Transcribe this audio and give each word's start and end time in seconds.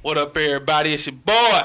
What 0.00 0.16
up, 0.16 0.36
everybody? 0.36 0.94
It's 0.94 1.06
your 1.06 1.16
boy, 1.16 1.62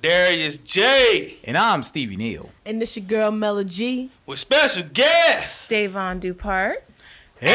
Darius 0.00 0.56
J. 0.56 1.38
And 1.42 1.58
I'm 1.58 1.82
Stevie 1.82 2.16
Neal. 2.16 2.50
And 2.64 2.80
this 2.80 2.96
your 2.96 3.04
girl 3.04 3.32
Mela 3.32 3.64
G. 3.64 4.12
With 4.24 4.38
special 4.38 4.84
guest. 4.84 5.68
Davonne 5.68 6.20
Dupart. 6.20 6.84
Hey! 7.40 7.50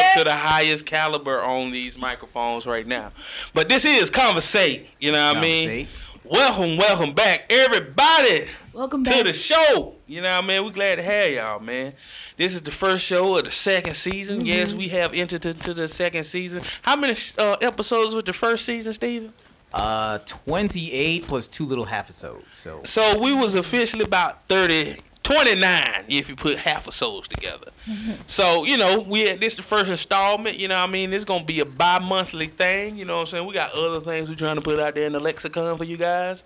Up 0.00 0.18
to 0.18 0.24
the 0.24 0.34
highest 0.34 0.84
caliber 0.84 1.40
on 1.40 1.70
these 1.70 1.96
microphones 1.96 2.66
right 2.66 2.86
now. 2.86 3.12
But 3.54 3.68
this 3.68 3.84
is 3.84 4.10
Conversate, 4.10 4.88
you 4.98 5.12
know 5.12 5.28
what 5.28 5.36
I 5.36 5.40
mean? 5.40 5.86
Welcome, 6.24 6.76
welcome 6.76 7.14
back, 7.14 7.46
everybody. 7.50 8.46
Welcome 8.72 9.02
to 9.04 9.10
back. 9.10 9.24
the 9.24 9.32
show. 9.32 9.96
You 10.06 10.22
know 10.22 10.28
what 10.28 10.44
I 10.44 10.46
mean? 10.46 10.64
We're 10.64 10.70
glad 10.70 10.96
to 10.96 11.02
have 11.02 11.32
y'all, 11.32 11.58
man. 11.58 11.94
This 12.36 12.54
is 12.54 12.62
the 12.62 12.70
first 12.70 13.04
show 13.04 13.36
of 13.38 13.44
the 13.44 13.50
second 13.50 13.94
season. 13.94 14.38
Mm-hmm. 14.38 14.46
Yes, 14.46 14.72
we 14.72 14.88
have 14.88 15.12
entered 15.14 15.44
into 15.44 15.74
the 15.74 15.88
second 15.88 16.24
season. 16.24 16.62
How 16.82 16.94
many 16.94 17.16
uh, 17.36 17.56
episodes 17.60 18.14
was 18.14 18.22
the 18.24 18.32
first 18.32 18.64
season, 18.64 18.92
Steven? 18.92 19.32
Uh, 19.74 20.18
28 20.26 21.26
plus 21.26 21.48
two 21.48 21.66
little 21.66 21.86
half 21.86 22.04
episodes. 22.04 22.44
So, 22.52 22.82
So 22.84 23.18
we 23.18 23.34
was 23.34 23.54
officially 23.56 24.04
about 24.04 24.46
30, 24.48 24.98
29 25.22 26.04
if 26.08 26.28
you 26.28 26.36
put 26.36 26.58
half 26.58 26.88
of 26.88 26.94
souls 26.94 27.28
together. 27.28 27.70
Mm-hmm. 27.86 28.12
So, 28.26 28.64
you 28.64 28.76
know, 28.76 29.00
we 29.00 29.22
had 29.22 29.40
this 29.40 29.56
the 29.56 29.62
first 29.62 29.90
installment, 29.90 30.58
you 30.58 30.68
know 30.68 30.78
what 30.78 30.88
I 30.88 30.92
mean? 30.92 31.12
It's 31.12 31.24
gonna 31.24 31.44
be 31.44 31.60
a 31.60 31.64
bi 31.64 31.98
monthly 31.98 32.48
thing, 32.48 32.96
you 32.96 33.04
know 33.04 33.16
what 33.16 33.20
I'm 33.20 33.26
saying? 33.26 33.46
We 33.46 33.54
got 33.54 33.72
other 33.72 34.00
things 34.00 34.28
we're 34.28 34.34
trying 34.34 34.56
to 34.56 34.62
put 34.62 34.78
out 34.78 34.94
there 34.94 35.06
in 35.06 35.12
the 35.12 35.20
lexicon 35.20 35.76
for 35.76 35.84
you 35.84 35.96
guys. 35.96 36.42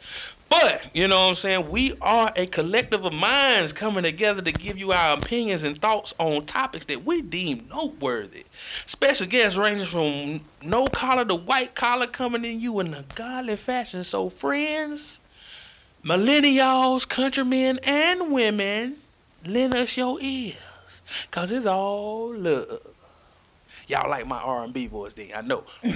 But, 0.49 0.85
you 0.95 1.09
know 1.09 1.23
what 1.23 1.29
I'm 1.31 1.35
saying, 1.35 1.69
we 1.71 1.95
are 2.01 2.33
a 2.37 2.47
collective 2.47 3.05
of 3.05 3.13
minds 3.13 3.73
coming 3.73 4.05
together 4.05 4.41
to 4.43 4.53
give 4.53 4.77
you 4.77 4.93
our 4.93 5.17
opinions 5.17 5.65
and 5.65 5.81
thoughts 5.81 6.15
on 6.19 6.47
topics 6.47 6.87
that 6.87 7.05
we 7.05 7.21
deem 7.21 7.67
noteworthy. 7.69 8.45
Special 8.87 9.27
guests 9.27 9.59
ranging 9.59 9.89
from 9.89 10.43
no 10.63 10.87
collar 10.87 11.25
to 11.25 11.35
white 11.35 11.75
collar 11.75 12.07
coming 12.07 12.45
in 12.45 12.61
you 12.61 12.79
in 12.79 12.95
a 12.95 13.05
godly 13.17 13.57
fashion. 13.57 14.05
So, 14.05 14.29
friends, 14.29 15.19
millennials, 16.07 17.09
countrymen, 17.09 17.81
and 17.83 18.31
women, 18.33 18.97
lend 19.45 19.75
us 19.75 19.97
your 19.97 20.21
ears, 20.21 20.55
cause 21.33 21.51
it's 21.51 21.67
all 21.67 22.33
love. 22.35 22.81
Y'all 23.89 24.09
like 24.11 24.27
my 24.27 24.39
R&B 24.39 24.87
voice, 24.89 25.15
then 25.15 25.31
I 25.35 25.41
know. 25.43 25.63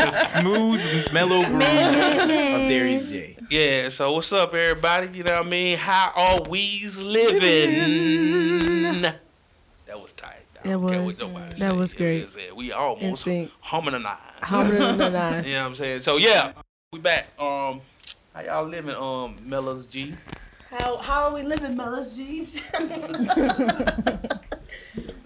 The 0.00 0.10
smooth, 0.10 1.12
mellow 1.12 1.44
grooves 1.44 2.18
of 2.22 2.28
Darius 2.28 3.10
J. 3.10 3.36
yeah. 3.50 3.88
So 3.90 4.12
what's 4.12 4.32
up, 4.32 4.54
everybody? 4.54 5.16
You 5.16 5.24
know 5.24 5.34
what 5.36 5.46
I 5.46 5.48
mean? 5.48 5.78
How 5.78 6.12
are 6.14 6.40
we's 6.48 6.98
living? 6.98 9.02
That 9.86 10.00
was 10.00 10.12
tight. 10.12 10.39
I 10.62 10.68
That 10.68 10.70
don't 10.72 10.88
care 10.88 10.98
what 10.98 11.06
was- 11.06 11.18
nobody 11.20 11.48
that 11.56 11.58
say. 11.58 11.72
was 11.76 11.94
great. 11.94 12.22
was, 12.24 12.36
uh, 12.36 12.54
We 12.54 12.72
almost 12.72 13.24
sync. 13.24 13.50
harmonized. 13.60 14.08
Harmonized. 14.42 15.46
You 15.48 15.54
know 15.54 15.60
what 15.62 15.66
I'm 15.68 15.74
saying? 15.74 16.00
So 16.00 16.16
yeah, 16.18 16.52
we 16.92 16.98
back. 17.00 17.28
Um, 17.38 17.80
how 18.34 18.40
y'all 18.44 18.66
living? 18.66 18.94
Um, 18.94 19.36
Mellors 19.48 19.88
G. 19.90 20.14
How 20.70 20.96
how 20.98 21.24
are 21.28 21.34
we 21.34 21.42
living, 21.42 21.76
Melas 21.76 22.14
G's? 22.14 22.62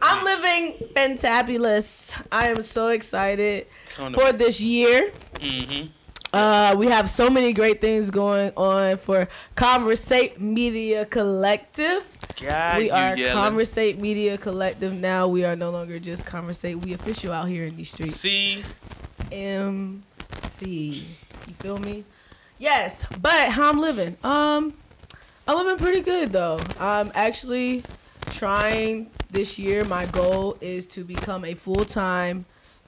I'm 0.03 0.25
living 0.25 0.75
fantabulous. 0.95 2.15
I 2.33 2.49
am 2.49 2.63
so 2.63 2.89
excited 2.89 3.67
for 3.97 4.33
this 4.33 4.61
year. 4.61 5.11
Mm-hmm. 5.35 5.87
Uh, 6.35 6.75
we 6.77 6.89
have 6.89 7.09
so 7.09 7.31
many 7.31 7.53
great 7.53 7.81
things 7.81 8.11
going 8.11 8.51
on 8.57 8.97
for 8.97 9.29
Conversate 9.55 10.41
Media 10.41 11.07
Collective. 11.07 12.03
God, 12.41 12.79
we 12.79 12.91
are 12.91 13.17
yelling. 13.17 13.35
Conversate 13.35 14.01
Media 14.01 14.37
Collective 14.37 14.93
now. 14.93 15.29
We 15.29 15.45
are 15.45 15.55
no 15.55 15.71
longer 15.71 16.01
just 16.01 16.27
Conversate. 16.27 16.85
We 16.85 16.93
official 16.93 17.33
out 17.33 17.47
here 17.47 17.67
in 17.67 17.77
these 17.77 17.93
streets. 17.93 18.17
See, 18.17 18.65
MC. 19.31 21.07
You 21.47 21.55
feel 21.61 21.79
me? 21.79 22.05
Yes, 22.59 23.07
but 23.23 23.51
how 23.51 23.71
I'm 23.71 23.79
living? 23.79 24.17
Um, 24.25 24.75
I'm 25.47 25.57
living 25.57 25.79
pretty 25.79 26.01
good 26.01 26.33
though. 26.33 26.59
I'm 26.81 27.13
actually 27.15 27.85
trying 28.33 29.09
this 29.31 29.57
year. 29.57 29.85
My 29.85 30.07
goal 30.07 30.59
is 30.61 30.89
to 30.89 31.05
become 31.05 31.45
a 31.45 31.55
full 31.55 31.85
time 31.85 32.45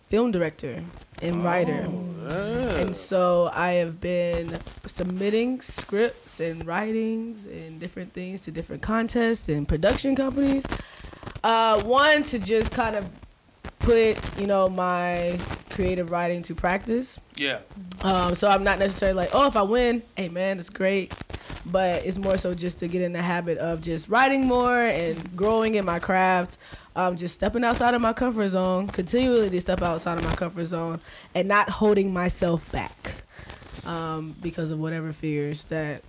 film 0.09 0.31
director 0.31 0.83
and 1.23 1.45
writer. 1.45 1.89
And 2.29 2.95
so 2.95 3.51
I 3.53 3.73
have 3.73 4.01
been 4.01 4.59
submitting 4.87 5.61
scripts 5.61 6.41
and 6.41 6.67
writings 6.67 7.47
and 7.47 7.81
different 7.81 8.13
things 8.13 8.43
to 8.43 8.51
different 8.51 8.83
contests 8.83 9.49
and 9.49 9.67
production 9.67 10.17
companies. 10.17 10.65
Uh, 11.43 11.81
one 11.83 12.23
to 12.25 12.39
just 12.39 12.73
kind 12.73 12.97
of 12.97 13.09
put 13.81 14.19
you 14.39 14.47
know 14.47 14.69
my 14.69 15.39
creative 15.71 16.11
writing 16.11 16.43
to 16.43 16.55
practice. 16.55 17.19
yeah. 17.37 17.59
Um, 18.03 18.35
so 18.35 18.49
I'm 18.49 18.65
not 18.65 18.79
necessarily 18.79 19.17
like, 19.17 19.31
oh, 19.35 19.47
if 19.47 19.57
I 19.57 19.63
win, 19.63 20.03
hey 20.17 20.29
man, 20.29 20.59
it's 20.59 20.71
great. 20.71 21.13
But 21.65 22.07
it's 22.07 22.17
more 22.17 22.39
so 22.39 22.55
just 22.55 22.79
to 22.79 22.89
get 22.89 23.03
in 23.03 23.13
the 23.13 23.23
habit 23.23 23.59
of 23.59 23.83
just 23.83 24.09
writing 24.09 24.47
more 24.47 24.83
and 24.83 25.37
growing 25.37 25.75
in 25.75 25.85
my 25.85 25.99
craft. 25.99 26.59
Um, 26.95 27.17
just 27.17 27.35
stepping 27.35 27.63
outside 27.63 27.93
of 27.93 28.01
my 28.01 28.15
comfort 28.15 28.49
zone, 28.49 28.87
continually 28.87 29.51
to 29.51 29.61
step 29.61 29.83
outside 29.83 30.17
of 30.17 30.25
my 30.25 30.35
comfort 30.35 30.65
zone, 30.65 31.01
and 31.35 31.47
not 31.47 31.69
holding 31.69 32.11
myself 32.11 32.73
back 32.73 33.17
um, 33.85 34.35
because 34.41 34.71
of 34.71 34.79
whatever 34.79 35.13
fears 35.13 35.65
that 35.65 36.03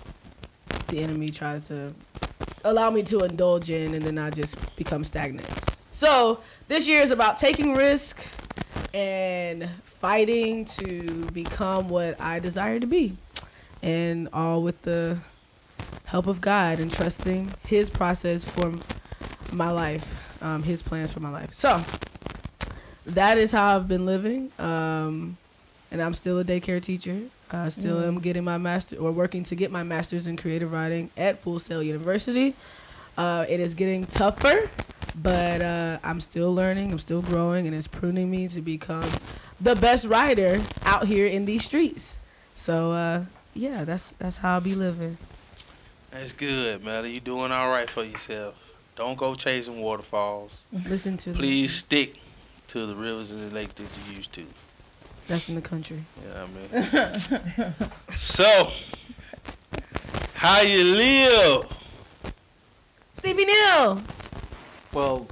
the 0.88 1.00
enemy 1.00 1.30
tries 1.30 1.68
to 1.68 1.94
allow 2.64 2.90
me 2.90 3.04
to 3.04 3.20
indulge 3.20 3.70
in, 3.70 3.94
and 3.94 4.04
then 4.04 4.18
I 4.18 4.30
just 4.30 4.76
become 4.78 5.04
stagnant. 5.04 5.77
So 5.98 6.42
this 6.68 6.88
year 6.88 7.02
is 7.02 7.10
about 7.10 7.40
taking 7.40 7.74
risk 7.74 8.24
and 8.94 9.68
fighting 9.84 10.64
to 10.66 11.26
become 11.34 11.90
what 11.90 12.22
I 12.22 12.38
desire 12.38 12.80
to 12.80 12.86
be, 12.86 13.18
and 13.82 14.30
all 14.32 14.62
with 14.62 14.80
the 14.84 15.18
help 16.06 16.28
of 16.28 16.40
God 16.40 16.80
and 16.80 16.94
trusting 16.94 17.52
His 17.66 17.90
process 17.90 18.44
for 18.44 18.76
my 19.52 19.72
life, 19.72 20.38
um, 20.44 20.62
His 20.62 20.84
plans 20.84 21.12
for 21.12 21.20
my 21.20 21.32
life. 21.32 21.56
So 21.56 21.82
that 23.08 23.40
is 23.40 23.52
how 23.52 23.76
I've 23.76 23.88
been 23.88 24.06
living, 24.06 24.52
um, 24.60 25.38
and 25.90 26.00
I'm 26.00 26.14
still 26.14 26.38
a 26.38 26.44
daycare 26.44 26.80
teacher. 26.80 27.22
I 27.50 27.70
still 27.70 28.04
am 28.04 28.20
getting 28.20 28.44
my 28.44 28.60
master 28.60 28.98
or 28.98 29.12
working 29.12 29.44
to 29.46 29.56
get 29.56 29.72
my 29.72 29.82
master's 29.82 30.28
in 30.28 30.38
creative 30.38 30.72
writing 30.72 31.10
at 31.18 31.40
Full 31.40 31.58
Sail 31.58 31.82
University. 31.82 32.54
Uh, 33.18 33.46
it 33.50 33.60
is 33.60 33.74
getting 33.74 34.06
tougher, 34.06 34.70
but 35.16 35.62
uh, 35.62 35.98
I'm 36.04 36.22
still 36.22 36.54
learning. 36.54 36.92
I'm 36.92 37.00
still 37.00 37.22
growing, 37.22 37.66
and 37.66 37.76
it's 37.76 37.88
pruning 37.88 38.30
me 38.30 38.48
to 38.50 38.62
become 38.62 39.10
the 39.60 39.76
best 39.76 40.06
rider 40.06 40.62
out 40.86 41.08
here 41.08 41.26
in 41.26 41.46
these 41.46 41.66
streets. 41.66 42.20
So 42.54 42.92
uh, 42.92 43.26
yeah, 43.56 43.84
that's 43.84 44.14
that's 44.20 44.38
how 44.38 44.56
I'll 44.56 44.62
be 44.62 44.76
living. 44.76 45.18
That's 46.12 46.34
good, 46.34 46.84
man. 46.84 47.06
You 47.06 47.20
doing 47.20 47.52
all 47.52 47.70
right 47.70 47.90
for 47.90 48.04
yourself. 48.04 48.56
Don't 48.96 49.18
go 49.18 49.36
chasing 49.36 49.82
waterfalls. 49.82 50.60
Listen 50.88 51.18
to 51.18 51.30
them. 51.30 51.38
Please 51.38 51.74
stick 51.74 52.16
to 52.70 52.86
the 52.86 52.96
rivers 52.96 53.32
and 53.32 53.50
the 53.50 53.54
lake 53.54 53.74
that 53.76 53.84
you 53.84 54.18
used 54.18 54.34
to. 54.34 54.46
That's 55.28 55.50
in 55.50 55.56
the 55.56 55.62
country. 55.62 56.04
Yeah, 56.24 56.46
I 56.46 57.66
mean. 57.68 57.74
so, 58.16 58.72
how 60.36 60.62
you 60.62 60.84
live? 60.84 61.66
Stevie 63.18 63.46
Neal. 63.46 64.02
Well, 64.94 65.28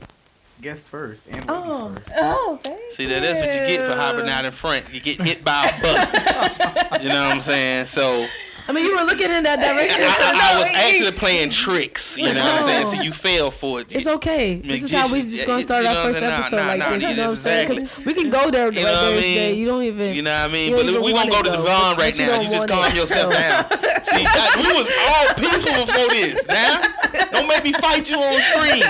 guest 0.61 0.87
first 0.87 1.25
and 1.27 1.35
ladies 1.35 1.47
Oh. 1.49 1.93
first. 1.95 2.11
Oh, 2.17 2.59
thank 2.63 2.91
See 2.91 3.05
that 3.07 3.21
that's 3.21 3.39
what 3.39 3.53
you 3.53 3.59
get 3.77 3.85
for 3.85 3.95
hopping 3.95 4.29
out 4.29 4.45
in 4.45 4.51
front. 4.51 4.85
You 4.93 4.99
get 5.01 5.21
hit 5.21 5.43
by 5.43 5.65
a 5.67 5.81
bus. 5.81 6.13
you 7.03 7.09
know 7.09 7.23
what 7.23 7.35
I'm 7.35 7.41
saying? 7.41 7.85
So 7.87 8.27
I 8.67 8.71
mean, 8.71 8.85
you 8.85 8.95
were 8.95 9.03
looking 9.03 9.29
in 9.29 9.43
that 9.43 9.59
I, 9.59 9.73
direction. 9.73 9.97
so 9.97 10.25
I- 10.25 10.55
I 10.55 10.59
was 10.59 10.71
actually 10.73 11.11
playing 11.11 11.51
tricks. 11.51 12.17
You 12.17 12.33
know 12.33 12.43
what 12.43 12.61
I'm 12.61 12.63
saying? 12.63 12.85
So 12.87 12.97
oh. 12.97 13.01
you 13.01 13.13
fell 13.13 13.51
for 13.51 13.81
it. 13.81 13.91
It's 13.91 14.07
okay. 14.07 14.55
This 14.55 14.83
is 14.83 14.91
how 14.91 15.11
we 15.11 15.21
just 15.21 15.45
gonna 15.45 15.63
start 15.63 15.85
our 15.85 16.05
first 16.05 16.21
episode 16.21 16.57
like 16.57 16.79
this. 16.79 17.09
You 17.09 17.15
know 17.15 17.21
what 17.23 17.29
I'm 17.29 17.35
saying? 17.35 17.69
Because 17.69 18.05
we 18.05 18.13
can 18.13 18.29
go 18.29 18.49
there 18.49 18.71
You 18.71 18.83
right 18.83 18.85
know 18.85 19.11
what 19.11 19.17
I 19.17 19.21
there. 19.21 19.53
You 19.53 19.65
don't 19.65 19.83
even. 19.83 20.15
You 20.15 20.21
know 20.21 20.33
what 20.33 20.49
I 20.49 20.53
mean? 20.53 20.75
But 20.75 21.03
we 21.03 21.13
want 21.13 21.31
go 21.31 21.41
to. 21.43 21.55
Vaughn 21.55 21.97
right 21.97 22.17
now. 22.17 22.41
You 22.41 22.49
just 22.49 22.67
calm 22.67 22.95
yourself 22.95 23.33
down. 23.33 23.65
See, 24.03 24.17
we 24.61 24.73
was 24.73 24.89
all 25.07 25.33
peaceful 25.35 25.85
before 25.85 26.09
this. 26.09 26.45
Now, 26.47 26.83
don't 27.31 27.47
make 27.47 27.63
me 27.63 27.73
fight 27.73 28.09
you 28.09 28.17
on 28.17 28.41
screen. 28.41 28.83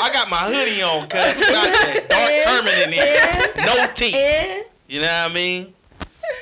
I 0.00 0.12
got 0.12 0.28
my 0.28 0.38
hoodie 0.38 0.82
on, 0.82 1.08
cuz. 1.08 1.20
I 1.20 1.32
got 1.32 1.48
that 1.50 2.08
dark 2.08 2.44
permanent 2.44 2.86
in 2.86 2.92
here. 2.92 3.66
No 3.66 3.92
teeth. 3.94 4.14
And 4.14 4.64
You 4.86 5.00
know 5.00 5.06
what 5.06 5.30
I 5.30 5.34
mean? 5.34 5.74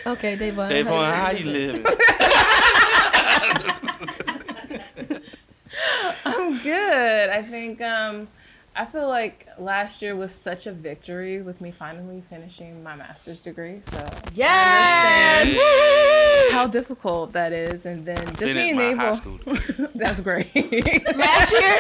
Okay, 0.07 0.37
Davonne. 0.37 0.71
Hey, 0.71 0.83
Vaughn, 0.83 1.13
how 1.13 1.31
you 1.31 1.45
living? 1.51 1.85
I'm 6.25 6.59
good. 6.63 7.29
I 7.31 7.43
think 7.43 7.81
um, 7.83 8.29
I 8.75 8.85
feel 8.85 9.09
like 9.09 9.49
last 9.59 10.03
year 10.03 10.15
was 10.15 10.33
such 10.33 10.67
a 10.69 10.73
victory 10.73 11.43
with 11.43 11.61
me 11.61 11.73
finally 11.73 12.23
finishing 12.31 12.83
my 12.85 12.95
master's 12.95 13.41
degree. 13.41 13.81
So 13.91 14.09
Yes. 14.35 15.53
How 16.53 16.67
difficult 16.69 17.33
that 17.33 17.53
is, 17.53 17.85
and 17.87 18.05
then 18.07 18.25
just 18.37 18.55
being 18.55 18.79
able. 18.79 19.01
high 19.01 19.13
school. 19.15 19.39
degree. 19.39 19.87
That's 19.95 20.21
great. 20.21 20.55
Last 21.17 21.53
year. 21.53 21.79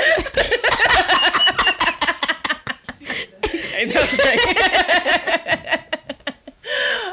That's 3.92 4.16
great. 4.16 5.80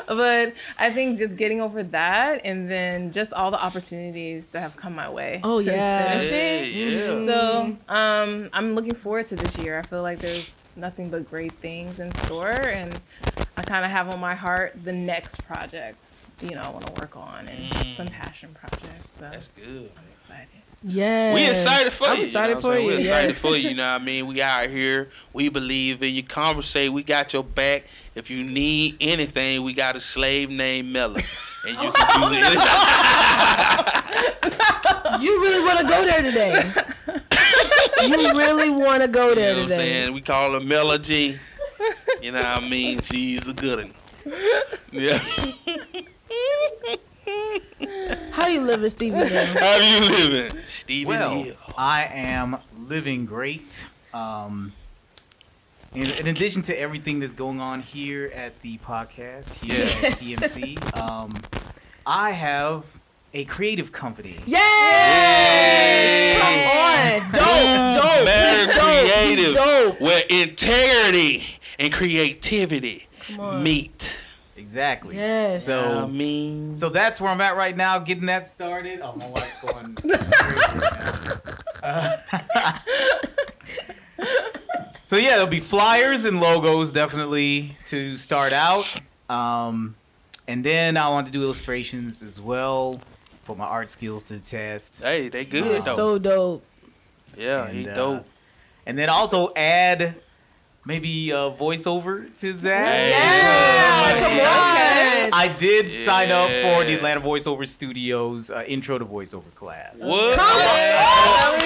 but 0.08 0.54
I 0.78 0.92
think 0.92 1.18
just 1.18 1.36
getting 1.38 1.62
over 1.62 1.84
that, 1.84 2.42
and 2.46 2.70
then 2.70 3.12
just 3.12 3.34
all 3.34 3.52
the 3.52 3.62
opportunities 3.64 4.48
that 4.48 4.62
have 4.62 4.76
come 4.76 4.94
my 4.96 5.10
way 5.10 5.42
Oh, 5.44 5.62
since 5.62 5.76
yeah. 5.78 6.20
finishing. 6.20 6.98
Yeah, 6.98 7.20
yeah. 7.20 7.26
So 7.26 7.78
um, 7.88 8.50
I'm 8.54 8.76
looking 8.76 8.96
forward 8.96 9.26
to 9.28 9.36
this 9.36 9.58
year. 9.58 9.80
I 9.80 9.82
feel 9.84 10.02
like 10.02 10.20
there's 10.20 10.52
nothing 10.76 11.10
but 11.10 11.30
great 11.30 11.54
things 11.54 12.00
in 12.00 12.12
store, 12.12 12.50
and 12.52 13.00
I 13.58 13.62
kind 13.64 13.86
of 13.86 13.92
have 13.92 14.10
on 14.14 14.20
my 14.20 14.36
heart 14.36 14.76
the 14.84 14.94
next 14.94 15.44
project. 15.46 16.04
You 16.42 16.52
know, 16.56 16.62
I 16.62 16.70
want 16.70 16.88
to 16.88 16.94
work 17.02 17.16
on 17.16 17.48
and 17.48 17.94
some 17.94 18.08
passion 18.08 18.50
projects. 18.54 19.14
So 19.14 19.30
That's 19.32 19.48
good. 19.50 19.92
I'm 19.96 20.04
excited. 20.84 20.98
Yes. 20.98 21.36
We 21.36 21.50
excited 21.50 21.94
for 21.94 22.08
I'm 22.08 22.18
you. 22.18 22.24
excited 22.24 22.50
you 22.50 22.56
know 22.56 22.62
for 22.62 22.68
I'm 22.68 22.74
saying? 22.74 22.86
you. 22.86 22.92
We 22.92 22.98
excited 22.98 23.30
yes. 23.30 23.38
for 23.38 23.56
you. 23.56 23.70
You 23.70 23.76
know 23.76 23.94
what 23.94 24.02
I 24.02 24.04
mean? 24.04 24.28
We 24.28 24.42
out 24.42 24.70
here. 24.70 25.10
We 25.34 25.50
believe 25.50 26.04
in 26.04 26.14
you. 26.14 26.24
Conversate. 26.24 26.92
We 26.92 27.04
got 27.04 27.34
your 27.34 27.44
back. 27.44 27.86
If 28.16 28.30
you 28.30 28.44
need 28.44 28.98
anything, 29.02 29.64
we 29.64 29.74
got 29.74 29.96
a 29.96 30.00
slave 30.00 30.50
named 30.50 30.92
Mella. 30.92 31.20
And 31.66 31.78
you 31.78 31.88
oh, 31.88 31.92
can 31.92 32.20
do 32.20 32.38
oh, 32.38 32.42
it. 34.44 34.54
You 35.22 35.42
really 35.42 35.64
want 35.64 35.80
to 35.80 35.86
go 35.86 36.06
there 36.06 36.22
today? 36.22 36.64
you 38.08 38.38
really 38.38 38.70
want 38.70 39.02
to 39.02 39.08
go 39.08 39.34
there 39.36 39.56
You 39.56 39.56
there 39.56 39.56
know 39.56 39.62
what 39.64 39.72
I'm 39.72 39.78
saying? 39.78 40.14
We 40.14 40.22
call 40.22 40.54
her 40.54 40.60
Mella 40.60 41.00
G. 41.00 41.40
You 42.22 42.32
know 42.32 42.40
what 42.40 42.64
I 42.64 42.68
mean? 42.68 43.02
She's 43.02 43.48
a 43.48 43.54
good 43.54 43.94
one. 44.26 44.36
Yeah. 44.92 45.24
How 48.32 48.48
you 48.48 48.62
living, 48.62 48.90
Stevie? 48.90 49.18
Now? 49.18 49.46
How 49.60 49.76
you 49.78 50.00
living? 50.10 50.62
Stephen 50.68 51.08
Well, 51.20 51.44
Hill. 51.44 51.56
I 51.78 52.06
am 52.06 52.58
living 52.88 53.26
great. 53.26 53.86
Um, 54.14 54.74
in, 55.94 56.10
in 56.10 56.28
addition 56.28 56.62
to 56.64 56.80
everything 56.80 57.20
that's 57.20 57.34
going 57.34 57.60
on 57.62 57.82
here 57.82 58.32
at 58.34 58.60
the 58.62 58.78
podcast 58.80 59.54
here 59.64 59.86
Yes. 59.86 60.04
at 60.04 60.12
CMC, 60.20 61.00
um, 61.00 61.30
I 62.06 62.32
have 62.32 62.86
a 63.34 63.46
creative 63.46 63.92
company. 63.92 64.38
Yes. 64.46 66.42
Come 66.42 66.60
on, 66.70 67.32
dope, 67.32 68.04
dope, 68.04 68.26
Better 68.26 68.58
He's 68.58 68.76
dope, 68.76 69.04
creative. 69.14 69.56
dope. 69.56 70.02
Where 70.02 70.24
integrity 70.30 71.60
and 71.80 71.92
creativity 71.94 73.08
meet. 73.62 74.18
Exactly. 74.56 75.16
Yes. 75.16 75.68
I 75.68 75.72
So, 76.02 76.08
mean, 76.08 76.78
so 76.78 76.90
that's 76.90 77.20
where 77.20 77.32
I'm 77.32 77.42
at 77.42 77.56
right 77.58 77.76
now, 77.76 77.98
getting 78.00 78.28
that 78.28 78.46
started. 78.46 79.02
Oh, 79.02 79.14
my 79.16 79.28
wife's 79.28 79.62
going. 79.62 79.96
crazy 79.96 80.18
right 80.18 80.76
now. 80.76 81.54
Uh, 81.84 82.18
so 85.04 85.18
yeah, 85.18 85.32
there'll 85.32 85.48
be 85.48 85.60
flyers 85.60 86.26
and 86.26 86.40
logos 86.40 86.92
definitely 86.92 87.76
to 87.88 88.16
start 88.16 88.54
out. 88.54 88.86
Um, 89.30 89.96
and 90.48 90.64
then 90.64 90.98
I 90.98 91.10
want 91.10 91.28
to 91.28 91.34
do 91.34 91.42
illustrations 91.44 92.22
as 92.22 92.40
well, 92.40 93.00
put 93.46 93.58
my 93.58 93.66
art 93.66 93.90
skills 93.90 94.24
to 94.24 94.34
the 94.34 94.40
test. 94.40 95.02
hey, 95.02 95.30
they 95.30 95.46
good 95.46 95.66
is 95.68 95.86
though. 95.86 95.96
so 95.96 96.18
dope. 96.20 96.66
yeah, 97.38 97.66
And, 97.68 97.76
he 97.78 97.88
uh, 97.90 97.96
dope. 97.96 98.26
And 98.86 98.98
then 98.98 99.10
also 99.10 99.52
add 99.56 100.16
maybe 100.86 101.32
a 101.32 101.50
voiceover 101.52 102.28
to 102.42 102.54
that. 102.54 102.88
Hey. 102.88 103.10
Yeah, 103.12 104.20
come 104.20 104.34
on. 104.34 104.40
I 105.36 105.48
did 105.58 105.92
sign 106.06 106.30
up 106.32 106.48
for 106.50 106.84
the 106.86 106.94
Atlanta 106.96 107.20
Voiceover 107.22 107.68
Studios 107.68 108.50
uh, 108.52 108.64
intro 108.68 108.98
to 109.00 109.06
voiceover 109.06 109.52
class. 109.56 109.96
What? 109.98 110.38
Come 110.38 110.46
on. 110.46 110.52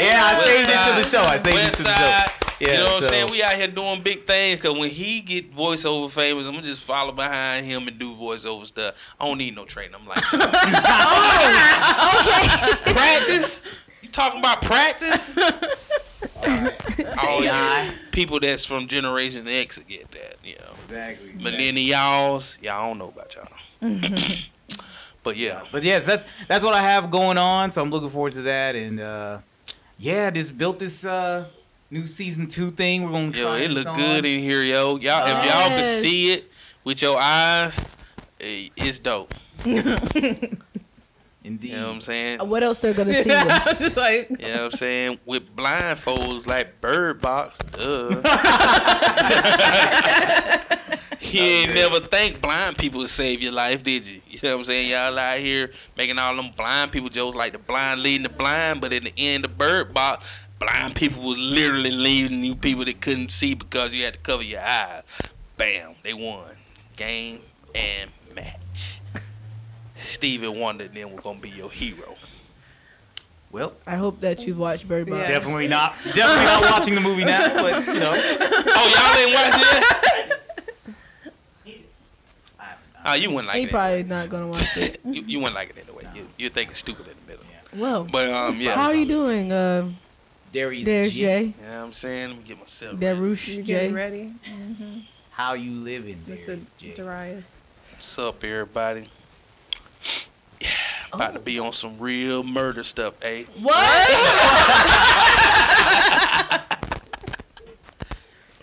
Yeah, 0.02 0.22
I 0.24 0.42
saved 0.46 0.70
it 0.70 0.74
to 0.74 0.96
the 1.02 1.08
show. 1.08 1.22
I 1.22 1.38
side, 1.38 1.44
saved 1.44 1.58
it 1.58 1.64
West 1.64 1.78
to 1.78 1.84
the 1.84 1.90
side. 1.96 2.30
show. 2.30 2.34
Yeah, 2.60 2.72
you 2.72 2.78
know 2.80 2.94
what 2.96 3.04
I'm 3.04 3.10
saying? 3.10 3.30
We 3.32 3.44
out 3.44 3.54
here 3.54 3.68
doing 3.68 4.02
big 4.02 4.26
things 4.26 4.60
because 4.60 4.76
when 4.78 4.90
he 4.90 5.22
get 5.22 5.54
voiceover 5.56 6.10
famous, 6.10 6.48
I'm 6.48 6.54
gonna 6.54 6.66
just 6.66 6.84
follow 6.84 7.12
behind 7.12 7.68
him 7.68 7.88
and 7.88 8.00
do 8.00 8.16
voiceover 8.16 8.66
stuff. 8.66 8.96
I 9.20 9.28
don't 9.28 9.38
need 9.38 9.56
no 9.56 9.64
training. 9.66 9.94
I'm 9.94 10.08
like, 10.08 10.18
Okay. 10.34 10.50
practice? 12.94 13.64
You 14.02 14.10
talking 14.10 14.40
about 14.40 14.64
practice? 14.64 15.38
All 17.20 17.44
you 17.44 17.50
AI. 17.50 17.92
people 18.12 18.40
that's 18.40 18.66
from 18.66 18.88
Generation 18.88 19.48
X 19.48 19.78
get 19.80 20.10
that, 20.12 20.36
you 20.44 20.56
know. 20.56 20.72
Exactly. 20.86 21.30
Millennials, 21.34 22.62
y'all 22.62 22.84
I 22.84 22.88
don't 22.88 22.98
know 22.98 23.10
about 23.10 23.36
y'all. 23.36 23.48
but 25.24 25.38
yeah, 25.38 25.64
But 25.72 25.84
yes, 25.84 26.06
that's 26.06 26.26
that's 26.48 26.64
what 26.64 26.74
I 26.74 26.82
have 26.82 27.12
going 27.12 27.38
on. 27.38 27.72
So 27.72 27.82
I'm 27.82 27.90
looking 27.92 28.10
forward 28.10 28.34
to 28.34 28.42
that. 28.44 28.76
And 28.76 29.00
uh, 29.00 29.40
yeah, 30.00 30.30
just 30.32 30.58
built 30.58 30.80
this 30.80 31.04
uh, 31.06 31.46
new 31.92 32.08
season 32.08 32.48
two 32.48 32.72
thing. 32.72 33.04
We're 33.04 33.12
gonna 33.12 33.32
try. 33.32 33.58
yo, 33.60 33.64
it 33.66 33.72
look 33.72 33.88
on. 33.88 33.96
good 33.98 34.26
in 34.26 34.42
here, 34.42 34.64
yo. 34.64 34.98
Y'all, 34.98 35.26
if 35.28 35.46
y'all 35.46 35.70
could 35.70 35.78
Yes. 35.80 36.02
see 36.02 36.34
it 36.34 36.50
with 36.84 37.02
your 37.02 37.20
eyes, 37.20 37.78
eh, 38.42 38.70
it's 38.76 39.00
dope. 39.00 39.34
Indeed. 41.48 41.72
You 41.72 41.78
know 41.78 41.88
what 41.88 41.96
I'm 41.96 42.02
saying? 42.02 42.40
What 42.50 42.62
else 42.62 42.80
they're 42.80 42.94
gonna 42.94 43.14
see? 43.24 43.30
With? 43.30 43.52
I 43.52 43.70
was 43.72 43.80
just 43.80 43.98
like, 43.98 44.30
You 44.30 44.38
know 44.38 44.50
what 44.64 44.74
I'm 44.74 44.78
saying? 44.78 45.20
With 45.26 45.56
blindfolds 45.56 46.46
like 46.46 46.82
Bird 46.82 47.22
Box, 47.22 47.58
duh. 47.72 48.10
you 51.22 51.42
ain't 51.42 51.74
never 51.74 52.02
think 52.02 52.42
blind 52.42 52.78
people 52.78 53.00
would 53.00 53.10
save 53.10 53.42
your 53.42 53.54
life, 53.54 53.84
did 53.84 54.06
you? 54.06 54.22
You 54.30 54.40
know 54.44 54.56
what 54.56 54.60
I'm 54.60 54.66
saying? 54.66 54.92
Y'all 54.92 55.18
out 55.18 55.40
here 55.40 55.72
making 55.96 56.20
all 56.20 56.36
them 56.36 56.52
blind 56.56 56.92
people 56.92 57.10
jokes 57.10 57.36
like 57.36 57.54
the 57.54 57.60
blind 57.60 58.04
leading 58.04 58.24
the 58.24 58.30
blind, 58.30 58.82
but 58.82 58.92
in 58.92 59.06
the 59.06 59.14
end 59.18 59.46
of 59.46 59.58
Bird 59.58 59.94
Box, 59.94 60.26
blind 60.60 60.96
people 60.96 61.24
was 61.24 61.38
literally 61.38 61.92
leading 61.92 62.44
you 62.44 62.56
people 62.56 62.84
that 62.84 63.00
couldn't 63.00 63.32
see 63.32 63.54
because 63.54 63.94
you 63.94 64.04
had 64.04 64.16
to 64.16 64.20
cover 64.20 64.44
your 64.44 64.62
eyes. 64.62 65.04
Bam, 65.56 65.96
they 66.04 66.14
won. 66.14 66.58
Game 66.98 67.40
and 67.74 68.10
match. 68.10 68.27
Stevie 70.18 70.48
Wonder 70.48 70.88
then 70.88 71.12
was 71.12 71.20
gonna 71.22 71.38
be 71.40 71.52
your 71.52 71.70
hero. 71.70 72.16
well, 73.52 73.74
I 73.86 73.98
hope 73.98 74.20
that 74.22 74.48
you've 74.48 74.58
watched 74.58 74.88
Bird 74.88 75.06
Box. 75.08 75.30
Yeah. 75.30 75.38
definitely 75.38 75.68
not. 75.68 75.94
Definitely 76.04 76.46
not 76.46 76.64
watching 76.72 76.96
the 76.96 77.02
movie 77.02 77.24
now. 77.24 77.54
But 77.54 77.86
you 77.86 78.00
know, 78.00 78.16
Oh, 78.18 78.94
y'all 78.96 79.16
didn't 79.16 79.36
watch 79.36 79.62
it? 79.78 79.84
Oh, 83.06 83.14
you 83.22 83.30
wouldn't 83.30 83.48
like 83.48 83.58
He 83.58 83.64
it. 83.66 83.70
probably 83.70 84.04
not 84.04 84.30
gonna 84.30 84.48
watch 84.48 84.78
it. 84.78 85.00
You, 85.06 85.24
you 85.26 85.40
wouldn't 85.40 85.56
like 85.56 85.70
it 85.70 85.78
anyway. 85.88 86.04
You, 86.16 86.28
you're 86.38 86.50
thinking 86.50 86.76
stupid 86.76 87.08
in 87.08 87.14
the 87.26 87.32
middle. 87.32 87.46
Well, 87.76 88.04
But 88.04 88.30
um, 88.34 88.60
yeah. 88.60 88.76
how 88.76 88.88
are 88.88 88.96
you 88.96 89.06
doing? 89.06 89.52
Uh, 89.52 89.92
Darius 90.52 90.86
there's 90.86 91.14
G. 91.14 91.20
Jay. 91.22 91.42
You 91.44 91.54
know 91.62 91.68
what 91.80 91.86
I'm 91.86 91.94
saying? 91.94 92.30
Let 92.30 92.38
me 92.40 92.44
get 92.44 92.60
myself. 92.60 92.94
ready. 93.00 93.18
Darush 93.20 93.48
you 93.50 93.56
Jay. 93.58 93.64
getting 93.64 93.94
ready, 93.94 94.34
How 95.32 95.54
you 95.54 95.72
living, 95.74 96.18
Mr. 96.28 96.46
Darius 96.48 96.74
J? 96.78 96.94
Darius? 96.94 97.64
What's 97.94 98.20
up, 98.20 98.44
everybody? 98.44 99.08
Yeah, 100.60 100.70
about 101.14 101.34
to 101.34 101.40
be 101.40 101.60
on 101.60 101.74
some 101.74 102.00
real 102.00 102.44
murder 102.44 102.84
stuff, 102.84 103.14
eh? 103.22 103.44
What? 103.60 104.10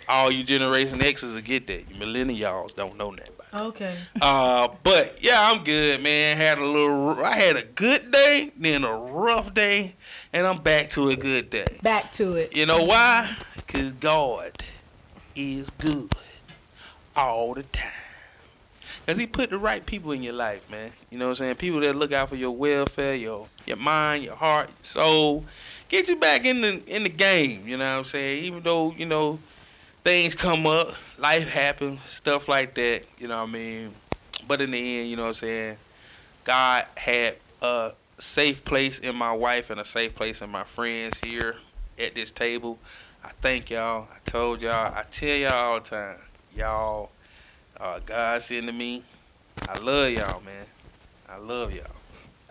All 0.08 0.30
you 0.30 0.44
Generation 0.44 1.02
X's 1.02 1.34
will 1.34 1.40
get 1.40 1.66
that. 1.68 1.88
You 1.88 1.96
millennials 1.96 2.74
don't 2.74 2.96
know 2.98 3.14
that. 3.16 3.30
Okay. 3.54 3.96
Uh, 4.20 4.68
but 4.82 5.22
yeah, 5.22 5.50
I'm 5.50 5.62
good, 5.62 6.02
man. 6.02 6.36
Had 6.36 6.58
a 6.58 6.66
little. 6.66 7.24
I 7.24 7.36
had 7.36 7.56
a 7.56 7.62
good 7.62 8.10
day, 8.10 8.50
then 8.56 8.84
a 8.84 8.96
rough 8.98 9.54
day, 9.54 9.94
and 10.32 10.44
I'm 10.46 10.60
back 10.60 10.90
to 10.90 11.10
a 11.10 11.16
good 11.16 11.50
day. 11.50 11.78
Back 11.82 12.12
to 12.14 12.32
it. 12.32 12.56
You 12.56 12.66
know 12.66 12.82
why? 12.82 13.36
Because 13.54 13.92
God 13.92 14.64
is 15.36 15.70
good 15.78 16.12
all 17.16 17.54
the 17.54 17.62
time. 17.62 18.03
Because 19.04 19.18
he 19.18 19.26
put 19.26 19.50
the 19.50 19.58
right 19.58 19.84
people 19.84 20.12
in 20.12 20.22
your 20.22 20.32
life, 20.32 20.70
man. 20.70 20.90
You 21.10 21.18
know 21.18 21.26
what 21.26 21.32
I'm 21.32 21.34
saying? 21.36 21.56
People 21.56 21.80
that 21.80 21.94
look 21.94 22.12
out 22.12 22.30
for 22.30 22.36
your 22.36 22.52
welfare, 22.52 23.14
your 23.14 23.48
your 23.66 23.76
mind, 23.76 24.24
your 24.24 24.36
heart, 24.36 24.68
your 24.68 24.76
soul. 24.82 25.44
Get 25.88 26.08
you 26.08 26.16
back 26.16 26.44
in 26.44 26.62
the 26.62 26.82
in 26.86 27.02
the 27.02 27.10
game, 27.10 27.68
you 27.68 27.76
know 27.76 27.84
what 27.84 27.98
I'm 27.98 28.04
saying? 28.04 28.44
Even 28.44 28.62
though, 28.62 28.92
you 28.92 29.04
know, 29.04 29.38
things 30.04 30.34
come 30.34 30.66
up, 30.66 30.94
life 31.18 31.50
happens, 31.50 32.00
stuff 32.08 32.48
like 32.48 32.74
that, 32.76 33.02
you 33.18 33.28
know 33.28 33.42
what 33.42 33.50
I 33.50 33.52
mean? 33.52 33.94
But 34.48 34.62
in 34.62 34.70
the 34.70 35.00
end, 35.00 35.10
you 35.10 35.16
know 35.16 35.22
what 35.24 35.28
I'm 35.28 35.34
saying? 35.34 35.76
God 36.44 36.86
had 36.96 37.36
a 37.60 37.92
safe 38.18 38.64
place 38.64 38.98
in 38.98 39.16
my 39.16 39.32
wife 39.32 39.70
and 39.70 39.80
a 39.80 39.84
safe 39.84 40.14
place 40.14 40.40
in 40.40 40.50
my 40.50 40.64
friends 40.64 41.20
here 41.22 41.56
at 41.98 42.14
this 42.14 42.30
table. 42.30 42.78
I 43.22 43.30
thank 43.40 43.70
y'all. 43.70 44.08
I 44.10 44.18
told 44.30 44.62
y'all. 44.62 44.94
I 44.94 45.04
tell 45.10 45.28
y'all 45.28 45.52
all 45.52 45.80
the 45.80 45.88
time. 45.88 46.16
Y'all, 46.56 47.10
uh, 47.80 48.00
God 48.04 48.42
sent 48.42 48.66
to 48.66 48.72
me. 48.72 49.02
I 49.68 49.78
love 49.78 50.10
y'all, 50.10 50.40
man. 50.42 50.66
I 51.28 51.36
love 51.38 51.72
y'all. 51.74 51.86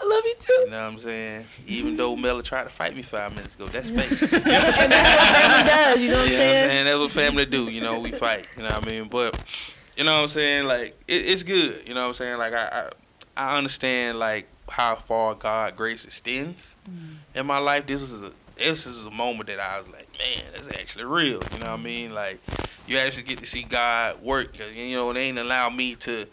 I 0.01 0.05
love 0.05 0.23
you 0.25 0.35
too. 0.39 0.53
You 0.53 0.69
know 0.71 0.81
what 0.85 0.93
I'm 0.93 0.99
saying? 0.99 1.45
Even 1.67 1.95
though 1.95 2.15
Mella 2.15 2.43
tried 2.43 2.63
to 2.65 2.69
fight 2.69 2.95
me 2.95 3.01
five 3.03 3.33
minutes 3.35 3.55
ago, 3.55 3.65
that's 3.67 3.89
fake. 3.89 4.09
And 4.33 4.43
that's 4.43 4.77
what 4.77 4.91
family 4.91 5.69
does. 5.69 6.01
You 6.03 6.09
know 6.11 6.17
what 6.17 6.25
I'm 6.25 6.31
You 6.31 6.37
know 6.37 6.43
what 6.43 6.47
I'm 6.47 6.55
saying? 6.55 6.69
saying? 6.69 6.85
That's 6.85 6.99
what 6.99 7.11
family 7.11 7.45
do. 7.45 7.69
You 7.69 7.81
know, 7.81 7.99
we 7.99 8.11
fight. 8.11 8.45
You 8.57 8.63
know 8.63 8.69
what 8.69 8.85
I 8.85 8.89
mean? 8.89 9.07
But 9.07 9.41
you 9.95 10.03
know 10.03 10.15
what 10.15 10.21
I'm 10.23 10.27
saying? 10.27 10.65
Like 10.65 10.99
it, 11.07 11.27
it's 11.27 11.43
good. 11.43 11.83
You 11.87 11.93
know 11.93 12.01
what 12.01 12.07
I'm 12.07 12.13
saying? 12.15 12.37
Like 12.37 12.53
I, 12.53 12.89
I 13.37 13.51
I 13.53 13.57
understand 13.57 14.19
like 14.19 14.47
how 14.69 14.95
far 14.95 15.35
God 15.35 15.75
grace 15.77 16.03
extends 16.03 16.75
in 17.35 17.45
my 17.45 17.59
life. 17.59 17.85
This 17.87 18.01
was 18.01 18.21
a 18.23 18.31
this 18.57 18.85
is 18.85 19.05
a 19.05 19.11
moment 19.11 19.47
that 19.47 19.59
I 19.59 19.77
was 19.77 19.87
like, 19.89 20.02
man, 20.17 20.43
that's 20.53 20.67
actually 20.69 21.05
real. 21.05 21.39
You 21.51 21.59
know 21.59 21.71
what 21.71 21.79
I 21.79 21.83
mean? 21.83 22.13
Like 22.13 22.39
you 22.87 22.97
actually 22.97 23.23
get 23.23 23.39
to 23.39 23.45
see 23.45 23.63
God 23.63 24.21
work 24.21 24.51
because 24.51 24.73
you 24.75 24.95
know 24.95 25.11
they 25.13 25.21
ain't 25.21 25.39
allow 25.39 25.69
me 25.69 25.95
to 25.95 26.27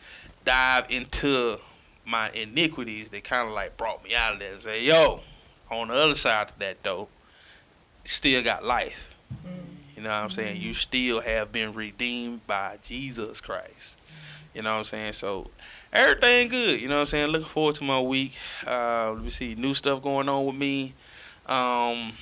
dive 0.45 0.87
into 0.89 1.59
my 2.05 2.31
iniquities. 2.31 3.09
They 3.09 3.21
kind 3.21 3.49
of 3.49 3.55
like 3.55 3.77
brought 3.77 4.03
me 4.05 4.15
out 4.15 4.35
of 4.35 4.39
there 4.41 4.53
and 4.53 4.63
say, 4.63 4.85
yo, 4.85 5.21
on 5.71 5.89
the 5.89 5.95
other 5.95 6.15
side 6.15 6.49
of 6.49 6.59
that 6.59 6.83
though, 6.83 7.09
still 8.05 8.43
got 8.43 8.65
life. 8.65 9.15
You 9.97 10.03
know 10.03 10.11
what 10.11 10.25
I'm 10.25 10.31
saying? 10.31 10.61
You 10.61 10.73
still 10.75 11.21
have 11.21 11.53
been 11.53 11.75
redeemed 11.75 12.47
by 12.47 12.79
Jesus 12.83 13.41
Christ. 13.41 13.99
You 14.55 14.63
know 14.63 14.73
what 14.73 14.79
I'm 14.79 14.85
saying? 14.85 15.13
So 15.13 15.51
everything 15.93 16.49
good. 16.49 16.81
You 16.81 16.89
know 16.89 16.97
what 16.97 17.01
I'm 17.03 17.07
saying? 17.07 17.27
Looking 17.29 17.49
forward 17.49 17.75
to 17.77 17.85
my 17.85 18.01
week. 18.01 18.33
Uh, 18.67 19.13
let 19.13 19.23
me 19.23 19.31
see 19.31 19.55
new 19.55 19.75
stuff 19.75 20.03
going 20.03 20.29
on 20.29 20.47
with 20.47 20.57
me. 20.57 20.95
Um, 21.47 22.13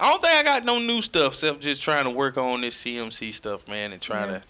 I 0.00 0.08
don't 0.10 0.22
think 0.22 0.34
I 0.34 0.42
got 0.42 0.64
no 0.64 0.78
new 0.78 1.02
stuff 1.02 1.34
except 1.34 1.60
just 1.60 1.82
trying 1.82 2.04
to 2.04 2.10
work 2.10 2.36
on 2.36 2.60
this 2.62 2.82
CMC 2.82 3.32
stuff, 3.34 3.66
man, 3.68 3.92
and 3.92 4.00
trying 4.02 4.30
Yeah. 4.30 4.38
to 4.38 4.42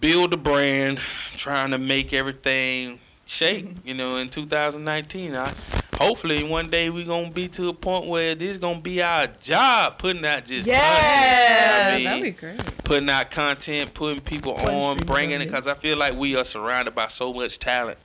build 0.00 0.32
a 0.32 0.36
brand, 0.36 1.00
trying 1.36 1.70
to 1.70 1.78
make 1.78 2.12
everything 2.12 2.98
shake. 3.24 3.66
Mm-hmm. 3.66 3.88
You 3.88 3.94
know, 3.94 4.16
in 4.16 4.28
2019, 4.28 5.34
I 5.36 5.52
hopefully 5.96 6.42
one 6.42 6.68
day 6.70 6.90
we 6.90 7.04
gonna 7.04 7.30
be 7.30 7.48
to 7.48 7.68
a 7.68 7.72
point 7.72 8.06
where 8.06 8.34
this 8.34 8.56
gonna 8.56 8.80
be 8.80 9.00
our 9.00 9.28
job, 9.40 9.98
putting 9.98 10.24
out 10.26 10.44
just 10.44 10.66
Yeah. 10.66 10.80
content. 10.80 12.00
you 12.00 12.04
know 12.04 12.10
I 12.10 12.14
That'd 12.14 12.22
be 12.22 12.30
mean? 12.30 12.56
great. 12.58 12.84
putting 12.84 13.08
out 13.10 13.30
content, 13.30 13.94
putting 13.94 14.20
people 14.20 14.54
One 14.54 14.74
on, 14.74 14.96
bringing 14.98 15.40
it, 15.40 15.46
because 15.46 15.66
I 15.66 15.74
feel 15.74 15.96
like 15.96 16.14
we 16.14 16.36
are 16.36 16.44
surrounded 16.44 16.94
by 16.94 17.06
so 17.08 17.32
much 17.32 17.58
talent. 17.58 17.98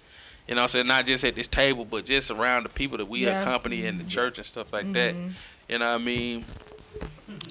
You 0.47 0.55
know, 0.55 0.61
what 0.61 0.65
I'm 0.65 0.69
saying 0.69 0.87
not 0.87 1.05
just 1.07 1.25
at 1.25 1.35
this 1.35 1.47
table, 1.47 1.83
but 1.83 2.05
just 2.05 2.31
around 2.31 2.63
the 2.63 2.69
people 2.69 2.97
that 2.99 3.05
we 3.09 3.25
Yeah. 3.25 3.41
accompany 3.41 3.85
in 3.85 3.97
the 3.97 4.03
mm-hmm. 4.03 4.11
church 4.11 4.37
and 4.37 4.45
stuff 4.47 4.71
like 4.71 4.93
that. 4.93 5.15
Mm-hmm. 5.15 5.29
You 5.67 5.79
know 5.79 5.93
what 5.93 6.01
I 6.01 6.03
mean? 6.03 6.45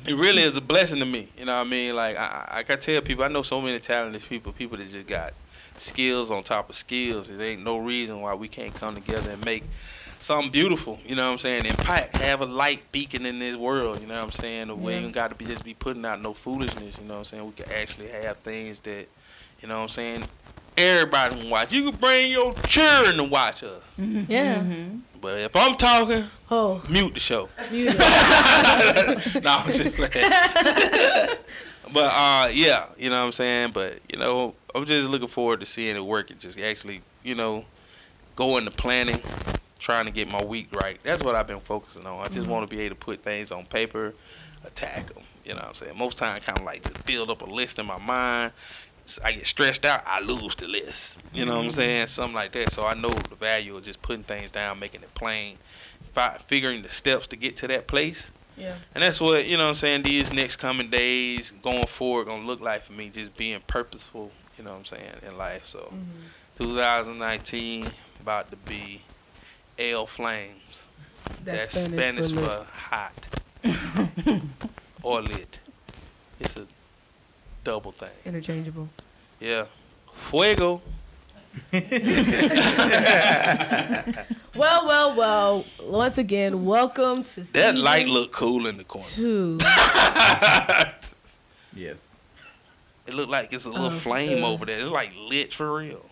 It 0.06 0.14
really 0.16 0.42
is 0.42 0.56
a 0.56 0.60
blessing 0.60 1.00
to 1.00 1.04
me. 1.04 1.28
You 1.38 1.44
know 1.44 1.56
what 1.58 1.66
I 1.66 1.70
mean? 1.70 1.94
Like 1.94 2.16
I, 2.16 2.46
I, 2.50 2.58
I 2.58 2.62
can 2.62 2.78
tell 2.80 3.00
people, 3.02 3.24
I 3.24 3.28
know 3.28 3.42
so 3.42 3.60
many 3.60 3.78
talented 3.78 4.22
people, 4.22 4.52
people 4.52 4.78
that 4.78 4.90
just 4.90 5.06
got 5.06 5.34
skills 5.78 6.30
on 6.30 6.42
top 6.42 6.70
of 6.70 6.76
skills. 6.76 7.28
There 7.28 7.40
ain't 7.42 7.62
no 7.62 7.78
reason 7.78 8.20
why 8.20 8.34
we 8.34 8.48
can't 8.48 8.74
come 8.74 8.94
together 8.94 9.32
and 9.32 9.44
make 9.44 9.64
something 10.18 10.50
beautiful. 10.50 10.98
You 11.04 11.14
know 11.14 11.26
what 11.26 11.32
I'm 11.32 11.38
saying? 11.38 11.66
Impact, 11.66 12.16
have 12.16 12.40
a 12.40 12.46
light 12.46 12.90
beacon 12.90 13.26
in 13.26 13.38
this 13.38 13.56
world. 13.56 14.00
You 14.00 14.06
know 14.06 14.14
what 14.16 14.24
I'm 14.24 14.32
saying? 14.32 14.80
We 14.82 14.92
Yeah. 14.92 14.98
ain't 15.00 15.12
got 15.12 15.28
to 15.28 15.36
be 15.36 15.44
just 15.44 15.62
be 15.64 15.74
putting 15.74 16.06
out 16.06 16.22
no 16.22 16.32
foolishness. 16.32 16.96
You 16.98 17.04
know 17.04 17.14
what 17.14 17.18
I'm 17.18 17.24
saying? 17.24 17.46
We 17.46 17.52
can 17.52 17.70
actually 17.72 18.08
have 18.08 18.38
things 18.38 18.78
that, 18.80 19.06
you 19.60 19.68
know 19.68 19.76
what 19.76 19.82
I'm 19.82 19.88
saying? 19.88 20.24
Everybody 20.76 21.40
can 21.40 21.50
watch. 21.50 21.72
You 21.72 21.90
can 21.90 22.00
bring 22.00 22.30
your 22.30 22.52
children 22.54 23.16
to 23.16 23.24
watch 23.24 23.62
us. 23.62 23.82
Mm-hmm. 23.98 24.30
Yeah. 24.30 24.58
Mm-hmm. 24.58 24.98
But 25.20 25.40
if 25.40 25.56
I'm 25.56 25.76
talking, 25.76 26.28
Oh, 26.50 26.80
mute 26.88 27.14
the 27.14 27.20
show. 27.20 27.48
you 27.72 27.86
know. 27.86 27.92
no, 29.42 29.50
I'm 29.50 29.70
just 29.70 29.94
playing. 29.94 30.12
but 31.92 32.06
uh, 32.06 32.48
yeah, 32.52 32.86
you 32.96 33.10
know 33.10 33.20
what 33.20 33.26
I'm 33.26 33.32
saying. 33.32 33.72
But 33.72 33.98
you 34.08 34.18
know, 34.18 34.54
I'm 34.74 34.84
just 34.84 35.08
looking 35.08 35.28
forward 35.28 35.60
to 35.60 35.66
seeing 35.66 35.96
it 35.96 36.04
work 36.04 36.30
and 36.30 36.38
just 36.38 36.58
actually, 36.60 37.02
you 37.24 37.34
know, 37.34 37.64
go 38.36 38.58
into 38.58 38.70
planning, 38.70 39.20
trying 39.80 40.04
to 40.04 40.12
get 40.12 40.30
my 40.30 40.44
week 40.44 40.68
right. 40.80 41.00
That's 41.02 41.22
what 41.24 41.34
I've 41.34 41.48
been 41.48 41.60
focusing 41.60 42.06
on. 42.06 42.20
I 42.20 42.24
just 42.24 42.42
mm-hmm. 42.42 42.50
want 42.50 42.70
to 42.70 42.76
be 42.76 42.82
able 42.82 42.94
to 42.94 43.00
put 43.00 43.24
things 43.24 43.50
on 43.50 43.66
paper, 43.66 44.14
attack 44.64 45.12
them. 45.12 45.24
You 45.44 45.54
know 45.54 45.60
what 45.60 45.68
I'm 45.68 45.74
saying? 45.74 45.98
Most 45.98 46.16
time, 46.16 46.40
kind 46.42 46.58
of 46.58 46.64
like 46.64 46.84
just 46.84 47.04
build 47.06 47.30
up 47.30 47.42
a 47.42 47.46
list 47.46 47.78
in 47.80 47.86
my 47.86 47.98
mind. 47.98 48.52
I 49.24 49.32
get 49.32 49.46
stressed 49.46 49.84
out, 49.86 50.02
I 50.06 50.20
lose 50.20 50.54
the 50.56 50.66
list. 50.66 51.20
You 51.32 51.44
know 51.44 51.56
what 51.56 51.64
I'm 51.66 51.72
saying? 51.72 52.06
Something 52.08 52.34
like 52.34 52.52
that. 52.52 52.70
So 52.72 52.84
I 52.84 52.94
know 52.94 53.08
the 53.10 53.34
value 53.36 53.76
of 53.76 53.84
just 53.84 54.02
putting 54.02 54.24
things 54.24 54.50
down, 54.50 54.78
making 54.78 55.02
it 55.02 55.14
plain, 55.14 55.58
fi- 56.12 56.38
figuring 56.46 56.82
the 56.82 56.90
steps 56.90 57.26
to 57.28 57.36
get 57.36 57.56
to 57.58 57.68
that 57.68 57.86
place. 57.86 58.30
Yeah. 58.56 58.76
And 58.94 59.02
that's 59.04 59.20
what, 59.20 59.46
you 59.46 59.56
know 59.58 59.64
what 59.64 59.68
I'm 59.70 59.74
saying, 59.76 60.02
these 60.02 60.32
next 60.32 60.56
coming 60.56 60.88
days 60.88 61.52
going 61.62 61.86
forward 61.86 62.26
gonna 62.26 62.46
look 62.46 62.60
like 62.60 62.84
for 62.84 62.92
me, 62.94 63.10
just 63.10 63.36
being 63.36 63.60
purposeful, 63.66 64.32
you 64.56 64.64
know 64.64 64.70
what 64.72 64.78
I'm 64.78 64.84
saying, 64.86 65.12
in 65.26 65.36
life. 65.38 65.66
So 65.66 65.92
Mm-hmm. 66.58 66.64
2019 66.64 67.86
about 68.20 68.50
to 68.50 68.56
be 68.56 69.02
L 69.78 70.06
Flames. 70.06 70.84
That's, 71.44 71.78
Spanish, 71.78 72.30
lit. 72.30 72.44
for 72.44 72.66
hot 72.72 73.26
or 75.02 75.20
lit. 75.22 75.60
It's 76.40 76.56
a 76.56 76.66
double 77.66 77.92
thing. 77.92 78.08
interchangeable. 78.24 78.88
Yeah. 79.40 79.66
Fuego. 80.30 80.80
Well, 84.54 84.86
well, 84.86 85.14
well. 85.14 85.64
Once 85.82 86.16
again, 86.18 86.64
welcome 86.64 87.24
to 87.24 87.40
That 87.52 87.76
light 87.76 88.08
look 88.08 88.32
cool 88.32 88.66
in 88.66 88.76
the 88.78 88.84
corner. 88.84 89.06
two. 89.06 89.58
Yes, 91.74 92.14
It 93.06 93.12
looked 93.12 93.30
like 93.30 93.52
it's 93.52 93.66
a 93.66 93.70
little 93.70 93.88
Oh, 93.88 93.90
flame 93.90 94.42
uh, 94.42 94.48
over 94.50 94.64
there. 94.64 94.78
It's 94.80 94.90
like 94.90 95.12
lit 95.18 95.52
for 95.52 95.76
real. 95.76 96.06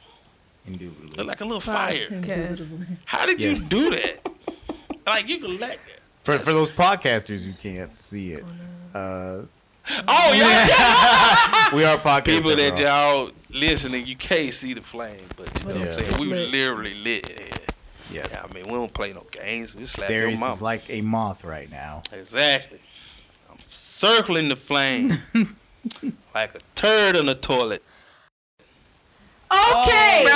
indubitably. 0.66 1.08
Look 1.16 1.26
like 1.26 1.40
a 1.40 1.44
little 1.46 1.60
fire. 1.62 2.08
Podcast. 2.10 2.86
How 3.06 3.24
did 3.24 3.40
Yes. 3.40 3.62
you 3.62 3.68
do 3.70 3.90
that? 3.92 4.28
Like 5.06 5.26
you 5.26 5.38
can 5.38 5.58
let 5.58 5.78
that. 5.86 6.00
For 6.22 6.38
for 6.38 6.52
those 6.52 6.70
podcasters, 6.70 7.46
you 7.46 7.54
can't 7.54 7.98
see 7.98 8.32
it. 8.32 8.44
Uh, 8.94 9.46
Oh 10.08 10.32
yeah, 10.32 11.74
we 11.76 11.84
are 11.84 11.98
podcasters. 11.98 12.24
people 12.24 12.56
that 12.56 12.78
y'all. 12.78 13.24
y'all 13.26 13.30
listening, 13.50 14.06
you 14.06 14.16
can't 14.16 14.52
see 14.52 14.72
the 14.72 14.80
flame, 14.80 15.20
but 15.36 15.46
you 15.62 15.68
know 15.68 15.74
what 15.80 15.88
I'm 15.88 15.94
saying. 16.04 16.20
We 16.20 16.26
Lit. 16.26 16.50
literally 16.50 16.94
lit 16.94 17.28
in. 17.30 17.46
Yes. 18.10 18.28
Yeah, 18.30 18.42
I 18.48 18.52
mean 18.54 18.64
we 18.66 18.72
don't 18.72 18.92
play 18.92 19.12
no 19.12 19.26
games. 19.30 19.74
We 19.74 19.86
slap 19.86 20.08
your 20.08 20.20
Darius 20.22 20.40
mama. 20.40 20.52
is 20.54 20.62
like 20.62 20.84
a 20.88 21.00
moth 21.02 21.44
right 21.44 21.70
now. 21.70 22.02
exactly. 22.12 22.78
I'm 23.50 23.58
circling 23.68 24.48
the 24.48 24.56
flame 24.56 25.10
like 26.34 26.54
a 26.54 26.60
turd 26.74 27.16
in 27.16 27.26
the 27.26 27.34
toilet. 27.34 27.82
Okay. 29.52 30.26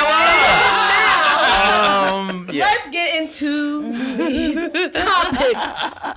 Um, 1.58 2.46
Let's 2.52 2.88
get 2.90 3.20
into 3.22 3.90
these 4.16 4.56
topics 4.92 5.72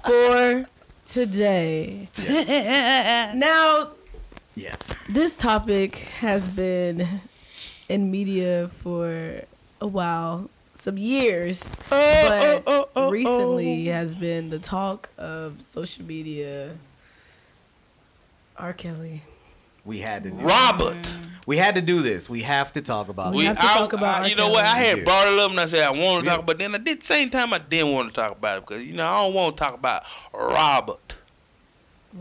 for 0.07 0.65
today. 1.12 2.08
Now, 3.36 3.91
yes. 4.56 4.94
this 5.10 5.36
topic 5.36 5.96
has 6.20 6.48
been 6.48 7.22
in 7.89 8.10
media 8.10 8.70
for 8.80 9.41
a 9.82 9.88
while, 9.88 10.50
some 10.74 10.98
years, 10.98 11.75
oh, 11.91 12.63
oh, 12.65 12.89
but 12.91 12.91
oh, 12.96 13.10
recently 13.10 13.86
has 13.88 14.15
been 14.15 14.50
the 14.50 14.60
talk 14.60 15.10
of 15.18 15.62
social 15.62 16.06
media. 16.06 16.77
R. 18.58 18.74
Kelly. 18.74 19.24
We 19.85 20.00
had 20.00 20.23
to. 20.23 20.31
Do 20.31 20.38
Robert. 20.38 21.13
We 21.47 21.57
had 21.57 21.73
to 21.75 21.81
do 21.81 22.01
this. 22.01 22.29
We 22.29 22.43
have 22.43 22.71
to 22.73 22.81
talk 22.81 23.09
about. 23.09 23.33
We 23.33 23.43
it. 23.43 23.47
have 23.47 23.57
to 23.59 23.65
I- 23.65 23.73
talk 23.79 23.93
about 23.93 24.19
I- 24.19 24.21
R. 24.23 24.27
you 24.29 24.35
know 24.35 24.50
what? 24.50 24.63
I 24.63 24.75
had 24.77 25.00
Yeah. 25.00 25.03
brought 25.03 25.27
it 25.27 25.39
up 25.39 25.50
and 25.51 25.59
I 25.59 25.65
said 25.65 25.81
I 25.83 25.89
want 25.89 26.23
to 26.23 26.25
Yeah. 26.29 26.35
talk 26.35 26.43
about. 26.43 26.51
it. 26.55 26.59
Then 26.59 26.75
I 26.75 26.77
did 26.77 27.03
same 27.03 27.29
time 27.29 27.53
I 27.53 27.57
didn't 27.57 27.91
want 27.91 28.09
to 28.13 28.21
talk 28.21 28.31
about 28.33 28.59
it 28.59 28.67
because 28.67 28.83
you 28.83 28.93
know 28.93 29.07
I 29.07 29.17
don't 29.21 29.33
want 29.33 29.57
to 29.57 29.63
talk 29.63 29.73
about 29.73 30.03
Robert. 30.33 31.15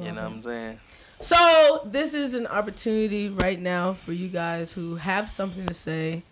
You 0.00 0.12
know 0.12 0.22
what 0.22 0.32
I'm 0.32 0.42
saying? 0.42 0.80
So 1.20 1.82
this 1.84 2.14
is 2.14 2.34
an 2.34 2.46
opportunity 2.46 3.28
right 3.28 3.60
now 3.60 3.92
for 3.92 4.12
you 4.12 4.28
guys 4.28 4.72
who 4.72 4.96
have 4.96 5.28
something 5.28 5.66
to 5.66 5.74
say 5.74 6.22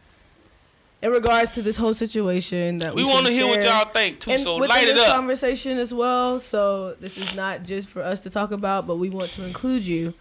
in 1.02 1.10
regards 1.10 1.52
to 1.54 1.62
this 1.62 1.76
whole 1.76 1.92
situation 1.92 2.78
that 2.78 2.94
We, 2.94 3.04
we, 3.04 3.10
want 3.10 3.26
to 3.26 3.32
hear 3.32 3.46
what 3.46 3.62
y'all 3.62 3.84
think 3.92 4.20
too. 4.20 4.30
And 4.30 4.42
so 4.42 4.54
within 4.54 4.70
light 4.70 4.88
it 4.88 4.94
this 4.94 5.06
up. 5.08 5.14
conversation 5.16 5.76
as 5.76 5.92
well. 5.92 6.40
So 6.40 6.94
this 7.00 7.18
is 7.18 7.34
not 7.34 7.64
just 7.64 7.88
for 7.90 8.00
us 8.02 8.20
to 8.20 8.30
talk 8.30 8.50
about, 8.50 8.86
but 8.86 8.96
we 8.96 9.10
want 9.10 9.30
to 9.32 9.44
include 9.44 9.84
you 9.84 10.14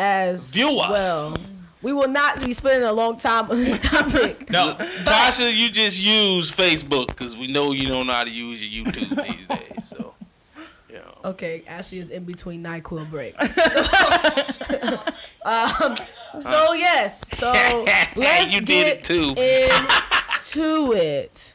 as 0.00 0.50
Viewers. 0.50 0.88
well. 0.88 1.36
We 1.82 1.92
will 1.92 2.08
not 2.08 2.44
be 2.44 2.52
spending 2.52 2.86
a 2.88 2.92
long 2.92 3.18
time 3.18 3.50
on 3.50 3.56
this 3.56 3.78
topic. 3.78 4.38
No, 4.50 4.74
Tasha, 5.04 5.54
you 5.54 5.70
just 5.70 6.00
use 6.00 6.50
Facebook 6.50 7.08
because 7.08 7.36
we 7.36 7.46
know 7.46 7.72
you 7.72 7.86
don't 7.86 8.06
know 8.06 8.12
how 8.12 8.24
to 8.24 8.30
use 8.30 8.66
your 8.66 8.84
YouTube 8.84 9.24
these 9.24 9.46
days. 9.46 9.88
So, 9.88 10.14
you 10.88 10.96
know. 10.96 11.18
Okay, 11.24 11.62
Ashley 11.66 11.98
is 11.98 12.10
in 12.10 12.24
between 12.24 12.62
Nyquil 12.62 13.08
breaks. 13.08 13.36
um, 15.44 15.96
so 16.40 16.72
yes, 16.72 17.22
so 17.38 17.52
let's 18.16 18.52
You 18.52 18.60
did 18.60 18.66
get 18.66 18.86
it 18.88 19.04
too. 19.04 19.34
into 19.36 20.92
it. 20.92 21.54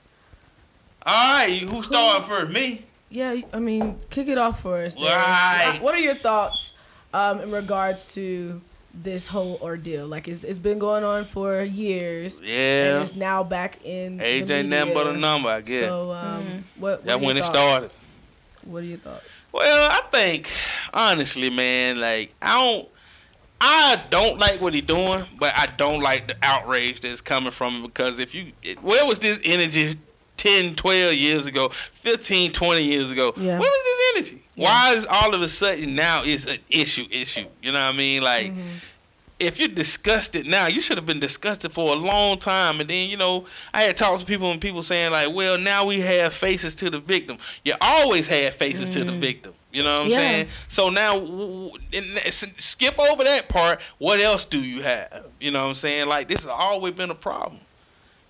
All 1.05 1.33
right, 1.33 1.59
who 1.59 1.83
starting 1.83 2.27
first? 2.27 2.51
Me. 2.51 2.85
Yeah, 3.09 3.35
I 3.53 3.59
mean, 3.59 3.97
kick 4.09 4.27
it 4.27 4.37
off 4.37 4.61
for 4.61 4.81
us. 4.81 4.95
Right. 4.97 5.77
What 5.81 5.93
are 5.93 5.99
your 5.99 6.15
thoughts 6.15 6.73
um, 7.15 7.39
in 7.41 7.51
regards 7.51 8.13
to 8.15 8.61
this 8.93 9.27
whole 9.27 9.57
ordeal? 9.61 10.07
Like 10.07 10.27
it's 10.27 10.43
it's 10.43 10.59
been 10.59 10.79
going 10.79 11.03
on 11.03 11.25
for 11.25 11.61
years. 11.61 12.37
And 12.39 12.47
Yeah. 12.47 13.01
it's 13.01 13.15
now 13.15 13.43
back 13.43 13.79
in. 13.83 14.19
Age 14.21 14.47
the 14.47 14.55
ain't 14.55 14.69
nothing 14.69 14.93
but 14.93 15.07
a 15.07 15.17
number, 15.17 15.49
I 15.49 15.61
guess. 15.61 15.81
So 15.83 16.11
um, 16.11 16.65
what? 16.77 16.91
what 16.91 17.03
That 17.05 17.15
are 17.15 17.19
your 17.19 17.25
when 17.27 17.37
it 17.37 17.45
started. 17.45 17.91
What 18.63 18.83
are 18.83 18.87
your 18.87 18.97
thoughts? 18.97 19.23
Well, 19.51 19.89
I 19.91 20.01
think 20.11 20.49
honestly, 20.93 21.49
man, 21.49 21.99
like 21.99 22.33
I 22.41 22.59
don't 22.61 22.89
I 23.61 24.01
don't 24.09 24.37
like 24.37 24.59
what 24.59 24.73
he's 24.73 24.83
doing, 24.83 25.23
but 25.39 25.53
I 25.55 25.67
don't 25.67 26.01
like 26.01 26.27
the 26.27 26.35
outrage 26.43 26.99
that's 27.01 27.21
coming 27.21 27.51
from 27.51 27.75
him 27.75 27.81
because 27.83 28.19
if 28.19 28.35
you 28.35 28.51
where 28.81 29.05
was 29.05 29.19
this 29.19 29.39
energy 29.45 29.97
10, 30.37 30.75
12 30.75 31.13
years 31.13 31.45
ago, 31.45 31.71
15, 31.93 32.51
20 32.51 32.83
years 32.83 33.11
ago? 33.11 33.33
Yeah. 33.37 33.57
Where 33.57 33.69
was 33.71 33.83
this 33.83 34.29
energy? 34.31 34.44
Why 34.55 34.93
is 34.93 35.05
all 35.05 35.33
of 35.33 35.41
a 35.41 35.47
sudden 35.47 35.95
now 35.95 36.23
it's 36.23 36.45
an 36.45 36.59
issue 36.69 37.05
issue? 37.11 37.45
You 37.61 37.71
know 37.71 37.79
what 37.79 37.93
I 37.93 37.97
mean? 37.97 38.21
Like 38.21 38.51
mm-hmm. 38.51 38.77
if 39.39 39.59
you 39.59 39.67
discussed 39.67 40.35
it 40.35 40.45
now, 40.45 40.67
you 40.67 40.81
should 40.81 40.97
have 40.97 41.05
been 41.05 41.19
discussing 41.19 41.71
for 41.71 41.91
a 41.93 41.95
long 41.97 42.39
time. 42.39 42.79
And 42.79 42.89
then, 42.89 43.09
you 43.09 43.17
know, 43.17 43.45
I 43.73 43.81
had 43.83 43.97
talked 43.97 44.21
to 44.21 44.25
people 44.25 44.51
and 44.51 44.61
people 44.61 44.81
saying 44.81 45.11
like, 45.11 45.33
well, 45.33 45.57
now 45.57 45.85
we 45.85 46.01
have 46.01 46.33
faces 46.33 46.73
to 46.75 46.89
the 46.89 46.99
victim. 46.99 47.37
You 47.63 47.73
always 47.81 48.27
had 48.27 48.53
faces 48.53 48.89
to 48.91 49.03
the 49.03 49.11
mm-hmm. 49.11 49.19
victim. 49.19 49.53
You 49.73 49.83
know 49.83 49.91
what 49.91 50.01
I'm 50.03 50.09
Yeah. 50.09 50.15
saying? 50.15 50.47
So 50.69 50.89
now, 50.89 51.15
w- 51.15 51.69
w- 51.69 51.71
and 51.91 52.17
s- 52.19 52.45
skip 52.59 52.97
over 52.97 53.25
that 53.25 53.49
part. 53.49 53.81
What 53.97 54.21
else 54.21 54.45
do 54.45 54.63
you 54.63 54.83
have? 54.83 55.25
You 55.41 55.51
know 55.51 55.63
what 55.63 55.69
I'm 55.69 55.75
saying? 55.75 56.07
Like 56.07 56.29
this 56.29 56.43
has 56.43 56.49
always 56.49 56.93
been 56.93 57.09
a 57.09 57.15
problem. 57.15 57.59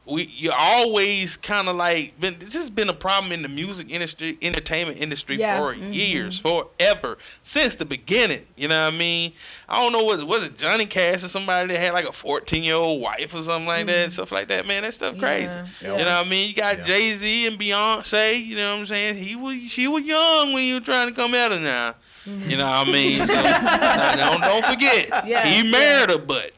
We 0.06 0.28
you 0.28 0.52
always 0.56 1.36
kind 1.36 1.68
of 1.68 1.76
like 1.76 2.20
been. 2.20 2.38
This 2.40 2.54
has 2.54 2.70
been 2.70 2.90
a 2.90 2.94
problem 2.94 3.32
in 3.32 3.42
the 3.42 3.48
music 3.48 3.90
industry, 3.90 4.38
entertainment 4.42 5.00
industry 5.00 5.38
Yeah. 5.38 5.58
for 5.58 5.74
mm-hmm. 5.74 5.94
years, 5.94 6.38
forever, 6.38 7.18
since 7.42 7.76
the 7.76 7.86
beginning. 7.86 8.46
You 8.56 8.68
know 8.68 8.86
what 8.86 8.94
I 8.94 8.98
mean? 8.98 9.34
I 9.68 9.82
don't 9.82 9.92
know 9.94 10.04
was 10.04 10.24
was 10.24 10.44
it 10.44 10.58
Johnny 10.58 10.86
Cash 10.86 11.24
or 11.24 11.28
somebody 11.28 11.74
that 11.74 11.80
had 11.80 11.94
like 11.94 12.08
a 12.08 12.12
14 12.12 12.64
year 12.64 12.76
old 12.76 13.02
wife 13.02 13.34
or 13.34 13.42
something 13.42 13.66
like 13.66 13.88
that, 13.88 13.94
mm-hmm. 13.94 14.12
stuff 14.12 14.32
like 14.32 14.48
that. 14.50 14.68
Man, 14.68 14.84
that 14.84 14.94
stuff 14.94 15.18
crazy. 15.18 15.58
Yeah, 15.82 15.98
You 15.98 16.06
know 16.06 16.18
what 16.18 16.28
I 16.28 16.30
mean? 16.30 16.50
You 16.50 16.56
got 16.56 16.78
Yeah. 16.80 16.84
Jay 16.84 17.16
Z 17.16 17.48
and 17.48 17.60
Beyonce. 17.60 18.46
You 18.46 18.58
know 18.58 18.74
what 18.74 18.80
I'm 18.82 18.86
saying? 18.86 19.16
He 19.16 19.36
was 19.36 19.72
she 19.72 19.88
was 19.88 20.04
young 20.04 20.54
when 20.54 20.64
you 20.64 20.76
were 20.76 20.82
trying 20.82 21.08
to 21.08 21.14
come 21.16 21.34
at 21.34 21.52
her 21.52 21.60
now. 21.60 21.96
Mm-hmm. 22.26 22.50
You 22.50 22.58
know 22.58 22.68
what 22.68 22.88
I 22.88 22.92
mean? 22.92 23.20
So, 23.20 23.34
now, 23.34 24.16
don't 24.16 24.42
don't 24.42 24.66
forget, 24.66 25.28
Yeah, 25.28 25.46
he 25.46 25.70
married 25.70 26.10
her, 26.10 26.18
but 26.18 26.54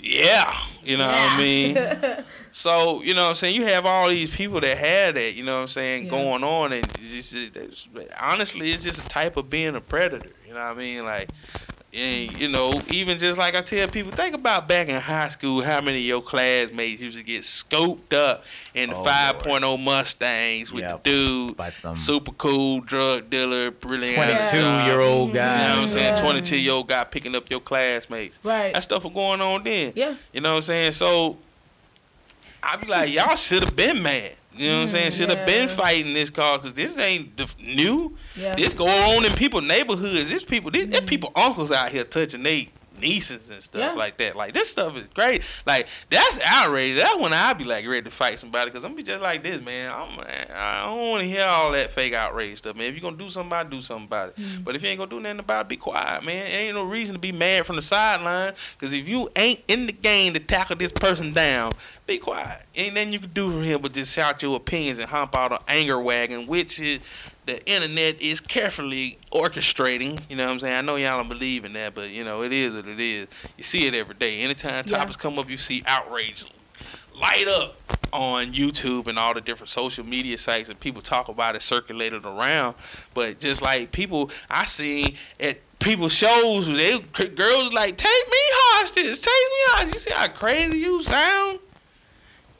yeah, 0.00 0.56
you 0.88 0.96
know 0.96 1.06
what 1.06 1.14
I 1.16 1.38
mean. 1.38 2.24
So, 2.50 3.02
you 3.02 3.14
know 3.14 3.22
what 3.24 3.28
I'm 3.28 3.34
saying? 3.36 3.54
You 3.54 3.66
have 3.66 3.86
all 3.86 4.08
these 4.08 4.30
people 4.34 4.58
that 4.60 4.78
had 4.78 5.14
that, 5.14 5.34
you 5.34 5.44
know 5.44 5.56
what 5.56 5.60
I'm 5.62 5.68
saying, 5.68 6.04
Yeah. 6.04 6.10
going 6.10 6.42
on. 6.42 6.72
And 6.72 6.84
it's 7.00 7.30
just, 7.30 7.56
it's, 7.56 7.88
honestly, 8.18 8.72
it's 8.72 8.82
just 8.82 9.04
a 9.04 9.08
type 9.08 9.36
of 9.36 9.48
being 9.48 9.76
a 9.76 9.80
predator. 9.80 10.30
You 10.46 10.54
know 10.54 10.60
what 10.60 10.70
I 10.70 10.74
mean? 10.74 11.04
Like, 11.04 11.28
and, 11.94 12.38
you 12.38 12.48
know, 12.48 12.70
even 12.90 13.18
just 13.18 13.38
like 13.38 13.54
I 13.54 13.62
tell 13.62 13.88
people, 13.88 14.12
think 14.12 14.34
about 14.34 14.68
back 14.68 14.88
in 14.88 15.00
high 15.00 15.30
school, 15.30 15.62
how 15.62 15.80
many 15.80 15.98
of 15.98 16.04
your 16.04 16.20
classmates 16.22 17.00
used 17.00 17.16
to 17.16 17.22
get 17.22 17.42
scoped 17.42 18.12
up 18.12 18.44
in 18.74 18.90
the 18.90 18.96
Oh, 18.96 19.04
5.0 19.04 19.78
Mustangs 19.82 20.70
with 20.70 20.84
Yep. 20.84 21.04
the 21.04 21.10
dude, 21.10 21.56
By 21.56 21.70
some 21.70 21.96
super 21.96 22.32
cool 22.32 22.80
drug 22.82 23.30
dealer, 23.30 23.70
brilliant. 23.70 24.16
22 24.16 24.56
Yeah. 24.58 24.86
year 24.86 25.00
old 25.00 25.32
guy. 25.32 25.62
You 25.62 25.62
know 25.62 25.68
what 25.68 25.74
I'm 25.76 25.80
guys. 25.84 25.92
saying? 25.92 26.14
Yeah. 26.16 26.20
22 26.20 26.56
year 26.56 26.72
old 26.74 26.88
guy 26.88 27.04
picking 27.04 27.34
up 27.34 27.48
your 27.50 27.60
classmates. 27.60 28.38
Right. 28.42 28.74
That 28.74 28.82
stuff 28.82 29.04
was 29.04 29.12
going 29.14 29.40
on 29.40 29.64
then. 29.64 29.92
yeah. 29.96 30.14
You 30.32 30.40
know 30.42 30.50
what 30.50 30.56
I'm 30.56 30.62
saying? 30.62 30.92
So 30.92 31.38
I 32.62 32.76
be 32.76 32.86
like, 32.86 33.12
y'all 33.14 33.34
should 33.36 33.64
have 33.64 33.74
been 33.76 34.02
mad. 34.02 34.34
You 34.58 34.68
know 34.68 34.76
what 34.76 34.82
I'm 34.82 34.88
saying? 34.88 35.12
Should 35.12 35.30
have 35.30 35.46
been 35.46 35.68
fighting 35.68 36.14
this 36.14 36.30
cause 36.30 36.58
because 36.60 36.74
this 36.74 36.98
ain't 36.98 37.36
the 37.36 37.44
f- 37.44 37.56
new. 37.60 38.16
Yeah. 38.34 38.56
This 38.56 38.74
go 38.74 38.86
on 38.88 39.24
in 39.24 39.32
people 39.32 39.60
neighborhoods. 39.60 40.28
This 40.28 40.44
people, 40.44 40.70
this, 40.70 40.90
there 40.90 41.00
people 41.02 41.30
uncles 41.36 41.70
out 41.70 41.90
here 41.90 42.04
touching 42.04 42.42
their 42.42 42.64
nieces 43.00 43.50
and 43.50 43.62
stuff 43.62 43.80
Yeah. 43.80 43.92
like 43.92 44.16
that. 44.18 44.36
Like 44.36 44.54
this 44.54 44.70
stuff 44.70 44.96
is 44.96 45.04
great. 45.14 45.42
Like 45.66 45.86
that's 46.10 46.38
outrageous. 46.40 47.02
That's 47.02 47.18
when 47.18 47.32
I 47.32 47.52
be 47.52 47.64
like 47.64 47.86
ready 47.86 48.02
to 48.02 48.10
fight 48.10 48.38
somebody 48.38 48.70
because 48.70 48.84
I'm 48.84 48.94
be 48.94 49.02
just 49.02 49.22
like 49.22 49.42
this, 49.42 49.60
man. 49.62 49.90
I'm, 49.90 50.18
I 50.54 50.84
don't 50.86 51.08
want 51.10 51.22
to 51.22 51.28
hear 51.28 51.44
all 51.44 51.72
that 51.72 51.92
fake 51.92 52.14
outrage 52.14 52.58
stuff, 52.58 52.76
man. 52.76 52.86
If 52.86 52.94
you 52.94 53.00
gonna 53.00 53.16
do 53.16 53.30
something 53.30 53.48
about 53.48 53.66
it, 53.66 53.70
do 53.70 53.80
something 53.82 54.06
about 54.06 54.30
it. 54.30 54.36
Mm. 54.36 54.64
But 54.64 54.76
if 54.76 54.82
you 54.82 54.88
ain't 54.88 54.98
gonna 54.98 55.10
do 55.10 55.20
nothing 55.20 55.40
about 55.40 55.66
it, 55.66 55.68
be 55.68 55.76
quiet, 55.76 56.24
man. 56.24 56.46
Ain't 56.50 56.74
no 56.74 56.84
reason 56.84 57.14
to 57.14 57.18
be 57.20 57.32
mad 57.32 57.66
from 57.66 57.76
the 57.76 57.82
sideline 57.82 58.54
because 58.78 58.92
if 58.92 59.08
you 59.08 59.30
ain't 59.36 59.60
in 59.68 59.86
the 59.86 59.92
game 59.92 60.34
to 60.34 60.40
tackle 60.40 60.76
this 60.76 60.92
person 60.92 61.32
down, 61.32 61.72
be 62.06 62.18
quiet. 62.18 62.64
Ain't 62.74 62.94
nothing 62.94 63.12
you 63.12 63.20
can 63.20 63.30
do 63.34 63.50
from 63.50 63.62
here 63.62 63.78
but 63.78 63.92
just 63.92 64.12
shout 64.14 64.42
your 64.42 64.56
opinions 64.56 64.98
and 64.98 65.08
hump 65.10 65.36
out 65.36 65.52
an 65.52 65.58
anger 65.68 66.00
wagon, 66.00 66.46
which 66.46 66.80
is 66.80 67.00
the 67.48 67.66
internet 67.70 68.20
is 68.22 68.40
carefully 68.40 69.18
orchestrating. 69.32 70.20
You 70.28 70.36
know 70.36 70.46
what 70.46 70.52
I'm 70.52 70.58
saying? 70.60 70.74
I 70.76 70.80
know 70.82 70.96
y'all 70.96 71.18
don't 71.18 71.28
believe 71.28 71.64
in 71.64 71.72
that, 71.72 71.94
but 71.94 72.10
you 72.10 72.22
know 72.24 72.42
it 72.42 72.52
is 72.52 72.74
what 72.74 72.86
it 72.86 73.00
is. 73.00 73.26
You 73.56 73.64
see 73.64 73.86
it 73.86 73.94
every 73.94 74.14
day. 74.14 74.40
Anytime 74.40 74.84
Yeah. 74.86 74.98
topics 74.98 75.16
come 75.16 75.38
up, 75.38 75.50
you 75.50 75.56
see 75.56 75.82
outrage 75.86 76.44
light 77.18 77.48
up 77.48 77.74
on 78.12 78.52
YouTube 78.52 79.06
and 79.08 79.18
all 79.18 79.34
the 79.34 79.40
different 79.40 79.68
social 79.70 80.04
media 80.04 80.38
sites, 80.38 80.68
and 80.68 80.78
people 80.78 81.02
talk 81.02 81.28
about 81.28 81.56
it 81.56 81.62
circulated 81.62 82.24
around. 82.24 82.74
But 83.14 83.40
just 83.40 83.60
like 83.60 83.92
people, 83.92 84.30
I 84.48 84.64
see 84.64 85.16
at 85.40 85.58
people 85.78 86.08
shows, 86.08 86.66
they 86.66 86.98
girls 87.00 87.72
like 87.72 87.96
take 87.96 88.26
me 88.30 88.38
hostage, 88.50 89.20
take 89.20 89.26
me 89.26 89.72
hostage. 89.72 89.94
You 89.94 90.00
see 90.00 90.10
how 90.12 90.28
crazy 90.28 90.78
you 90.78 91.02
sound? 91.02 91.58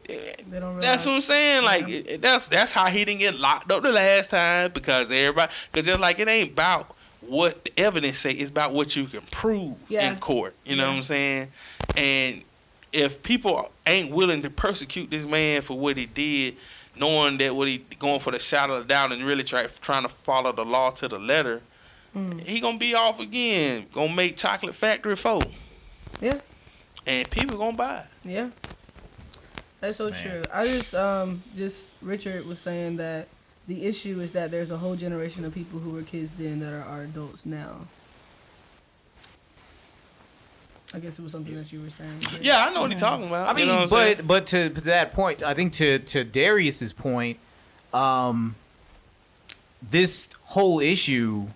Don't 0.09 0.81
That's 0.81 1.05
what 1.05 1.15
I'm 1.17 1.21
saying. 1.21 1.65
Like 1.65 2.21
that's 2.21 2.49
that's 2.49 2.73
how 2.73 2.87
he 2.87 3.05
didn't 3.05 3.21
get 3.21 3.39
locked 3.39 3.71
up 3.71 3.83
the 3.83 3.93
last 3.93 4.31
time 4.31 4.71
because 4.73 5.11
everybody 5.13 5.53
because 5.71 5.87
just 5.87 6.01
like 6.01 6.19
it 6.19 6.29
ain't 6.29 6.53
about 6.53 6.95
what 7.21 7.65
the 7.65 7.73
evidence 7.79 8.19
say, 8.19 8.33
it's 8.33 8.49
about 8.51 8.73
what 8.73 8.97
you 8.97 9.07
can 9.07 9.21
prove 9.31 9.75
Yeah. 9.89 10.11
in 10.11 10.19
court. 10.19 10.55
You 10.65 10.77
know 10.77 10.85
Yeah. 10.85 10.89
what 10.91 10.97
I'm 10.97 11.03
saying? 11.03 11.49
And 11.97 12.43
if 12.93 13.23
people 13.23 13.71
ain't 13.87 14.11
willing 14.11 14.41
to 14.43 14.51
persecute 14.51 15.11
this 15.11 15.25
man 15.27 15.61
for 15.63 15.77
what 15.79 15.97
he 15.99 16.07
did, 16.07 16.57
knowing 16.97 17.37
that 17.39 17.55
what 17.55 17.69
he 17.69 17.79
going 17.99 18.21
for 18.21 18.31
the 18.31 18.39
shadow 18.39 18.77
of 18.77 18.89
doubt 18.89 19.13
and 19.13 19.23
really 19.25 19.45
try 19.45 19.67
trying 19.83 20.05
to 20.05 20.09
follow 20.09 20.53
the 20.53 20.65
law 20.65 20.91
to 20.93 21.09
the 21.09 21.19
letter, 21.19 21.61
Mm. 22.17 22.43
he 22.47 22.61
gonna 22.61 22.79
be 22.79 22.95
off 22.95 23.21
again. 23.21 23.87
Gonna 23.93 24.15
make 24.15 24.39
Chocolate 24.39 24.75
Factory 24.75 25.15
four, 25.15 25.43
Yeah. 26.23 26.39
and 27.07 27.29
people 27.29 27.59
gonna 27.59 27.77
buy 27.77 27.99
it. 27.99 28.07
Yeah. 28.25 28.49
That's 29.81 29.99
so 29.99 30.11
Man. 30.11 30.21
true. 30.21 30.43
I 30.53 30.67
just 30.69 30.95
um 30.95 31.43
just 31.57 31.95
Richard 32.03 32.47
was 32.47 32.59
saying 32.59 32.97
that 32.97 33.29
the 33.67 33.85
issue 33.87 34.21
is 34.21 34.33
that 34.33 34.51
there's 34.51 34.71
a 34.71 34.79
whole 34.79 34.97
generation 34.97 35.45
of 35.45 35.55
people 35.55 35.79
who 35.79 35.91
were 35.91 36.03
kids 36.03 36.33
then 36.39 36.59
that 36.61 36.73
are, 36.73 36.83
are 36.83 37.03
adults 37.03 37.45
now. 37.47 37.87
I 40.95 41.01
guess 41.01 41.19
it 41.19 41.23
was 41.23 41.33
something 41.33 41.55
that 41.55 41.71
you 41.71 41.83
were 41.83 41.91
saying. 41.91 42.19
but- 42.23 42.43
Yeah, 42.43 42.65
I 42.65 42.71
know 42.73 42.81
what 42.83 42.91
he's 42.91 43.01
talking 43.01 43.27
about. 43.27 43.47
I 43.49 43.53
mean, 43.53 43.67
you 43.67 43.73
know 43.73 43.81
what 43.83 43.91
saying? 43.91 44.17
but 44.19 44.27
but 44.27 44.47
to, 44.49 44.71
to 44.71 44.81
that 44.83 45.13
point, 45.13 45.43
I 45.43 45.53
think 45.55 45.75
to 45.75 45.99
to 45.99 46.25
Darius's 46.25 46.93
point, 46.95 47.39
um, 47.93 48.57
this 49.83 50.31
whole 50.45 50.81
issue 50.81 51.49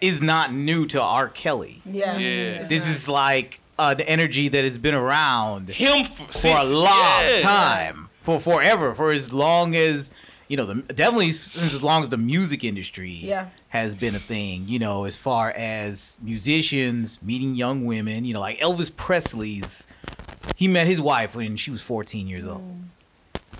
is 0.00 0.22
not 0.22 0.52
new 0.54 0.86
to 0.86 1.00
R. 1.02 1.28
Kelly. 1.28 1.82
Yeah. 1.84 2.16
Yeah. 2.16 2.62
This 2.64 2.86
not. 2.86 2.90
is 2.90 3.08
like 3.08 3.60
uh, 3.78 3.94
the 3.94 4.08
energy 4.08 4.48
that 4.48 4.64
has 4.64 4.78
been 4.78 4.94
around 4.94 5.68
him 5.70 6.04
for, 6.04 6.24
for 6.32 6.56
a 6.58 6.64
long 6.64 7.40
time, 7.42 8.08
for 8.20 8.38
forever, 8.40 8.94
for 8.94 9.10
as 9.12 9.32
long 9.32 9.74
as 9.74 10.10
you 10.48 10.56
know, 10.58 10.66
the 10.66 10.74
definitely 10.92 11.32
since 11.32 11.72
as 11.72 11.82
long 11.82 12.02
as 12.02 12.10
the 12.10 12.18
music 12.18 12.62
industry 12.62 13.10
Yeah. 13.10 13.46
has 13.70 13.94
been 13.94 14.14
a 14.14 14.18
thing. 14.18 14.68
You 14.68 14.78
know, 14.78 15.04
as 15.04 15.16
far 15.16 15.50
as 15.52 16.18
musicians 16.20 17.22
meeting 17.22 17.54
young 17.54 17.86
women, 17.86 18.26
you 18.26 18.34
know, 18.34 18.40
like 18.40 18.58
Elvis 18.58 18.94
Presley's, 18.94 19.86
he 20.56 20.68
met 20.68 20.86
his 20.86 21.00
wife 21.00 21.34
when 21.34 21.56
she 21.56 21.70
was 21.70 21.80
14 21.82 22.26
years 22.28 22.44
old. 22.44 22.62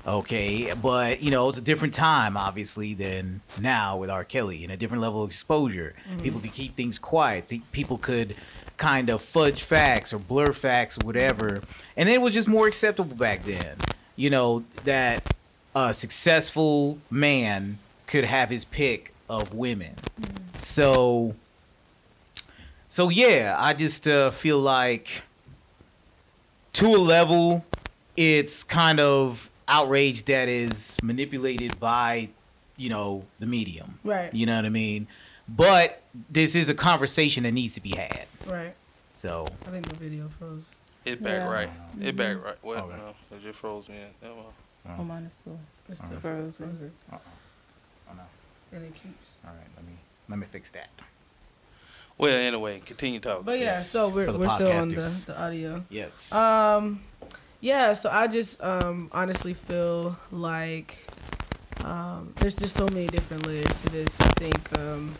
Okay, 0.06 0.72
but 0.74 1.22
you 1.22 1.30
know 1.30 1.48
it's 1.48 1.58
a 1.58 1.62
different 1.62 1.94
time, 1.94 2.36
obviously, 2.36 2.92
than 2.92 3.40
now 3.60 3.96
with 3.96 4.10
R. 4.10 4.24
Kelly, 4.24 4.64
and 4.64 4.72
a 4.72 4.76
different 4.76 5.00
level 5.00 5.22
of 5.22 5.28
exposure. 5.28 5.94
People 6.22 6.40
could 6.40 6.52
keep 6.52 6.74
things 6.74 6.98
quiet. 6.98 7.50
People 7.70 7.98
could 7.98 8.34
kind 8.76 9.10
of 9.10 9.22
fudge 9.22 9.62
facts 9.62 10.12
or 10.12 10.18
blur 10.18 10.52
facts 10.52 10.98
or 10.98 11.06
whatever, 11.06 11.60
and 11.96 12.08
it 12.08 12.20
was 12.20 12.34
just 12.34 12.48
more 12.48 12.66
acceptable 12.66 13.16
back 13.16 13.44
then. 13.44 13.76
You 14.16 14.30
know 14.30 14.64
that 14.84 15.34
a 15.74 15.94
successful 15.94 16.98
man 17.10 17.78
could 18.06 18.24
have 18.24 18.50
his 18.50 18.64
pick 18.64 19.14
of 19.28 19.54
women. 19.54 19.94
So, 20.60 21.34
so 22.88 23.08
yeah, 23.08 23.56
I 23.58 23.72
just 23.72 24.06
uh, 24.06 24.30
feel 24.30 24.58
like 24.58 25.22
to 26.74 26.86
a 26.86 26.98
level, 26.98 27.64
it's 28.16 28.62
kind 28.62 29.00
of 29.00 29.50
outrage 29.68 30.24
that 30.26 30.48
is 30.48 30.98
manipulated 31.02 31.78
by, 31.80 32.28
you 32.76 32.90
know, 32.90 33.24
the 33.38 33.46
medium. 33.46 33.98
Right. 34.04 34.32
You 34.34 34.46
know 34.46 34.56
what 34.56 34.66
I 34.66 34.70
mean? 34.70 35.08
But 35.48 36.02
this 36.30 36.54
is 36.54 36.68
a 36.68 36.74
conversation 36.74 37.42
that 37.44 37.52
needs 37.52 37.74
to 37.74 37.80
be 37.80 37.96
had. 37.96 38.26
Right. 38.46 38.74
So 39.16 39.46
I 39.66 39.70
think 39.70 39.86
the 39.88 39.96
video 39.96 40.28
froze. 40.38 40.74
It 41.04 41.22
back 41.22 41.32
Yeah. 41.40 41.48
right. 41.48 41.70
It 42.00 42.16
back 42.16 42.42
right. 42.42 42.56
Well, 42.62 42.84
Okay. 42.86 42.96
no, 42.96 43.36
it 43.36 43.42
just 43.42 43.58
froze 43.58 43.88
me. 43.88 43.96
in. 43.96 44.08
That 44.20 44.34
one. 44.36 44.46
Oh, 44.98 45.04
mine 45.04 45.22
is 45.24 45.34
still 45.34 45.58
It's 45.88 45.98
still 45.98 46.18
frozen. 46.20 46.68
frozen. 46.68 46.92
Uh-uh. 47.12 47.18
Oh, 48.10 48.14
no. 48.14 48.76
And 48.76 48.84
it 48.86 48.94
keeps. 48.94 49.36
all 49.44 49.50
right, 49.52 49.66
let 49.76 49.84
me 49.86 49.92
let 50.28 50.38
me 50.38 50.46
fix 50.46 50.70
that. 50.72 50.88
Well, 52.18 52.32
anyway, 52.32 52.80
continue 52.84 53.20
talking. 53.20 53.44
But 53.44 53.58
yeah, 53.58 53.64
Yes, 53.76 53.88
so 53.90 54.08
we're 54.10 54.26
the 54.26 54.38
we're 54.38 54.48
still 54.48 54.72
on 54.72 54.88
the, 54.88 55.24
the 55.26 55.40
audio. 55.40 55.84
Yes. 55.88 56.32
Um, 56.32 57.02
yeah. 57.60 57.94
So 57.94 58.10
I 58.10 58.26
just 58.26 58.60
um 58.62 59.08
honestly 59.12 59.54
feel 59.54 60.16
like 60.30 60.98
um 61.84 62.32
there's 62.36 62.56
just 62.56 62.76
so 62.76 62.86
many 62.86 63.06
different 63.06 63.46
layers 63.46 63.64
to 63.82 63.88
this. 63.90 64.08
I 64.20 64.28
think 64.38 64.78
um 64.78 65.14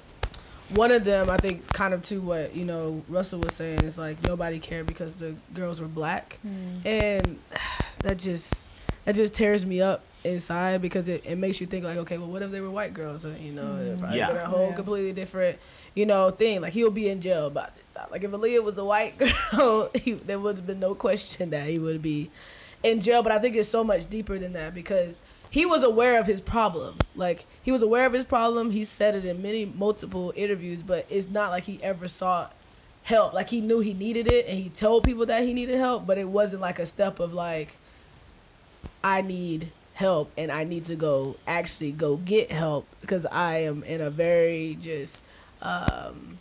one 0.75 0.91
of 0.91 1.05
them 1.05 1.31
I 1.31 1.37
think 1.37 1.67
kind 1.73 1.95
of 1.95 2.03
to 2.05 2.21
what 2.21 2.55
you 2.55 2.65
know 2.65 3.03
Russell 3.09 3.41
was 3.41 3.55
saying 3.55 3.83
is 3.83 3.99
like 3.99 4.23
nobody 4.25 4.59
cared 4.59 4.87
because 4.87 5.15
the 5.15 5.35
girls 5.55 5.81
were 5.81 5.89
black, 5.89 6.39
mm. 6.47 6.85
and 6.87 7.39
that 8.01 8.19
just 8.19 8.69
that 9.05 9.15
just 9.15 9.35
tears 9.35 9.67
me 9.67 9.81
up 9.81 10.05
inside 10.25 10.81
because 10.81 11.09
it, 11.09 11.25
it 11.27 11.37
makes 11.37 11.61
you 11.61 11.67
think 11.67 11.85
like 11.85 11.97
okay 11.97 12.17
well 12.17 12.29
what 12.29 12.43
if 12.43 12.51
they 12.51 12.61
were 12.61 12.71
white 12.71 12.95
girls? 12.95 13.25
You 13.25 13.53
know 13.53 13.81
it'd 13.81 13.99
mm. 13.99 14.15
Yeah. 14.15 14.31
a 14.31 14.47
whole 14.47 14.69
Yeah. 14.69 14.75
completely 14.75 15.13
different 15.13 15.59
you 15.95 16.07
know 16.07 16.31
thing. 16.31 16.61
Like 16.61 16.73
he'll 16.73 16.91
be 16.91 17.09
in 17.09 17.21
jail 17.21 17.47
about 17.47 17.77
this 17.77 17.87
stuff. 17.87 18.09
Like 18.11 18.25
if 18.25 18.31
Aaliyah 18.31 18.63
was 18.63 18.79
a 18.79 18.85
white 18.85 19.19
girl 19.53 19.91
he, 19.95 20.13
there 20.13 20.39
would 20.39 20.57
have 20.57 20.67
been 20.67 20.81
no 20.81 20.95
question 20.95 21.51
that 21.51 21.69
he 21.69 21.79
would 21.79 22.03
be 22.03 22.31
in 22.83 23.01
jail. 23.01 23.23
But 23.23 23.33
I 23.33 23.39
think 23.39 23.57
it's 23.57 23.69
so 23.69 23.85
much 23.85 24.09
deeper 24.09 24.39
than 24.39 24.53
that 24.55 24.75
because 24.75 25.21
he 25.53 25.67
was 25.67 25.83
aware 25.83 26.19
of 26.19 26.27
his 26.27 26.41
problem. 26.41 26.97
Like 27.15 27.45
he 27.63 27.71
was 27.71 27.83
aware 27.83 28.07
of 28.07 28.15
his 28.15 28.25
problem. 28.25 28.71
He 28.71 28.85
said 28.85 29.15
it 29.15 29.27
in 29.27 29.43
many 29.43 29.67
multiple 29.67 30.33
interviews 30.35 30.83
but 30.83 31.05
it's 31.11 31.29
not 31.29 31.51
like 31.51 31.65
he 31.65 31.79
ever 31.83 32.09
sought 32.09 32.55
help. 33.03 33.35
Like 33.35 33.51
he 33.51 33.61
knew 33.61 33.81
he 33.81 33.93
needed 33.93 34.33
it 34.33 34.47
and 34.47 34.59
he 34.59 34.71
told 34.71 35.05
people 35.05 35.27
that 35.27 35.43
he 35.43 35.53
needed 35.53 35.77
help 35.77 36.07
but 36.07 36.17
it 36.17 36.31
wasn't 36.31 36.63
like 36.63 36.79
a 36.79 36.87
step 36.87 37.21
of 37.21 37.35
like 37.35 37.77
I 39.05 39.21
need 39.21 39.71
help 39.93 40.33
and 40.39 40.51
I 40.51 40.65
need 40.65 40.85
to 40.85 40.97
go 40.97 41.37
actually 41.47 41.93
go 41.93 42.17
get 42.17 42.51
help 42.51 42.87
because 43.03 43.27
I 43.27 43.59
am 43.59 43.85
in 43.85 44.01
a 44.01 44.09
very 44.09 44.79
just 44.81 45.23
um 45.61 46.39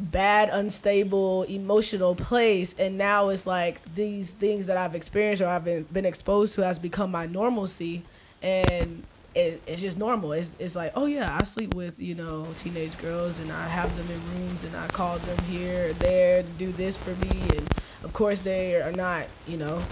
bad 0.00 0.48
unstable 0.50 1.44
emotional 1.44 2.14
place. 2.14 2.74
And 2.78 2.98
now 2.98 3.28
it's 3.28 3.46
like 3.46 3.94
these 3.94 4.32
things 4.32 4.66
that 4.66 4.76
I've 4.76 4.94
experienced 4.94 5.42
or 5.42 5.48
I've 5.48 5.64
been, 5.64 5.84
been 5.84 6.06
exposed 6.06 6.54
to 6.54 6.64
has 6.64 6.78
become 6.78 7.10
my 7.10 7.26
normalcy. 7.26 8.02
And 8.42 9.04
it, 9.34 9.62
it's 9.66 9.80
just 9.80 9.98
normal. 9.98 10.32
It's, 10.32 10.56
it's 10.58 10.74
like 10.74 10.92
oh 10.96 11.06
yeah 11.06 11.38
I 11.40 11.44
sleep 11.44 11.74
with 11.74 12.00
you 12.00 12.14
know 12.14 12.46
teenage 12.58 12.98
girls 12.98 13.38
and 13.38 13.52
I 13.52 13.68
have 13.68 13.94
them 13.96 14.06
in 14.10 14.40
rooms 14.40 14.64
and 14.64 14.76
I 14.76 14.88
call 14.88 15.18
them 15.18 15.38
here 15.44 15.90
or 15.90 15.92
there 15.94 16.42
to 16.42 16.48
do 16.58 16.72
this 16.72 16.96
for 16.96 17.14
me. 17.16 17.42
And 17.56 17.68
of 18.02 18.12
course 18.12 18.40
they 18.40 18.80
are 18.80 18.92
not 18.92 19.26
you 19.46 19.56
know 19.56 19.82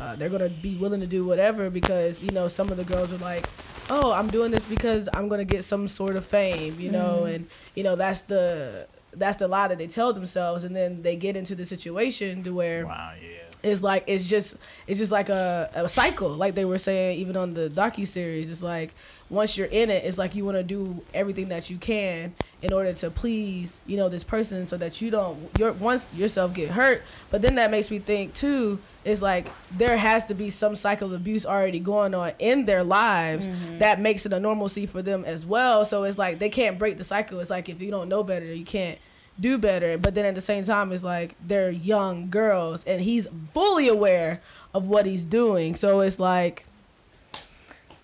uh, 0.00 0.16
they're 0.16 0.30
gonna 0.30 0.48
be 0.48 0.76
willing 0.76 1.00
to 1.00 1.06
do 1.06 1.24
whatever 1.24 1.70
because 1.70 2.22
you 2.22 2.30
know 2.30 2.48
some 2.48 2.70
of 2.70 2.76
the 2.76 2.84
girls 2.84 3.12
are 3.12 3.18
like 3.18 3.46
oh 3.90 4.12
i'm 4.12 4.28
doing 4.28 4.50
this 4.50 4.64
because 4.64 5.08
i'm 5.12 5.28
gonna 5.28 5.44
get 5.44 5.62
some 5.64 5.86
sort 5.88 6.16
of 6.16 6.24
fame 6.24 6.78
you 6.80 6.90
know 6.90 7.24
and 7.24 7.46
you 7.74 7.82
know 7.82 7.96
that's 7.96 8.22
the 8.22 8.86
that's 9.12 9.38
the 9.38 9.48
lie 9.48 9.68
that 9.68 9.78
they 9.78 9.86
tell 9.86 10.12
themselves 10.12 10.64
and 10.64 10.74
then 10.74 11.02
they 11.02 11.16
get 11.16 11.36
into 11.36 11.54
the 11.54 11.64
situation 11.64 12.42
to 12.42 12.54
where 12.54 12.86
wow. 12.86 13.12
Yeah. 13.20 13.70
it's 13.70 13.82
like 13.82 14.04
it's 14.06 14.28
just 14.28 14.56
it's 14.86 14.98
just 14.98 15.12
like 15.12 15.28
a, 15.28 15.70
a 15.74 15.88
cycle 15.88 16.30
like 16.30 16.54
they 16.54 16.64
were 16.64 16.78
saying 16.78 17.18
even 17.18 17.36
on 17.36 17.54
the 17.54 17.68
docu 17.68 18.06
series 18.06 18.50
it's 18.50 18.62
like 18.62 18.94
once 19.30 19.56
you're 19.56 19.68
in 19.68 19.88
it 19.88 20.04
it's 20.04 20.18
like 20.18 20.34
you 20.34 20.44
want 20.44 20.56
to 20.56 20.62
do 20.62 21.02
everything 21.14 21.48
that 21.48 21.70
you 21.70 21.78
can 21.78 22.34
in 22.62 22.72
order 22.72 22.92
to 22.92 23.10
please 23.10 23.78
you 23.86 23.96
know 23.96 24.08
this 24.08 24.24
person 24.24 24.66
so 24.66 24.76
that 24.76 25.00
you 25.00 25.10
don't 25.10 25.38
your 25.58 25.72
once 25.72 26.06
yourself 26.14 26.52
get 26.52 26.70
hurt 26.70 27.02
but 27.30 27.40
then 27.40 27.54
that 27.54 27.70
makes 27.70 27.90
me 27.90 27.98
think 27.98 28.34
too 28.34 28.78
is 29.04 29.22
like 29.22 29.50
there 29.70 29.96
has 29.96 30.26
to 30.26 30.34
be 30.34 30.50
some 30.50 30.76
cycle 30.76 31.08
of 31.08 31.14
abuse 31.14 31.46
already 31.46 31.78
going 31.78 32.14
on 32.14 32.32
in 32.38 32.66
their 32.66 32.84
lives 32.84 33.46
mm-hmm. 33.46 33.78
that 33.78 34.00
makes 34.00 34.26
it 34.26 34.32
a 34.32 34.40
normalcy 34.40 34.84
for 34.84 35.00
them 35.00 35.24
as 35.24 35.46
well 35.46 35.84
so 35.84 36.04
it's 36.04 36.18
like 36.18 36.38
they 36.38 36.50
can't 36.50 36.78
break 36.78 36.98
the 36.98 37.04
cycle 37.04 37.40
it's 37.40 37.50
like 37.50 37.68
if 37.68 37.80
you 37.80 37.90
don't 37.90 38.08
know 38.08 38.22
better 38.22 38.44
you 38.44 38.64
can't 38.64 38.98
do 39.40 39.58
better. 39.58 39.96
But 39.96 40.14
then 40.14 40.24
at 40.26 40.34
the 40.34 40.40
same 40.40 40.64
time, 40.64 40.92
it's 40.92 41.02
like 41.02 41.34
they're 41.44 41.70
young 41.70 42.30
girls, 42.30 42.84
and 42.84 43.00
he's 43.00 43.26
fully 43.52 43.88
aware 43.88 44.42
of 44.74 44.86
what 44.86 45.06
he's 45.06 45.24
doing. 45.24 45.74
So 45.74 46.00
it's 46.00 46.20
like, 46.20 46.66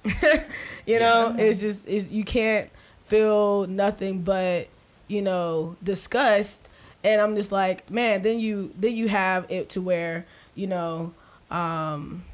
you 0.86 0.98
know, 1.00 1.34
it's 1.38 1.60
just 1.60 1.88
it's 1.88 2.08
you 2.10 2.24
can't 2.24 2.70
feel 3.04 3.66
nothing 3.66 4.22
but 4.22 4.68
you 5.08 5.22
know 5.22 5.76
disgust. 5.82 6.68
And 7.04 7.20
I'm 7.20 7.36
just 7.36 7.52
like, 7.52 7.90
man. 7.90 8.22
Then 8.22 8.38
you 8.40 8.72
then 8.78 8.94
you 8.94 9.08
have 9.08 9.50
it 9.50 9.68
to 9.70 9.80
where 9.80 10.26
you 10.54 10.66
know. 10.66 11.12
um 11.50 12.24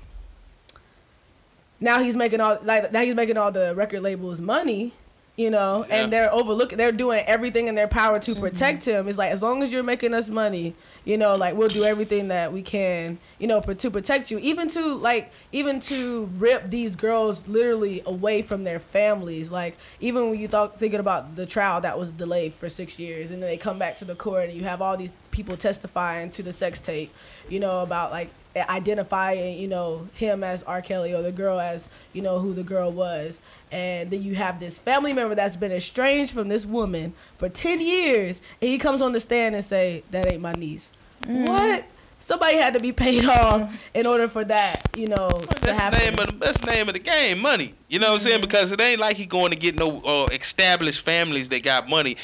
now 1.80 2.02
he's 2.02 2.16
making 2.16 2.40
all 2.40 2.58
like 2.62 2.92
now 2.92 3.02
he's 3.02 3.14
making 3.14 3.36
all 3.36 3.50
the 3.50 3.74
record 3.74 4.02
labels 4.02 4.40
money 4.40 4.92
you 5.36 5.50
know 5.50 5.86
Yeah. 5.88 6.02
and 6.02 6.12
they're 6.12 6.32
overlooking 6.32 6.76
they're 6.76 6.92
doing 6.92 7.24
everything 7.26 7.66
in 7.66 7.74
their 7.74 7.88
power 7.88 8.18
to 8.18 8.32
mm-hmm. 8.32 8.40
protect 8.40 8.84
him. 8.84 9.08
It's 9.08 9.16
like 9.16 9.32
as 9.32 9.40
long 9.42 9.62
as 9.62 9.72
you're 9.72 9.82
making 9.82 10.12
us 10.14 10.28
money 10.28 10.74
you 11.04 11.16
know 11.16 11.36
like 11.36 11.56
we'll 11.56 11.68
do 11.68 11.84
everything 11.84 12.28
that 12.28 12.52
we 12.52 12.62
can 12.62 13.18
you 13.38 13.46
know 13.46 13.60
pr- 13.60 13.72
to 13.72 13.90
protect 13.90 14.30
you. 14.30 14.38
Even 14.38 14.68
to 14.70 14.94
like 14.94 15.32
even 15.50 15.80
to 15.80 16.26
rip 16.36 16.70
these 16.70 16.96
girls 16.96 17.48
literally 17.48 18.02
away 18.04 18.42
from 18.42 18.64
their 18.64 18.78
families. 18.78 19.50
Like 19.50 19.76
even 20.00 20.30
when 20.30 20.38
you 20.38 20.48
thought 20.48 20.78
thinking 20.78 21.00
about 21.00 21.36
the 21.36 21.46
trial 21.46 21.80
that 21.80 21.98
was 21.98 22.10
delayed 22.10 22.52
for 22.54 22.68
six 22.68 22.98
years 22.98 23.30
and 23.30 23.42
then 23.42 23.48
they 23.48 23.56
come 23.56 23.78
back 23.78 23.96
to 23.96 24.04
the 24.04 24.14
court 24.14 24.50
and 24.50 24.58
you 24.58 24.64
have 24.64 24.82
all 24.82 24.96
these 24.96 25.14
people 25.30 25.56
testifying 25.56 26.30
to 26.30 26.42
the 26.42 26.52
sex 26.52 26.80
tape 26.80 27.12
you 27.48 27.58
know 27.58 27.80
about 27.80 28.10
like 28.10 28.28
identifying, 28.56 29.58
you 29.58 29.68
know, 29.68 30.08
him 30.14 30.42
as 30.44 30.62
R. 30.64 30.82
Kelly 30.82 31.12
or 31.14 31.22
the 31.22 31.32
girl 31.32 31.58
as, 31.60 31.88
you 32.12 32.22
know, 32.22 32.38
who 32.38 32.52
the 32.54 32.62
girl 32.62 32.90
was. 32.92 33.40
And 33.70 34.10
then 34.10 34.22
you 34.22 34.34
have 34.34 34.60
this 34.60 34.78
family 34.78 35.12
member 35.12 35.34
that's 35.34 35.56
been 35.56 35.72
estranged 35.72 36.32
from 36.32 36.48
this 36.48 36.66
woman 36.66 37.14
for 37.38 37.48
10 37.48 37.80
years. 37.80 38.40
And 38.60 38.70
he 38.70 38.78
comes 38.78 39.00
on 39.00 39.12
the 39.12 39.20
stand 39.20 39.54
and 39.54 39.64
say, 39.64 40.02
that 40.10 40.30
ain't 40.30 40.42
my 40.42 40.52
niece. 40.52 40.92
What? 41.26 41.84
Somebody 42.20 42.56
had 42.56 42.74
to 42.74 42.80
be 42.80 42.92
paid 42.92 43.24
off 43.24 43.74
in 43.94 44.06
order 44.06 44.28
for 44.28 44.44
that, 44.44 44.88
you 44.96 45.08
know, 45.08 45.28
to 45.30 45.46
That's 45.48 45.60
the 45.62 45.74
happen. 45.74 45.98
name 45.98 46.18
of 46.20 46.26
the 46.28 46.32
that's 46.46 46.60
the 46.60 46.70
name 46.70 46.88
of 46.88 46.94
the 46.94 47.00
game, 47.00 47.40
money. 47.40 47.74
You 47.88 47.98
know 47.98 48.08
what 48.08 48.14
I'm 48.14 48.20
saying? 48.20 48.40
Because 48.42 48.70
it 48.70 48.80
ain't 48.80 49.00
like 49.00 49.16
he 49.16 49.26
going 49.26 49.50
to 49.50 49.56
get 49.56 49.76
no 49.76 50.00
uh, 50.02 50.26
established 50.30 51.00
families 51.00 51.48
that 51.48 51.64
got 51.64 51.88
money. 51.88 52.16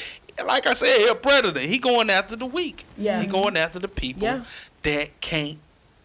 Like 0.45 0.65
I 0.67 0.73
said, 0.73 0.99
he 1.01 1.07
a 1.07 1.15
predator. 1.15 1.59
He 1.59 1.79
going 1.79 2.09
after 2.09 2.37
the 2.37 2.45
weak. 2.45 2.85
Yeah. 2.97 3.19
He 3.19 3.27
going 3.27 3.57
after 3.57 3.77
the 3.77 3.89
people 3.89 4.23
Yeah. 4.23 4.43
that 4.83 5.19
can't 5.19 5.57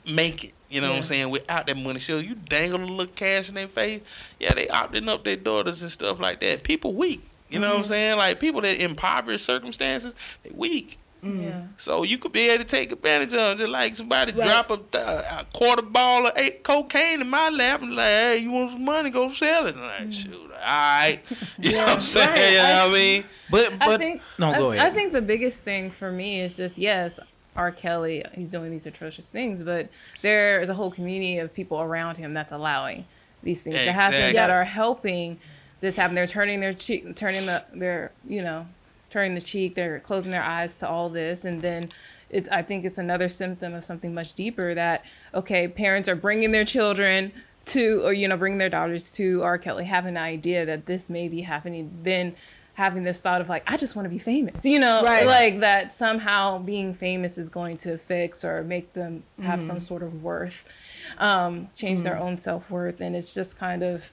make 0.07 0.45
it. 0.45 0.53
You 0.71 0.81
know 0.81 0.91
what 0.91 0.97
I'm 0.99 1.03
saying? 1.05 1.31
Without 1.31 1.67
that 1.69 1.77
money, 1.77 2.01
show 2.01 2.19
you 2.19 2.35
dangle 2.35 2.83
a 2.83 2.85
little 2.85 3.07
cash 3.15 3.49
in 3.49 3.55
their 3.55 3.69
face. 3.69 4.01
Yeah, 4.41 4.55
they 4.55 4.67
opting 4.67 5.09
up 5.09 5.25
their 5.25 5.37
daughters 5.37 5.83
and 5.83 5.91
stuff 5.91 6.19
like 6.19 6.41
that. 6.41 6.63
People 6.65 6.95
weak. 6.95 7.23
You 7.49 7.61
know 7.61 7.69
what 7.69 7.73
Mm-hmm. 7.75 7.79
I'm 7.81 7.85
saying? 7.85 8.17
Like 8.19 8.41
people 8.41 8.61
that 8.63 8.81
impoverished 8.83 9.45
circumstances, 9.45 10.15
they 10.43 10.51
weak. 10.53 10.99
Yeah. 11.23 11.63
So 11.79 12.03
you 12.03 12.19
could 12.19 12.33
be 12.33 12.49
able 12.51 12.65
to 12.65 12.69
take 12.69 12.93
advantage 12.93 13.33
of 13.33 13.53
it. 13.57 13.61
Just 13.61 13.71
like 13.71 13.97
somebody 13.97 14.33
Right. 14.33 14.47
drop 14.67 14.71
a, 14.71 14.99
a 14.99 15.47
quarter 15.55 15.81
ball 15.83 16.27
of 16.27 16.33
eight 16.37 16.63
cocaine 16.65 17.23
in 17.23 17.31
my 17.31 17.49
lap 17.49 17.81
and 17.81 17.95
like, 17.97 18.05
hey, 18.05 18.39
you 18.39 18.51
want 18.51 18.73
some 18.73 18.85
money? 18.85 19.09
Go 19.11 19.31
sell 19.31 19.67
it. 19.67 19.75
And 19.75 19.85
I'm 19.85 20.05
like, 20.09 20.13
shoot, 20.13 20.35
all 20.35 20.49
right. 20.59 21.21
You 21.59 21.73
know 21.73 21.79
what 21.79 21.89
I'm 21.91 22.01
saying? 22.01 22.29
Right. 22.31 22.51
You 22.51 22.57
know 22.59 22.63
I- 22.65 22.87
what 22.87 22.91
I 22.91 22.95
mean? 22.95 23.25
But 23.51 23.79
but 23.79 23.89
I 23.89 23.97
think 23.99 24.23
no, 24.39 24.51
I, 24.53 24.59
go 24.59 24.71
I 24.73 24.77
ahead. 24.77 24.93
think 24.95 25.13
the 25.13 25.23
biggest 25.23 25.63
thing 25.65 25.91
for 25.91 26.11
me 26.11 26.41
is 26.41 26.57
just 26.59 26.77
yes, 26.79 27.21
R. 27.57 27.71
Kelly, 27.71 28.25
he's 28.35 28.49
doing 28.49 28.71
these 28.71 28.87
atrocious 28.87 29.31
things, 29.31 29.63
but 29.63 29.89
there 30.23 30.61
is 30.61 30.69
a 30.69 30.75
whole 30.75 30.91
community 30.91 31.39
of 31.39 31.55
people 31.55 31.81
around 31.81 32.17
him 32.17 32.33
that's 32.33 32.53
allowing 32.53 33.05
these 33.43 33.63
things 33.63 33.77
to 33.77 33.93
happen 33.93 34.35
that 34.35 34.51
are 34.51 34.65
helping 34.65 35.39
this 35.81 35.97
happen. 35.97 36.15
They're 36.15 36.27
turning 36.27 36.61
their 36.61 36.73
cheek, 36.73 37.15
turning 37.15 37.47
the 37.47 37.65
their 37.73 38.13
you 38.27 38.43
know, 38.43 38.67
turning 39.11 39.35
the 39.35 39.41
cheek. 39.41 39.75
They're 39.75 40.01
closing 40.01 40.31
their 40.31 40.43
eyes 40.43 40.79
to 40.79 40.89
all 40.89 41.09
this, 41.09 41.45
and 41.45 41.63
then. 41.63 41.91
It's, 42.31 42.49
I 42.49 42.63
think 42.63 42.85
it's 42.85 42.99
another 42.99 43.29
symptom 43.29 43.75
of 43.75 43.85
something 43.85 44.13
much 44.13 44.33
deeper 44.33 44.75
that 44.75 45.05
okay 45.35 45.69
parents 45.69 46.09
are 46.09 46.17
bringing 46.17 46.51
their 46.51 46.65
children 46.65 47.31
to 47.67 48.05
or 48.05 48.13
you 48.13 48.27
know 48.27 48.37
bringing 48.37 48.59
their 48.59 48.69
daughters 48.69 49.13
to 49.13 49.43
R. 49.43 49.59
Kelly 49.59 49.85
having 49.85 50.17
an 50.17 50.23
idea 50.23 50.67
that 50.67 50.87
this 50.87 51.09
may 51.09 51.29
be 51.29 51.43
happening 51.43 51.97
then 52.03 52.35
having 52.75 53.05
this 53.05 53.21
thought 53.23 53.41
of 53.41 53.49
like 53.49 53.63
I 53.67 53.77
just 53.77 53.95
want 53.95 54.07
to 54.07 54.11
be 54.11 54.19
famous 54.19 54.65
you 54.65 54.79
know 54.81 55.03
Right. 55.05 55.27
like 55.27 55.61
that 55.61 55.93
somehow 55.93 56.59
being 56.59 56.93
famous 56.93 57.39
is 57.39 57.49
going 57.49 57.77
to 57.79 57.97
fix 57.99 58.45
or 58.45 58.63
make 58.65 58.93
them 58.95 59.23
have 59.43 59.63
some 59.63 59.77
Mm-hmm. 59.77 59.85
sort 59.85 60.03
of 60.03 60.23
worth 60.23 60.71
um, 61.19 61.69
change 61.75 62.03
their 62.03 62.19
own 62.19 62.37
self-worth 62.39 63.01
and 63.01 63.15
it's 63.15 63.33
just 63.33 63.57
kind 63.59 63.83
of 63.83 64.11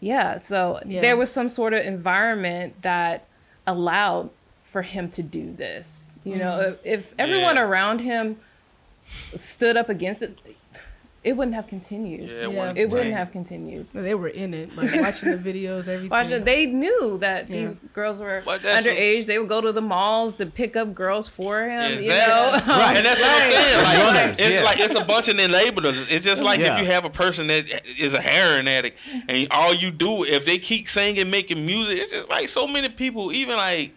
yeah 0.00 0.36
so 0.38 0.80
Yeah. 0.86 1.00
there 1.02 1.16
was 1.16 1.30
some 1.30 1.48
sort 1.48 1.72
of 1.72 1.84
environment 1.84 2.82
that 2.82 3.26
allowed 3.66 4.30
for 4.64 4.82
him 4.82 5.08
to 5.12 5.22
do 5.22 5.52
this 5.52 6.12
you 6.24 6.36
know 6.36 6.58
Mm-hmm. 6.58 6.86
if, 6.88 7.04
if 7.10 7.14
everyone 7.18 7.56
Yeah. 7.56 7.62
around 7.62 8.00
him 8.00 8.38
stood 9.34 9.76
up 9.76 9.88
against 9.88 10.20
it 10.22 10.38
it 11.24 11.36
wouldn't 11.36 11.54
have 11.54 11.66
continued 11.66 12.20
Yeah, 12.20 12.26
Yeah. 12.36 12.42
it 12.42 12.52
wasn't- 12.52 12.78
it 12.78 12.90
wouldn't 12.90 13.14
have 13.14 13.32
continued 13.32 13.86
They 13.92 14.14
were 14.14 14.28
in 14.28 14.54
it, 14.54 14.76
like 14.76 14.94
watching 15.00 15.30
the 15.30 15.36
videos, 15.36 15.80
everything. 15.88 16.08
Watch 16.10 16.30
it. 16.30 16.44
They 16.44 16.66
knew 16.66 17.18
that 17.18 17.48
these 17.48 17.72
girls 17.92 18.20
were 18.20 18.42
But 18.44 18.62
that's 18.62 18.86
a- 18.86 18.90
underage. 18.90 19.26
They 19.26 19.38
would 19.38 19.48
go 19.48 19.60
to 19.60 19.72
the 19.72 19.80
malls 19.82 20.36
to 20.36 20.46
pick 20.46 20.76
up 20.76 20.94
girls 20.94 21.28
for 21.28 21.62
him. 21.68 21.92
You 21.92 21.98
Exactly. 21.98 22.60
know, 22.60 22.76
Right. 22.78 22.96
And 22.96 23.06
that's 23.06 23.20
what 23.20 23.30
I'm 23.30 23.52
saying. 23.52 23.84
Like, 23.84 23.98
Runners, 23.98 24.40
it's 24.40 24.54
yeah. 24.54 24.62
like 24.62 24.78
it's 24.80 24.94
a 24.94 25.04
bunch 25.04 25.28
of 25.28 25.36
enablers. 25.36 26.06
It's 26.10 26.24
just 26.24 26.42
like 26.42 26.60
Yeah. 26.60 26.76
if 26.76 26.80
you 26.82 26.86
have 26.92 27.04
a 27.04 27.10
person 27.10 27.48
that 27.48 27.64
is 27.98 28.14
a 28.14 28.20
heroin 28.20 28.68
addict 28.68 28.98
mm-hmm. 29.10 29.28
and 29.28 29.48
all 29.50 29.74
you 29.74 29.90
do 29.90 30.24
if 30.24 30.44
they 30.44 30.58
keep 30.58 30.88
singing, 30.88 31.28
making 31.30 31.66
music, 31.66 31.98
it's 31.98 32.12
just 32.12 32.28
like 32.30 32.48
so 32.48 32.66
many 32.66 32.88
people, 32.88 33.32
even 33.32 33.56
like 33.56 33.92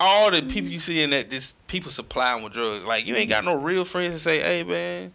all 0.00 0.30
the 0.30 0.42
people 0.42 0.56
mm-hmm. 0.62 0.68
you 0.68 0.80
see 0.80 1.02
in 1.02 1.10
that 1.10 1.30
just 1.30 1.66
people 1.66 1.90
supplying 1.90 2.42
with 2.44 2.52
drugs. 2.52 2.84
Like 2.84 3.06
you 3.06 3.16
ain't 3.16 3.30
got 3.30 3.44
no 3.44 3.54
real 3.54 3.84
friends 3.84 4.14
to 4.14 4.20
say, 4.20 4.40
hey 4.40 4.62
man, 4.62 5.12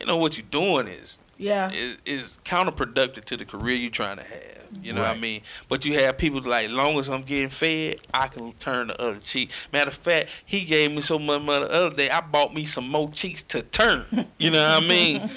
you 0.00 0.06
know 0.06 0.16
what 0.16 0.36
you're 0.36 0.46
doing 0.50 0.88
is 0.88 1.18
Yeah. 1.38 1.70
is, 1.70 1.98
is 2.04 2.38
counterproductive 2.44 3.24
to 3.26 3.36
the 3.36 3.44
career 3.44 3.76
you're 3.76 3.90
trying 3.90 4.16
to 4.18 4.24
have. 4.24 4.40
You 4.82 4.92
know 4.92 5.02
what 5.02 5.10
I 5.10 5.16
mean? 5.20 5.42
But 5.68 5.84
you 5.84 5.94
have 6.00 6.18
people 6.18 6.40
like, 6.42 6.68
long 6.70 6.98
as 6.98 7.08
I'm 7.08 7.22
getting 7.22 7.48
fed, 7.48 8.00
I 8.12 8.26
can 8.26 8.54
turn 8.54 8.88
the 8.88 9.00
other 9.00 9.20
cheek. 9.20 9.50
Matter 9.72 9.90
of 9.90 9.96
fact, 9.96 10.30
he 10.44 10.64
gave 10.64 10.90
me 10.90 11.00
so 11.00 11.16
much 11.16 11.42
money 11.42 11.64
the 11.66 11.72
other 11.72 11.94
day, 11.94 12.10
I 12.10 12.20
bought 12.20 12.52
me 12.52 12.66
some 12.66 12.88
more 12.88 13.08
cheeks 13.12 13.42
to 13.44 13.62
turn. 13.62 14.04
You 14.36 14.50
know 14.50 14.64
what 14.64 14.82
I 14.82 14.86
mean? 14.86 15.20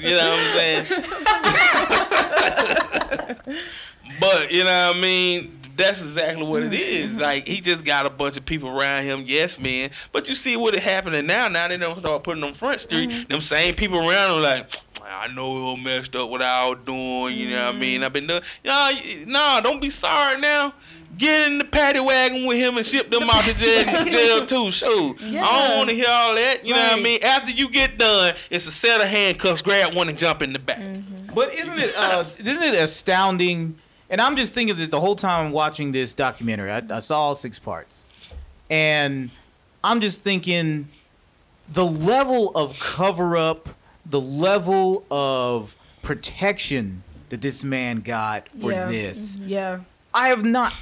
you 0.00 0.10
know 0.10 0.28
what 0.28 0.40
I'm 0.40 0.54
saying? 0.56 0.86
but 4.20 4.50
you 4.52 4.64
know 4.64 4.88
what 4.88 4.96
I 4.96 5.00
mean? 5.00 5.59
That's 5.80 6.00
exactly 6.00 6.44
what 6.44 6.62
it 6.62 6.72
mm-hmm. 6.72 7.14
is. 7.14 7.16
Like 7.18 7.46
he 7.46 7.60
just 7.60 7.84
got 7.84 8.06
a 8.06 8.10
bunch 8.10 8.38
of 8.38 8.46
people 8.46 8.70
around 8.70 9.04
him, 9.04 9.24
yes 9.26 9.58
man. 9.58 9.90
But 10.12 10.28
you 10.28 10.34
see 10.34 10.56
what 10.56 10.70
what 10.70 10.78
is 10.78 10.84
happening 10.84 11.26
now. 11.26 11.48
Now 11.48 11.68
they 11.68 11.76
don't 11.76 11.98
start 11.98 12.22
putting 12.22 12.44
on 12.44 12.54
front 12.54 12.80
street. 12.80 13.10
Mm-hmm. 13.10 13.28
Them 13.28 13.40
same 13.40 13.74
people 13.74 13.98
around 13.98 14.36
him 14.36 14.42
like, 14.42 14.72
I 15.02 15.28
know 15.28 15.56
it 15.56 15.60
all 15.60 15.76
messed 15.76 16.14
up 16.14 16.30
what 16.30 16.42
I 16.42 16.68
was 16.68 16.78
doing. 16.84 17.36
You 17.36 17.50
know 17.50 17.66
what 17.66 17.74
I 17.74 17.78
mean? 17.78 17.96
Mm-hmm. 17.96 18.04
I've 18.04 18.12
been 18.12 18.26
doing. 18.26 18.42
No, 18.64 18.90
nah, 19.26 19.60
don't 19.60 19.80
be 19.80 19.90
sorry 19.90 20.40
now. 20.40 20.74
Get 21.18 21.50
in 21.50 21.58
the 21.58 21.64
paddy 21.64 21.98
wagon 21.98 22.46
with 22.46 22.56
him 22.56 22.76
and 22.76 22.86
ship 22.86 23.10
them 23.10 23.28
out 23.28 23.44
to 23.44 23.54
jail, 23.54 24.04
jail 24.04 24.46
too. 24.46 24.70
Sure. 24.70 25.16
I 25.20 25.68
don't 25.68 25.76
want 25.78 25.90
to 25.90 25.94
hear 25.94 26.06
all 26.08 26.36
that. 26.36 26.64
You 26.64 26.72
know 26.72 26.80
what 26.80 26.98
I 26.98 27.02
mean? 27.02 27.22
After 27.22 27.50
you 27.50 27.68
get 27.68 27.98
done, 27.98 28.34
it's 28.48 28.66
a 28.66 28.70
set 28.70 29.00
of 29.00 29.08
handcuffs. 29.08 29.60
Grab 29.60 29.92
one 29.94 30.08
and 30.08 30.16
jump 30.16 30.40
in 30.40 30.52
the 30.52 30.60
back. 30.60 30.78
But 31.34 31.52
isn't 31.52 31.78
it 31.78 31.94
uh, 31.96 32.20
isn't 32.38 32.46
it 32.46 32.74
astounding? 32.74 33.76
And 34.10 34.20
I'm 34.20 34.36
just 34.36 34.52
thinking 34.52 34.76
this 34.76 34.88
the 34.88 35.00
whole 35.00 35.14
time 35.16 35.46
I'm 35.46 35.52
watching 35.52 35.92
this 35.92 36.12
documentary. 36.14 36.70
I, 36.70 36.82
I 36.90 36.98
saw 36.98 37.20
all 37.20 37.34
six 37.34 37.58
parts, 37.58 38.04
and 38.68 39.30
I'm 39.84 40.00
just 40.00 40.20
thinking 40.22 40.88
the 41.68 41.86
level 41.86 42.50
of 42.56 42.78
cover 42.80 43.36
up, 43.36 43.68
the 44.04 44.20
level 44.20 45.04
of 45.10 45.76
protection 46.02 47.04
that 47.28 47.40
this 47.40 47.62
man 47.62 48.00
got 48.00 48.48
for 48.60 48.72
Yeah. 48.72 48.86
this. 48.86 49.36
Mm-hmm. 49.38 49.48
Yeah. 49.48 49.80
I 50.12 50.28
have 50.28 50.44
not. 50.44 50.72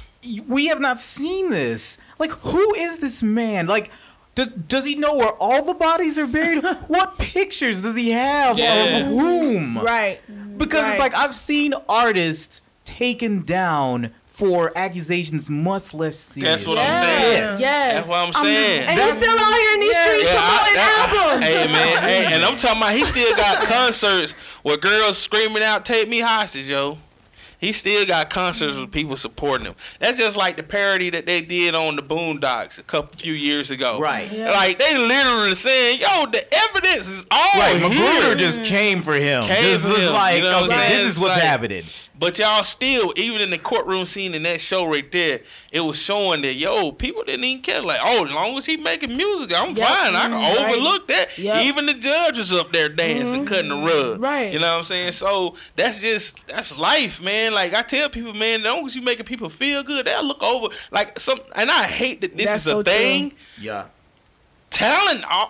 We 0.47 0.65
have 0.67 0.79
not 0.81 0.99
seen 0.99 1.51
this. 1.51 1.97
Like, 2.17 2.31
who 2.31 2.73
is 2.75 2.99
this 2.99 3.21
man? 3.23 3.67
Like, 3.67 3.89
does, 4.35 4.47
does 4.47 4.85
he 4.85 4.95
know 4.95 5.15
where 5.15 5.31
all 5.39 5.63
the 5.63 5.73
bodies 5.75 6.17
are 6.19 6.27
buried? 6.27 6.63
what 6.87 7.17
pictures 7.19 7.81
does 7.83 7.95
he 7.95 8.09
have 8.11 8.57
Yeah. 8.57 8.97
of 8.97 9.07
whom? 9.07 9.77
Right. 9.77 10.19
Because 10.57 10.81
Right. 10.81 10.91
it's 10.91 10.99
like 10.99 11.15
I've 11.15 11.35
seen 11.35 11.73
artists 11.87 12.63
taken 12.89 13.43
down 13.43 14.11
for 14.25 14.71
accusations 14.75 15.49
much 15.49 15.93
less 15.93 16.17
serious. 16.17 16.61
That's 16.63 16.67
what 16.67 16.77
yes. 16.77 16.87
I'm 16.87 17.03
saying. 17.05 17.31
Yes. 17.33 17.61
Yes. 17.61 17.93
That's 17.95 18.07
what 18.07 18.17
I'm 18.19 18.27
just- 18.31 18.41
saying. 18.43 18.87
And 18.87 18.99
he's 19.01 19.17
still 19.17 19.37
out 19.39 19.53
here 19.59 19.73
in 19.73 19.79
these 19.81 19.97
streets 19.97 20.23
Yeah, 20.25 20.39
I- 20.39 20.47
promoting 20.49 20.75
that- 20.75 21.07
I- 21.11 21.27
albums. 21.29 21.45
Hey 21.45 21.67
man, 21.71 22.03
hey, 22.03 22.33
and 22.33 22.43
I'm 22.45 22.57
talking 22.57 22.77
about 22.81 22.93
he 22.93 23.05
still 23.05 23.35
got 23.35 23.61
concerts 23.67 24.33
where 24.63 24.77
girls 24.77 25.17
screaming 25.17 25.63
out, 25.63 25.85
"Take 25.85 26.07
me 26.09 26.19
hostage, 26.19 26.67
yo." 26.67 26.97
He 27.61 27.73
still 27.73 28.05
got 28.05 28.29
concerts 28.29 28.77
with 28.77 28.89
people 28.89 29.17
supporting 29.17 29.65
him. 29.65 29.75
That's 29.99 30.17
just 30.17 30.37
like 30.37 30.55
the 30.55 30.63
parody 30.63 31.09
that 31.09 31.25
they 31.25 31.41
did 31.41 31.75
on 31.75 31.97
the 31.97 32.01
Boondocks 32.01 32.77
a 32.79 32.83
couple 32.83 33.19
few 33.19 33.33
years 33.33 33.69
ago. 33.69 33.99
Right. 33.99 34.31
Yeah. 34.31 34.51
Like 34.51 34.79
they 34.79 34.97
literally 34.97 35.55
saying, 35.55 35.99
"Yo, 35.99 36.25
the 36.27 36.45
evidence 36.53 37.07
is 37.09 37.25
all 37.29 37.49
Right, 37.59 37.75
here." 37.75 37.89
Magruder 37.89 38.35
just 38.35 38.63
came 38.63 39.01
for 39.01 39.15
him. 39.15 39.43
Came 39.43 39.61
this 39.63 39.83
is 39.83 39.97
him, 40.07 40.13
like, 40.13 40.37
you 40.37 40.43
know 40.43 40.63
okay, 40.67 40.87
this 40.95 41.09
is 41.11 41.19
what's 41.19 41.33
like- 41.35 41.43
happening. 41.43 41.83
But 42.19 42.37
y'all 42.37 42.65
still, 42.65 43.13
even 43.15 43.39
in 43.39 43.49
the 43.49 43.57
courtroom 43.57 44.05
scene 44.05 44.33
in 44.35 44.43
that 44.43 44.59
show 44.59 44.85
right 44.85 45.09
there, 45.09 45.39
it 45.71 45.79
was 45.79 45.97
showing 45.97 46.41
that 46.41 46.55
yo, 46.55 46.91
people 46.91 47.23
didn't 47.23 47.45
even 47.45 47.63
care. 47.63 47.81
Like, 47.81 48.01
oh, 48.03 48.25
as 48.25 48.31
long 48.33 48.57
as 48.57 48.65
he 48.65 48.75
making 48.75 49.15
music, 49.15 49.55
I'm 49.57 49.73
Yep. 49.73 49.87
fine. 49.87 50.15
I 50.15 50.21
can 50.23 50.31
Mhm. 50.31 50.55
Right. 50.57 50.57
overlook 50.75 51.07
that. 51.07 51.37
Yep. 51.39 51.63
Even 51.63 51.85
the 51.85 51.93
judge 51.93 52.37
was 52.37 52.51
up 52.51 52.73
there 52.73 52.89
dancing, 52.89 53.45
cutting 53.45 53.69
the 53.69 53.77
rug. 53.77 54.19
Right. 54.19 54.51
You 54.51 54.59
know 54.59 54.69
what 54.73 54.77
I'm 54.79 54.83
saying? 54.83 55.13
So 55.13 55.55
that's 55.77 56.01
just 56.01 56.37
that's 56.45 56.77
life, 56.77 57.21
man. 57.21 57.53
Like 57.53 57.73
I 57.73 57.83
tell 57.83 58.09
people, 58.09 58.33
man, 58.33 58.59
as 58.59 58.65
long 58.65 58.85
as 58.85 58.95
you 58.97 59.01
making 59.01 59.25
people 59.25 59.47
feel 59.47 59.81
good, 59.81 60.05
they'll 60.05 60.21
look 60.25 60.43
over 60.43 60.75
like 60.91 61.17
some. 61.21 61.39
And 61.55 61.71
I 61.71 61.83
hate 61.83 62.19
that 62.19 62.35
this 62.35 62.47
That's 62.47 62.61
is 62.63 62.67
a 62.67 62.71
so 62.71 62.83
true. 62.83 62.91
thing. 62.93 63.31
Yeah. 63.57 63.85
Talent, 64.71 65.23
uh, 65.29 65.47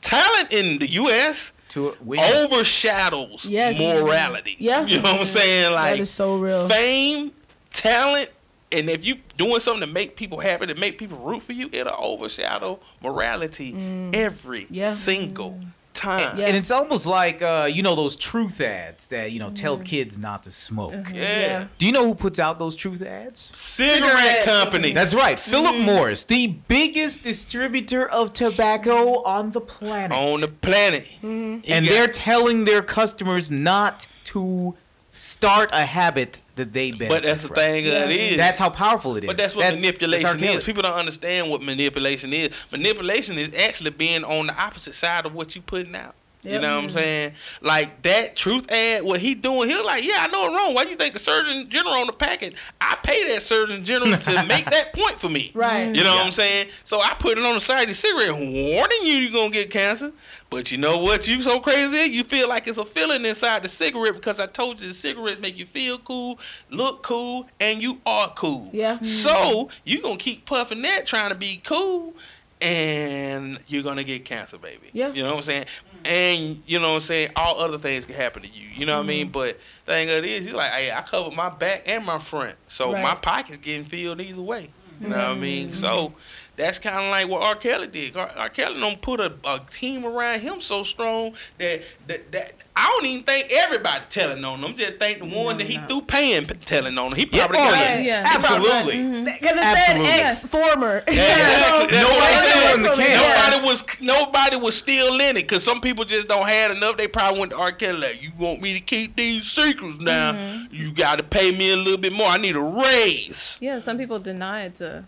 talent 0.00 0.50
in 0.50 0.78
the 0.78 0.88
U.S. 0.92 1.52
To 1.70 1.96
win. 2.00 2.20
overshadows 2.20 3.44
Yes. 3.46 3.78
morality. 3.78 4.56
Yeah. 4.58 4.84
You 4.86 5.00
know 5.00 5.12
what 5.12 5.20
I'm 5.20 5.26
saying? 5.26 5.72
Like 5.72 5.94
that 5.96 6.00
is 6.02 6.10
so 6.10 6.36
real. 6.36 6.68
fame, 6.68 7.32
talent, 7.72 8.30
and 8.72 8.88
if 8.90 9.04
you 9.04 9.16
doing 9.36 9.60
something 9.60 9.86
to 9.86 9.92
make 9.92 10.16
people 10.16 10.38
happy, 10.40 10.66
to 10.66 10.74
make 10.74 10.98
people 10.98 11.18
root 11.18 11.42
for 11.42 11.52
you, 11.52 11.68
it'll 11.72 11.94
overshadow 11.98 12.78
morality 13.02 13.72
every 14.12 14.62
Mm. 14.64 14.68
Yeah. 14.70 14.92
single 14.94 15.58
time. 16.00 16.38
Yeah. 16.38 16.46
And 16.46 16.56
it's 16.56 16.70
almost 16.70 17.06
like 17.06 17.42
uh, 17.42 17.68
you 17.70 17.82
know 17.82 17.94
those 17.94 18.16
truth 18.16 18.60
ads 18.60 19.08
that 19.08 19.32
you 19.32 19.38
know 19.38 19.50
tell 19.50 19.78
kids 19.78 20.18
not 20.18 20.42
to 20.44 20.50
smoke. 20.50 21.10
Yeah. 21.12 21.20
Yeah. 21.40 21.66
Do 21.78 21.86
you 21.86 21.92
know 21.92 22.04
who 22.04 22.14
puts 22.14 22.38
out 22.38 22.58
those 22.58 22.76
truth 22.76 23.02
ads? 23.02 23.52
Cigarette, 23.54 24.10
Cigarette 24.10 24.44
company. 24.44 24.92
That's 24.92 25.14
right, 25.14 25.38
Philip 25.38 25.70
Mm-hmm. 25.74 25.86
Morris, 25.86 26.24
the 26.24 26.48
biggest 26.68 27.22
distributor 27.22 28.08
of 28.08 28.32
tobacco 28.32 29.22
on 29.22 29.52
the 29.52 29.60
planet. 29.60 30.16
on 30.16 30.40
the 30.40 30.48
planet. 30.48 31.04
Mm-hmm. 31.22 31.60
And 31.72 31.86
they're 31.86 32.08
telling 32.08 32.64
their 32.64 32.82
customers 32.82 33.50
not 33.50 34.06
to 34.24 34.74
start 35.12 35.70
a 35.72 35.84
habit 35.86 36.40
that 36.60 36.72
they 36.72 36.90
benefit 36.92 37.08
But 37.08 37.22
that's 37.22 37.48
the 37.48 37.54
thing 37.54 37.86
Yeah. 37.86 37.92
of 38.04 38.10
it 38.10 38.20
is. 38.20 38.36
That's 38.36 38.58
how 38.58 38.70
powerful 38.70 39.16
it 39.16 39.24
is. 39.24 39.26
But 39.28 39.36
that's 39.36 39.54
what 39.56 39.62
that's 39.62 39.80
manipulation 39.80 40.26
R. 40.28 40.36
Kelly. 40.36 40.54
is. 40.54 40.62
People 40.64 40.82
don't 40.82 40.92
understand 40.92 41.50
what 41.50 41.62
manipulation 41.62 42.32
is. 42.32 42.50
Manipulation 42.70 43.38
is 43.38 43.50
actually 43.56 43.90
being 43.90 44.24
on 44.24 44.46
the 44.46 44.54
opposite 44.62 44.94
side 44.94 45.26
of 45.26 45.34
what 45.34 45.54
you're 45.54 45.62
putting 45.62 45.94
out. 45.96 46.14
You 46.42 46.58
know 46.58 46.76
what 46.76 46.84
I'm 46.84 46.90
saying? 46.90 47.32
Like 47.60 48.02
that 48.02 48.34
truth 48.34 48.70
ad, 48.70 49.02
what 49.02 49.20
he 49.20 49.34
doing, 49.34 49.68
he 49.68 49.74
was 49.74 49.84
like, 49.84 50.04
yeah, 50.04 50.18
I 50.20 50.28
know 50.28 50.46
it 50.46 50.56
wrong. 50.56 50.74
Why 50.74 50.84
do 50.84 50.90
you 50.90 50.96
think 50.96 51.12
the 51.12 51.18
Surgeon 51.18 51.68
General 51.68 51.94
on 51.94 52.06
the 52.06 52.12
packet? 52.12 52.54
I 52.80 52.96
pay 53.02 53.32
that 53.32 53.42
Surgeon 53.42 53.84
General 53.84 54.18
to 54.18 54.42
make 54.46 54.64
that 54.70 54.92
point 54.94 55.20
for 55.20 55.28
me. 55.28 55.50
Right. 55.54 55.94
You 55.94 56.02
know 56.02 56.14
what 56.14 56.24
I'm 56.24 56.32
saying? 56.32 56.68
So 56.84 57.00
I 57.00 57.14
put 57.18 57.36
it 57.36 57.44
on 57.44 57.54
the 57.54 57.60
side 57.60 57.82
of 57.82 57.88
the 57.88 57.94
cigarette, 57.94 58.32
warning 58.32 58.98
you 59.02 59.16
you're 59.16 59.32
gonna 59.32 59.50
get 59.50 59.70
cancer. 59.70 60.12
But 60.48 60.72
you 60.72 60.78
know 60.78 60.98
what? 60.98 61.28
You 61.28 61.42
so 61.42 61.60
crazy, 61.60 62.10
you 62.12 62.24
feel 62.24 62.48
like 62.48 62.66
it's 62.66 62.78
a 62.78 62.84
feeling 62.84 63.24
inside 63.24 63.62
the 63.62 63.68
cigarette 63.68 64.14
because 64.14 64.40
I 64.40 64.46
told 64.46 64.80
you 64.80 64.88
the 64.88 64.94
cigarettes 64.94 65.40
make 65.40 65.56
you 65.56 65.66
feel 65.66 65.98
cool, 65.98 66.38
look 66.70 67.02
cool, 67.02 67.48
and 67.60 67.80
you 67.80 68.00
are 68.04 68.32
cool. 68.34 68.70
Yeah. 68.72 69.00
So 69.02 69.68
you 69.84 70.02
gonna 70.02 70.16
keep 70.16 70.46
puffing 70.46 70.82
that, 70.82 71.06
trying 71.06 71.28
to 71.28 71.36
be 71.36 71.60
cool, 71.62 72.14
and 72.60 73.58
you're 73.66 73.82
gonna 73.82 74.04
get 74.04 74.24
cancer, 74.24 74.58
baby. 74.58 74.90
Yeah. 74.92 75.12
You 75.12 75.22
know 75.22 75.30
what 75.30 75.36
I'm 75.36 75.42
saying? 75.42 75.64
And 76.04 76.62
you 76.66 76.78
know 76.78 76.90
what 76.90 76.94
I'm 76.96 77.00
saying? 77.02 77.30
All 77.36 77.58
other 77.60 77.78
things 77.78 78.04
can 78.04 78.14
happen 78.14 78.42
to 78.42 78.48
you. 78.48 78.66
You 78.74 78.86
know 78.86 78.96
what 78.98 79.04
I 79.04 79.08
mean? 79.08 79.26
Mm-hmm. 79.26 79.32
But 79.32 79.60
thing 79.86 80.08
of 80.10 80.16
it 80.18 80.24
is, 80.24 80.44
he's 80.46 80.54
like, 80.54 80.70
hey, 80.72 80.90
I 80.92 81.02
covered 81.02 81.34
my 81.34 81.50
back 81.50 81.82
and 81.86 82.04
my 82.04 82.18
front, 82.18 82.56
so 82.68 82.92
Right. 82.92 83.02
my 83.02 83.14
pocket's 83.14 83.58
getting 83.58 83.84
filled 83.84 84.20
either 84.20 84.40
way. 84.40 84.70
You 85.00 85.08
know 85.08 85.16
what 85.16 85.26
I 85.28 85.34
mean? 85.34 85.68
Mm-hmm. 85.68 85.74
So 85.76 86.12
that's 86.60 86.78
kind 86.78 87.04
of 87.04 87.10
like 87.10 87.28
what 87.28 87.42
R. 87.42 87.56
Kelly 87.56 87.86
did. 87.86 88.16
R. 88.16 88.30
R. 88.36 88.48
Kelly 88.48 88.80
don't 88.80 89.00
put 89.00 89.20
a, 89.20 89.32
a 89.44 89.60
team 89.70 90.04
around 90.04 90.40
him 90.40 90.60
so 90.60 90.82
strong 90.82 91.34
that, 91.58 91.82
that 92.06 92.32
that 92.32 92.52
I 92.76 92.88
don't 92.88 93.06
even 93.06 93.24
think 93.24 93.48
everybody 93.50 94.04
telling 94.10 94.44
on 94.44 94.60
him. 94.60 94.76
Just 94.76 94.98
think 94.98 95.20
the 95.20 95.26
one 95.26 95.58
that 95.58 95.66
he 95.66 95.78
threw 95.88 96.02
paying 96.02 96.46
telling 96.46 96.96
on 96.98 97.12
him. 97.12 97.16
He 97.16 97.26
probably 97.26 97.58
oh, 97.58 97.70
got 97.70 97.72
yeah. 97.72 97.98
it. 97.98 98.04
Yeah. 98.04 98.22
Absolutely. 98.26 99.24
Because 99.24 99.56
it 99.56 99.64
Absolutely. 99.64 100.06
said 100.06 100.26
ex 100.26 100.46
former. 100.46 101.02
Yeah, 101.08 101.84
exactly. 101.84 101.96
That's 101.96 102.10
what 102.10 102.18
Nobody's 102.18 102.30
I'm 102.30 102.44
saying. 102.44 102.60
still 102.60 102.76
in 102.76 102.82
the 102.82 103.02
can. 103.02 103.50
Nobody 103.50 103.66
was 103.66 104.00
nobody 104.00 104.56
was 104.56 104.76
still 104.76 105.14
in 105.14 105.36
it 105.36 105.42
because 105.42 105.64
some 105.64 105.80
people 105.80 106.04
just 106.04 106.28
don't 106.28 106.48
have 106.48 106.70
enough. 106.70 106.96
They 106.96 107.08
probably 107.08 107.40
went 107.40 107.52
to 107.52 107.58
R. 107.58 107.72
Kelly 107.72 108.00
like, 108.00 108.22
"You 108.22 108.30
want 108.38 108.60
me 108.60 108.74
to 108.74 108.80
keep 108.80 109.16
these 109.16 109.50
secrets 109.50 110.00
now? 110.00 110.32
Mm-hmm. 110.32 110.74
You 110.74 110.92
got 110.92 111.16
to 111.16 111.24
pay 111.24 111.56
me 111.56 111.72
a 111.72 111.76
little 111.76 111.98
bit 111.98 112.12
more. 112.12 112.26
I 112.26 112.36
need 112.36 112.56
a 112.56 112.60
raise." 112.60 113.56
Yeah, 113.60 113.78
some 113.78 113.96
people 113.98 114.18
deny 114.18 114.40
denied 114.40 114.74
to 114.76 115.04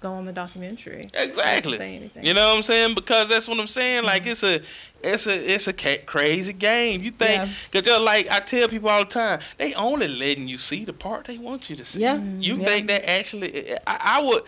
go 0.00 0.12
on 0.14 0.24
the 0.24 0.32
documentary. 0.32 1.02
Exactly. 1.14 1.42
Not 1.44 1.62
to 1.62 1.76
say 1.76 1.96
anything. 1.96 2.24
You 2.24 2.34
know 2.34 2.48
what 2.48 2.56
I'm 2.56 2.62
saying? 2.62 2.94
Because 2.94 3.28
that's 3.28 3.46
what 3.46 3.58
I'm 3.60 3.66
saying. 3.66 4.04
Like 4.04 4.26
it's 4.26 4.42
a, 4.42 4.60
it's 5.02 5.26
a, 5.26 5.52
it's 5.54 5.66
a 5.68 5.72
ca- 5.72 6.02
crazy 6.06 6.52
game. 6.52 7.02
You 7.02 7.10
think? 7.10 7.48
Yeah. 7.48 7.52
Cause 7.72 7.82
just 7.82 8.02
like 8.02 8.28
I 8.30 8.40
tell 8.40 8.68
people 8.68 8.88
all 8.88 9.04
the 9.04 9.10
time, 9.10 9.40
they 9.58 9.74
only 9.74 10.08
letting 10.08 10.48
you 10.48 10.58
see 10.58 10.84
the 10.84 10.92
part 10.92 11.26
they 11.26 11.38
want 11.38 11.68
you 11.70 11.76
to 11.76 11.84
see. 11.84 12.00
Yeah. 12.00 12.16
Mm-hmm. 12.16 12.40
You 12.40 12.56
Yeah. 12.56 12.64
think 12.64 12.88
that 12.88 13.08
actually? 13.08 13.54
Eh, 13.54 13.74
eh, 13.74 13.78
I, 13.86 14.18
I 14.18 14.22
would. 14.22 14.42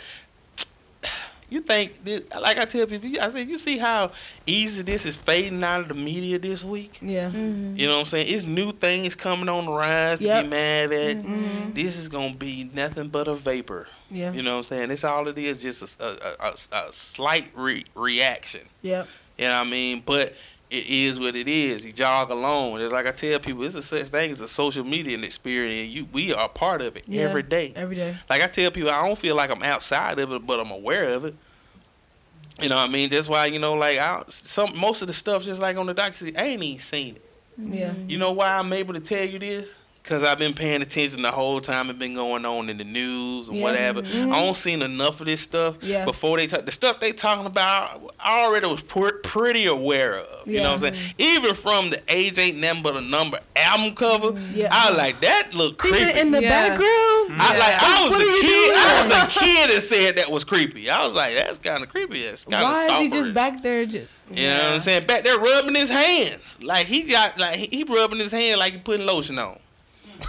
You 1.51 1.61
think 1.61 2.03
this? 2.03 2.23
Like 2.41 2.57
I 2.57 2.65
tell 2.65 2.87
people, 2.87 3.11
I 3.21 3.29
say 3.31 3.43
you 3.43 3.59
see 3.59 3.77
how 3.77 4.13
easy 4.47 4.83
this 4.83 5.05
is 5.05 5.17
fading 5.17 5.63
out 5.63 5.83
of 5.83 5.89
the 5.89 5.95
media 5.95 6.39
this 6.39 6.65
week. 6.65 6.97
Yeah. 7.03 7.27
Mm-hmm. 7.29 7.77
You 7.77 7.89
know 7.89 7.93
what 7.97 8.01
I'm 8.01 8.05
saying? 8.07 8.35
It's 8.35 8.45
new 8.45 8.73
things 8.73 9.15
coming 9.15 9.51
on 9.51 9.67
the 9.67 9.73
rise 9.73 10.19
to 10.19 10.25
be 10.25 10.49
mad 10.49 10.93
at. 10.95 11.17
Mm-hmm. 11.19 11.75
This 11.75 11.99
is 11.99 12.09
gonna 12.09 12.33
be 12.33 12.71
nothing 12.73 13.09
but 13.09 13.29
a 13.29 13.35
vapor. 13.35 13.87
Yeah. 14.13 14.33
You 14.33 14.43
know 14.43 14.53
what 14.53 14.59
I'm 14.59 14.65
saying? 14.65 14.91
It's 14.91 15.05
all 15.05 15.27
it 15.29 15.39
is, 15.39 15.61
just 15.63 16.01
a, 16.01 16.05
a, 16.05 16.49
a, 16.51 16.55
a- 16.89 16.93
slight 16.93 17.51
re- 17.55 17.85
reaction. 17.95 18.63
Yeah. 18.83 19.05
You 19.39 19.47
know 19.49 19.59
what 19.61 19.67
I 19.67 19.71
mean? 19.71 20.03
But 20.05 20.35
it 20.71 20.87
is 20.87 21.19
what 21.19 21.35
it 21.37 21.49
is. 21.49 21.85
You 21.85 21.93
jog 21.93 22.31
along. 22.31 22.81
It's 22.81 22.93
like 22.93 23.07
I 23.07 23.13
tell 23.13 23.39
people, 23.39 23.65
it's 23.65 23.75
a 23.75 23.83
such 23.83 24.09
thing 24.09 24.31
as 24.31 24.41
a 24.41 24.49
social 24.49 24.85
media 24.85 25.19
experience. 25.19 25.91
You 25.91 26.07
we 26.13 26.33
are 26.33 26.49
part 26.49 26.81
of 26.83 26.97
it 26.97 27.05
Yeah. 27.07 27.23
every 27.23 27.43
day. 27.43 27.73
Every 27.75 27.97
day. 27.97 28.17
Like 28.31 28.43
I 28.43 28.47
tell 28.47 28.71
people, 28.71 28.91
I 28.91 29.07
don't 29.07 29.19
feel 29.19 29.35
like 29.37 29.51
I'm 29.51 29.63
outside 29.63 30.19
of 30.19 30.33
it, 30.33 30.47
but 30.47 30.61
I'm 30.61 30.71
aware 30.71 31.09
of 31.11 31.25
it. 31.25 31.35
You 32.61 32.69
know 32.69 32.77
what 32.77 32.89
I 32.89 32.93
mean? 32.93 33.09
That's 33.09 33.29
why 33.29 33.47
you 33.47 33.59
know, 33.59 33.73
like 33.75 33.99
I, 33.99 34.23
some 34.29 34.71
most 34.79 35.01
of 35.03 35.09
the 35.09 35.15
stuff, 35.15 35.43
just 35.43 35.61
like 35.61 35.77
on 35.77 35.87
the 35.87 35.95
documentary, 35.95 36.39
I 36.39 36.47
ain't 36.49 36.63
even 36.63 36.81
seen 36.81 37.17
it. 37.17 37.25
Yeah. 37.59 37.93
You 38.09 38.19
know 38.19 38.33
why 38.33 38.55
I'm 38.55 38.73
able 38.73 38.95
to 38.95 39.01
tell 39.01 39.25
you 39.25 39.39
this? 39.39 39.69
Cause 40.05 40.25
I've 40.25 40.39
been 40.39 40.53
paying 40.53 40.83
attention 40.83 41.23
the 41.23 41.31
whole 41.31 41.61
time 41.61 41.89
it's 41.89 41.97
been 41.97 42.15
going 42.15 42.45
on 42.45 42.69
in 42.69 42.77
the 42.77 42.83
news 42.85 43.47
and 43.47 43.57
Yeah. 43.59 43.63
whatever. 43.63 44.01
I 44.01 44.03
mm-hmm. 44.03 44.33
don't 44.33 44.57
seen 44.57 44.83
enough 44.83 45.21
of 45.21 45.29
this 45.29 45.41
stuff 45.41 45.77
Yeah. 45.81 46.05
before 46.05 46.39
they 46.39 46.49
talk. 46.49 46.67
The 46.67 46.73
stuff 46.73 46.99
they 46.99 47.13
talking 47.13 47.47
about, 47.47 48.13
I 48.19 48.41
already 48.41 48.67
was 48.67 48.83
pr- 48.83 49.19
pretty 49.23 49.67
aware 49.67 50.19
of. 50.19 50.49
You 50.49 50.59
know 50.59 50.73
what 50.73 50.85
I'm 50.85 50.95
saying? 50.95 51.15
Even 51.19 51.55
from 51.55 51.91
the 51.91 52.03
age 52.09 52.37
ain't 52.37 52.59
nothing 52.59 52.83
but 52.83 52.97
a 52.97 53.01
number 53.01 53.39
album 53.55 53.95
cover, 53.95 54.33
mm-hmm. 54.33 54.59
Yeah. 54.59 54.71
I 54.73 54.91
was 54.91 54.99
like 54.99 55.21
that 55.21 55.55
look 55.55 55.79
creepy. 55.79 55.99
Creeping 55.99 56.17
in 56.19 56.31
the 56.33 56.43
Yes. 56.43 56.51
background. 56.51 57.41
I 57.41 57.59
like 57.59 57.83
I 57.83 58.05
was 58.05 58.13
What 58.13 58.23
a 58.23 58.41
kid. 58.43 58.75
I 58.75 59.03
was 59.03 59.11
a 59.13 59.41
kid 59.41 59.71
that 59.71 59.83
said 59.83 60.17
that 60.17 60.31
was 60.33 60.43
creepy. 60.43 60.91
I 60.91 61.07
was 61.07 61.15
like, 61.15 61.37
that's 61.37 61.59
kind 61.59 61.81
of 61.81 61.89
creepy. 61.89 62.25
That's 62.25 62.43
kind 62.43 62.55
of 62.57 62.63
Why 62.63 62.87
of 62.87 63.03
is 63.03 63.13
he 63.13 63.19
just 63.21 63.35
back 63.35 63.63
there? 63.63 63.87
Just 63.87 64.11
You 64.33 64.49
know 64.49 64.57
what 64.57 64.73
I'm 64.75 64.81
saying? 64.81 65.07
Back 65.07 65.23
there 65.23 65.39
rubbing 65.39 65.77
his 65.77 65.91
hands, 65.91 66.59
like 66.61 66.89
he 66.89 67.05
got 67.05 67.39
like 67.39 67.57
he, 67.57 67.69
he 67.71 67.85
rubbing 67.85 68.19
his 68.19 68.33
hand 68.33 68.59
like 68.59 68.73
he 68.73 68.79
putting 68.81 69.07
lotion 69.07 69.39
on. 69.39 69.59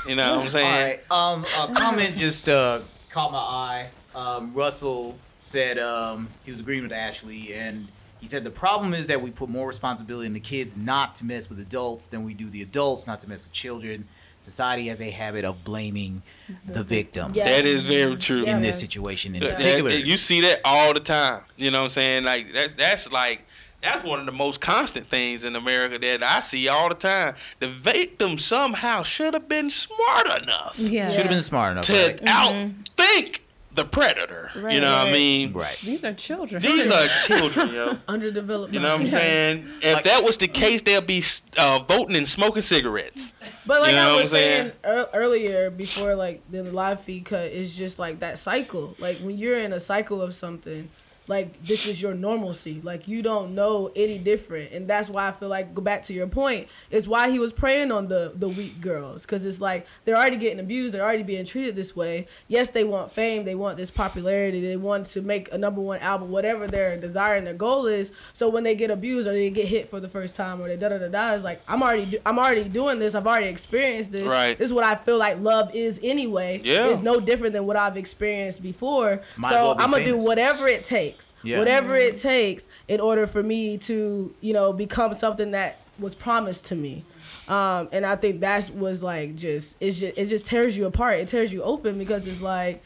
You 0.08 0.16
know 0.16 0.36
what 0.38 0.44
I'm 0.44 0.50
saying? 0.50 1.00
right. 1.10 1.12
Um, 1.12 1.46
a 1.60 1.74
comment 1.74 2.18
just 2.18 2.50
uh, 2.50 2.82
caught 3.10 3.32
my 3.32 3.38
eye. 3.40 3.90
Um, 4.16 4.54
Russell 4.54 5.18
said 5.40 5.78
um, 5.80 6.28
he 6.46 6.52
was 6.52 6.60
agreeing 6.60 6.84
with 6.84 6.92
Ashley, 6.92 7.54
and 7.54 7.88
he 8.20 8.28
said 8.28 8.44
the 8.44 8.52
problem 8.52 8.94
is 8.94 9.08
that 9.08 9.22
we 9.22 9.32
put 9.32 9.50
more 9.50 9.68
responsibility 9.68 10.28
on 10.28 10.34
the 10.34 10.40
kids 10.40 10.78
not 10.78 11.16
to 11.16 11.26
mess 11.26 11.50
with 11.50 11.60
adults 11.60 12.08
than 12.08 12.24
we 12.24 12.34
do 12.34 12.50
the 12.50 12.62
adults 12.62 13.08
not 13.08 13.20
to 13.22 13.30
mess 13.30 13.44
with 13.44 13.52
children. 13.52 14.08
Society 14.40 14.88
has 14.88 15.00
a 15.00 15.10
habit 15.10 15.46
of 15.46 15.64
blaming 15.64 16.22
the 16.68 16.84
victim 16.84 17.32
Yeah. 17.34 17.46
That 17.46 17.66
is 17.66 17.86
very 17.86 18.18
true. 18.18 18.44
Yeah. 18.44 18.58
in 18.58 18.62
this 18.62 18.78
situation 18.78 19.36
in 19.36 19.42
That- 19.42 19.56
particular. 19.56 19.92
you 19.92 20.18
see 20.18 20.42
that 20.42 20.60
all 20.66 20.94
the 20.94 21.00
time. 21.00 21.44
You 21.56 21.72
know 21.72 21.80
what 21.80 21.84
I'm 21.86 21.90
saying? 21.92 22.24
Like 22.26 22.52
that's 22.54 22.74
that's 22.76 23.10
like 23.12 23.46
that's 23.84 24.04
one 24.04 24.20
of 24.20 24.26
the 24.26 24.32
most 24.32 24.62
constant 24.62 25.08
things 25.10 25.44
in 25.44 25.56
America 25.56 26.00
that 26.00 26.24
I 26.24 26.40
see 26.40 26.68
all 26.68 26.90
the 26.90 26.96
time. 26.96 27.36
The 27.60 27.68
victim 27.68 28.38
somehow 28.38 29.04
should 29.04 29.34
have 29.34 29.48
been 29.50 29.70
smart 29.70 30.42
enough 30.42 30.76
Yeah. 30.80 31.10
Should 31.10 31.22
have 31.22 31.30
been 31.32 31.42
smart 31.42 31.74
enough, 31.74 31.86
to 31.86 31.94
right? 31.94 32.22
outthink 32.22 33.40
the 33.76 33.84
predator. 33.86 34.52
Right, 34.56 34.62
you 34.62 34.68
Right, 34.68 34.82
know 34.82 34.98
what 35.00 35.08
I 35.08 35.12
mean? 35.12 35.52
Right. 35.52 35.76
These 35.84 36.04
are 36.06 36.14
children. 36.14 36.62
These 36.62 36.92
are 36.92 37.08
children, 37.26 37.74
yo. 37.74 37.98
underdeveloped. 38.08 38.72
You 38.72 38.80
know 38.80 38.90
what 38.92 38.96
I'm 38.98 39.00
minds. 39.02 39.12
saying? 39.14 39.68
If 39.82 39.94
Like- 39.96 40.04
that 40.04 40.24
was 40.24 40.38
the 40.38 40.48
case, 40.48 40.84
they'll 40.84 41.02
be 41.02 41.24
uh, 41.58 41.80
voting 41.80 42.16
and 42.16 42.30
smoking 42.30 42.62
cigarettes. 42.62 43.34
But 43.66 43.82
like 43.82 43.90
You 43.92 43.96
know 43.98 44.14
I 44.14 44.22
was 44.22 44.30
saying, 44.30 44.74
saying? 44.84 45.06
earlier, 45.16 45.72
before 45.72 46.14
like 46.14 46.42
the 46.52 46.62
live 46.64 47.02
feed 47.02 47.26
cut, 47.26 47.46
it's 47.46 47.76
just 47.76 47.98
like 47.98 48.20
that 48.20 48.38
cycle. 48.38 48.96
Like 49.00 49.18
when 49.22 49.40
you're 49.40 49.58
in 49.60 49.74
a 49.74 49.80
cycle 49.80 50.22
of 50.22 50.36
something, 50.36 50.92
like 51.28 51.66
this 51.66 51.86
is 51.86 52.02
your 52.02 52.14
normalcy. 52.14 52.82
Like 52.84 53.08
you 53.08 53.22
don't 53.22 53.56
know 53.56 53.92
any 53.96 54.18
different, 54.18 54.72
and 54.72 54.88
that's 54.88 55.10
why 55.10 55.28
I 55.28 55.32
feel 55.32 55.50
like 55.50 55.74
go 55.74 55.82
back 55.82 56.04
to 56.04 56.14
your 56.14 56.28
point. 56.28 56.68
Is 56.92 57.08
why 57.08 57.30
he 57.30 57.40
was 57.40 57.54
preying 57.54 57.92
on 57.92 58.08
the 58.08 58.32
the 58.36 58.50
weak 58.50 58.82
girls 58.82 59.22
because 59.24 59.46
it's 59.46 59.62
like 59.62 59.88
they're 60.06 60.18
already 60.18 60.38
getting 60.38 60.60
abused, 60.60 60.94
they're 60.94 61.04
already 61.04 61.24
being 61.24 61.46
treated 61.46 61.76
this 61.76 61.96
way. 61.96 62.28
Yes, 62.48 62.70
they 62.70 62.84
want 62.84 63.12
fame, 63.14 63.46
they 63.46 63.56
want 63.56 63.78
this 63.78 63.92
popularity, 63.92 64.60
they 64.62 64.76
want 64.76 65.06
to 65.08 65.22
make 65.22 65.52
a 65.54 65.58
number 65.58 65.82
one 65.82 66.00
album, 66.00 66.30
whatever 66.30 66.68
their 66.68 66.98
desire 66.98 67.36
and 67.36 67.48
their 67.48 67.54
goal 67.54 67.86
is. 67.86 68.12
So 68.34 68.50
when 68.50 68.64
they 68.64 68.76
get 68.76 68.92
abused 68.92 69.28
or 69.28 69.32
they 69.34 69.50
get 69.50 69.68
hit 69.68 69.90
for 69.90 70.00
the 70.00 70.10
first 70.10 70.36
time 70.36 70.62
or 70.62 70.68
they 70.68 70.76
da 70.78 70.90
da 70.90 70.98
da 70.98 71.08
da, 71.08 71.34
it's 71.36 71.44
like 71.44 71.62
I'm 71.68 71.82
already 71.82 72.06
do- 72.06 72.20
I'm 72.26 72.38
already 72.38 72.66
doing 72.68 73.00
this. 73.00 73.16
I've 73.16 73.28
already 73.28 73.48
experienced 73.48 74.12
this. 74.12 74.28
Right. 74.28 74.58
This 74.58 74.68
is 74.68 74.74
what 74.74 74.84
I 74.84 74.96
feel 74.96 75.18
like 75.18 75.40
love 75.40 75.74
is 75.74 76.00
anyway. 76.04 76.62
Yeah. 76.64 76.88
It's 76.88 77.02
no 77.02 77.20
different 77.20 77.54
than 77.54 77.66
what 77.66 77.78
I've 77.78 77.98
experienced 77.98 78.62
before. 78.62 79.22
Might 79.38 79.50
so 79.52 79.56
well 79.68 79.76
be 79.76 79.84
I'm 79.84 79.92
gonna 79.92 80.04
do 80.04 80.18
whatever 80.18 80.68
it 80.68 80.84
takes. 80.84 81.13
Yeah. 81.44 81.60
Whatever 81.60 81.96
it 81.96 82.18
takes 82.18 82.68
in 82.88 83.00
order 83.00 83.28
for 83.28 83.44
me 83.44 83.78
to, 83.80 84.34
you 84.42 84.54
know, 84.54 84.74
become 84.74 85.14
something 85.16 85.52
that 85.52 85.80
was 86.00 86.16
promised 86.16 86.66
to 86.68 86.76
me. 86.76 87.06
Um, 87.48 87.90
and 87.92 88.06
I 88.06 88.16
think 88.16 88.40
that 88.40 88.70
was 88.72 89.04
like 89.04 89.36
just 89.36 89.76
it's 89.80 90.00
just 90.00 90.18
it 90.18 90.26
just 90.26 90.48
tears 90.48 90.78
you 90.78 90.86
apart. 90.86 91.20
It 91.20 91.28
tears 91.28 91.52
you 91.52 91.62
open 91.64 91.98
because 91.98 92.26
it's 92.26 92.42
like 92.42 92.82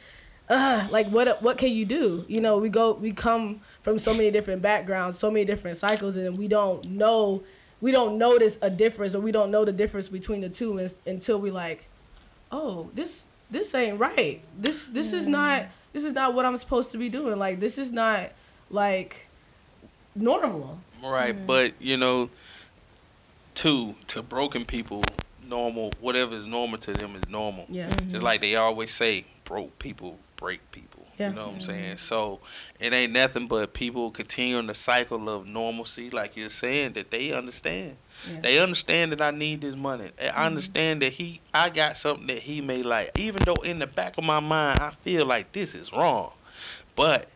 uh, 0.49 0.87
like 0.89 1.09
what 1.09 1.41
what 1.41 1.57
can 1.57 1.71
you 1.71 1.85
do? 1.85 2.25
You 2.27 2.41
know, 2.41 2.57
we 2.57 2.69
go 2.69 2.93
we 2.93 3.11
come 3.11 3.61
from 3.81 3.99
so 3.99 4.13
many 4.13 4.31
different 4.31 4.61
backgrounds, 4.61 5.19
so 5.19 5.29
many 5.29 5.45
different 5.45 5.77
cycles, 5.77 6.17
and 6.17 6.37
we 6.37 6.47
don't 6.47 6.85
know 6.85 7.43
we 7.81 7.91
don't 7.91 8.17
notice 8.17 8.57
a 8.61 8.69
difference 8.69 9.13
or 9.13 9.19
we 9.19 9.31
don't 9.31 9.51
know 9.51 9.63
the 9.63 9.71
difference 9.71 10.09
between 10.09 10.41
the 10.41 10.49
two 10.49 10.77
is, 10.79 10.99
until 11.05 11.39
we 11.39 11.51
like, 11.51 11.87
oh, 12.51 12.89
this 12.93 13.25
this 13.51 13.73
ain't 13.75 13.99
right. 13.99 14.41
This 14.57 14.87
this 14.87 15.13
is 15.13 15.27
not 15.27 15.67
this 15.97 16.05
is 16.05 16.13
not 16.13 16.35
what 16.35 16.45
I'm 16.45 16.59
supposed 16.59 16.91
to 16.91 16.97
be 16.99 17.09
doing. 17.09 17.39
Like 17.39 17.59
this 17.59 17.79
is 17.79 17.91
not 17.91 18.29
like 18.69 19.27
normal. 20.15 20.79
Right, 21.03 21.35
mm-hmm. 21.35 21.47
but 21.47 21.73
you 21.79 21.97
know, 21.97 22.29
to 23.55 23.95
to 24.09 24.21
broken 24.21 24.63
people, 24.63 25.03
normal 25.43 25.91
whatever 25.99 26.35
is 26.35 26.45
normal 26.45 26.77
to 26.79 26.93
them 26.93 27.15
is 27.15 27.27
normal. 27.27 27.65
Yeah. 27.67 27.89
Mm-hmm. 27.89 28.11
Just 28.11 28.23
like 28.23 28.41
they 28.41 28.55
always 28.55 28.93
say, 28.93 29.25
broke 29.43 29.79
people 29.79 30.19
break 30.35 30.71
people. 30.71 31.07
Yeah. 31.17 31.29
You 31.29 31.35
know 31.35 31.41
what 31.47 31.47
I'm 31.47 31.59
mm-hmm. 31.61 31.65
saying? 31.65 31.97
So 31.97 32.41
it 32.79 32.93
ain't 32.93 33.11
nothing 33.11 33.47
but 33.47 33.73
people 33.73 34.11
continuing 34.11 34.67
the 34.67 34.75
cycle 34.75 35.27
of 35.27 35.47
normalcy, 35.47 36.11
like 36.11 36.37
you're 36.37 36.51
saying, 36.51 36.93
that 36.93 37.09
they 37.09 37.31
understand. 37.31 37.97
Yeah. 38.29 38.41
They 38.41 38.59
understand 38.59 39.11
that 39.11 39.21
I 39.21 39.31
need 39.31 39.61
this 39.61 39.75
money. 39.75 40.11
I 40.19 40.25
mm-hmm. 40.25 40.39
understand 40.39 41.01
that 41.01 41.13
he, 41.13 41.41
I 41.53 41.69
got 41.69 41.97
something 41.97 42.27
that 42.27 42.39
he 42.39 42.61
may 42.61 42.83
like. 42.83 43.17
Even 43.17 43.43
though 43.43 43.61
in 43.63 43.79
the 43.79 43.87
back 43.87 44.17
of 44.17 44.23
my 44.23 44.39
mind, 44.39 44.79
I 44.79 44.91
feel 45.01 45.25
like 45.25 45.51
this 45.51 45.75
is 45.75 45.91
wrong, 45.93 46.33
but 46.95 47.29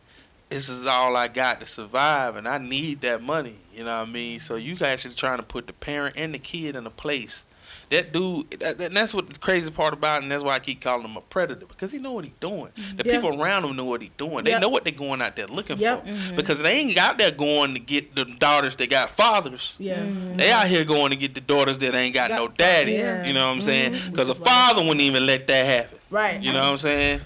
this 0.50 0.68
is 0.68 0.86
all 0.86 1.16
I 1.16 1.28
got 1.28 1.60
to 1.60 1.66
survive, 1.66 2.36
and 2.36 2.46
I 2.46 2.58
need 2.58 3.00
that 3.02 3.22
money. 3.22 3.56
You 3.74 3.84
know 3.84 3.98
what 4.00 4.08
I 4.08 4.10
mean? 4.10 4.40
So 4.40 4.56
you 4.56 4.76
guys 4.76 5.06
are 5.06 5.12
trying 5.12 5.38
to 5.38 5.42
put 5.42 5.66
the 5.66 5.72
parent 5.72 6.16
and 6.18 6.34
the 6.34 6.38
kid 6.38 6.76
in 6.76 6.86
a 6.86 6.90
place. 6.90 7.44
That 7.92 8.10
dude, 8.12 8.50
that, 8.60 8.78
that- 8.78 8.92
that's 8.94 9.12
what 9.12 9.28
the 9.30 9.38
crazy 9.38 9.70
part 9.70 9.92
about, 9.92 10.20
it, 10.20 10.22
and 10.22 10.32
that's 10.32 10.42
why 10.42 10.54
I 10.54 10.60
keep 10.60 10.80
calling 10.80 11.04
him 11.04 11.14
a 11.16 11.20
predator 11.20 11.66
because 11.66 11.92
he 11.92 11.98
know 11.98 12.12
what 12.12 12.24
he's 12.24 12.32
doing. 12.40 12.68
Mm-hmm. 12.76 12.96
The 12.96 13.04
Yeah. 13.06 13.12
people 13.20 13.40
around 13.42 13.64
him 13.66 13.76
know 13.76 13.84
what 13.84 14.00
he's 14.00 14.10
doing. 14.16 14.44
They 14.44 14.50
Yep. 14.52 14.62
know 14.62 14.68
what 14.70 14.84
they're 14.84 14.94
going 14.94 15.20
out 15.20 15.36
there 15.36 15.46
looking 15.46 15.76
Yep. 15.78 16.04
for 16.06 16.10
mm-hmm. 16.10 16.36
because 16.36 16.58
they 16.60 16.72
ain't 16.72 16.96
out 16.96 17.18
there 17.18 17.30
going 17.30 17.74
to 17.74 17.80
get 17.80 18.14
the 18.14 18.24
daughters 18.24 18.74
that 18.76 18.88
got 18.88 19.10
fathers. 19.10 19.74
Yeah. 19.78 19.98
Mm-hmm. 19.98 20.38
They 20.38 20.50
out 20.50 20.68
here 20.68 20.84
going 20.86 21.10
to 21.10 21.16
get 21.16 21.34
the 21.34 21.42
daughters 21.42 21.76
that 21.78 21.94
ain't 21.94 22.14
got, 22.14 22.30
Got 22.30 22.36
no 22.38 22.48
daddies. 22.48 22.94
Yeah. 22.98 23.26
You 23.26 23.34
know 23.34 23.46
what 23.48 23.52
I'm 23.56 23.62
saying? 23.62 23.92
Mhm. 23.92 24.10
Because 24.10 24.28
a 24.28 24.32
Which 24.32 24.38
is 24.40 24.44
father 24.46 24.80
wouldn't 24.82 25.00
even 25.02 25.26
let 25.26 25.46
that 25.48 25.66
happen. 25.66 25.98
Right. 26.08 26.42
You 26.42 26.52
know 26.52 26.60
what 26.64 26.72
I'm 26.72 26.78
saying? 26.78 27.20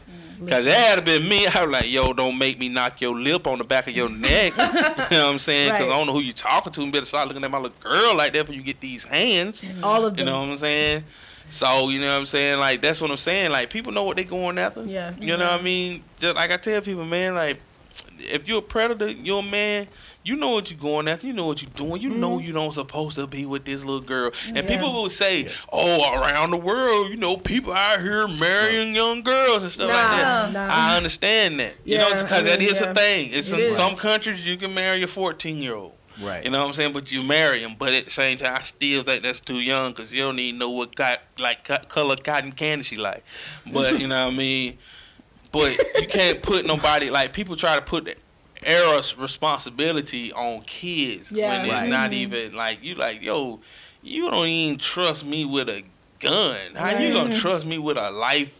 Because 0.45 0.65
that 0.65 0.97
had 0.97 1.05
been 1.05 1.29
me. 1.29 1.47
I 1.55 1.65
was 1.65 1.73
like, 1.73 1.91
yo, 1.91 2.13
don't 2.13 2.37
make 2.39 2.59
me 2.59 2.69
knock 2.69 3.01
your 3.01 3.19
lip 3.19 3.47
on 3.47 3.59
the 3.59 3.65
back 3.65 3.89
of 3.89 3.95
your 3.97 4.09
neck. 4.09 4.53
you 4.57 4.63
know 4.65 5.27
what 5.27 5.33
I'm 5.33 5.39
saying? 5.39 5.73
Because 5.73 5.89
Right. 5.89 5.95
I 5.95 5.99
don't 5.99 6.07
know 6.07 6.13
who 6.13 6.21
you 6.21 6.33
talking 6.33 6.73
to. 6.73 6.85
You 6.85 6.91
better 6.93 7.05
start 7.07 7.29
looking 7.29 7.45
at 7.45 7.51
my 7.51 7.59
little 7.59 7.77
girl 7.83 8.15
like 8.17 8.33
that 8.33 8.43
before 8.43 8.55
you 8.55 8.63
get 8.63 8.81
these 8.81 9.05
hands. 9.05 9.65
All 9.83 10.05
of 10.05 10.17
them. 10.17 10.27
You 10.27 10.33
know 10.33 10.41
what 10.43 10.51
I'm 10.51 10.57
saying? 10.57 11.05
So, 11.49 11.89
you 11.91 12.01
know 12.01 12.13
what 12.13 12.19
I'm 12.19 12.27
saying? 12.27 12.59
Like, 12.59 12.83
that's 12.83 13.01
what 13.01 13.11
I'm 13.11 13.17
saying. 13.17 13.51
Like, 13.53 13.71
people 13.71 13.93
know 13.93 14.03
what 14.03 14.17
they 14.17 14.25
going 14.25 14.59
after. 14.59 14.85
Yeah. 14.85 15.15
You 15.21 15.37
know 15.37 15.51
what 15.51 15.61
I 15.61 15.63
mean? 15.63 16.03
Just 16.19 16.35
like 16.35 16.51
I 16.51 16.57
tell 16.57 16.81
people, 16.81 17.05
man, 17.05 17.35
like, 17.35 17.61
if 18.19 18.49
you're 18.49 18.59
a 18.59 18.63
predator, 18.63 19.09
you're 19.11 19.39
a 19.41 19.43
man, 19.43 19.87
you 20.27 20.35
know 20.37 20.51
what 20.51 20.71
you're 20.71 20.81
going 20.81 21.07
after. 21.09 21.27
You 21.27 21.33
know 21.33 21.47
what 21.47 21.63
you're 21.63 21.71
doing. 21.75 22.03
You 22.03 22.11
know 22.11 22.39
you 22.41 22.53
don't 22.53 22.73
supposed 22.73 23.15
to 23.17 23.27
be 23.29 23.47
with 23.47 23.65
this 23.65 23.85
little 23.85 24.01
girl. 24.01 24.33
And 24.47 24.57
Mm-hmm. 24.57 24.57
Yeah. 24.57 24.77
people 24.77 24.93
will 24.93 25.09
say, 25.09 25.49
oh, 25.73 26.13
around 26.21 26.51
the 26.51 26.57
world, 26.57 27.11
you 27.11 27.17
know, 27.17 27.37
people 27.37 27.73
out 27.73 28.01
here 28.01 28.27
marrying 28.27 28.95
young 28.95 29.23
girls 29.23 29.63
and 29.63 29.71
stuff 29.71 29.89
like 29.89 29.97
that. 29.97 30.53
Nah, 30.53 30.67
nah. 30.67 30.75
I 30.75 30.97
understand 30.97 31.61
that. 31.61 31.75
Yeah, 31.85 31.93
You 31.93 31.99
know, 31.99 32.09
Yeah, 32.17 32.23
because 32.23 32.47
I 32.51 32.57
mean, 32.57 32.69
is 32.69 32.81
yeah. 32.81 32.91
a 32.91 32.95
thing. 32.95 33.31
It's 33.33 33.53
It 33.53 33.59
in 33.61 33.65
is. 33.67 33.77
some 33.77 33.95
countries 33.97 34.47
you 34.47 34.57
can 34.57 34.75
marry 34.75 35.03
a 35.03 35.07
14 35.07 35.59
year 35.59 35.75
old. 35.77 35.93
Right. 36.21 36.43
You 36.45 36.51
know 36.51 36.61
what 36.61 36.69
I'm 36.69 36.73
saying? 36.73 36.93
But 36.95 37.13
you 37.13 37.23
marry 37.23 37.63
him. 37.63 37.77
But 37.79 37.93
at 37.95 38.07
the 38.07 38.11
same 38.11 38.39
time, 38.39 38.57
I 38.59 38.63
still 38.63 39.03
think 39.05 39.23
that's 39.23 39.39
too 39.41 39.61
young 39.61 39.93
because 39.93 40.11
you 40.13 40.23
don't 40.23 40.39
even 40.39 40.59
know 40.59 40.71
what 40.71 40.95
got, 40.97 41.21
like 41.39 41.65
co- 41.65 41.85
color 41.89 42.17
cotton 42.17 42.53
candy 42.53 42.85
she 42.85 42.97
like. 42.97 43.23
But 43.71 44.01
you 44.01 44.09
know 44.09 44.25
what 44.27 44.33
I 44.35 44.37
mean? 44.37 44.79
But 45.53 45.77
you 46.01 46.09
can't 46.09 46.43
put 46.43 46.67
nobody 46.67 47.11
like 47.11 47.33
people 47.33 47.55
try 47.55 47.77
to 47.77 47.83
put 47.83 48.07
the 48.07 48.17
era's 48.63 49.17
responsibility 49.19 50.33
on 50.33 50.63
kids 50.63 51.31
Yeah. 51.33 51.51
when 51.51 51.61
it's 51.67 51.73
Right. 51.73 51.89
not 51.89 52.11
mm-hmm. 52.11 52.35
even 52.35 52.55
like 52.55 52.83
you 52.83 52.95
like 52.95 53.23
yo, 53.23 53.61
you 54.03 54.31
don't 54.31 54.47
even 54.49 54.79
trust 54.79 55.25
me 55.25 55.45
with 55.45 55.69
a 55.69 55.83
gun. 56.21 56.57
How 56.75 56.99
you 56.99 57.13
gonna 57.13 57.39
trust 57.39 57.67
me 57.67 57.79
with 57.79 57.97
a 57.97 58.11
life 58.11 58.51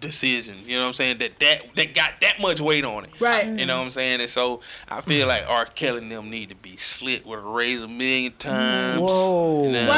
decision? 0.00 0.56
You 0.66 0.76
know 0.76 0.82
what 0.84 0.88
I'm 0.88 0.94
saying? 0.94 1.18
That 1.18 1.38
that 1.40 1.74
that 1.76 1.94
got 1.94 2.20
that 2.20 2.40
much 2.40 2.60
weight 2.60 2.84
on 2.84 3.04
it. 3.04 3.10
Right. 3.20 3.46
You 3.46 3.66
know 3.66 3.78
what 3.78 3.84
I'm 3.84 3.90
saying? 3.90 4.20
And 4.20 4.30
so 4.30 4.60
I 4.88 5.00
feel 5.00 5.26
like 5.26 5.44
R. 5.46 5.66
Kelly 5.66 5.98
and 5.98 6.10
them 6.10 6.30
need 6.30 6.48
to 6.50 6.54
be 6.54 6.76
slit 6.76 7.26
with 7.26 7.38
a 7.38 7.42
razor 7.42 7.84
a 7.84 7.88
million 7.88 8.32
times. 8.38 9.00
Whoa. 9.00 9.64
You 9.64 9.72
know, 9.72 9.88
Wow. 9.88 9.96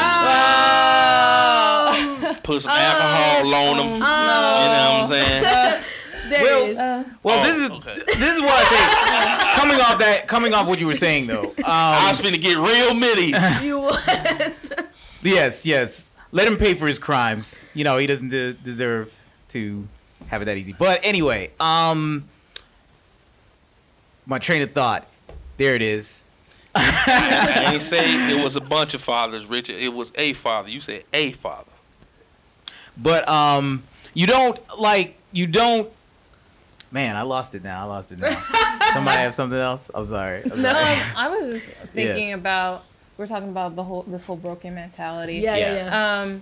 Ah. 1.15 2.39
Put 2.43 2.61
some 2.61 2.71
alcohol 2.71 3.53
on 3.53 3.77
them. 3.77 3.87
Oh, 3.87 3.93
You 3.93 3.99
know 3.99 4.99
what 5.01 5.01
I'm 5.01 5.07
saying? 5.07 5.83
Darius. 6.41 6.77
Uh, 6.77 7.03
Well, 7.23 7.39
Oh, 7.39 7.43
this 7.43 7.57
is 7.57 7.69
okay. 7.71 7.95
this 8.05 8.35
is 8.35 8.41
what 8.41 8.51
I 8.53 8.63
say. 8.63 9.55
coming 9.61 9.79
off 9.79 9.97
that, 9.99 10.27
coming 10.27 10.53
off 10.53 10.67
what 10.67 10.79
you 10.79 10.87
were 10.87 10.95
saying 10.95 11.27
though. 11.27 11.53
I 11.65 11.99
Um, 12.03 12.09
was 12.09 12.21
finna 12.21 12.41
get 12.41 12.57
real 12.57 12.93
midi. 12.93 13.33
you 13.65 13.79
was. 13.79 14.71
yes, 15.23 15.65
yes. 15.65 16.09
Let 16.31 16.47
him 16.47 16.57
pay 16.57 16.73
for 16.73 16.87
his 16.87 16.97
crimes. 16.99 17.69
You 17.73 17.83
know, 17.83 17.97
he 17.97 18.07
doesn't 18.07 18.29
de- 18.29 18.53
deserve 18.53 19.13
to 19.49 19.87
have 20.27 20.41
it 20.41 20.45
that 20.45 20.57
easy. 20.57 20.73
But 20.73 20.99
anyway, 21.03 21.51
um, 21.59 22.27
my 24.25 24.39
train 24.39 24.61
of 24.61 24.71
thought. 24.71 25.07
There 25.57 25.75
it 25.75 25.81
is. 25.83 26.25
I 26.75 27.69
ain't 27.73 27.83
say 27.83 28.31
it 28.31 28.43
was 28.43 28.55
a 28.55 28.61
bunch 28.61 28.95
of 28.95 29.01
fathers, 29.01 29.45
Richard. 29.45 29.75
It 29.75 29.89
was 29.93 30.11
a 30.15 30.33
father. 30.33 30.69
You 30.69 30.81
said 30.81 31.03
a 31.13 31.31
father. 31.33 31.69
But 32.97 33.27
um, 33.29 33.83
you 34.15 34.25
don't 34.25 34.59
like 34.79 35.15
you 35.31 35.45
don't. 35.45 35.91
Man, 36.93 37.15
I 37.15 37.23
lost 37.23 37.55
it 37.55 37.63
now. 37.63 37.81
I 37.81 37.85
lost 37.85 38.11
it 38.11 38.19
now. 38.19 38.39
Somebody 38.93 39.17
have 39.17 39.33
something 39.33 39.57
else? 39.57 39.89
I'm 39.93 40.05
sorry. 40.05 40.43
I'm 40.49 40.61
No. 40.61 40.69
sorry. 40.71 40.97
I 41.17 41.27
was 41.29 41.47
just 41.51 41.71
thinking 41.93 42.33
about 42.33 42.83
we're 43.17 43.27
talking 43.27 43.49
about 43.49 43.75
the 43.75 43.83
whole 43.83 44.03
this 44.03 44.23
whole 44.23 44.35
broken 44.35 44.75
mentality. 44.75 45.35
Yeah, 45.37 45.55
yeah, 45.55 45.73
Yeah. 45.73 45.85
yeah. 45.85 46.21
Um, 46.21 46.41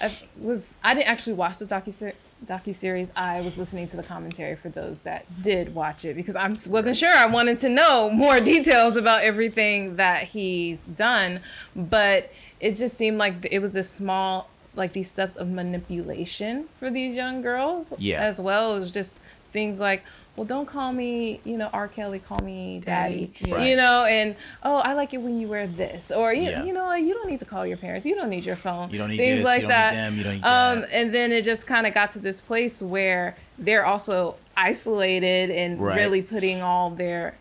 I 0.00 0.18
was 0.36 0.74
I 0.82 0.94
didn't 0.94 1.06
actually 1.08 1.34
watch 1.34 1.58
the 1.58 1.66
docu 1.66 2.12
docu 2.44 2.74
series. 2.74 3.12
I 3.14 3.40
was 3.40 3.56
listening 3.56 3.86
to 3.88 3.96
the 3.96 4.02
commentary 4.02 4.56
for 4.56 4.68
those 4.68 5.00
that 5.00 5.24
did 5.42 5.74
watch 5.74 6.04
it 6.04 6.14
because 6.16 6.34
I 6.34 6.48
wasn't 6.68 6.96
sure. 6.96 7.14
I 7.14 7.26
wanted 7.26 7.60
to 7.60 7.68
know 7.68 8.10
more 8.10 8.40
details 8.54 8.96
about 8.96 9.22
everything 9.22 9.94
that 9.96 10.24
he's 10.24 10.82
done, 10.84 11.38
but 11.76 12.32
it 12.58 12.72
just 12.72 12.96
seemed 12.96 13.18
like 13.18 13.46
it 13.50 13.60
was 13.60 13.72
this 13.72 13.88
small 13.88 14.50
like 14.76 14.92
these 14.92 15.08
steps 15.08 15.36
of 15.36 15.48
manipulation 15.48 16.64
for 16.80 16.90
these 16.90 17.14
young 17.14 17.40
girls 17.42 17.94
Yeah. 17.96 18.20
as 18.20 18.40
well. 18.40 18.74
It 18.74 18.80
was 18.80 18.90
just 18.90 19.20
things 19.54 19.80
like. 19.80 20.04
Well, 20.36 20.44
don't 20.44 20.66
call 20.66 20.92
me, 20.92 21.40
you 21.44 21.56
know, 21.56 21.70
R. 21.72 21.86
Kelly, 21.86 22.18
call 22.18 22.40
me 22.40 22.82
daddy. 22.84 23.26
Daddy, 23.26 23.32
yeah. 23.50 23.54
Right. 23.54 23.68
You 23.68 23.76
know, 23.76 24.04
and 24.04 24.34
oh, 24.64 24.78
I 24.78 24.94
like 24.94 25.14
it 25.14 25.18
when 25.18 25.38
you 25.38 25.46
wear 25.46 25.68
this, 25.68 26.10
or 26.10 26.34
you, 26.34 26.50
Yeah. 26.50 26.64
you 26.64 26.72
know, 26.72 26.92
you 26.92 27.14
don't 27.14 27.28
need 27.30 27.38
to 27.38 27.44
call 27.44 27.64
your 27.64 27.76
parents. 27.76 28.04
You 28.04 28.16
don't 28.16 28.30
need 28.30 28.44
your 28.44 28.56
phone 28.56 28.90
You 28.90 28.98
don't 28.98 29.10
need 29.10 29.16
things 29.18 29.38
this, 29.38 29.46
like 29.46 29.62
you 29.62 29.68
don't 29.68 29.78
that. 29.78 29.94
need 29.94 30.00
them, 30.00 30.16
you 30.18 30.24
don't 30.24 30.34
need 30.34 30.42
um, 30.44 30.80
that. 30.80 30.92
and 30.92 31.14
then 31.14 31.30
it 31.30 31.44
just 31.44 31.68
kind 31.68 31.86
of 31.86 31.94
got 31.94 32.10
to 32.12 32.18
this 32.18 32.40
place 32.40 32.82
where 32.82 33.36
they're 33.60 33.86
also 33.86 34.34
isolated 34.56 35.50
and 35.50 35.80
Right. 35.80 35.98
really 35.98 36.20
putting 36.20 36.60
all 36.60 36.90
their, 36.90 37.36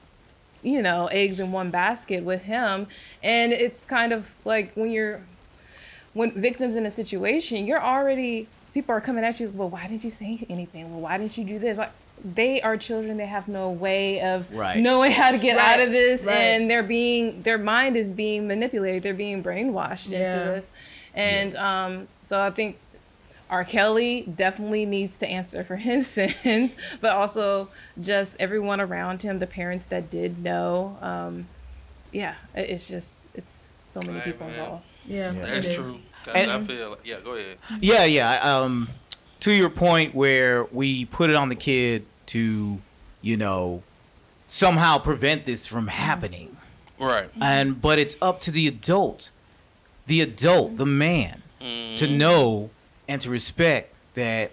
you 0.61 0.79
know, 0.79 1.07
eggs 1.07 1.39
in 1.39 1.51
one 1.51 1.71
basket 1.71 2.23
with 2.23 2.43
him. 2.43 2.85
And 3.23 3.53
it's 3.53 3.85
kind 3.85 4.13
of 4.13 4.35
like 4.45 4.71
when 4.75 4.91
you're, 4.91 5.21
when 6.13 6.29
victims 6.39 6.75
in 6.75 6.85
a 6.85 6.91
situation, 6.91 7.65
you're 7.65 7.81
already 7.83 8.47
people 8.71 8.93
are 8.93 9.01
coming 9.01 9.23
at 9.23 9.39
you. 9.39 9.49
Well, 9.49 9.69
why 9.71 9.87
didn't 9.87 10.03
you 10.03 10.11
say 10.11 10.45
anything? 10.47 10.91
Well, 10.91 11.01
why 11.01 11.17
didn't 11.17 11.39
you 11.39 11.43
do 11.43 11.57
this? 11.57 11.75
Why? 11.75 11.89
They 12.23 12.61
are 12.61 12.77
children. 12.77 13.17
They 13.17 13.25
have 13.25 13.47
no 13.47 13.69
way 13.69 14.21
of 14.21 14.53
Right. 14.55 14.77
knowing 14.79 15.11
how 15.11 15.31
to 15.31 15.37
get 15.37 15.57
Right, 15.57 15.73
out 15.73 15.79
of 15.81 15.91
this, 15.91 16.23
right. 16.25 16.35
and 16.35 16.69
they're 16.71 16.81
being 16.83 17.41
their 17.43 17.57
mind 17.57 17.97
is 17.97 18.11
being 18.11 18.47
manipulated. 18.47 19.03
They're 19.03 19.13
being 19.13 19.43
brainwashed 19.43 20.09
Yeah. 20.09 20.19
into 20.33 20.45
this, 20.51 20.71
and 21.13 21.51
Yes. 21.51 21.59
um, 21.59 22.07
so 22.21 22.41
I 22.41 22.49
think 22.51 22.77
R. 23.49 23.65
Kelly 23.65 24.21
definitely 24.35 24.85
needs 24.85 25.17
to 25.19 25.27
answer 25.27 25.63
for 25.63 25.75
his 25.89 26.07
sins, 26.07 26.71
but 27.01 27.11
also 27.11 27.69
just 27.99 28.37
everyone 28.39 28.79
around 28.79 29.21
him, 29.23 29.39
the 29.39 29.47
parents 29.47 29.85
that 29.87 30.09
did 30.09 30.41
know. 30.43 30.97
Um, 31.01 31.47
yeah, 32.11 32.35
it's 32.55 32.87
just 32.87 33.15
it's 33.35 33.75
so 33.83 33.99
many 34.05 34.19
Hey, 34.19 34.31
people 34.31 34.47
man. 34.47 34.59
involved. 34.59 34.83
Yeah, 35.05 35.31
Yeah. 35.33 35.41
it 35.41 35.45
That's 35.47 35.67
is. 35.67 35.75
true. 35.75 35.99
'Cause 36.23 36.35
And- 36.35 36.51
I 36.51 36.61
feel 36.63 36.89
like, 36.91 36.99
yeah, 37.03 37.15
go 37.21 37.31
ahead. 37.35 37.57
Yeah, 37.81 38.05
yeah. 38.05 38.35
Um, 38.59 38.87
to 39.41 39.51
your 39.51 39.69
point, 39.69 40.15
where 40.15 40.63
we 40.71 41.03
put 41.03 41.29
it 41.29 41.35
on 41.35 41.49
the 41.49 41.55
kid 41.55 42.05
to, 42.27 42.81
you 43.21 43.37
know, 43.37 43.83
somehow 44.47 44.97
prevent 44.97 45.45
this 45.45 45.65
from 45.65 45.81
mm-hmm. 45.81 45.89
happening, 45.89 46.57
Right. 46.99 47.29
and 47.41 47.81
but 47.81 47.99
it's 47.99 48.15
up 48.21 48.39
to 48.41 48.51
the 48.51 48.67
adult, 48.67 49.31
the 50.07 50.21
adult, 50.21 50.77
the 50.77 50.85
man, 50.85 51.41
Mm-hmm. 51.61 51.95
to 51.95 52.07
know 52.07 52.71
and 53.07 53.21
to 53.21 53.29
respect 53.29 53.93
that 54.15 54.51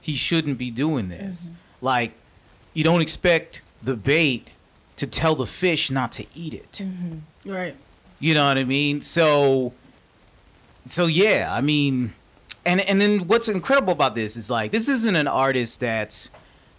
he 0.00 0.16
shouldn't 0.16 0.56
be 0.56 0.70
doing 0.70 1.10
this. 1.10 1.44
Mm-hmm. 1.44 1.54
Like, 1.84 2.12
you 2.72 2.82
don't 2.82 3.02
expect 3.02 3.60
the 3.82 3.96
bait 3.96 4.48
to 4.96 5.06
tell 5.06 5.34
the 5.34 5.46
fish 5.46 5.90
not 5.90 6.10
to 6.12 6.26
eat 6.34 6.54
it. 6.54 6.72
Mm-hmm. 6.72 7.50
Right. 7.50 7.76
You 8.18 8.34
know 8.34 8.46
what 8.46 8.56
I 8.56 8.64
mean? 8.64 9.00
So 9.00 9.72
so 10.86 11.06
yeah, 11.06 11.48
I 11.52 11.60
mean 11.60 12.14
and 12.64 12.80
and 12.80 13.00
then 13.00 13.26
what's 13.26 13.48
incredible 13.48 13.92
about 13.92 14.14
this 14.14 14.36
is 14.36 14.48
like 14.48 14.70
this 14.70 14.88
isn't 14.88 15.16
an 15.16 15.26
artist 15.28 15.80
that's 15.80 16.30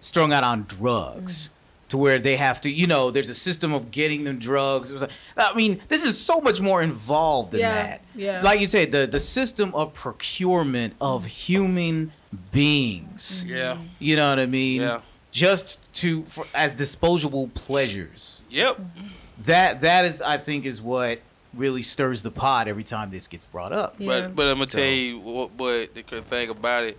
strung 0.03 0.33
out 0.33 0.43
on 0.43 0.65
drugs 0.67 1.49
to 1.89 1.97
where 1.97 2.17
they 2.19 2.35
have 2.37 2.59
to, 2.61 2.69
you 2.69 2.87
know, 2.87 3.11
there's 3.11 3.29
a 3.29 3.35
system 3.35 3.71
of 3.73 3.91
getting 3.91 4.23
them 4.23 4.39
drugs. 4.39 4.91
I 5.37 5.53
mean, 5.53 5.79
this 5.89 6.03
is 6.03 6.19
so 6.19 6.41
much 6.41 6.59
more 6.59 6.81
involved 6.81 7.51
than 7.51 7.59
Yeah, 7.61 7.73
that. 7.83 8.01
yeah. 8.15 8.41
Like 8.41 8.59
you 8.59 8.67
said, 8.67 8.91
the 8.91 9.05
the 9.07 9.19
system 9.19 9.73
of 9.75 9.93
procurement 9.93 10.93
of 10.99 11.25
human 11.25 12.11
beings. 12.51 13.45
Yeah. 13.47 13.73
Mm-hmm. 13.73 13.83
You 13.99 14.15
know 14.15 14.29
what 14.29 14.39
I 14.39 14.45
mean? 14.45 14.81
Yeah. 14.81 15.01
Just 15.31 15.79
to 16.01 16.23
for, 16.25 16.45
as 16.53 16.73
disposable 16.73 17.47
pleasures 17.49 18.41
Yep. 18.49 18.79
that 19.45 19.81
that 19.81 20.05
is 20.05 20.21
I 20.21 20.37
think 20.37 20.65
is 20.65 20.81
what 20.81 21.19
really 21.53 21.81
stirs 21.83 22.23
the 22.23 22.31
pot 22.31 22.67
every 22.67 22.83
time 22.83 23.11
this 23.11 23.27
gets 23.27 23.45
brought 23.45 23.71
up. 23.73 23.95
Yeah. 23.99 24.07
But 24.07 24.35
but 24.35 24.45
I'm 24.47 24.57
gonna 24.57 24.69
So- 24.69 24.77
tell 24.79 24.87
you 24.87 25.19
what, 25.19 25.51
what 25.53 25.93
the 25.93 26.01
good 26.03 26.25
thing 26.25 26.49
about 26.49 26.83
it. 26.83 26.97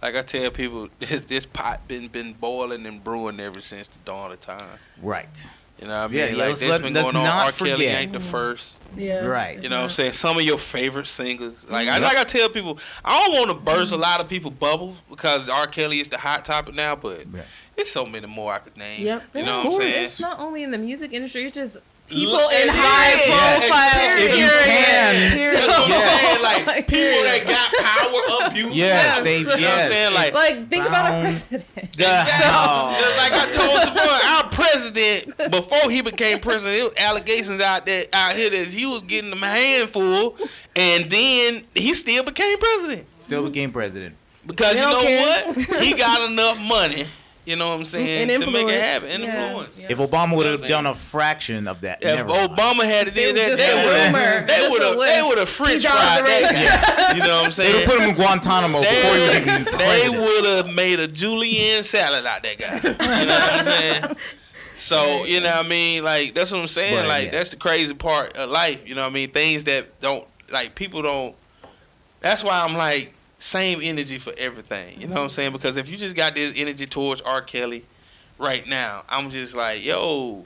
Like 0.00 0.14
I 0.14 0.22
tell 0.22 0.50
people, 0.50 0.88
this 0.98 1.22
this 1.22 1.46
pot 1.46 1.86
been 1.88 2.08
been 2.08 2.34
boiling 2.34 2.86
and 2.86 3.02
brewing 3.02 3.40
ever 3.40 3.60
since 3.60 3.88
the 3.88 3.98
dawn 4.04 4.32
of 4.32 4.40
time. 4.40 4.78
Right. 5.02 5.48
You 5.80 5.86
know 5.86 5.92
what 5.92 6.04
I 6.04 6.08
mean? 6.08 6.16
Yeah, 6.16 6.24
yeah, 6.24 6.30
like 6.30 6.38
let's 6.48 6.60
this 6.60 6.68
let- 6.68 6.82
been 6.82 6.92
let's 6.92 7.12
going 7.12 7.16
on. 7.16 7.24
not 7.24 7.46
R. 7.46 7.52
Kelly 7.52 7.70
forget. 7.70 8.00
ain't 8.00 8.12
the 8.12 8.18
mm-hmm. 8.18 8.30
first. 8.30 8.74
Yeah. 8.96 9.24
Right. 9.24 9.62
You 9.62 9.68
know 9.68 9.76
what 9.76 9.84
I'm 9.84 9.90
saying? 9.90 10.14
Some 10.14 10.36
of 10.36 10.42
your 10.42 10.58
favorite 10.58 11.06
singers. 11.06 11.64
Like 11.68 11.88
I 11.88 11.94
mm-hmm. 11.94 12.04
like 12.04 12.16
I 12.16 12.24
tell 12.24 12.48
people, 12.48 12.78
I 13.04 13.20
don't 13.20 13.34
want 13.34 13.50
to 13.50 13.54
burst 13.54 13.92
a 13.92 13.94
mm-hmm. 13.94 14.02
lot 14.02 14.20
of 14.20 14.28
people 14.28 14.50
bubbles 14.50 14.96
because 15.08 15.48
R. 15.48 15.68
Kelly 15.68 16.00
is 16.00 16.08
the 16.08 16.18
hot 16.18 16.44
topic 16.44 16.74
now, 16.74 16.96
but 16.96 17.26
Yeah. 17.32 17.42
it's 17.76 17.92
so 17.92 18.04
many 18.06 18.26
more 18.26 18.52
I 18.52 18.58
could 18.58 18.76
name. 18.76 19.04
Yep. 19.04 19.22
You 19.36 19.44
know 19.44 19.60
Of 19.60 19.64
what 19.66 19.72
I'm 19.74 19.78
course, 19.78 19.94
saying? 19.94 20.04
It's 20.04 20.20
not 20.20 20.40
only 20.40 20.64
in 20.64 20.72
the 20.72 20.78
music 20.78 21.12
industry; 21.12 21.44
it's 21.44 21.54
just 21.54 21.76
people 22.08 22.32
Look 22.32 22.52
in 22.52 22.68
high 22.68 23.12
it. 23.14 23.26
profile. 23.26 23.94
Yeah, 23.94 24.18
if 24.18 24.38
you 24.38 24.48
can. 24.64 25.32
Period. 25.36 25.58
That's 25.58 25.88
Yes. 25.88 26.64
Like 26.68 26.86
people 26.86 27.22
that 27.24 27.44
got 27.46 27.72
power 27.84 28.46
abuse. 28.48 28.74
Yes, 28.74 29.22
they 29.22 29.38
You 29.38 29.44
know 29.44 29.50
what 29.50 29.56
I'm 29.58 29.62
yes, 29.62 29.88
saying? 29.88 30.14
Like, 30.14 30.34
Like, 30.34 30.68
think 30.68 30.86
about 30.86 31.06
a 31.06 31.10
Found- 31.10 31.24
president. 31.24 31.64
Oh. 31.80 32.96
Just 33.00 33.16
like 33.16 33.32
I 33.32 33.52
told 33.52 33.80
someone, 33.82 34.20
our 34.26 34.50
president 34.50 35.50
before 35.50 35.90
he 35.90 36.00
became 36.02 36.38
president, 36.40 36.78
it 36.80 36.82
was 36.84 36.92
allegations 36.98 37.60
out 37.60 37.86
there 37.86 38.04
out 38.12 38.36
here 38.36 38.50
that 38.50 38.66
he 38.68 38.86
was 38.86 39.02
getting 39.02 39.30
them 39.30 39.40
handful, 39.40 40.36
and 40.76 41.10
then 41.10 41.64
he 41.74 41.94
still 41.94 42.24
became 42.24 42.58
president 42.58 43.06
Still 43.18 43.44
became 43.48 43.72
president. 43.72 44.14
because 44.46 44.74
They 44.74 44.80
you 44.80 44.86
know 44.88 45.00
care. 45.00 45.46
what? 45.52 45.82
He 45.82 45.94
got 45.94 46.30
enough 46.30 46.58
money. 46.60 47.06
You 47.48 47.56
know 47.56 47.70
what 47.70 47.76
I'm 47.76 47.82
mm, 47.84 47.86
saying 47.86 48.30
And 48.30 48.42
to 48.42 48.50
make 48.50 48.68
it 48.68 48.74
influence. 48.74 48.82
happen. 48.82 49.10
And 49.10 49.22
Yeah. 49.24 49.46
influence. 49.46 49.78
Yeah. 49.78 49.86
If 49.88 49.98
Obama 49.98 50.36
would 50.36 50.44
have 50.46 50.62
Yeah. 50.62 50.68
done 50.68 50.86
a 50.86 50.94
fraction 50.94 51.66
of 51.66 51.80
that, 51.80 51.98
If 52.02 52.14
never 52.14 52.28
mind. 52.28 52.50
Obama 52.50 52.84
had 52.84 53.06
They 53.14 53.32
did 53.32 53.36
they 53.36 53.74
would 53.74 53.92
have 53.94 54.46
they 54.46 54.68
would 54.68 54.82
have 54.82 54.98
they 54.98 55.22
would 55.22 55.38
have 55.38 55.48
French 55.48 55.72
He's 55.76 55.84
out 55.86 55.94
of 55.94 55.98
fried 55.98 56.24
the 56.26 56.54
that 56.54 57.08
guy. 57.08 57.14
You 57.16 57.22
know 57.22 57.36
what 57.36 57.44
I'm 57.46 57.52
saying? 57.52 57.72
They 57.72 57.78
would 57.78 57.88
have 57.88 57.90
put 57.90 58.02
him 58.02 58.10
in 58.10 58.14
Guantanamo 58.16 58.80
before 58.80 59.14
he 59.14 59.20
was 59.20 59.34
even 59.36 59.64
They 59.78 60.08
would 60.10 60.44
have 60.44 60.74
made 60.74 61.00
a 61.00 61.08
julienne 61.08 61.84
salad 61.84 62.26
out 62.26 62.42
that 62.42 62.58
guy. 62.58 62.74
You 62.82 63.26
know 63.26 63.38
what 63.38 63.52
I'm 63.52 63.64
saying? 63.64 64.16
So 64.76 65.24
you 65.24 65.40
know 65.40 65.48
what 65.56 65.64
I 65.64 65.68
mean? 65.68 66.04
Like 66.04 66.34
that's 66.34 66.52
what 66.52 66.60
I'm 66.60 66.68
saying. 66.68 66.96
But, 66.96 67.08
like 67.08 67.24
yeah. 67.26 67.30
that's 67.30 67.48
the 67.48 67.56
crazy 67.56 67.94
part 67.94 68.36
of 68.36 68.50
life. 68.50 68.82
You 68.84 68.94
know 68.94 69.04
what 69.04 69.10
I 69.10 69.14
mean? 69.14 69.30
Things 69.30 69.64
that 69.64 70.00
don't 70.02 70.26
like 70.50 70.74
people 70.74 71.00
don't. 71.00 71.34
That's 72.20 72.44
why 72.44 72.60
I'm 72.60 72.74
like 72.74 73.14
same 73.38 73.80
energy 73.82 74.18
for 74.18 74.32
everything. 74.36 75.00
You 75.00 75.06
know 75.06 75.16
what 75.16 75.22
I'm 75.22 75.30
saying? 75.30 75.52
Because 75.52 75.76
if 75.76 75.88
you 75.88 75.96
just 75.96 76.16
got 76.16 76.34
this 76.34 76.52
energy 76.56 76.86
towards 76.86 77.20
R. 77.22 77.40
Kelly 77.40 77.84
right 78.38 78.66
now, 78.66 79.04
I'm 79.08 79.30
just 79.30 79.54
like, 79.54 79.84
yo, 79.84 80.44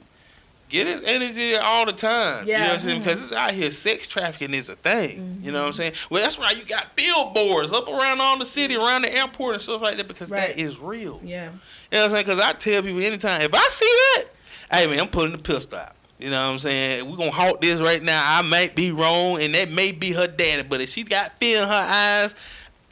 get 0.68 0.86
his 0.86 1.03
energy 1.03 1.57
all 1.57 1.86
the 1.86 1.93
time. 1.93 2.47
You 2.47 2.55
know 2.55 2.61
what 2.61 2.70
I'm 2.70 2.80
saying? 2.80 2.99
Because 3.01 3.22
it's 3.22 3.32
out 3.32 3.53
here, 3.53 3.70
sex 3.70 4.07
trafficking 4.07 4.55
is 4.55 4.68
a 4.68 4.76
thing. 4.76 5.40
You 5.43 5.53
know 5.53 5.61
what 5.61 5.66
I'm 5.66 5.72
mm-hmm. 5.72 5.76
saying? 5.76 5.93
Well, 6.11 6.22
that's 6.22 6.38
why 6.38 6.51
you 6.53 6.64
got 6.64 6.95
billboards 6.97 7.72
up 7.72 7.88
around 7.88 8.20
all 8.20 8.38
the 8.38 8.47
city, 8.47 8.76
around 8.76 9.03
the 9.03 9.14
airport 9.14 9.55
and 9.55 9.62
stuff 9.62 9.80
like 9.80 9.97
that, 9.97 10.09
because 10.09 10.30
Right. 10.30 10.55
that 10.55 10.59
is 10.59 10.78
real. 10.78 11.20
Yeah. 11.24 11.45
You 11.45 11.51
know 11.51 11.99
what 11.99 12.05
I'm 12.05 12.11
saying? 12.11 12.26
Because 12.26 12.40
I 12.40 12.53
tell 12.53 12.82
people 12.82 13.03
anytime, 13.03 13.40
if 13.40 13.55
I 13.55 13.68
see 13.70 13.86
that, 13.86 14.24
hey 14.70 14.86
man, 14.86 15.01
I'm 15.01 15.09
pulling 15.09 15.32
the 15.32 15.38
pistol 15.38 15.78
out. 15.78 15.95
You 16.18 16.30
know 16.30 16.47
what 16.47 16.53
I'm 16.53 16.59
saying? 16.61 17.11
We're 17.11 17.16
gonna 17.16 17.32
halt 17.32 17.61
this 17.61 17.80
right 17.80 18.01
now. 18.01 18.22
I 18.24 18.43
might 18.43 18.76
be 18.76 18.93
wrong, 18.93 19.43
and 19.43 19.53
that 19.55 19.70
may 19.70 19.90
be 19.90 20.12
her 20.12 20.28
daddy, 20.28 20.62
but 20.62 20.80
if 20.80 20.88
she 20.88 21.03
got 21.03 21.36
fear 21.38 21.62
in 21.62 21.68
her 21.68 21.74
eyes, 21.74 22.36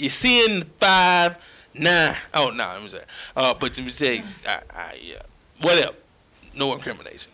you're 0.00 0.10
seeing 0.10 0.64
five, 0.80 1.36
nine. 1.74 2.16
Oh 2.34 2.50
no, 2.50 2.68
let 2.72 2.82
me 2.82 2.88
say. 2.88 3.02
Uh, 3.36 3.54
but 3.54 3.76
let 3.76 3.84
me 3.84 3.90
say, 3.90 4.22
I, 4.46 4.60
I, 4.74 4.98
yeah, 5.02 5.22
whatever. 5.60 5.94
No 6.54 6.72
incrimination. 6.74 7.30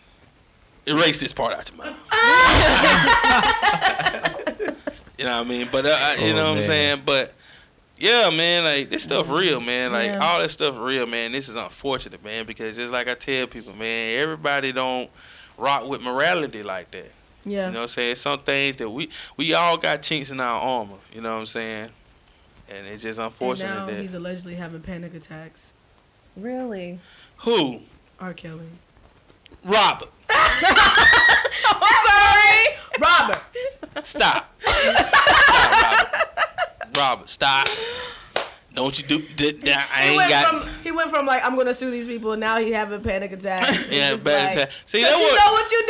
Erase 0.85 1.19
this 1.19 1.33
part 1.33 1.53
out 1.53 1.69
your 1.69 1.77
mind. 1.77 1.95
you 5.17 5.25
know 5.25 5.37
what 5.37 5.45
I 5.45 5.49
mean? 5.49 5.67
But 5.71 5.85
uh, 5.85 5.97
I- 5.99 6.15
you 6.15 6.31
Oh, 6.31 6.35
know 6.35 6.49
what 6.51 6.57
I'm 6.59 6.63
saying? 6.63 7.01
But 7.05 7.33
yeah, 7.97 8.29
man, 8.29 8.63
like 8.63 8.89
this 8.89 9.03
stuff 9.03 9.29
real, 9.29 9.59
man. 9.59 9.91
Like 9.91 10.11
Yeah. 10.11 10.19
all 10.19 10.39
this 10.39 10.53
stuff 10.53 10.75
real, 10.77 11.05
man. 11.07 11.31
This 11.31 11.49
is 11.49 11.55
unfortunate, 11.55 12.23
man, 12.23 12.45
because 12.45 12.75
just 12.77 12.93
like 12.93 13.07
I 13.07 13.15
tell 13.15 13.47
people, 13.47 13.73
man, 13.73 14.17
everybody 14.19 14.71
don't 14.71 15.09
rock 15.57 15.87
with 15.87 16.01
morality 16.01 16.63
like 16.63 16.91
that. 16.91 17.11
Yeah. 17.43 17.67
You 17.67 17.73
know 17.73 17.79
what 17.79 17.83
I'm 17.83 17.87
saying? 17.89 18.15
Some 18.15 18.39
things 18.39 18.77
that 18.77 18.89
we 18.89 19.09
we 19.35 19.53
all 19.53 19.77
got 19.77 20.01
chinks 20.03 20.31
in 20.31 20.39
our 20.39 20.61
armor. 20.61 20.97
You 21.13 21.21
know 21.21 21.33
what 21.33 21.39
I'm 21.39 21.45
saying? 21.47 21.89
And 22.69 22.85
it's 22.87 23.03
just 23.03 23.19
and 23.19 23.27
unfortunate 23.27 23.67
now 23.75 23.85
that 23.85 23.99
he's 24.01 24.13
allegedly 24.13 24.55
having 24.55 24.81
panic 24.81 25.13
attacks. 25.13 25.73
Really? 26.35 26.99
who 27.37 27.81
R. 28.19 28.33
Kelly. 28.33 28.67
Robert, 29.63 30.09
I'm 30.29 30.63
Sorry, 32.07 32.65
Robert. 32.99 33.41
stop, 34.03 34.53
stop, 34.65 35.81
Robert, 35.81 36.97
Robert, 36.97 37.29
stop. 37.29 37.67
Don't 38.77 38.95
you 38.99 39.05
do 39.07 39.17
that? 39.37 39.61
that 39.61 39.89
I 39.91 40.01
He 40.03 40.07
ain't 40.09 40.17
went 40.17 40.29
got. 40.29 40.45
from 40.47 40.69
he 40.83 40.91
went 40.91 41.09
from 41.09 41.25
like 41.25 41.43
I'm 41.43 41.55
gonna 41.57 41.73
sue 41.73 41.89
these 41.89 42.05
people. 42.05 42.33
And 42.33 42.39
now 42.39 42.57
he 42.59 42.69
having 42.71 42.99
a 42.99 43.01
panic 43.03 43.31
attacks. 43.31 43.75
It's 43.79 43.89
yeah, 43.91 44.11
just 44.11 44.23
bad 44.23 44.43
like, 44.45 44.53
attack. 44.55 44.69
See, 44.85 45.01
'cause 45.01 45.09
that 45.09 45.17
you 45.17 45.23
what 45.23 45.35
know 45.35 45.51
what 45.51 45.71
you're 45.71 45.81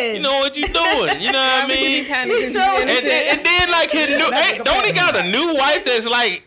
doing. 0.00 0.14
you 0.16 0.22
know 0.22 0.38
what 0.38 0.56
you're 0.56 0.68
doing. 0.68 1.20
You 1.20 1.30
know 1.32 1.38
what 1.38 1.64
I 1.64 1.66
mean? 1.66 2.04
Kind 2.06 2.30
You 2.30 2.46
of 2.46 2.52
know- 2.54 2.76
And, 2.80 2.88
then- 2.88 3.36
and 3.38 3.44
then 3.46 3.70
like 3.70 3.90
his 3.90 4.08
new, 4.08 4.30
hey, 4.32 4.58
don't 4.64 4.86
he 4.86 4.92
got 4.92 5.14
a 5.14 5.24
new 5.30 5.54
wife 5.54 5.84
that's 5.84 6.06
like 6.06 6.44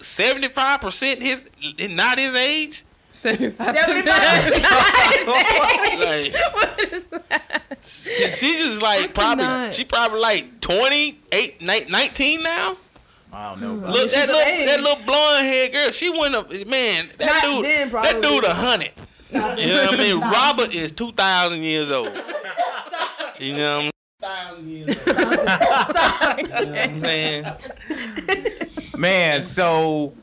seventy 0.00 0.48
five 0.48 0.80
percent 0.80 1.20
his, 1.20 1.46
not 1.90 2.18
his 2.18 2.34
age? 2.34 2.82
Seventy-five. 3.12 3.76
Like, 5.98 6.32
she 7.84 8.56
just 8.56 8.82
like 8.82 9.14
probably 9.14 9.44
cannot. 9.44 9.74
she 9.74 9.84
probably 9.84 10.20
like 10.20 10.60
28, 10.60 11.62
ni- 11.62 11.84
19 11.88 12.42
now. 12.42 12.76
I 13.36 13.50
don't 13.50 13.60
know. 13.60 13.76
Bro. 13.76 13.90
Look 13.90 14.00
she's 14.04 14.12
that 14.14 14.28
little 14.28 14.66
that 14.66 14.80
little 14.80 15.04
blonde 15.04 15.46
haired 15.46 15.72
girl. 15.72 15.90
She 15.90 16.08
went 16.08 16.34
up. 16.34 16.50
Man, 16.66 17.10
that 17.18 17.26
Not 17.26 17.42
dude. 17.42 17.64
then, 17.66 17.90
that 17.90 18.22
dude 18.22 18.44
a 18.44 18.54
hundred. 18.54 18.92
Stop 19.20 19.58
You 19.58 19.66
know 19.74 19.84
what 19.84 19.94
I 19.94 19.98
mean? 19.98 20.16
Stop. 20.16 20.32
Robert 20.32 20.74
is 20.74 20.92
two 20.92 21.12
thousand 21.12 21.62
years 21.62 21.90
old. 21.90 22.12
You 23.38 23.56
know 23.56 23.90
what 24.20 24.30
I'm 24.30 24.66
You 24.66 24.86
know 24.86 24.94
what 24.94 26.78
I'm 26.78 27.00
saying? 27.00 27.46
Man, 28.96 29.44
so 29.44 30.14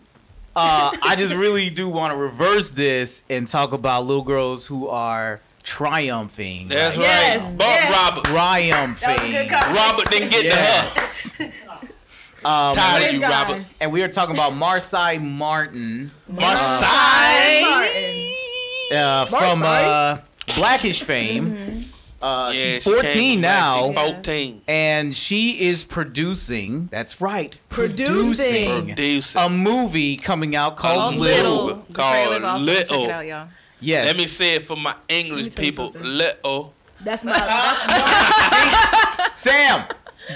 uh, 0.56 0.98
I 1.04 1.16
just 1.16 1.36
really 1.36 1.70
do 1.70 1.90
want 1.90 2.14
to 2.14 2.18
reverse 2.18 2.70
this 2.70 3.24
and 3.30 3.48
talk 3.48 3.74
about 3.74 4.08
little 4.08 4.24
girls 4.24 4.66
who 4.66 4.88
are 4.88 5.40
triumphing. 5.62 6.70
That's 6.70 6.98
like, 6.98 7.06
Yes, 7.06 7.44
right. 7.44 7.58
Bob 7.60 7.68
yes. 7.68 7.92
Robert. 7.92 8.24
Triumphing. 8.26 9.08
That 9.08 9.22
was 9.22 9.30
a 9.30 9.32
good 9.32 9.50
comment. 9.52 9.78
Robert 9.78 10.10
didn't 10.10 10.32
get 10.32 10.46
Yes. 10.46 11.40
um, 12.46 12.76
Tired 12.76 13.08
of 13.08 13.14
you, 13.14 13.20
guy. 13.20 13.30
Robert. 13.44 13.66
and 13.80 13.92
we 13.92 14.02
are 14.04 14.08
talking 14.10 14.36
about 14.36 14.54
Marsai 14.54 15.22
Martin 15.22 16.12
Martin. 16.28 16.58
Marsai. 16.58 17.62
Martin. 17.62 18.34
uh, 18.98 19.26
from 19.26 19.60
Marsai? 19.62 20.18
uh, 20.18 20.22
Black-ish 20.56 21.04
fame. 21.04 21.90
Uh, 22.22 22.52
Yeah, 22.56 22.72
she's 22.74 22.84
14 22.86 23.36
from 23.38 23.42
now. 23.42 23.92
Black. 23.92 24.06
Fourteen. 24.06 24.62
and 24.68 25.14
she 25.16 25.68
is 25.68 25.84
producing. 25.84 26.88
That's 26.88 27.20
right, 27.20 27.54
Producing. 27.70 28.86
Producing. 28.88 29.42
a 29.42 29.50
movie 29.50 30.16
coming 30.16 30.56
out 30.56 30.78
called 30.78 31.16
Oh, 31.16 31.18
Little. 31.18 31.66
Little. 31.66 31.86
Called 31.94 32.14
trailer's 32.14 32.44
awesome. 32.44 32.68
Check 32.68 32.90
Little. 32.90 33.06
it 33.06 33.12
out, 33.12 33.26
y'all. 33.26 33.48
Yes. 33.82 34.06
Let 34.06 34.18
me 34.18 34.26
say 34.28 34.56
it 34.56 34.64
for 34.64 34.78
my 34.78 34.96
English 35.10 35.44
Let 35.44 35.46
me 35.46 35.52
tell 35.52 35.66
you 35.66 35.72
people. 35.72 35.92
something. 35.94 36.12
Little. 36.12 36.74
That's 37.02 37.24
my. 37.26 37.34
That's, 37.34 39.42
Sam, 39.42 39.86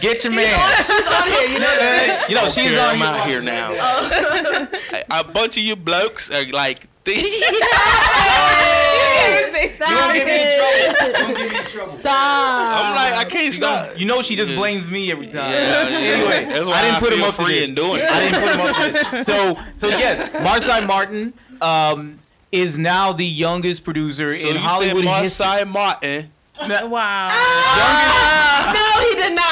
get 0.01 0.23
your 0.23 0.33
man. 0.33 0.51
You 0.51 0.57
know, 0.57 0.83
she's 0.83 1.07
on 1.07 1.27
here. 1.31 1.49
You 1.49 1.59
know 1.59 1.77
that. 1.79 2.25
you 2.29 2.35
know 2.35 2.47
she's 2.49 2.69
Here, 2.69 2.79
on 2.79 2.95
I'm 2.95 3.01
out 3.01 3.27
here 3.27 3.41
now. 3.41 3.71
a, 3.73 5.03
a 5.19 5.23
bunch 5.23 5.57
of 5.57 5.63
you 5.63 5.75
blokes 5.75 6.29
are 6.31 6.45
like. 6.51 6.88
Stop. 11.85 12.85
I'm 12.85 12.95
like, 12.95 13.13
I 13.13 13.25
can't 13.29 13.53
stop. 13.53 13.97
You 13.99 14.05
know 14.05 14.21
she 14.21 14.35
just 14.35 14.55
blames 14.55 14.89
me 14.89 15.11
every 15.11 15.27
time. 15.27 15.51
Yeah, 15.51 15.88
yeah. 15.89 15.97
Anyway, 15.97 16.45
That's 16.53 16.65
why 16.65 16.73
I 16.73 16.81
didn't 16.81 16.99
put 16.99 17.13
him 17.13 17.23
up 17.23 17.35
to 17.38 17.45
this. 17.45 17.69
in 17.69 17.75
doing 17.75 18.01
I 18.01 18.21
it. 18.21 18.29
didn't 18.31 18.41
put 18.41 18.51
him 18.51 18.61
up 18.61 18.75
to 18.75 19.15
this. 19.17 19.25
So, 19.25 19.53
so 19.75 19.88
yes, 19.88 20.29
Marsai 20.29 20.85
Martin 20.85 21.33
um, 21.61 22.19
is 22.51 22.77
now 22.77 23.13
the 23.13 23.25
youngest 23.25 23.83
producer 23.83 24.33
So 24.33 24.47
in 24.49 24.55
you 24.55 24.59
Hollywood 24.59 25.03
said 25.05 25.21
history. 25.21 25.65
Martin. 25.65 26.31
Wow. 26.59 27.29
no, 28.73 29.07
he 29.07 29.15
did 29.15 29.33
not. 29.35 29.45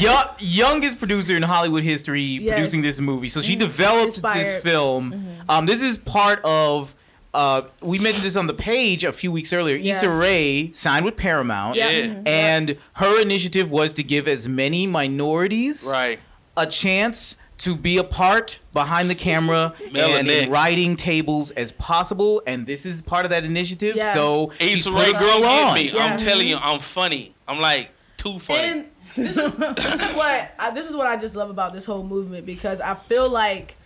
Yo- 0.00 0.22
youngest 0.38 0.98
producer 0.98 1.36
in 1.36 1.42
Hollywood 1.42 1.82
history 1.82 2.22
Yes. 2.22 2.40
Mm-hmm. 2.42 2.50
producing 2.54 2.82
this 2.82 3.00
movie. 3.00 3.28
So 3.28 3.40
she 3.42 3.56
developed 3.56 4.14
Inspired. 4.14 4.34
Mm-hmm. 4.36 4.42
this 4.44 4.62
film. 4.62 5.26
Um, 5.48 5.66
this 5.66 5.82
is 5.82 5.98
part 5.98 6.40
of. 6.44 6.94
Uh, 7.34 7.62
we 7.80 7.98
mentioned 7.98 8.24
this 8.26 8.36
on 8.36 8.46
the 8.46 8.52
page 8.54 9.04
a 9.04 9.12
few 9.12 9.32
weeks 9.32 9.54
earlier. 9.54 9.74
Yeah. 9.76 9.96
Issa 9.96 10.10
Rae 10.10 10.70
signed 10.74 11.06
with 11.06 11.16
Paramount, 11.16 11.76
Yeah. 11.76 11.88
Yeah. 11.88 12.06
Mhm. 12.08 12.28
and 12.28 12.76
her 12.94 13.20
initiative 13.22 13.70
was 13.70 13.94
to 13.94 14.02
give 14.02 14.28
as 14.28 14.46
many 14.48 14.86
minorities 14.86 15.82
Right. 15.88 16.20
a 16.58 16.66
chance 16.66 17.38
to 17.58 17.74
be 17.74 17.96
a 17.96 18.04
part 18.04 18.58
behind 18.74 19.08
the 19.08 19.14
camera 19.14 19.72
and 19.94 20.28
in 20.28 20.50
writing 20.50 20.94
tables 20.94 21.50
as 21.52 21.72
possible. 21.72 22.42
And 22.46 22.66
this 22.66 22.84
is 22.84 23.00
part 23.00 23.24
of 23.24 23.30
that 23.30 23.44
initiative. 23.44 23.96
Yeah. 23.96 24.12
So 24.12 24.52
she's 24.60 24.80
Issa 24.86 24.92
Rae 24.92 25.12
girl 25.12 25.42
on. 25.46 25.74
me. 25.74 25.90
Yeah. 25.90 26.04
I'm 26.04 26.18
telling 26.18 26.48
you, 26.48 26.58
I'm 26.60 26.80
funny. 26.80 27.34
I'm 27.48 27.60
like 27.60 27.92
too 28.18 28.40
funny. 28.40 28.60
And 28.60 28.84
this 29.16 29.36
is, 29.36 29.52
this 29.56 29.94
is 30.00 30.12
what 30.14 30.52
I, 30.58 30.70
this 30.72 30.88
is 30.88 30.96
what 30.96 31.06
I 31.06 31.16
just 31.16 31.34
love 31.36 31.50
about 31.50 31.72
this 31.72 31.84
whole 31.86 32.02
movement 32.04 32.46
because 32.46 32.80
I 32.80 32.94
feel 32.94 33.28
like 33.28 33.76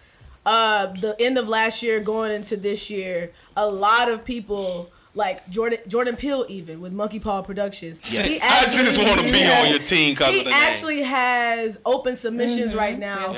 uh, 0.44 0.86
the 1.00 1.16
end 1.20 1.38
of 1.38 1.48
last 1.48 1.82
year 1.82 2.00
going 2.00 2.32
into 2.32 2.56
this 2.56 2.88
year, 2.90 3.32
a 3.56 3.68
lot 3.68 4.08
of 4.10 4.24
people 4.24 4.90
like 5.14 5.48
Jordan 5.48 5.78
Jordan 5.88 6.14
Peele 6.14 6.44
even 6.48 6.80
with 6.82 6.92
Monkeypaw 6.92 7.46
Productions. 7.46 8.02
Yes. 8.08 8.28
he 8.30 8.38
I 8.42 8.64
just 8.84 8.98
want 8.98 9.18
to 9.20 9.32
be 9.32 9.38
Yeah. 9.38 9.62
on 9.62 9.70
your 9.70 9.78
team 9.78 10.12
because 10.12 10.32
He 10.34 10.40
of 10.40 10.44
the 10.44 10.50
name. 10.50 10.60
actually 10.60 11.02
has 11.02 11.78
open 11.86 12.16
submissions 12.16 12.74
right 12.74 12.98
now 12.98 13.32
Yes, 13.32 13.36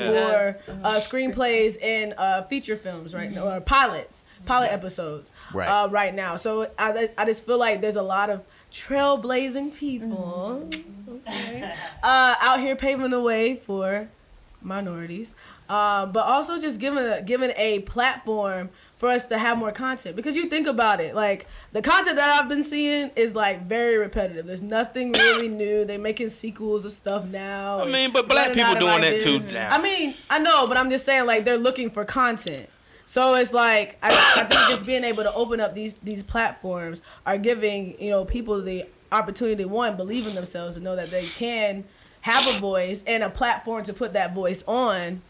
for 0.67 0.73
uh, 0.85 0.97
screenplays 0.97 1.77
and 1.83 2.15
uh, 2.19 2.43
feature 2.45 2.77
films 2.77 3.15
right 3.15 3.31
now, 3.31 3.49
or 3.49 3.61
pilots, 3.61 4.23
pilot 4.45 4.73
episodes 4.73 5.31
Right. 5.55 5.69
uh, 5.69 5.89
right 5.89 6.13
now. 6.15 6.35
So 6.35 6.69
I, 6.79 7.11
I 7.17 7.25
just 7.25 7.47
feel 7.47 7.59
like 7.59 7.81
there's 7.81 7.97
a 7.97 8.03
lot 8.03 8.29
of 8.29 8.45
trailblazing 8.73 9.75
people 9.75 10.69
okay, 11.27 11.75
uh, 12.03 12.35
out 12.41 12.61
here 12.61 12.77
paving 12.77 13.11
the 13.11 13.21
way 13.21 13.57
for 13.57 14.09
minorities, 14.61 15.35
um, 15.69 16.13
but 16.13 16.21
also 16.21 16.61
just 16.61 16.81
giving 16.81 17.05
a 17.05 17.23
giving 17.23 17.53
a 17.57 17.81
platform 17.81 18.71
for 18.97 19.09
us 19.11 19.27
to 19.27 19.39
have 19.39 19.59
more 19.59 19.73
content. 19.73 20.17
Because 20.17 20.37
you 20.37 20.49
think 20.49 20.67
about 20.67 21.01
it, 21.01 21.15
like 21.15 21.47
the 21.73 21.83
content 21.83 22.17
that 22.17 22.29
I've 22.29 22.49
been 22.49 22.65
seeing 22.65 23.11
is 23.17 23.35
like 23.35 23.67
very 23.67 23.97
repetitive. 23.97 24.47
There's 24.47 24.63
nothing 24.63 25.13
really 25.13 25.49
new. 25.65 25.85
They're 25.85 25.99
making 25.99 26.31
sequels 26.31 26.85
of 26.85 26.93
stuff 26.93 27.25
now. 27.27 27.81
I 27.81 27.87
mean, 27.87 28.13
but 28.13 28.29
black 28.29 28.49
running 28.49 28.65
people 28.65 28.81
doing 28.81 29.01
that 29.03 29.21
too 29.21 29.39
now. 29.53 29.71
I 29.71 29.81
mean, 29.81 30.15
I 30.29 30.39
know, 30.39 30.67
but 30.67 30.77
I'm 30.77 30.91
just 30.91 31.05
saying 31.05 31.27
like 31.27 31.45
they're 31.45 31.59
looking 31.59 31.91
for 31.91 32.05
content. 32.05 32.69
So 33.11 33.35
it's 33.37 33.55
like 33.55 33.97
I, 34.03 34.11
I 34.37 34.45
think 34.45 34.61
just 34.69 34.85
being 34.85 35.03
able 35.03 35.23
to 35.23 35.33
open 35.33 35.61
up 35.61 35.75
these 35.75 35.95
these 36.03 36.23
platforms 36.23 37.01
are 37.25 37.39
giving 37.39 37.99
you 37.99 38.11
know 38.11 38.27
people 38.27 38.61
the 38.61 38.85
opportunity 39.11 39.63
to 39.63 39.69
one 39.69 39.97
believe 39.97 40.27
in 40.27 40.35
themselves 40.35 40.77
and 40.77 40.85
know 40.85 40.95
that 40.95 41.11
they 41.11 41.25
can 41.25 41.85
have 42.21 42.47
a 42.55 42.59
voice 42.61 43.03
and 43.07 43.23
a 43.23 43.31
platform 43.31 43.83
to 43.85 43.95
put 43.95 44.13
that 44.13 44.35
voice 44.35 44.63
on, 44.69 45.23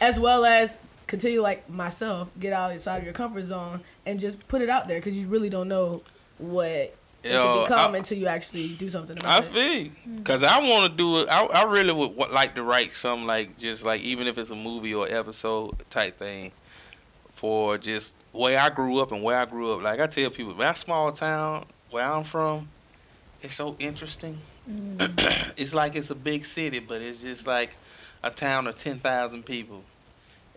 as 0.00 0.20
well 0.20 0.44
as 0.44 0.78
continue 1.08 1.40
like 1.42 1.68
myself 1.68 2.30
get 2.38 2.52
outside 2.52 2.98
of 2.98 3.04
your 3.04 3.12
comfort 3.12 3.42
zone 3.42 3.80
and 4.06 4.20
just 4.20 4.46
put 4.46 4.62
it 4.62 4.70
out 4.70 4.86
there 4.86 4.98
because 4.98 5.14
you 5.16 5.26
really 5.26 5.50
don't 5.50 5.66
know 5.68 6.00
what 6.38 6.68
it 6.68 6.96
Yo, 7.24 7.54
can 7.54 7.62
become 7.64 7.94
I- 7.94 7.98
until 7.98 8.18
you 8.18 8.26
actually 8.28 8.68
do 8.68 8.88
something 8.88 9.16
I 9.18 9.38
about 9.38 9.44
it. 9.44 9.48
I 9.50 9.52
feel. 9.52 9.90
Hmm. 10.04 10.22
Cause 10.22 10.42
I 10.44 10.58
want 10.60 10.92
to 10.92 10.96
do 10.96 11.18
it. 11.20 11.28
I, 11.28 11.44
I 11.46 11.64
really 11.64 11.92
would 11.92 12.14
wa- 12.14 12.28
like 12.30 12.54
to 12.54 12.62
write 12.62 12.94
something 12.94 13.26
like 13.26 13.58
just 13.58 13.82
like 13.82 14.00
even 14.02 14.28
if 14.28 14.38
it's 14.38 14.50
a 14.50 14.54
movie 14.54 14.94
or 14.94 15.08
episode 15.08 15.74
type 15.90 16.18
thing, 16.20 16.52
for 17.44 17.76
just 17.76 18.14
where 18.32 18.58
I 18.58 18.70
grew 18.70 19.00
up 19.00 19.12
and 19.12 19.22
where 19.22 19.38
I 19.38 19.44
grew 19.44 19.74
up. 19.74 19.82
Like 19.82 20.00
I 20.00 20.06
tell 20.06 20.30
people, 20.30 20.54
my 20.54 20.72
small 20.72 21.12
town 21.12 21.66
where 21.90 22.02
I'm 22.02 22.24
from, 22.24 22.70
it's 23.42 23.56
so 23.56 23.76
interesting. 23.78 24.38
Mm. 24.66 25.52
it's 25.58 25.74
like 25.74 25.94
it's 25.94 26.08
a 26.08 26.14
big 26.14 26.46
city, 26.46 26.78
but 26.78 27.02
it's 27.02 27.20
just 27.20 27.46
like 27.46 27.72
a 28.22 28.30
town 28.30 28.66
of 28.66 28.78
ten 28.78 28.98
thousand 28.98 29.44
people. 29.44 29.82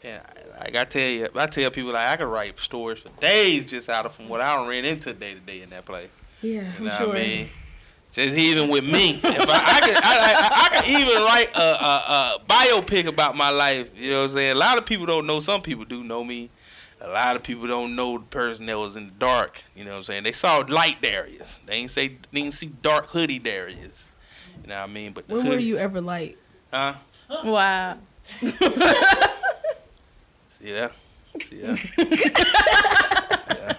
And 0.01 0.21
like 0.61 0.75
I 0.77 0.85
tell 0.85 1.09
you, 1.09 1.27
I 1.35 1.47
tell 1.47 1.69
people 1.71 1.91
like 1.91 2.07
I 2.07 2.15
could 2.15 2.31
write 2.31 2.57
stories 2.57 2.99
for 2.99 3.09
days 3.19 3.65
just 3.65 3.89
out 3.89 4.05
of 4.05 4.15
from 4.15 4.29
what 4.29 4.39
I 4.39 4.65
ran 4.65 4.85
into 4.85 5.11
day 5.11 5.33
to 5.33 5.41
day 5.41 5.63
in 5.63 5.69
that 5.71 5.85
place. 5.85 6.07
Yeah, 6.41 6.71
You 6.79 6.85
I'm 6.85 6.89
sure. 6.91 7.07
what 7.07 7.17
I 7.17 7.19
mean? 7.19 7.49
Just 8.13 8.38
even 8.38 8.69
with 8.69 8.85
me, 8.85 9.19
if 9.21 9.25
I, 9.25 9.75
I 9.75 9.79
could, 9.81 9.95
I, 9.97 9.99
I, 10.05 10.49
I 10.63 10.79
could 10.79 10.89
even 10.89 11.21
write 11.23 11.49
a, 11.53 11.61
a, 11.61 12.38
a 12.38 12.41
biopic 12.49 13.07
about 13.07 13.35
my 13.35 13.49
life. 13.49 13.89
You 13.93 14.11
know 14.11 14.17
what 14.19 14.29
I'm 14.29 14.38
saying? 14.38 14.51
A 14.51 14.55
lot 14.55 14.77
of 14.77 14.85
people 14.85 15.05
don't 15.05 15.27
know. 15.27 15.41
Some 15.41 15.61
people 15.61 15.83
do 15.83 16.01
know 16.05 16.23
me. 16.23 16.49
A 16.99 17.07
lot 17.07 17.35
of 17.35 17.43
people 17.43 17.67
don't 17.67 17.95
know 17.95 18.17
the 18.17 18.25
person 18.25 18.65
that 18.65 18.77
was 18.77 18.95
in 18.95 19.05
the 19.05 19.11
dark. 19.13 19.61
You 19.75 19.85
know 19.85 19.91
what 19.91 19.97
I'm 19.97 20.03
saying? 20.03 20.23
They 20.23 20.31
saw 20.31 20.63
light 20.67 21.01
Darius. 21.01 21.59
They 21.65 21.73
ain't 21.73 21.91
say, 21.91 22.17
they 22.33 22.41
ain't 22.41 22.53
see 22.55 22.67
dark 22.81 23.07
hoodie 23.07 23.39
Darius. 23.39 24.11
You 24.63 24.69
know 24.69 24.77
what 24.77 24.89
I 24.89 24.93
mean? 24.93 25.13
But 25.13 25.27
the 25.27 25.35
When 25.35 25.47
were 25.47 25.59
you 25.59 25.77
ever 25.77 26.01
light? 26.01 26.37
Huh? 26.73 26.95
Wow. 27.43 27.97
See 28.23 28.47
that? 30.71 30.91
See 31.41 31.61
that? 31.61 31.77
See 31.77 32.03
that? 33.53 33.77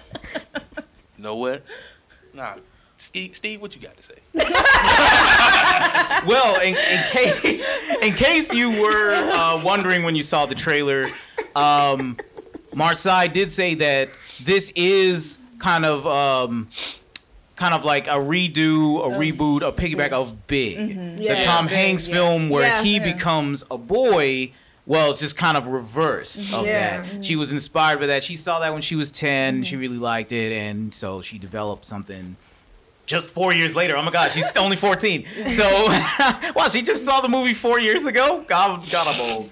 You 1.17 1.23
know 1.23 1.35
what? 1.35 1.63
Nah. 2.33 2.55
Steve, 2.95 3.35
Steve, 3.35 3.61
what 3.61 3.75
you 3.75 3.81
got 3.81 3.95
to 3.97 4.03
say? 4.03 4.15
Well, 6.25 6.59
in, 6.61 6.75
in 6.75 7.03
case 7.11 7.45
in 8.01 8.13
case 8.13 8.53
you 8.53 8.81
were 8.81 9.13
uh, 9.13 9.61
wondering 9.63 10.03
when 10.03 10.15
you 10.15 10.23
saw 10.23 10.45
the 10.45 10.55
trailer, 10.55 11.05
um, 11.55 12.17
Marsai 12.71 13.31
did 13.31 13.51
say 13.51 13.75
that 13.75 14.09
this 14.43 14.71
is 14.75 15.37
kind 15.59 15.85
of 15.85 16.05
um, 16.07 16.69
kind 17.55 17.73
of 17.73 17.83
like 17.83 18.07
a 18.07 18.11
redo, 18.11 19.05
a 19.05 19.09
reboot, 19.17 19.67
a 19.67 19.71
piggyback 19.71 20.11
of 20.11 20.47
Big, 20.47 20.77
mm-hmm. 20.77 21.17
the 21.17 21.23
Yeah. 21.23 21.41
Tom 21.41 21.65
Big, 21.67 21.75
Hanks 21.75 22.07
yeah. 22.07 22.13
film 22.15 22.49
where 22.49 22.63
Yeah. 22.63 22.83
he 22.83 22.95
Yeah. 22.97 23.13
becomes 23.13 23.63
a 23.69 23.77
boy. 23.77 24.51
Well, 24.85 25.11
it's 25.11 25.19
just 25.19 25.37
kind 25.37 25.55
of 25.57 25.67
reversed 25.67 26.41
mm-hmm. 26.41 26.55
of 26.55 26.65
Yeah. 26.65 27.01
that. 27.01 27.05
Mm-hmm. 27.05 27.21
She 27.21 27.35
was 27.35 27.51
inspired 27.51 27.99
by 27.99 28.07
that. 28.07 28.23
She 28.23 28.35
saw 28.35 28.59
that 28.59 28.71
when 28.73 28.81
she 28.81 28.95
was 28.95 29.11
10. 29.11 29.63
She 29.63 29.75
really 29.75 29.97
liked 29.97 30.31
it, 30.31 30.51
and 30.51 30.93
so 30.93 31.21
she 31.21 31.37
developed 31.37 31.85
something 31.85 32.37
just 33.05 33.29
four 33.31 33.51
years 33.53 33.75
later. 33.75 33.97
Oh 33.97 34.01
my 34.03 34.11
God, 34.11 34.31
she's 34.31 34.55
only 34.55 34.77
14. 34.77 35.25
So, 35.51 35.85
wow, 36.55 36.67
she 36.71 36.81
just 36.81 37.03
saw 37.03 37.21
the 37.21 37.27
movie 37.27 37.53
four 37.55 37.79
years 37.79 38.05
ago. 38.05 38.45
God, 38.47 38.89
God, 38.89 39.07
I'm 39.07 39.19
old. 39.19 39.49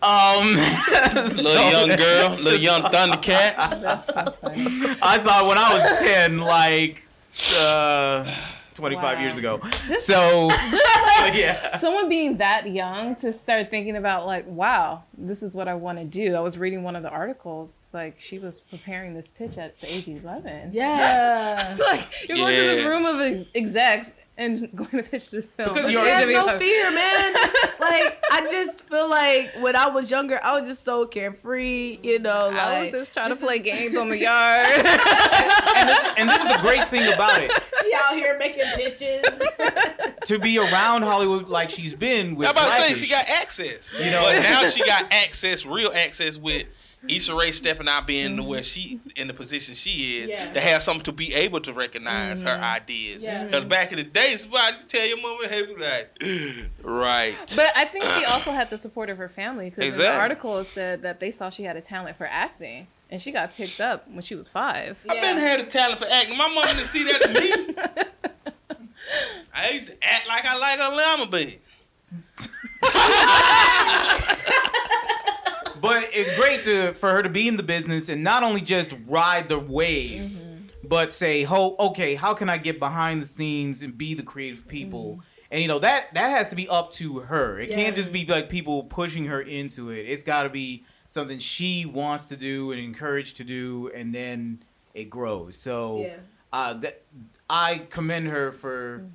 Um, 0.00 0.54
Little 1.36 1.70
young 1.70 1.96
girl, 1.96 2.30
little 2.36 2.60
young 2.60 2.82
Thundercat. 2.92 3.80
That's 3.82 4.06
so 4.06 4.24
funny. 4.40 4.66
I 5.02 5.18
saw 5.18 5.44
it 5.44 5.48
when 5.48 5.58
I 5.58 5.72
was 5.72 6.00
10, 6.02 6.38
like 6.38 7.02
uh, 7.58 8.24
25 8.74 9.02
Wow. 9.02 9.20
years 9.20 9.36
ago. 9.36 9.60
Just- 9.88 10.06
So, 10.06 10.48
yeah. 11.34 11.76
Someone 11.78 12.08
being 12.08 12.36
that 12.36 12.70
young 12.70 13.16
to 13.16 13.32
start 13.32 13.70
thinking 13.70 13.96
about 13.96 14.24
like, 14.24 14.46
wow, 14.46 15.02
this 15.16 15.42
is 15.42 15.52
what 15.54 15.66
I 15.66 15.74
want 15.74 15.98
to 15.98 16.04
do. 16.04 16.36
I 16.36 16.40
was 16.40 16.56
reading 16.56 16.84
one 16.84 16.94
of 16.94 17.02
the 17.02 17.10
articles. 17.10 17.90
Like 17.92 18.20
she 18.20 18.38
was 18.38 18.60
preparing 18.60 19.14
this 19.14 19.32
pitch 19.32 19.58
at 19.58 19.80
the 19.80 19.92
age 19.92 20.06
of 20.06 20.22
eleven. 20.22 20.70
Yeah. 20.72 21.70
It's 21.72 21.80
like 21.80 22.28
you're 22.28 22.38
going 22.38 22.54
to 22.54 22.60
this 22.62 22.84
room 22.84 23.04
of 23.04 23.20
ex- 23.20 23.48
execs 23.54 24.10
and 24.38 24.70
going 24.74 24.90
to 24.90 25.02
pitch 25.02 25.30
this 25.30 25.46
film. 25.46 25.74
Because 25.74 25.92
you're- 25.92 26.04
the 26.04 26.10
age 26.10 26.24
There's 26.24 26.32
no 26.34 26.42
11. 26.44 26.60
fear, 26.60 26.90
man. 26.90 27.32
like 27.80 28.24
I 28.32 28.48
just 28.50 28.88
feel 28.88 29.10
like 29.10 29.50
when 29.60 29.76
I 29.76 29.88
was 29.88 30.10
younger, 30.10 30.40
I 30.42 30.58
was 30.58 30.68
just 30.68 30.84
so 30.84 31.04
carefree, 31.06 31.98
you 32.02 32.18
know. 32.20 32.46
Like 32.48 32.56
I 32.56 32.80
was 32.82 32.92
just 32.92 33.12
trying 33.12 33.30
to 33.30 33.36
play 33.36 33.58
games 33.58 33.96
on 33.96 34.08
the 34.08 34.16
yard. 34.30 34.68
And 34.70 35.88
this, 35.88 36.08
and 36.16 36.28
this 36.28 36.42
is 36.42 36.48
the 36.56 36.58
great 36.62 36.88
thing 36.88 37.12
about 37.12 37.40
it. 37.42 37.50
she 37.82 37.92
out 37.94 38.14
here 38.16 38.38
making 38.38 38.64
bitches. 38.64 40.14
To 40.26 40.38
be 40.38 40.58
around 40.58 41.02
Hollywood 41.02 41.48
like 41.48 41.70
she's 41.70 41.94
been 41.94 42.34
with 42.36 42.48
I'm 42.48 42.52
about 42.52 42.66
to 42.76 42.82
say 42.82 42.94
she 42.94 43.08
got 43.10 43.28
access. 43.28 43.92
You 43.92 44.10
know- 44.10 44.22
but 44.22 44.40
now 44.42 44.66
she 44.68 44.84
got 44.84 45.12
access, 45.12 45.66
real 45.66 45.90
access 45.94 46.36
with 46.38 46.66
Issa 47.06 47.34
Rae 47.34 47.52
stepping 47.52 47.88
out, 47.88 48.06
being 48.06 48.34
the 48.34 48.42
mm-hmm. 48.42 48.50
where 48.50 48.62
she 48.62 48.98
in 49.14 49.28
the 49.28 49.34
position 49.34 49.74
she 49.74 50.18
is 50.18 50.28
Yeah. 50.28 50.50
to 50.50 50.60
have 50.60 50.82
something 50.82 51.04
to 51.04 51.12
be 51.12 51.32
able 51.34 51.60
to 51.60 51.72
recognize 51.72 52.42
her 52.42 52.48
mm-hmm. 52.48 52.64
ideas. 52.64 53.22
Yeah. 53.22 53.44
Because 53.44 53.64
back 53.64 53.92
in 53.92 53.98
the 53.98 54.04
day, 54.04 54.36
somebody 54.36 54.76
tell 54.88 55.06
your 55.06 55.20
mama, 55.20 55.46
hey, 55.48 55.66
be 55.66 55.76
like, 55.76 56.20
right. 56.82 57.36
But 57.54 57.70
I 57.76 57.84
think 57.84 58.06
she 58.06 58.24
also 58.24 58.50
had 58.50 58.70
the 58.70 58.78
support 58.78 59.10
of 59.10 59.18
her 59.18 59.28
family 59.28 59.70
because 59.70 59.84
Exactly. 59.84 60.06
the 60.06 60.12
article 60.20 60.64
said 60.64 61.02
that 61.02 61.20
they 61.20 61.30
saw 61.30 61.50
she 61.50 61.62
had 61.62 61.76
a 61.76 61.80
talent 61.80 62.16
for 62.16 62.26
acting, 62.26 62.88
and 63.10 63.22
she 63.22 63.30
got 63.30 63.54
picked 63.54 63.80
up 63.80 64.10
when 64.10 64.22
she 64.22 64.34
was 64.34 64.48
five. 64.48 65.00
I've 65.08 65.22
been 65.22 65.38
had 65.38 65.60
a 65.60 65.66
talent 65.66 66.00
for 66.00 66.06
acting. 66.10 66.36
My 66.36 66.48
mama 66.48 66.66
didn't 66.66 66.86
see 66.86 67.04
that 67.04 67.22
to 67.22 67.28
me. 67.28 67.52
I 69.54 69.70
used 69.70 69.88
to 69.88 69.96
act 70.02 70.26
like 70.28 70.44
I 70.44 70.56
like 70.58 70.78
a 70.80 70.90
llama 70.94 71.26
bean. 71.30 71.58
But 75.80 76.08
it's 76.12 76.34
great 76.38 76.64
to 76.64 76.94
for 76.94 77.10
her 77.10 77.22
to 77.22 77.28
be 77.28 77.48
in 77.48 77.56
the 77.56 77.62
business 77.62 78.08
and 78.08 78.22
not 78.22 78.42
only 78.42 78.60
just 78.60 78.94
ride 79.06 79.48
the 79.48 79.58
wave, 79.58 80.30
Mm-hmm. 80.30 80.88
but 80.88 81.12
say, 81.12 81.42
"Ho, 81.44 81.76
okay, 81.78 82.14
how 82.14 82.34
can 82.34 82.48
I 82.48 82.58
get 82.58 82.78
behind 82.78 83.22
the 83.22 83.26
scenes 83.26 83.82
and 83.82 83.96
be 83.96 84.14
the 84.14 84.22
creative 84.22 84.66
people?" 84.68 85.12
Mm-hmm. 85.12 85.20
And 85.50 85.62
you 85.62 85.68
know 85.68 85.78
that 85.78 86.12
that 86.14 86.28
has 86.30 86.50
to 86.50 86.56
be 86.56 86.68
up 86.68 86.90
to 86.92 87.20
her. 87.20 87.58
It 87.58 87.70
Yeah. 87.70 87.76
can't 87.76 87.96
just 87.96 88.12
be 88.12 88.24
like 88.26 88.48
people 88.48 88.84
pushing 88.84 89.26
her 89.26 89.40
into 89.40 89.90
it. 89.90 90.02
It's 90.06 90.22
got 90.22 90.42
to 90.44 90.50
be 90.50 90.84
something 91.08 91.38
she 91.38 91.86
wants 91.86 92.26
to 92.26 92.36
do 92.36 92.70
and 92.70 92.80
encouraged 92.80 93.38
to 93.38 93.44
do, 93.44 93.90
and 93.94 94.14
then 94.14 94.62
it 94.92 95.08
grows. 95.08 95.56
So, 95.56 96.00
Yeah. 96.02 96.16
uh, 96.52 96.74
that 96.74 97.02
I 97.48 97.78
commend 97.88 98.28
her 98.28 98.52
for 98.52 99.06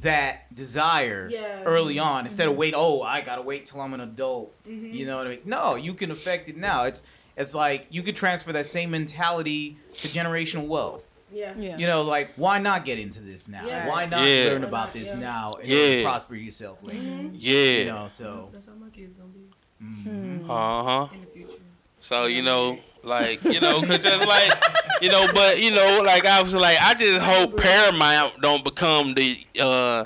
that 0.00 0.54
desire 0.54 1.28
Yeah. 1.30 1.62
early 1.64 1.98
on 1.98 2.24
instead 2.24 2.46
of 2.46 2.52
mm-hmm. 2.52 2.60
wait. 2.60 2.74
Oh, 2.76 3.02
I 3.02 3.20
gotta 3.20 3.42
wait 3.42 3.66
till 3.66 3.80
I'm 3.80 3.94
an 3.94 4.00
adult. 4.00 4.52
Mm-hmm. 4.66 4.94
You 4.94 5.06
know 5.06 5.18
what 5.18 5.26
I 5.26 5.30
mean? 5.30 5.40
No, 5.44 5.74
you 5.74 5.94
can 5.94 6.10
affect 6.10 6.48
it 6.48 6.56
now. 6.56 6.84
It's 6.84 7.02
it's 7.36 7.54
like 7.54 7.86
you 7.90 8.02
could 8.02 8.16
transfer 8.16 8.52
that 8.52 8.66
same 8.66 8.90
mentality 8.90 9.76
to 9.98 10.08
generational 10.08 10.66
wealth. 10.66 11.06
Yeah. 11.32 11.54
Yeah. 11.56 11.76
You 11.76 11.86
know, 11.86 12.02
like 12.02 12.32
why 12.36 12.58
not 12.58 12.84
get 12.84 12.98
into 12.98 13.20
this 13.20 13.48
now? 13.48 13.66
Yeah. 13.66 13.88
Why 13.88 14.06
not 14.06 14.26
Yeah. 14.26 14.50
learn 14.50 14.64
about 14.64 14.88
not? 14.88 14.94
this 14.94 15.08
Yeah. 15.08 15.14
now 15.20 15.54
and 15.60 15.68
Yeah. 15.68 16.02
prosper 16.02 16.34
yourself 16.34 16.82
later? 16.82 16.98
Mm-hmm. 17.00 17.28
Yeah. 17.34 17.54
You 17.54 17.84
know, 17.86 18.06
so 18.08 18.48
That's 18.52 18.66
how 18.66 18.74
my 18.74 18.90
kids 18.90 19.14
gonna 19.14 19.28
be 19.28 19.50
hmm. 19.78 20.50
Uh 20.50 20.82
huh. 20.82 21.08
In 22.08 22.14
the 22.14 22.20
future. 22.20 22.22
So 22.22 22.26
you 22.26 22.42
know, 22.42 22.78
like 23.02 23.42
you 23.44 23.60
know, 23.64 23.82
cause 23.82 24.02
just 24.02 24.26
like 24.26 24.52
you 25.02 25.10
know, 25.10 25.26
but 25.32 25.58
you 25.60 25.70
know, 25.70 26.02
like 26.04 26.24
I 26.26 26.42
was 26.42 26.54
like, 26.54 26.78
I 26.80 26.94
just 26.94 27.20
hope 27.20 27.56
Paramount 27.56 28.40
don't 28.40 28.64
become 28.64 29.14
the 29.14 29.38
uh 29.58 30.04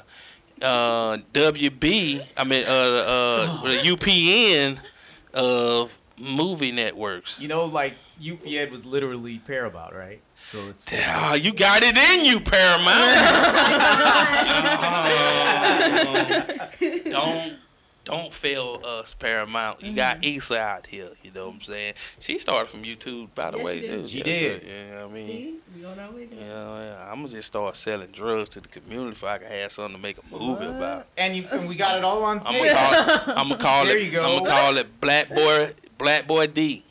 uh 0.62 1.18
WB. 1.32 2.24
I 2.36 2.44
mean, 2.44 2.64
uh 2.66 2.70
uh 2.70 3.62
the 3.62 3.78
UPN 3.96 4.78
of 5.32 5.90
movie 6.18 6.72
networks. 6.72 7.40
you 7.40 7.48
know, 7.48 7.64
like 7.64 7.94
UPN 8.22 8.70
was 8.70 8.84
literally 8.86 9.38
Paramount, 9.40 9.94
right? 9.94 10.20
So 10.44 10.68
it's 10.68 10.84
Ah, 10.92 11.34
you 11.34 11.52
got 11.52 11.82
it 11.82 11.96
in 11.96 12.24
you, 12.24 12.38
Paramount. 12.38 13.16
Oh, 16.46 16.68
don't 17.10 17.56
don't 18.04 18.32
fail 18.34 18.80
us, 18.84 19.14
Paramount. 19.14 19.82
You 19.82 19.92
got 19.94 20.20
mm-hmm. 20.20 20.38
Issa 20.38 20.58
out 20.58 20.86
here. 20.86 21.08
You 21.22 21.30
know 21.34 21.46
what 21.46 21.54
I'm 21.56 21.60
saying? 21.62 21.94
She 22.20 22.38
started 22.38 22.70
from 22.70 22.82
YouTube, 22.82 23.28
by 23.34 23.50
the 23.50 23.56
Yes, 23.58 23.66
way, 23.66 23.80
she 23.80 23.86
did. 23.88 24.00
too. 24.02 24.08
She 24.08 24.22
did. 24.22 24.62
sir. 24.62 24.66
You 24.68 24.90
know 24.94 25.06
what 25.06 25.10
I 25.10 25.14
mean? 25.14 25.26
See, 25.26 25.54
we 25.76 25.84
on 25.86 25.98
our 25.98 26.10
way 26.12 26.20
You 26.22 26.26
there. 26.28 26.38
know, 26.48 26.76
yeah, 26.82 27.10
I'm 27.10 27.22
gonna 27.22 27.28
just 27.34 27.48
start 27.48 27.76
selling 27.76 28.10
drugs 28.12 28.50
to 28.50 28.60
the 28.60 28.68
community 28.68 29.16
so 29.18 29.26
I 29.26 29.38
can 29.38 29.48
have 29.48 29.72
something 29.72 29.96
to 29.96 30.02
make 30.02 30.18
a 30.18 30.36
movie 30.36 30.66
about. 30.66 31.06
and 31.16 31.36
you 31.36 31.46
and 31.50 31.68
we 31.68 31.74
got 31.76 31.96
it 31.96 32.04
all 32.04 32.22
on 32.24 32.38
I'm 32.38 32.44
tape. 32.44 32.64
gonna 32.64 32.74
call 32.74 32.92
it. 32.94 33.38
I'm 33.38 33.48
gonna 33.48 33.56
call 33.62 33.84
There 33.86 33.96
it. 33.96 34.02
you 34.04 34.10
go. 34.10 34.22
I'm 34.38 34.44
gonna 34.44 34.50
call 34.50 34.76
it 34.76 35.00
Black 35.00 35.28
Boy 35.30 35.72
Black 35.98 36.26
Boy 36.26 36.46
D. 36.46 36.82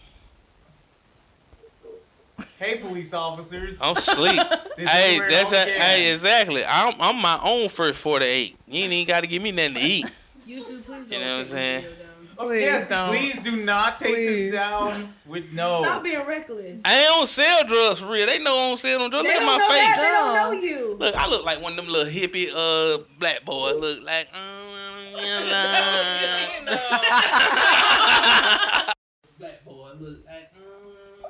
Hey, 2.57 2.78
police 2.78 3.14
officers. 3.14 3.78
I'm 3.82 3.95
sleep. 3.95 4.39
Hey, 4.76 5.20
that's 5.30 5.53
all 5.53 5.59
a, 5.59 5.66
hey, 5.66 6.11
exactly. 6.11 6.66
I'm 6.66 6.95
I'm 6.99 7.18
my 7.22 7.39
own 7.43 7.70
first 7.70 7.99
48. 7.99 8.57
You 8.68 8.84
ain't 8.84 8.91
even 8.91 9.07
got 9.07 9.20
to 9.22 9.28
give 9.28 9.39
me 9.43 9.51
nothing 9.51 9.76
to 9.76 9.80
eat. 9.82 10.05
YouTube, 10.47 10.85
please 10.85 11.07
don't 11.07 11.11
You 11.11 11.19
know 11.19 11.31
what 11.31 11.39
I'm 11.39 11.43
take 11.43 11.47
saying? 11.51 11.81
down. 11.83 11.91
Oh, 12.35 12.47
Please 12.47 12.61
yes, 12.61 12.87
don't. 12.89 13.09
please 13.09 13.39
do 13.43 13.55
not 13.63 13.95
take 13.99 14.15
Please. 14.15 14.49
this 14.51 14.59
down 14.59 15.13
with 15.27 15.51
no. 15.53 15.83
Stop 15.83 16.01
being 16.03 16.25
reckless. 16.25 16.81
I 16.83 16.97
ain't 17.01 17.07
don't 17.09 17.27
sell 17.29 17.63
drugs 17.67 17.99
for 17.99 18.07
real. 18.07 18.25
They 18.25 18.39
know 18.39 18.57
I 18.57 18.69
don't 18.69 18.79
sell 18.79 18.97
no 18.97 19.07
drugs. 19.07 19.27
they 19.27 19.33
Look 19.35 19.43
at 19.43 19.45
don't 19.45 19.47
know 19.47 19.57
my 19.67 19.69
that. 19.77 19.95
face. 19.95 20.03
They 20.03 20.09
don't 20.09 20.33
know 20.33 20.51
you. 20.67 20.95
Look, 20.99 21.13
I 21.15 21.27
look 21.29 21.43
like 21.45 21.61
one 21.61 21.73
of 21.73 21.77
them 21.77 21.87
little 21.93 22.11
hippie 22.11 22.49
uh 22.51 22.97
black 23.19 23.45
boys. 23.45 23.75
Look 23.75 24.01
like. 24.03 24.27
Mm, 24.29 25.13
mm, 25.13 26.65
mm, 26.65 26.65
black 29.39 29.63
boy 29.63 29.91
look 29.99 30.25
like. 30.25 30.49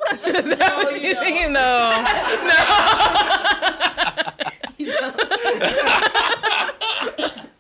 No, 0.24 0.90
you 0.90 1.10
you 1.10 1.14
don't. 1.16 1.54
know. 1.54 2.06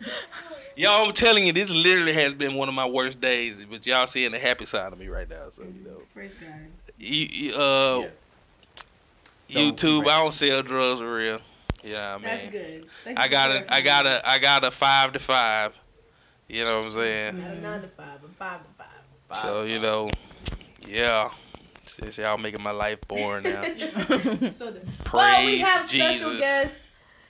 Y'all, 0.76 1.06
I'm 1.06 1.14
telling 1.14 1.46
you, 1.46 1.54
this 1.54 1.70
literally 1.70 2.14
has 2.14 2.34
been 2.34 2.56
one 2.56 2.68
of 2.68 2.76
my 2.76 2.86
worst 2.86 3.22
days. 3.22 3.64
But 3.70 3.86
y'all 3.86 4.08
seeing 4.08 4.32
the 4.32 4.40
happy 4.40 4.66
side 4.66 4.92
of 4.92 5.00
me 5.00 5.08
right 5.08 5.30
now, 5.30 5.50
so 5.52 5.64
you 5.64 5.88
know. 5.88 6.02
Praise 6.14 6.34
God. 6.40 6.50
You, 6.98 7.28
you, 7.32 7.56
uh, 7.56 8.00
Yes. 8.02 8.30
So, 9.50 9.60
YouTube, 9.60 10.08
I 10.08 10.24
don't 10.24 10.32
sell 10.32 10.64
drugs 10.64 11.00
for 11.02 11.16
real. 11.16 11.40
Yeah, 11.84 12.16
I 12.16 12.18
mean, 12.18 12.24
That's 12.24 12.50
good. 12.50 12.86
Thank 13.04 13.20
I 13.20 13.28
got 13.28 13.52
a, 13.52 13.74
I 13.74 13.82
got 13.82 14.06
a, 14.06 14.22
I 14.28 14.40
got 14.40 14.64
a 14.64 14.72
five 14.72 15.14
to 15.14 15.20
five. 15.20 15.78
You 16.48 16.64
know 16.64 16.82
what 16.82 16.88
I'm 16.88 16.92
saying? 16.94 17.42
Not 17.42 17.52
a 17.52 17.60
nine 17.60 17.82
to 17.82 17.88
five, 17.90 18.22
but 18.22 18.32
five 18.32 18.60
to 18.64 18.70
five. 18.78 18.88
five 19.28 19.38
So 19.38 19.64
you 19.64 19.80
know, 19.80 20.10
yeah. 20.88 21.30
Since 21.86 22.18
y'all 22.18 22.38
making 22.38 22.64
my 22.64 22.72
life 22.72 23.00
boring 23.08 23.44
now, 23.44 23.64
So 23.66 24.72
the, 24.72 24.82
praise 25.04 25.14
well, 25.14 25.46
we 25.46 25.60
have 25.60 25.86
special 25.86 26.30
Jesus. 26.30 26.40
guest 26.40 26.83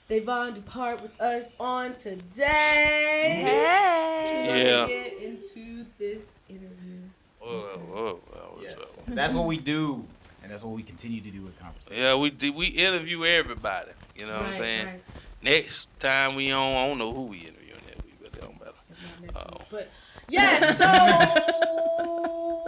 Davonne 0.08 0.54
Dupart 0.54 1.00
with 1.02 1.18
us 1.20 1.48
on 1.58 1.94
today. 1.94 3.40
Hey. 3.42 4.64
Yeah. 4.66 4.86
get 4.86 5.18
into 5.22 5.86
this 5.98 6.36
interview. 6.48 7.00
Whoa, 7.40 7.78
whoa, 7.90 8.20
whoa, 8.30 8.58
Yes. 8.62 9.00
That's 9.08 9.34
what 9.34 9.46
we 9.46 9.56
do, 9.58 10.04
and 10.42 10.50
that's 10.52 10.62
what 10.62 10.74
we 10.74 10.82
continue 10.82 11.20
to 11.22 11.30
do 11.30 11.42
with 11.42 11.58
conversation. 11.58 12.02
Yeah, 12.02 12.14
we 12.16 12.30
do- 12.30 12.52
we 12.52 12.66
interview 12.68 13.24
everybody. 13.24 13.92
You 14.16 14.26
know 14.26 14.38
what 14.38 14.46
I'm 14.48 14.54
saying? 14.54 14.86
right. 14.86 15.02
Next 15.42 15.88
time 15.98 16.34
we 16.36 16.50
on, 16.52 16.74
I 16.74 16.86
don't 16.88 16.98
know 16.98 17.12
who 17.12 17.22
we 17.24 17.38
interviewing 17.38 17.80
that 17.88 18.04
week, 18.04 18.16
but 18.20 18.32
it 18.34 18.40
don't 18.40 18.58
matter. 18.60 18.72
It's 18.90 19.00
not 19.00 19.20
next. 19.58 19.70
But 19.70 19.88
Yes. 20.28 20.78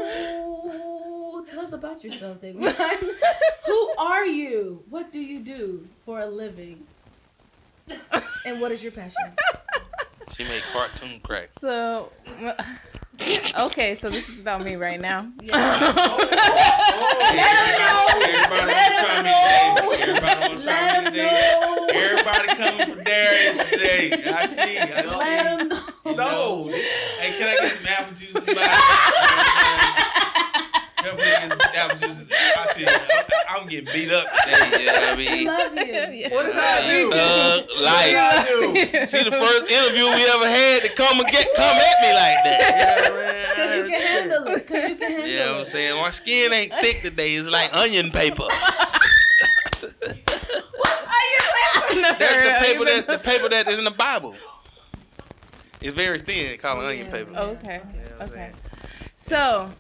So, 0.07 1.45
tell 1.47 1.61
us 1.61 1.73
about 1.73 2.03
yourself, 2.05 2.41
David. 2.41 2.63
Who 3.67 3.91
are 3.99 4.27
you? 4.27 4.83
What 4.91 5.13
do 5.13 5.19
you 5.19 5.41
do 5.41 5.87
for 6.05 6.21
a 6.21 6.27
living? 6.27 6.87
And 8.47 8.61
what 8.61 8.71
is 8.73 8.83
your 8.83 8.93
passion? 8.93 9.13
She 10.33 10.45
made 10.45 10.63
cartoon 10.71 11.21
crack. 11.23 11.51
So, 11.63 12.13
okay, 13.59 13.95
so 13.95 14.11
this 14.11 14.29
is 14.29 14.39
about 14.41 14.63
me 14.63 14.75
right 14.75 15.01
now. 15.01 15.31
Everybody 15.41 15.57
want 18.67 18.77
to 18.77 18.83
try 18.83 19.17
me 19.17 19.23
today. 19.23 19.77
Everybody 20.03 20.41
want 20.41 20.61
to 20.61 20.67
try 20.67 20.99
me 20.99 21.05
today. 21.07 21.89
Everybody 21.95 22.49
coming 22.49 22.97
for 22.97 23.03
Darius 23.03 23.57
today. 23.71 24.13
I 24.27 24.47
see. 24.47 24.79
I 24.79 24.87
see. 24.87 26.11
You 26.11 26.17
know. 26.17 26.69
Hey, 26.69 27.31
can 27.39 27.49
I 27.49 27.57
get 27.63 27.73
some 27.73 27.87
apple 27.87 28.15
juice? 28.17 29.53
Somebody? 31.07 31.31
Help 31.77 31.93
me 31.93 32.07
get 32.07 32.15
some. 32.17 32.29
I 32.31 32.73
feel, 32.75 32.89
I'm, 32.89 33.63
I'm 33.63 33.69
getting 33.69 33.93
beat 33.93 34.11
up 34.13 34.27
today. 34.45 34.81
You 34.81 34.87
know 34.87 34.93
what 34.93 35.03
I 35.03 35.17
mean? 35.17 35.47
love 35.47 35.75
you. 35.77 35.83
Yeah. 36.17 36.29
What 36.35 36.47
did 36.47 36.57
I 36.57 36.89
do? 36.91 37.13
Uh, 37.13 37.57
What 37.57 37.69
did 37.69 37.83
like, 37.83 38.17
I 38.17 38.45
do? 38.49 39.07
she 39.07 39.25
the 39.25 39.31
first 39.31 39.67
interview 39.71 40.05
we 40.05 40.25
ever 40.31 40.49
had 40.49 40.83
to 40.83 40.89
come 40.95 41.21
and 41.21 41.29
get 41.29 41.47
come 41.57 41.77
at 41.77 42.01
me 42.01 42.13
like 42.15 42.39
that. 42.45 43.53
Cause 43.57 43.77
you 43.77 43.83
can 43.85 44.01
handle 44.01 44.47
it. 44.49 44.67
Cause 44.69 44.91
you 44.91 44.97
can 44.97 45.11
handle 45.11 45.29
Yeah, 45.29 45.59
I'm 45.59 45.65
saying 45.65 45.97
my 46.01 46.11
skin 46.11 46.53
ain't 46.53 46.73
thick 46.75 47.03
today. 47.03 47.35
It's 47.35 47.49
like 47.49 47.75
onion 47.75 48.11
paper. 48.11 48.45
What 50.77 50.93
are 51.03 51.27
you 51.33 51.41
having 51.63 52.03
the 52.03 52.15
paper? 52.15 52.19
That's 52.19 52.45
the 52.45 52.67
paper 52.67 52.85
that 52.85 53.07
the 53.07 53.19
paper 53.19 53.49
that 53.49 53.69
is 53.69 53.79
in 53.79 53.85
the 53.85 53.91
Bible. 53.91 54.35
It's 55.81 55.95
very 55.95 56.19
thin, 56.21 56.59
called 56.59 56.83
onion 56.83 57.11
paper. 57.11 57.31
Okay. 57.37 57.81
Yeah, 57.95 58.03
I'm 58.21 58.23
Okay. 58.27 58.35
saying. 58.35 58.55
So, 59.15 59.71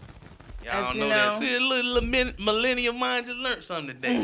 Y'all 0.66 0.74
As 0.74 0.86
don't 0.86 0.94
you 0.96 1.00
know, 1.02 1.08
that. 1.10 1.32
know- 1.32 1.38
See, 1.40 1.56
a 1.56 1.60
little, 1.60 1.92
little 1.94 2.08
min- 2.08 2.34
millennium 2.40 2.98
mind 2.98 3.26
just 3.26 3.38
learned 3.38 3.62
something 3.64 3.94
today. 3.94 4.16
I 4.16 4.20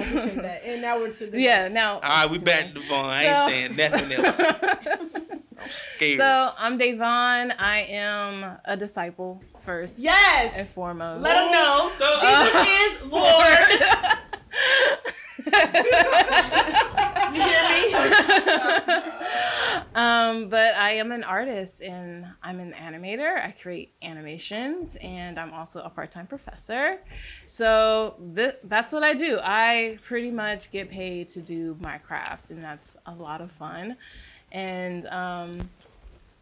appreciate 0.00 0.36
that. 0.42 0.62
And 0.64 0.80
now 0.82 0.98
we're 0.98 1.12
to 1.12 1.26
the 1.26 1.38
yeah, 1.40 1.68
now. 1.68 1.94
All 1.96 2.00
right, 2.00 2.30
we 2.30 2.38
back 2.38 2.72
to 2.72 2.80
Davonne. 2.80 3.04
I 3.04 3.22
ain't 3.24 3.36
So- 3.36 3.48
saying 3.48 3.76
nothing 3.76 4.12
else. 4.24 4.40
I'm 5.58 5.70
scared. 5.70 6.18
So, 6.20 6.52
I'm 6.58 6.78
Davonne. 6.78 7.52
I 7.58 7.80
am 7.90 8.56
a 8.64 8.76
disciple 8.76 9.42
first 9.58 9.98
Yes. 9.98 10.56
and 10.56 10.66
foremost. 10.66 11.22
Let 11.22 11.34
them 11.34 11.52
know. 11.52 11.92
The- 11.98 12.20
Jesus 12.64 13.02
is 13.02 13.12
Lord. 13.12 15.02
you 17.34 17.42
hear 17.42 17.62
me? 17.70 19.02
Um, 19.96 20.50
but 20.50 20.74
I 20.74 20.96
am 20.96 21.10
an 21.10 21.24
artist 21.24 21.80
and 21.80 22.26
I'm 22.42 22.60
an 22.60 22.74
animator. 22.74 23.42
I 23.42 23.52
create 23.52 23.94
animations 24.02 24.96
and 24.96 25.38
I'm 25.38 25.54
also 25.54 25.80
a 25.80 25.88
part-time 25.88 26.26
professor. 26.26 26.98
So 27.46 28.16
th- 28.34 28.56
that's 28.64 28.92
what 28.92 29.02
I 29.02 29.14
do. 29.14 29.38
I 29.42 29.98
pretty 30.04 30.30
much 30.30 30.70
get 30.70 30.90
paid 30.90 31.28
to 31.28 31.40
do 31.40 31.78
my 31.80 31.96
craft 31.96 32.50
and 32.50 32.62
that's 32.62 32.98
a 33.06 33.14
lot 33.14 33.40
of 33.40 33.50
fun. 33.50 33.96
And 34.52 35.06
um, 35.06 35.70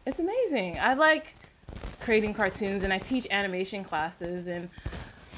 it's 0.05 0.19
amazing. 0.19 0.77
I 0.81 0.95
like 0.95 1.35
creating 2.01 2.33
cartoons 2.33 2.83
and 2.83 2.91
I 2.91 2.97
teach 2.97 3.25
animation 3.31 3.85
classes 3.85 4.47
and 4.47 4.69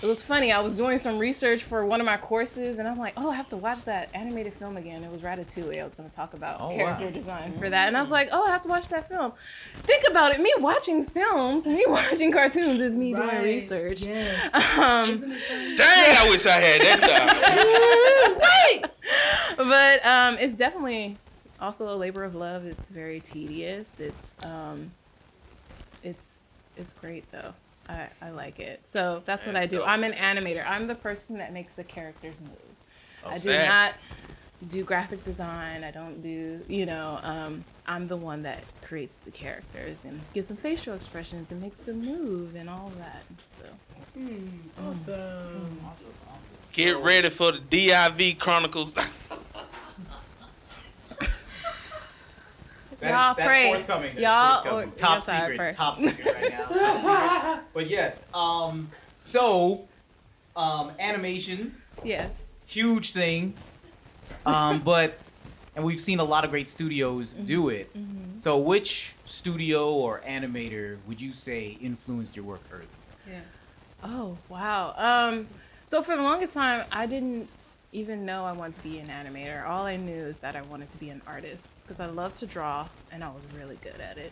it 0.02 0.06
was 0.06 0.22
funny. 0.22 0.52
I 0.52 0.60
was 0.60 0.78
doing 0.78 0.98
some 1.00 1.18
research 1.18 1.64
for 1.64 1.86
one 1.86 2.00
of 2.00 2.06
my 2.06 2.18
courses, 2.18 2.78
and 2.80 2.88
I'm 2.88 2.98
like, 2.98 3.14
"Oh, 3.18 3.30
I 3.32 3.36
have 3.36 3.50
to 3.50 3.58
watch 3.58 3.84
that 3.86 4.10
animated 4.14 4.54
film 4.54 4.78
again." 4.78 5.04
It 5.04 5.12
was 5.12 5.22
Ratatouille. 5.22 5.82
I 5.82 5.84
was 5.84 5.96
going 5.96 6.08
to 6.10 6.16
talk 6.16 6.34
about 6.34 6.62
Oh, 6.62 6.70
character 6.70 7.06
wow. 7.06 7.12
design 7.12 7.58
for 7.58 7.70
that, 7.70 7.88
and 7.88 7.98
I 7.98 8.02
was 8.02 8.12
like, 8.12 8.30
"Oh, 8.32 8.44
I 8.46 8.50
have 8.52 8.62
to 8.64 8.70
watch 8.70 8.88
that 8.90 9.10
film." 9.10 9.34
Think 9.78 10.04
about 10.10 10.34
it. 10.36 10.40
Me 10.42 10.54
watching 10.60 11.04
films, 11.04 11.66
me 11.66 11.84
watching 11.88 12.32
cartoons 12.32 12.80
is 12.82 12.96
me 12.96 13.14
doing 13.14 13.42
research. 13.42 14.04
Yes. 14.04 14.54
Um, 14.78 15.10
Isn't? 15.16 15.30
Dang, 15.78 16.18
I 16.18 16.28
wish 16.30 16.46
I 16.46 16.52
had 16.52 16.82
that 16.82 18.42
job. 18.78 18.92
but 19.58 20.06
um, 20.06 20.38
it's 20.40 20.58
definitely 20.58 21.18
also 21.60 21.94
a 21.94 21.98
labor 21.98 22.24
of 22.24 22.36
love. 22.36 22.66
It's 22.66 22.88
very 22.90 23.20
tedious. 23.20 24.00
It's 24.00 24.36
um, 24.44 24.92
it's 26.04 26.38
it's 26.76 26.94
great 26.94 27.30
though. 27.32 27.54
I, 27.90 28.08
I 28.22 28.30
like 28.32 28.60
it. 28.60 28.82
So 28.84 29.22
that's 29.26 29.48
what 29.48 29.56
I 29.56 29.66
do. 29.66 29.84
I'm 29.84 30.04
an 30.04 30.14
animator. 30.14 30.66
I'm 30.68 30.88
the 30.88 30.96
person 30.96 31.38
that 31.38 31.54
makes 31.54 31.76
the 31.76 31.84
characters 31.84 32.40
move. 32.42 32.52
I 33.26 33.38
do 33.38 33.50
Sad. 33.50 33.68
not 33.68 33.94
do 34.70 34.84
graphic 34.84 35.24
design. 35.24 35.84
I 35.84 35.92
don't 35.92 36.22
do, 36.22 36.62
you 36.68 36.86
know, 36.86 37.20
um, 37.24 37.64
I'm 37.86 38.08
the 38.08 38.18
one 38.18 38.44
that 38.44 38.64
creates 38.82 39.18
the 39.26 39.32
characters 39.32 40.04
and 40.04 40.20
gives 40.34 40.48
them 40.48 40.58
facial 40.58 40.94
expressions 40.96 41.52
and 41.52 41.62
makes 41.62 41.80
them 41.80 42.02
move 42.04 42.56
and 42.56 42.70
all 42.70 42.92
that. 42.98 43.24
So 43.62 44.22
Awesome. 44.88 45.80
Get 46.74 46.98
ready 47.02 47.30
for 47.30 47.52
the 47.54 47.60
DIV 47.60 48.40
Chronicles. 48.40 48.96
That's, 53.00 53.12
Y'all 53.14 53.34
that's 53.36 53.48
pray. 53.48 53.74
forthcoming. 53.74 54.16
That's 54.16 54.22
Y'all- 54.24 54.62
forthcoming. 54.64 54.90
or- 54.90 54.96
top 54.96 55.16
yes, 55.18 55.30
I 55.30 55.40
secret. 55.40 55.58
pray. 55.58 55.72
Top 55.74 55.98
secret 55.98 56.36
right 56.36 56.50
now. 56.50 56.66
Top 56.66 57.42
secret. 57.52 57.66
But 57.74 57.90
yes, 57.90 58.26
um, 58.34 58.90
so, 59.16 59.88
um, 60.56 60.92
animation, 61.00 61.76
yes. 62.04 62.32
huge 62.66 63.12
thing. 63.14 63.54
Um, 64.46 64.80
but, 64.84 65.20
and 65.76 65.86
we've 65.86 66.00
seen 66.00 66.20
a 66.20 66.24
lot 66.24 66.44
of 66.44 66.50
great 66.50 66.68
studios 66.70 67.34
Mm-hmm. 67.36 67.44
do 67.44 67.70
it. 67.70 67.92
So, 68.40 68.58
which 68.58 69.14
studio 69.26 69.92
or 69.94 70.22
animator 70.28 70.98
would 71.08 71.20
you 71.22 71.34
say 71.34 71.78
influenced 71.82 72.36
your 72.36 72.46
work 72.46 72.62
early? 72.72 72.86
Yeah. 73.30 73.40
Oh 74.04 74.38
wow. 74.48 74.94
Um, 74.96 75.48
so 75.86 76.02
for 76.04 76.16
the 76.16 76.22
longest 76.22 76.54
time, 76.54 76.86
I 76.92 77.08
didn't 77.08 77.50
even 77.92 78.26
know 78.26 78.46
I 78.46 78.52
wanted 78.52 78.76
to 78.76 78.84
be 78.84 79.00
an 79.00 79.08
animator. 79.08 79.68
All 79.68 79.86
I 79.86 79.96
knew 79.96 80.14
is 80.14 80.40
that 80.40 80.56
I 80.56 80.62
wanted 80.64 80.90
to 80.92 80.98
be 80.98 81.10
an 81.10 81.22
artist 81.26 81.70
because 81.84 82.00
I 82.00 82.08
love 82.08 82.36
to 82.36 82.46
draw 82.46 82.88
and 83.12 83.24
I 83.24 83.30
was 83.30 83.44
really 83.58 83.78
good 83.82 84.00
at 84.02 84.18
it. 84.18 84.32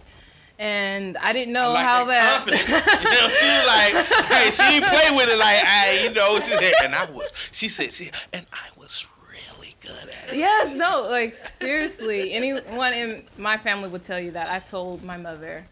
And 0.58 1.18
I 1.18 1.34
didn't 1.34 1.54
know 1.54 1.72
like 1.72 1.86
how 1.86 2.06
that 2.06 2.46
that. 2.46 3.04
You 3.04 3.12
know, 3.12 3.30
she 3.30 3.46
was 3.46 3.66
like, 3.68 4.32
hey, 4.32 4.52
she 4.52 4.80
didn't 4.80 4.90
play 4.90 5.16
with 5.16 5.30
it 5.30 5.38
like, 5.38 5.64
I, 5.66 6.04
you 6.04 6.14
know, 6.14 6.40
she 6.40 6.52
said, 6.52 6.74
and 6.84 6.96
I 6.96 7.12
was, 7.12 7.34
she 7.52 7.68
said, 7.68 7.92
she, 7.92 8.12
and 8.32 8.46
I 8.54 8.80
was 8.80 9.06
really 9.30 9.76
good 9.82 9.92
at 9.92 10.34
it. 10.34 10.38
yes, 10.38 10.74
no, 10.74 11.08
like 11.10 11.34
seriously. 11.34 12.32
Anyone 12.34 12.94
in 12.94 13.24
my 13.38 13.58
family 13.58 13.90
would 13.90 14.04
tell 14.04 14.20
you 14.20 14.32
that. 14.32 14.50
I 14.50 14.60
told 14.60 15.04
my 15.04 15.18
mother 15.18 15.66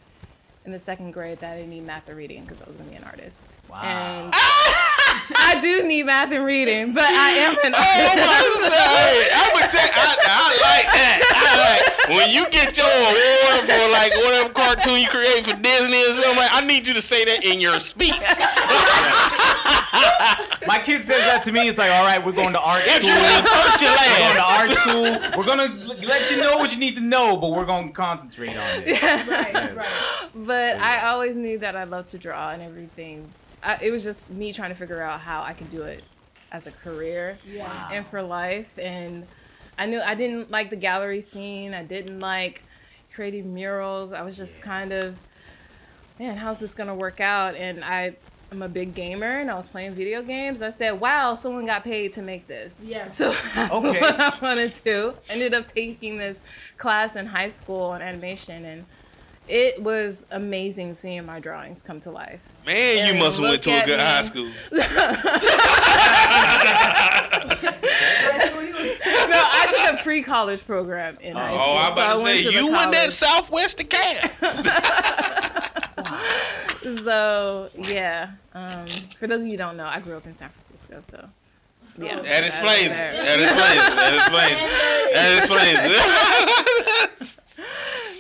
in 0.66 0.72
the 0.72 0.80
second 0.80 1.12
grade 1.12 1.40
that 1.40 1.54
I 1.54 1.58
didn't 1.58 1.72
need 1.72 1.86
math 1.86 2.08
or 2.10 2.16
reading 2.16 2.44
because 2.44 2.62
I 2.62 2.66
was 2.66 2.78
going 2.78 2.88
to 2.90 2.96
be 2.96 3.02
an 3.02 3.04
artist. 3.04 3.58
Wow. 3.70 3.82
And 4.26 4.34
I 5.36 5.60
do 5.62 5.84
need 5.86 6.04
math 6.06 6.32
and 6.32 6.46
reading, 6.46 6.94
but 6.94 7.04
I 7.04 7.32
am 7.32 7.52
an 7.64 7.74
Oh 7.78 7.80
artist. 7.80 8.62
my 8.62 8.70
God. 8.70 9.28
I'm 9.36 9.54
gonna 9.60 9.72
tell 9.72 9.90
I, 9.94 10.16
I 10.24 10.50
like 10.64 10.88
that. 10.94 11.20
I 11.36 12.08
like 12.08 12.18
when 12.18 12.30
you 12.32 12.50
get 12.50 12.78
your 12.78 12.88
award 12.88 13.68
for 13.68 13.92
like 13.92 14.14
whatever 14.16 14.50
cartoon 14.54 15.02
you 15.02 15.08
create 15.10 15.44
for 15.46 15.54
Disney 15.54 16.02
or 16.02 16.14
something. 16.16 16.36
Like, 16.38 16.52
I 16.54 16.62
need 16.66 16.88
you 16.88 16.94
to 16.94 17.02
say 17.02 17.26
that 17.26 17.44
in 17.44 17.60
your 17.60 17.80
speech. 17.80 18.16
My 20.66 20.80
kid 20.80 21.04
says 21.04 21.20
that 21.28 21.44
to 21.46 21.52
me. 21.52 21.68
It's 21.68 21.78
like, 21.78 21.92
all 21.92 22.06
right, 22.06 22.24
we're 22.24 22.32
going 22.32 22.54
to 22.54 22.60
art 22.60 22.84
If 22.86 23.04
school. 23.04 23.12
you 23.12 23.20
live 23.20 23.46
first, 23.46 23.82
you 23.82 23.88
We're 23.92 24.24
going 24.24 24.40
to 24.40 24.48
art 24.48 24.72
school. 24.72 25.38
We're 25.38 25.46
gonna 25.46 25.70
l- 25.83 25.83
let 26.02 26.30
you 26.32 26.38
know 26.38 26.58
what 26.58 26.72
you 26.72 26.78
need 26.78 26.96
to 26.96 27.02
know, 27.02 27.38
but 27.38 27.52
we're 27.52 27.66
gonna 27.66 27.92
concentrate 27.92 28.56
on 28.56 28.84
it. 28.86 29.02
Right, 29.28 29.76
right. 29.76 30.30
But 30.36 30.78
I 30.78 31.08
always 31.10 31.36
knew 31.36 31.58
that 31.60 31.76
I 31.76 31.84
loved 31.84 32.10
to 32.10 32.18
draw 32.18 32.52
and 32.52 32.62
everything. 32.62 33.30
I, 33.62 33.78
it 33.82 33.92
was 33.92 34.04
just 34.04 34.30
me 34.30 34.52
trying 34.52 34.70
to 34.70 34.76
figure 34.76 35.02
out 35.02 35.22
how 35.22 35.42
I 35.44 35.54
could 35.54 35.70
do 35.70 35.84
it 35.84 36.04
as 36.52 36.68
a 36.68 36.72
career 36.72 37.38
Yeah. 37.48 37.90
and 37.92 38.06
for 38.06 38.22
life. 38.22 38.78
And 38.78 39.26
I 39.78 39.86
knew 39.86 40.02
I 40.02 40.16
didn't 40.16 40.52
like 40.52 40.70
the 40.70 40.76
gallery 40.76 41.22
scene. 41.22 41.74
I 41.74 41.84
didn't 41.84 42.20
like 42.20 42.64
creating 43.14 43.54
murals. 43.54 44.12
I 44.14 44.22
was 44.22 44.36
just 44.38 44.62
kind 44.62 44.92
of, 44.92 45.18
man, 46.20 46.38
how's 46.38 46.60
this 46.60 46.74
gonna 46.76 46.96
work 46.96 47.20
out? 47.22 47.56
And 47.56 47.84
I, 47.84 48.16
I'm 48.54 48.62
a 48.62 48.70
big 48.70 48.94
gamer, 48.94 49.40
and 49.40 49.50
I 49.50 49.56
was 49.56 49.66
playing 49.66 49.96
video 49.96 50.22
games. 50.22 50.62
I 50.62 50.70
said, 50.70 51.00
wow, 51.02 51.34
someone 51.34 51.66
got 51.66 51.84
paid 51.84 52.14
to 52.14 52.22
make 52.22 52.46
this. 52.46 52.84
Yeah. 52.86 53.08
So 53.14 53.30
Okay. 53.32 54.00
what 54.00 54.20
I 54.20 54.38
wanted 54.44 54.76
to. 54.76 55.16
Ended 55.28 55.56
up 55.56 55.68
taking 55.68 56.18
this 56.20 56.40
class 56.78 57.16
in 57.16 57.26
high 57.26 57.48
school 57.50 57.82
on 57.88 58.02
animation 58.04 58.64
and. 58.66 58.86
It 59.46 59.84
was 59.84 60.26
amazing 60.32 60.96
seeing 60.96 61.26
my 61.26 61.42
drawings 61.42 61.82
come 61.82 62.00
to 62.02 62.12
life. 62.12 62.54
Man, 62.66 63.14
you 63.14 63.20
must 63.22 63.42
have 63.42 63.50
went 63.50 63.62
to 63.64 63.72
a 63.72 63.86
good 63.86 63.98
me. 64.00 64.04
high 64.06 64.22
school. 64.22 64.50
No, 69.30 69.40
I 69.52 69.68
took 69.92 70.00
a 70.00 70.04
pre-college 70.04 70.66
program 70.66 71.18
in 71.22 71.36
high 71.36 71.52
oh, 71.54 71.58
school. 71.58 71.74
Oh, 71.74 71.78
I'm 71.78 71.94
so 71.94 72.02
I 72.02 72.14
to 72.14 72.24
went 72.24 72.38
say 72.38 72.44
to 72.44 72.50
the 72.50 72.56
you 72.56 72.68
in 72.68 72.74
that 72.74 72.94
college. 72.94 73.12
Southwest 73.12 73.78
Decatur. 73.78 74.30
So 76.84 77.70
yeah, 77.78 78.32
um, 78.54 78.88
for 79.20 79.28
those 79.28 79.42
of 79.42 79.48
you 79.48 79.54
who 79.54 79.58
don't 79.58 79.78
know, 79.78 79.86
I 79.86 80.00
grew 80.00 80.16
up 80.18 80.26
in 80.26 80.34
San 80.34 80.50
Francisco. 80.50 81.00
So 81.04 81.28
yeah, 81.98 82.22
That 82.22 82.44
explains 82.44 82.88
it. 82.88 82.96
there. 82.96 83.12
That 83.14 83.40
explains 83.40 83.84
it. 83.84 83.96
That 85.14 85.38
explains 85.38 85.80
it. 85.82 85.94
That 85.94 86.98
explains. 86.98 87.38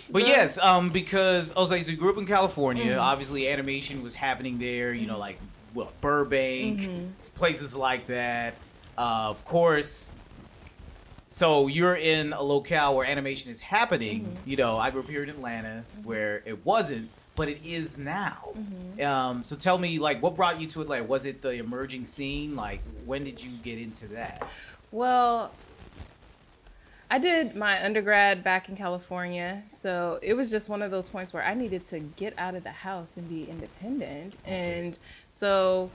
But 0.10 0.28
yes, 0.28 0.60
um, 0.60 0.92
because 0.92 1.52
I 1.54 1.60
was 1.60 1.72
like, 1.72 1.84
so 1.84 1.90
you 1.90 1.98
grew 1.98 2.12
up 2.12 2.18
in 2.20 2.28
California. 2.28 2.86
Mm-hmm. 2.86 3.00
Obviously, 3.00 3.50
animation 3.50 4.04
was 4.04 4.14
happening 4.14 4.60
there. 4.60 4.94
You 4.94 5.08
know, 5.08 5.18
like 5.18 5.40
well, 5.74 5.92
Burbank, 6.02 6.82
Mm-hmm. 6.82 7.34
places 7.34 7.76
like 7.76 8.06
that. 8.08 8.54
Uh, 8.96 9.26
of 9.30 9.44
course. 9.46 10.06
So 11.32 11.66
you're 11.66 11.96
in 11.96 12.32
a 12.32 12.44
locale 12.44 12.96
where 12.96 13.08
animation 13.08 13.50
is 13.50 13.60
happening. 13.62 14.26
Mm-hmm. 14.26 14.50
You 14.52 14.58
know, 14.58 14.78
I 14.78 14.92
grew 14.92 15.02
up 15.02 15.10
here 15.10 15.24
in 15.24 15.30
Atlanta, 15.30 15.84
where 16.04 16.44
it 16.46 16.64
wasn't, 16.64 17.10
but 17.36 17.50
it 17.50 17.60
is 17.66 17.98
now. 17.98 18.50
Mm-hmm. 18.58 19.06
Um, 19.06 19.44
so 19.44 19.56
tell 19.56 19.78
me, 19.78 20.00
like, 20.00 20.22
what 20.22 20.36
brought 20.36 20.60
you 20.62 20.68
to 20.68 20.82
Atlanta? 20.82 21.04
Was 21.04 21.26
it 21.26 21.42
the 21.42 21.54
emerging 21.54 22.06
scene? 22.06 22.56
Like, 22.56 22.82
when 23.06 23.24
did 23.24 23.44
you 23.44 23.52
get 23.64 23.80
into 23.80 24.08
that? 24.10 24.48
Well, 24.92 25.52
I 27.10 27.20
did 27.20 27.56
my 27.56 27.84
undergrad 27.84 28.44
back 28.44 28.70
in 28.70 28.76
California, 28.76 29.64
so 29.70 30.20
it 30.22 30.34
was 30.34 30.50
just 30.50 30.70
one 30.70 30.82
of 30.82 30.92
those 30.92 31.10
points 31.10 31.34
where 31.34 31.44
I 31.44 31.54
needed 31.54 31.86
to 31.88 32.00
get 32.00 32.34
out 32.38 32.56
of 32.56 32.64
the 32.64 32.72
house 32.72 33.18
and 33.18 33.30
be 33.30 33.50
independent. 33.50 34.34
And 34.46 34.98
so 35.30 35.92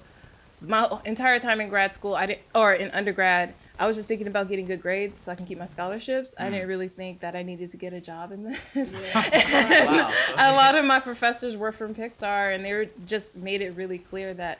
my 0.60 0.88
entire 1.04 1.38
time 1.38 1.60
in 1.60 1.68
grad 1.68 1.92
school, 1.94 2.14
I 2.14 2.26
didn't 2.26 2.42
or 2.54 2.72
in 2.72 2.90
undergrad, 2.90 3.54
I 3.78 3.86
was 3.86 3.96
just 3.96 4.08
thinking 4.08 4.26
about 4.26 4.48
getting 4.48 4.66
good 4.66 4.82
grades 4.82 5.20
so 5.20 5.32
I 5.32 5.34
can 5.36 5.46
keep 5.46 5.58
my 5.58 5.64
scholarships. 5.64 6.34
I 6.38 6.50
didn't 6.50 6.68
really 6.68 6.88
think 6.88 7.20
that 7.20 7.36
I 7.36 7.42
needed 7.42 7.70
to 7.70 7.76
get 7.76 7.92
a 7.92 8.00
job 8.00 8.32
in 8.32 8.44
this. 8.44 8.58
Wow. 9.14 10.12
a 10.36 10.52
lot 10.52 10.74
of 10.74 10.84
my 10.84 11.00
professors 11.00 11.56
were 11.56 11.72
from 11.72 11.94
Pixar, 11.94 12.54
and 12.54 12.64
they 12.64 12.72
were 12.72 12.86
just 13.06 13.36
made 13.36 13.62
it 13.62 13.76
really 13.76 13.98
clear 13.98 14.34
that 14.34 14.58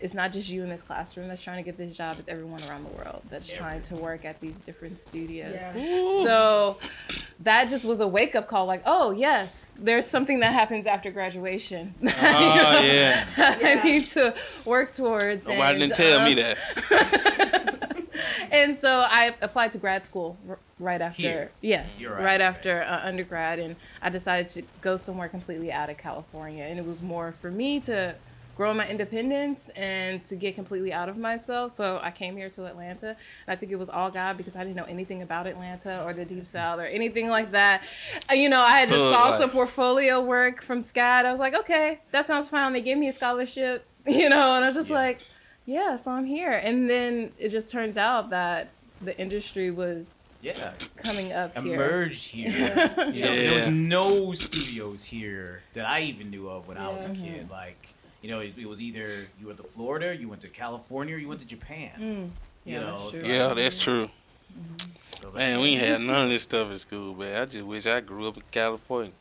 it's 0.00 0.14
not 0.14 0.32
just 0.32 0.48
you 0.48 0.62
in 0.62 0.68
this 0.68 0.82
classroom 0.82 1.28
that's 1.28 1.42
trying 1.42 1.56
to 1.56 1.62
get 1.62 1.76
this 1.76 1.96
job; 1.96 2.18
it's 2.18 2.28
everyone 2.28 2.62
around 2.64 2.84
the 2.84 2.90
world 2.90 3.22
that's 3.30 3.50
trying 3.50 3.82
to 3.82 3.96
work 3.96 4.24
at 4.24 4.40
these 4.40 4.60
different 4.60 4.98
studios. 4.98 5.60
Yeah. 5.74 6.08
So 6.24 6.78
that 7.40 7.68
just 7.68 7.84
was 7.84 8.00
a 8.00 8.06
wake 8.06 8.36
up 8.36 8.48
call. 8.48 8.66
Like, 8.66 8.82
oh 8.86 9.10
yes, 9.10 9.72
there's 9.78 10.06
something 10.06 10.40
that 10.40 10.52
happens 10.52 10.86
after 10.86 11.10
graduation. 11.10 11.94
Oh 12.30 12.80
yeah. 12.82 13.28
I 13.38 13.80
need 13.84 14.08
to 14.08 14.34
work 14.64 14.92
towards. 14.92 15.46
Nobody 15.46 15.82
and, 15.82 15.94
didn't 15.94 15.96
tell 15.96 16.18
um, 16.18 16.24
me 16.24 16.34
that. 16.34 17.47
And 18.50 18.80
so 18.80 19.04
I 19.08 19.34
applied 19.40 19.72
to 19.72 19.78
grad 19.78 20.04
school 20.06 20.36
r- 20.48 20.58
right 20.78 21.00
after. 21.00 21.22
Here. 21.22 21.50
Yes, 21.60 22.02
right, 22.02 22.22
right, 22.24 22.40
after 22.40 22.82
uh, 22.82 23.00
undergrad, 23.02 23.58
and 23.58 23.76
I 24.02 24.08
decided 24.10 24.48
to 24.48 24.62
go 24.80 24.96
somewhere 24.96 25.28
completely 25.28 25.70
out 25.72 25.90
of 25.90 25.98
California, 25.98 26.64
and 26.64 26.78
it 26.78 26.84
was 26.86 27.00
more 27.02 27.32
for 27.32 27.50
me 27.50 27.80
to 27.80 28.14
grow 28.56 28.74
my 28.74 28.88
independence 28.88 29.68
and 29.76 30.24
to 30.24 30.34
get 30.34 30.56
completely 30.56 30.92
out 30.92 31.08
of 31.08 31.16
myself. 31.16 31.70
So 31.70 32.00
I 32.02 32.10
came 32.10 32.36
here 32.36 32.50
to 32.50 32.66
Atlanta. 32.66 33.10
And 33.10 33.16
I 33.46 33.54
think 33.54 33.70
it 33.70 33.76
was 33.76 33.88
all 33.88 34.10
God 34.10 34.36
because 34.36 34.56
I 34.56 34.64
didn't 34.64 34.74
know 34.74 34.82
anything 34.86 35.22
about 35.22 35.46
Atlanta 35.46 36.02
or 36.04 36.12
the 36.12 36.24
Deep 36.24 36.44
South 36.44 36.80
or 36.80 36.84
anything 36.86 37.28
like 37.28 37.52
that. 37.52 37.84
Uh, 38.28 38.34
You 38.34 38.48
know, 38.48 38.60
I 38.60 38.80
had 38.80 38.88
just 38.88 38.98
saw 39.12 39.28
life. 39.30 39.38
some 39.38 39.50
portfolio 39.50 40.20
work 40.20 40.60
from 40.60 40.80
SCAD. 40.82 41.24
I 41.24 41.30
was 41.30 41.38
like, 41.38 41.54
okay, 41.54 42.00
that 42.10 42.26
sounds 42.26 42.48
fine. 42.48 42.72
They 42.72 42.80
gave 42.80 42.98
me 42.98 43.06
a 43.06 43.12
scholarship, 43.12 43.86
you 44.08 44.28
know, 44.28 44.54
and 44.56 44.64
I 44.64 44.66
was 44.66 44.74
just 44.74 44.88
Yeah. 44.88 44.94
like, 44.96 45.20
yeah, 45.68 45.96
so 45.96 46.10
I'm 46.12 46.24
here. 46.24 46.52
And 46.52 46.88
then 46.88 47.32
it 47.38 47.50
just 47.50 47.70
turns 47.70 47.98
out 47.98 48.30
that 48.30 48.72
the 49.02 49.16
industry 49.20 49.70
was 49.70 50.08
Yeah. 50.40 50.72
coming 50.96 51.30
up 51.32 51.56
here. 51.58 51.74
emerged 51.74 52.30
here. 52.30 52.50
You 53.12 53.22
know, 53.24 53.36
there 53.36 53.52
was 53.52 53.66
no 53.66 54.32
studios 54.32 55.04
here 55.04 55.62
that 55.74 55.86
I 55.86 56.00
even 56.02 56.30
knew 56.30 56.48
of 56.48 56.66
when 56.66 56.78
I 56.78 56.90
was 56.90 57.04
a 57.04 57.10
Yeah. 57.10 57.14
kid. 57.22 57.50
Like, 57.50 57.94
you 58.22 58.30
know, 58.30 58.40
it, 58.40 58.56
it 58.56 58.66
was 58.66 58.80
either 58.80 59.28
you 59.38 59.46
went 59.46 59.58
to 59.58 59.64
Florida, 59.64 60.16
you 60.16 60.28
went 60.28 60.40
to 60.42 60.48
California, 60.48 61.14
or 61.16 61.18
you 61.18 61.28
went 61.28 61.40
to 61.40 61.46
Japan. 61.46 61.92
Mm. 61.98 62.30
You 62.64 62.74
Yeah, 62.74 62.80
know, 62.80 62.96
that's 62.96 63.12
it's 63.12 63.20
true. 63.22 63.30
Yeah, 63.30 63.54
that's 63.54 63.78
true. 63.82 64.10
So 65.20 65.30
Man, 65.32 65.60
we 65.60 65.68
ain't 65.70 65.82
had 65.86 66.00
none 66.00 66.24
of 66.24 66.30
this 66.30 66.44
stuff 66.44 66.70
in 66.70 66.78
school, 66.78 67.14
man. 67.14 67.42
I 67.42 67.44
just 67.44 67.66
wish 67.66 67.84
I 67.86 68.00
grew 68.00 68.26
up 68.26 68.36
in 68.36 68.42
California. 68.50 69.12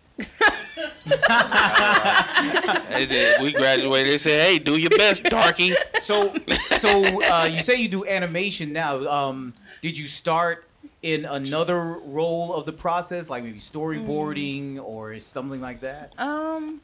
They 2.89 3.05
just- 3.05 3.41
we 3.41 3.53
graduated. 3.53 4.13
They 4.13 4.18
said, 4.18 4.45
"Hey, 4.47 4.59
do 4.59 4.78
your 4.78 4.89
best, 4.91 5.24
darky." 5.24 5.76
So, 6.01 6.34
so 6.80 7.22
uh, 7.24 7.45
you 7.51 7.61
say 7.61 7.76
you 7.76 7.88
do 7.88 8.05
animation 8.05 8.74
now. 8.74 9.07
Um, 9.07 9.53
did 9.82 9.97
you 9.97 10.07
start 10.07 10.65
in 11.01 11.26
another 11.26 11.80
role 11.84 12.53
of 12.53 12.65
the 12.65 12.74
process, 12.74 13.30
like 13.30 13.43
maybe 13.43 13.59
storyboarding 13.59 14.82
or 14.84 15.20
something 15.20 15.61
like 15.61 15.82
that? 15.82 16.13
Um, 16.18 16.82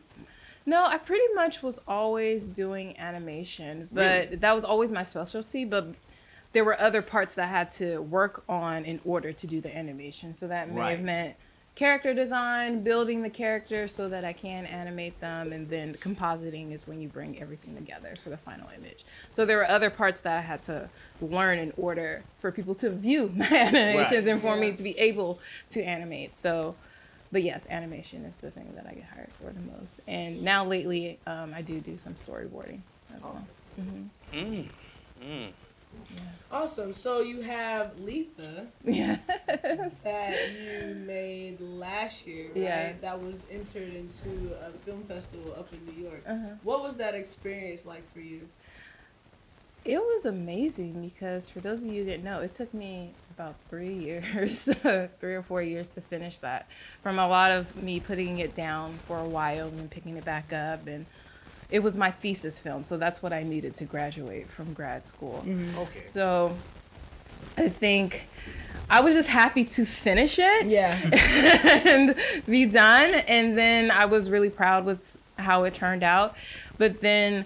no, 0.65 0.85
I 0.85 0.97
pretty 0.97 1.33
much 1.33 1.61
was 1.63 1.79
always 1.87 2.47
doing 2.55 2.97
animation, 2.99 3.89
but 3.91 4.25
Really? 4.25 4.35
that 4.37 4.53
was 4.53 4.63
always 4.65 4.91
my 4.91 5.03
specialty. 5.03 5.65
But 5.65 5.87
there 6.53 6.63
were 6.63 6.79
other 6.79 7.01
parts 7.01 7.35
that 7.35 7.45
I 7.45 7.51
had 7.51 7.71
to 7.73 7.97
work 7.99 8.43
on 8.47 8.85
in 8.85 8.99
order 9.03 9.33
to 9.33 9.47
do 9.47 9.59
the 9.59 9.75
animation. 9.75 10.33
So 10.33 10.47
that 10.47 10.69
may 10.71 10.79
Right. 10.79 10.91
have 10.97 11.01
meant 11.05 11.35
character 11.75 12.13
design, 12.13 12.83
building 12.83 13.23
the 13.23 13.29
character 13.29 13.87
so 13.87 14.07
that 14.09 14.23
I 14.23 14.33
can 14.33 14.65
animate 14.65 15.19
them, 15.19 15.51
and 15.51 15.67
then 15.69 15.95
compositing 15.95 16.71
is 16.71 16.87
when 16.87 17.01
you 17.01 17.07
bring 17.07 17.41
everything 17.41 17.75
together 17.75 18.13
for 18.23 18.29
the 18.29 18.37
final 18.37 18.67
image. 18.77 19.03
So 19.31 19.45
there 19.45 19.57
were 19.57 19.67
other 19.69 19.89
parts 19.89 20.21
that 20.21 20.37
I 20.37 20.41
had 20.41 20.61
to 20.63 20.89
learn 21.21 21.57
in 21.59 21.73
order 21.77 22.23
for 22.39 22.51
people 22.51 22.75
to 22.75 22.89
view 22.91 23.31
my 23.35 23.47
animations 23.47 24.11
Right. 24.25 24.27
and 24.27 24.41
for 24.41 24.55
me 24.55 24.71
to 24.73 24.83
be 24.83 24.97
able 24.99 25.39
to 25.69 25.81
animate. 25.83 26.37
So 26.37 26.75
but 27.31 27.41
yes, 27.41 27.65
animation 27.71 28.25
is 28.25 28.35
the 28.35 28.51
thing 28.51 28.73
that 28.75 28.85
I 28.87 28.93
get 28.93 29.05
hired 29.05 29.31
for 29.41 29.51
the 29.51 29.59
most. 29.79 30.01
And 30.07 30.43
now 30.43 30.63
lately, 30.63 31.17
um, 31.25 31.51
I 31.55 31.63
do 31.63 31.79
do 31.79 31.97
some 31.97 32.13
storyboarding 32.13 32.81
as 33.15 33.23
well. 33.23 33.47
Mm, 33.81 34.65
mm. 35.19 35.51
Yes. 36.13 36.49
Awesome. 36.51 36.93
So 36.93 37.21
you 37.21 37.41
have 37.41 37.99
Letha 37.99 38.67
Yeah. 38.83 39.17
that 40.03 40.37
you 40.51 40.95
made 40.95 41.59
last 41.61 42.27
year, 42.27 42.47
right? 42.47 42.55
Yes. 42.55 42.95
That 43.01 43.21
was 43.21 43.43
entered 43.51 43.93
into 43.93 44.55
a 44.65 44.71
film 44.85 45.03
festival 45.03 45.53
up 45.57 45.69
in 45.73 45.85
New 45.85 46.03
York. 46.03 46.23
Uh-huh. 46.27 46.55
What 46.63 46.83
was 46.83 46.97
that 46.97 47.15
experience 47.15 47.85
like 47.85 48.11
for 48.13 48.19
you? 48.19 48.47
It 49.85 49.99
was 49.99 50.25
amazing 50.25 51.01
because 51.13 51.49
for 51.49 51.59
those 51.59 51.83
of 51.83 51.91
you 51.91 52.05
that 52.05 52.23
know, 52.23 52.39
it 52.39 52.53
took 52.53 52.73
me 52.73 53.11
about 53.35 53.55
three 53.67 53.93
years, 53.93 54.63
three 55.19 55.35
or 55.35 55.41
four 55.41 55.61
years 55.61 55.89
to 55.91 56.01
finish 56.01 56.37
that. 56.37 56.67
From 57.01 57.19
a 57.19 57.27
lot 57.27 57.51
of 57.51 57.81
me 57.83 57.99
putting 57.99 58.39
it 58.39 58.55
down 58.55 58.93
for 59.07 59.17
a 59.19 59.27
while 59.27 59.67
and 59.67 59.77
then 59.77 59.89
picking 59.89 60.15
it 60.15 60.23
back 60.23 60.53
up, 60.53 60.87
and 60.87 61.05
it 61.73 61.81
was 61.81 61.97
my 61.97 62.11
thesis 62.11 62.59
film, 62.59 62.83
so 62.83 62.97
that's 62.97 63.23
what 63.23 63.33
I 63.33 63.41
needed 63.41 63.73
to 63.75 63.85
graduate 63.85 64.47
from 64.47 64.73
grad 64.73 65.07
school. 65.07 65.43
Mm-hmm. 65.43 65.79
Okay. 65.79 66.03
So 66.03 66.55
I 67.57 67.67
think 67.67 68.27
I 68.91 69.01
was 69.01 69.15
just 69.15 69.27
happy 69.27 69.65
to 69.65 69.83
finish 69.83 70.37
it. 70.37 70.67
Yeah. 70.67 70.99
and 71.87 72.15
be 72.45 72.67
done. 72.67 73.15
And 73.15 73.57
then 73.57 73.89
I 73.89 74.05
was 74.05 74.29
really 74.29 74.51
proud 74.51 74.85
with 74.85 75.17
how 75.39 75.63
it 75.63 75.73
turned 75.73 76.03
out. 76.03 76.35
But 76.77 77.01
then 77.01 77.45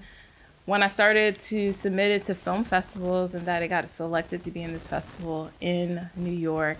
when 0.66 0.84
I 0.84 0.88
started 0.88 1.40
to 1.40 1.72
submit 1.72 2.12
it 2.12 2.26
to 2.26 2.36
film 2.36 2.66
festivals 2.66 3.34
and 3.34 3.46
that 3.46 3.64
it 3.64 3.70
got 3.70 3.88
selected 3.88 4.44
to 4.44 4.52
be 4.52 4.62
in 4.62 4.74
this 4.74 4.90
festival 4.90 5.52
in 5.62 6.10
New 6.18 6.34
York, 6.34 6.80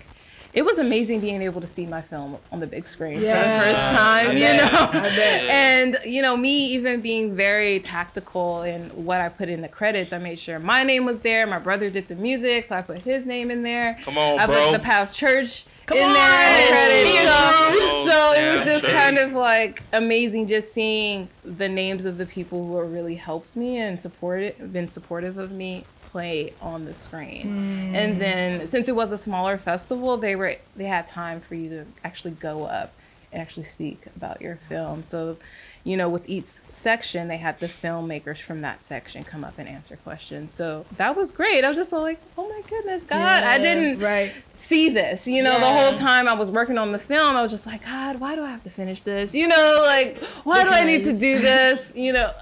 it 0.54 0.62
was 0.64 0.78
amazing 0.78 1.20
being 1.20 1.42
able 1.42 1.60
to 1.60 1.66
see 1.66 1.84
my 1.86 2.00
film 2.00 2.38
on 2.50 2.60
the 2.60 2.66
big 2.66 2.86
screen 2.86 3.20
Yeah. 3.20 3.42
for 3.42 3.68
the 3.68 3.74
first 3.74 3.96
time, 3.96 4.32
you 4.36 4.44
bet. 4.44 4.72
know. 4.72 5.48
And 5.50 5.98
you 6.04 6.22
know, 6.22 6.36
me 6.36 6.66
even 6.74 7.00
being 7.00 7.34
very 7.36 7.80
tactical 7.80 8.62
in 8.62 8.90
what 8.90 9.20
I 9.20 9.28
put 9.28 9.48
in 9.48 9.60
the 9.62 9.68
credits, 9.68 10.12
I 10.12 10.18
made 10.18 10.38
sure 10.38 10.58
my 10.58 10.82
name 10.82 11.04
was 11.04 11.20
there. 11.20 11.46
My 11.46 11.58
brother 11.58 11.90
did 11.90 12.08
the 12.08 12.14
music, 12.14 12.64
so 12.66 12.76
I 12.76 12.82
put 12.82 12.98
his 13.02 13.26
name 13.26 13.50
in 13.50 13.62
there. 13.62 13.98
Come 14.02 14.18
on, 14.18 14.38
I 14.40 14.46
bro. 14.46 14.66
put 14.66 14.72
the 14.72 14.78
Past 14.84 15.16
Church 15.16 15.64
Come 15.86 15.98
in 15.98 16.04
on. 16.04 16.12
there 16.12 16.58
in 16.58 16.64
the 16.64 16.70
credits. 16.70 17.10
Be 17.10 17.16
a 17.16 17.26
So, 17.26 17.70
true. 17.70 18.10
so 18.10 18.32
it 18.32 18.52
was 18.52 18.64
just 18.64 18.84
true. 18.84 18.92
kind 18.92 19.18
of 19.18 19.32
like 19.32 19.82
amazing 19.92 20.46
just 20.46 20.72
seeing 20.74 21.28
the 21.44 21.68
names 21.68 22.04
of 22.04 22.18
the 22.18 22.26
people 22.26 22.66
who 22.66 22.80
really 22.82 23.14
helped 23.16 23.56
me 23.56 23.76
and 23.78 24.00
supported 24.00 24.72
been 24.72 24.88
supportive 24.88 25.38
of 25.38 25.50
me 25.52 25.84
play 26.10 26.52
on 26.60 26.84
the 26.84 26.94
screen. 26.94 27.46
Mm. 27.92 27.94
And 27.94 28.20
then 28.20 28.66
since 28.68 28.88
it 28.88 28.96
was 28.96 29.12
a 29.12 29.18
smaller 29.18 29.58
festival, 29.58 30.16
they 30.16 30.34
were 30.34 30.56
they 30.76 30.84
had 30.86 31.06
time 31.06 31.40
for 31.40 31.54
you 31.54 31.68
to 31.70 31.86
actually 32.02 32.32
go 32.32 32.64
up 32.64 32.92
and 33.32 33.42
actually 33.42 33.64
speak 33.64 34.04
about 34.16 34.40
your 34.40 34.56
film. 34.70 35.02
So, 35.02 35.36
you 35.84 35.98
know, 35.98 36.08
with 36.08 36.26
each 36.28 36.46
section, 36.70 37.28
they 37.28 37.36
had 37.36 37.60
the 37.60 37.68
filmmakers 37.68 38.38
from 38.38 38.62
that 38.62 38.82
section 38.84 39.22
come 39.22 39.44
up 39.44 39.58
and 39.58 39.68
answer 39.68 39.96
questions. 39.96 40.50
So 40.50 40.86
that 40.96 41.14
was 41.14 41.30
great. 41.30 41.62
I 41.62 41.68
was 41.68 41.76
just 41.76 41.92
like, 41.92 42.20
oh 42.38 42.48
my 42.48 42.62
goodness, 42.68 43.04
God, 43.04 43.42
I 43.44 43.58
didn't 43.58 44.00
Right. 44.00 44.32
see 44.54 44.88
this. 44.88 45.26
You 45.26 45.42
know, 45.42 45.60
the 45.60 45.66
whole 45.66 45.92
time 45.94 46.26
I 46.26 46.32
was 46.34 46.50
working 46.50 46.78
on 46.78 46.92
the 46.92 46.98
film, 46.98 47.36
I 47.36 47.42
was 47.42 47.50
just 47.50 47.66
like, 47.66 47.84
God, 47.84 48.18
why 48.18 48.34
do 48.34 48.42
I 48.42 48.50
have 48.50 48.62
to 48.64 48.70
finish 48.70 49.02
this? 49.02 49.34
You 49.34 49.46
know, 49.48 49.82
like, 49.84 50.16
why 50.44 50.64
do 50.64 50.70
I 50.70 50.84
need 50.84 51.04
to 51.04 51.12
do 51.12 51.38
this? 51.38 51.92
You 51.94 52.14
know. 52.14 52.32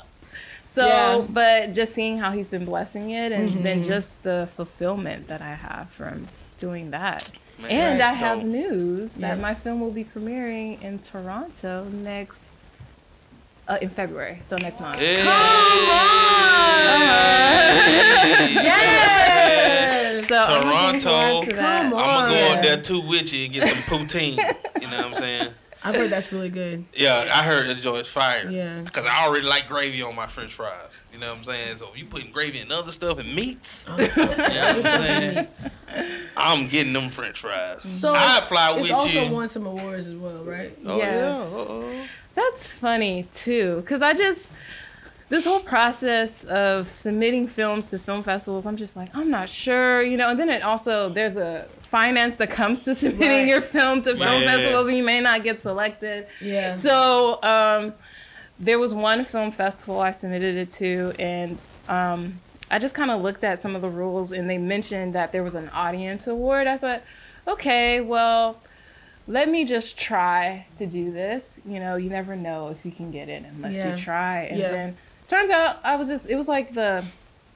So, 0.77 0.87
Yeah. 0.87 1.25
but 1.31 1.73
just 1.73 1.95
seeing 1.95 2.19
how 2.19 2.33
he's 2.33 2.49
been 2.49 2.67
blessing 2.67 3.09
it 3.09 3.33
and 3.33 3.65
then 3.65 3.83
just 3.83 4.23
the 4.25 4.47
fulfillment 4.57 5.29
that 5.29 5.41
I 5.41 5.55
have 5.55 5.89
from 5.89 6.29
doing 6.59 6.91
that. 6.91 7.31
Man, 7.59 7.71
and 7.71 7.99
Right. 8.01 8.09
I 8.11 8.13
have 8.13 8.39
dope. 8.41 8.47
news 8.49 9.11
that 9.13 9.35
Yes. 9.37 9.43
my 9.43 9.55
film 9.55 9.81
will 9.81 9.91
be 9.91 10.05
premiering 10.05 10.83
in 10.83 10.99
Toronto 10.99 11.85
next 11.85 12.51
uh, 13.69 13.79
in 13.81 13.89
February, 13.89 14.39
so 14.43 14.57
next 14.57 14.81
month. 14.83 14.99
Hey. 14.99 15.17
Yes. 18.67 20.29
So 20.29 20.37
I'm 20.39 20.67
looking 20.69 21.01
Toronto. 21.01 21.31
forward 21.31 21.49
to 21.51 21.57
that. 21.57 21.83
Come 21.91 21.95
I'm 21.99 22.31
gonna 22.31 22.35
go 22.35 22.47
on. 22.51 22.57
up 22.59 22.63
there 22.65 22.81
too 22.83 23.01
with 23.01 23.33
you 23.33 23.45
and 23.45 23.53
get 23.55 23.69
some 23.69 23.79
poutine. 23.99 24.37
you 24.81 24.89
know 24.89 24.97
what 24.99 25.07
I'm 25.07 25.15
saying? 25.15 25.49
I've 25.89 25.95
heard 25.95 26.11
that's 26.11 26.33
really 26.33 26.49
good. 26.51 26.85
Yeah, 26.95 27.31
I 27.33 27.43
heard 27.45 27.69
that 27.69 27.77
joint's 27.79 28.09
fire. 28.09 28.51
Yeah. 28.51 28.81
Because 28.81 29.07
I 29.07 29.25
already 29.27 29.47
like 29.47 29.69
gravy 29.69 30.03
on 30.03 30.15
my 30.17 30.27
French 30.27 30.53
fries. 30.55 31.01
You 31.13 31.19
know 31.21 31.29
what 31.31 31.39
I'm 31.39 31.45
saying? 31.45 31.77
So 31.79 31.89
if 31.93 31.99
you 31.99 32.05
putting 32.07 32.33
gravy 32.33 32.59
and 32.59 32.73
other 32.73 32.93
stuff 32.93 33.19
and 33.19 33.35
meats, 33.35 33.87
Oh, 33.89 33.97
you 33.97 34.07
know 34.07 34.35
I'm 34.39 34.83
saying? 34.83 35.49
I'm 36.37 36.69
getting 36.69 36.93
them 36.93 37.11
French 37.11 37.39
fries. 37.41 37.79
Mm-hmm. 37.79 37.97
So 37.99 38.13
I 38.15 38.45
fly 38.49 38.73
it's 38.75 38.83
with 38.83 38.93
also 38.93 39.33
won 39.33 39.49
some 39.49 39.67
awards 39.67 40.07
as 40.07 40.15
well, 40.15 40.43
right? 40.45 40.77
Oh, 40.85 40.99
Yes. 40.99 41.53
yeah. 41.55 41.61
Uh-oh. 41.63 42.07
That's 42.35 42.71
funny 42.73 43.27
too, 43.33 43.77
because 43.81 44.03
I 44.03 44.13
just 44.13 44.53
this 45.29 45.45
whole 45.45 45.61
process 45.61 46.45
of 46.45 46.89
submitting 46.89 47.49
films 47.49 47.91
to 47.91 47.99
film 47.99 48.23
festivals, 48.23 48.65
I'm 48.67 48.77
just 48.77 48.95
like, 48.97 49.09
I'm 49.15 49.31
not 49.31 49.49
sure, 49.49 50.03
you 50.03 50.17
know. 50.17 50.29
And 50.29 50.39
then 50.39 50.49
it 50.49 50.63
also 50.63 51.09
there's 51.09 51.37
a 51.37 51.67
finance 51.87 52.37
that 52.37 52.51
comes 52.51 52.85
to 52.85 52.95
submitting 52.95 53.39
Right. 53.39 53.47
your 53.49 53.61
film 53.61 54.03
to 54.03 54.17
film 54.17 54.43
Yeah. 54.43 54.45
festivals, 54.57 54.89
and 54.89 54.97
you 54.97 55.05
may 55.05 55.21
not 55.21 55.43
get 55.45 55.61
selected. 55.61 56.27
Yeah. 56.41 56.75
So 56.75 57.43
um, 57.43 57.95
there 58.59 58.79
was 58.79 58.93
one 58.93 59.25
film 59.25 59.51
festival 59.51 60.01
I 60.01 60.11
submitted 60.11 60.57
it 60.57 60.71
to, 60.73 61.13
and 61.19 61.59
um, 61.89 62.41
I 62.71 62.79
just 62.79 62.95
kind 62.95 63.11
of 63.11 63.23
looked 63.23 63.45
at 63.45 63.63
some 63.63 63.77
of 63.77 63.83
the 63.83 63.89
rules, 63.89 64.33
and 64.33 64.51
they 64.51 64.59
mentioned 64.59 65.15
that 65.15 65.33
there 65.33 65.43
was 65.43 65.55
an 65.55 65.69
audience 65.71 66.27
award. 66.27 66.67
I 66.67 66.77
said, 66.77 67.03
okay, 67.47 68.01
well, 68.01 68.59
let 69.29 69.49
me 69.49 69.65
just 69.65 69.99
try 69.99 70.67
to 70.77 70.87
do 70.87 71.13
this. 71.13 71.61
You 71.67 71.79
know, 71.81 71.97
you 71.97 72.11
never 72.11 72.35
know 72.37 72.69
if 72.69 72.85
you 72.85 72.91
can 72.93 73.11
get 73.11 73.29
it 73.29 73.45
unless 73.45 73.77
Yeah. 73.77 73.91
you 73.91 73.97
try. 73.97 74.41
And 74.43 74.59
Yeah. 74.59 74.71
then 74.73 74.97
turns 75.29 75.51
out 75.51 75.79
I 75.85 75.97
was 75.97 76.09
just, 76.09 76.29
it 76.31 76.35
was 76.37 76.49
like 76.49 76.75
the 76.75 77.05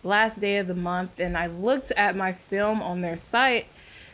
last 0.05 0.41
day 0.41 0.57
of 0.59 0.67
the 0.69 0.75
month, 0.75 1.19
and 1.21 1.37
I 1.37 1.47
looked 1.47 1.91
at 1.97 2.15
my 2.17 2.33
film 2.33 2.81
on 2.83 3.01
their 3.01 3.17
site 3.17 3.67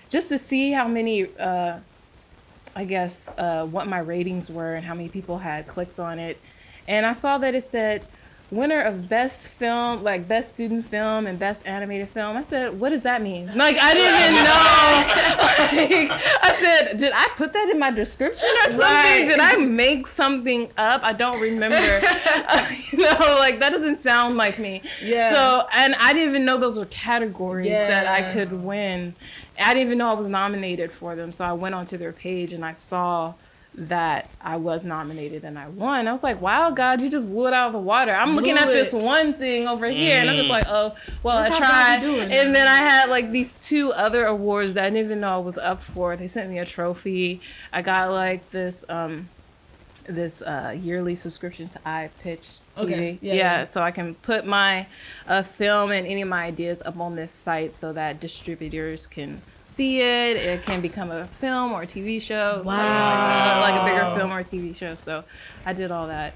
just 0.09 0.29
to 0.29 0.39
see 0.39 0.73
how 0.73 0.89
many. 0.89 1.35
Uh, 1.37 1.81
I 2.77 2.85
guess, 2.85 3.31
uh, 3.39 3.65
what 3.65 3.89
my 3.89 4.01
ratings 4.01 4.51
were 4.51 4.75
and 4.75 4.85
how 4.85 4.93
many 4.93 5.09
people 5.09 5.39
had 5.39 5.67
clicked 5.67 5.99
on 5.99 6.19
it. 6.19 6.39
And 6.87 7.07
I 7.07 7.15
saw 7.15 7.39
that 7.39 7.55
it 7.55 7.65
said 7.65 8.05
winner 8.51 8.81
of 8.81 9.09
best 9.09 9.49
film, 9.49 10.05
like 10.05 10.29
best 10.29 10.51
student 10.51 10.85
film 10.85 11.27
and 11.27 11.39
best 11.39 11.67
animated 11.67 12.09
film. 12.09 12.37
I 12.37 12.43
said, 12.43 12.79
what 12.79 12.91
does 12.91 13.03
that 13.03 13.23
mean? 13.23 13.47
Like, 13.57 13.77
I 13.81 13.95
didn't 13.95 14.21
even 14.21 14.45
know. 14.45 16.11
like, 16.11 16.23
I 16.43 16.61
said, 16.61 16.99
did 16.99 17.13
I 17.15 17.29
put 17.37 17.53
that 17.55 17.71
in 17.71 17.79
my 17.79 17.91
description 17.91 18.49
or 18.49 18.69
something? 18.69 18.81
Right. 18.81 19.25
Did 19.27 19.41
I 19.41 19.57
make 19.57 20.07
something 20.07 20.71
up? 20.77 21.03
I 21.03 21.13
don't 21.13 21.41
remember. 21.41 21.77
you 22.93 22.99
know, 22.99 23.37
like 23.39 23.59
that 23.61 23.71
doesn't 23.73 24.03
sound 24.03 24.37
like 24.37 24.59
me. 24.59 24.83
Yeah. 25.03 25.33
So, 25.33 25.67
and 25.73 25.95
I 25.97 26.13
didn't 26.13 26.29
even 26.29 26.45
know 26.45 26.59
those 26.59 26.79
were 26.79 26.87
categories 26.87 27.71
that 27.71 28.07
I 28.07 28.33
could 28.33 28.53
win. 28.53 29.15
I 29.59 29.75
didn't 29.75 29.87
even 29.87 29.99
know 29.99 30.11
I 30.11 30.15
was 30.15 30.29
nominated 30.29 30.93
for 30.93 31.17
them. 31.17 31.33
So 31.33 31.45
I 31.45 31.53
went 31.53 31.75
onto 31.75 31.97
their 31.97 32.13
page 32.13 32.53
and 32.53 32.65
I 32.65 32.73
saw 32.73 33.35
that 33.79 34.31
I 34.41 34.57
was 34.57 34.87
nominated 34.87 35.45
and 35.45 35.59
I 35.59 35.69
won. 35.69 36.09
I 36.09 36.13
was 36.13 36.23
like, 36.23 36.41
wow, 36.41 36.71
God, 36.71 37.03
you 37.03 37.11
just 37.11 37.29
blew 37.29 37.47
it 37.47 37.53
out 37.53 37.67
of 37.67 37.73
the 37.75 37.79
water. 37.79 38.15
I'm 38.15 38.35
looking 38.35 38.55
Blew 38.55 38.63
at 38.63 38.71
this 38.71 38.93
one 38.93 39.35
thing 39.35 39.69
over 39.69 39.87
here 39.87 40.19
and 40.19 40.31
I'm 40.31 40.37
just 40.37 40.49
like, 40.49 40.65
oh, 40.67 40.95
well, 41.23 41.43
That's 41.43 41.55
I 41.55 41.59
tried. 41.59 42.01
doing 42.01 42.33
And 42.33 42.55
then 42.55 42.67
I 42.67 42.77
had 42.77 43.11
like 43.11 43.31
these 43.31 43.69
two 43.69 43.93
other 43.93 44.25
awards 44.25 44.75
that 44.75 44.85
I 44.85 44.91
didn't 44.91 45.05
even 45.05 45.21
know 45.21 45.35
I 45.35 45.39
was 45.39 45.59
up 45.59 45.83
for. 45.83 46.17
They 46.17 46.27
sent 46.27 46.49
me 46.49 46.59
a 46.59 46.65
trophy. 46.65 47.43
I 47.71 47.83
got 47.83 48.11
like 48.13 48.51
this, 48.51 48.85
um, 48.89 49.29
this 50.09 50.43
uh, 50.43 50.75
yearly 50.79 51.15
subscription 51.15 51.69
to 51.71 51.79
iPitch 51.81 52.11
TV. 52.77 52.79
Okay, 52.79 53.19
yeah, 53.23 53.33
Yeah, 53.33 53.35
yeah. 53.61 53.65
so 53.65 53.81
I 53.83 53.91
can 53.91 54.15
put 54.17 54.47
my 54.47 54.87
uh, 55.27 55.43
film 55.43 55.91
and 55.93 56.07
any 56.07 56.23
of 56.23 56.29
my 56.29 56.45
ideas 56.45 56.83
up 56.85 56.99
on 57.01 57.17
this 57.17 57.31
site 57.33 57.73
so 57.75 57.93
that 57.95 58.21
distributors 58.21 59.07
can 59.07 59.41
see 59.63 60.01
it. 60.01 60.37
It 60.37 60.63
can 60.63 60.81
become 60.81 61.11
a 61.11 61.27
film 61.27 61.73
or 61.73 61.83
a 61.83 61.87
TV 61.87 62.21
show. 62.21 62.63
like, 62.65 62.79
Wow. 62.79 63.61
Like, 63.63 63.81
a 63.83 63.85
bigger 63.85 64.17
film 64.19 64.31
or 64.33 64.41
a 64.41 64.45
TV 64.45 64.77
show. 64.77 64.95
So 64.95 65.25
I 65.65 65.73
did 65.73 65.91
all 65.91 66.07
that. 66.09 66.35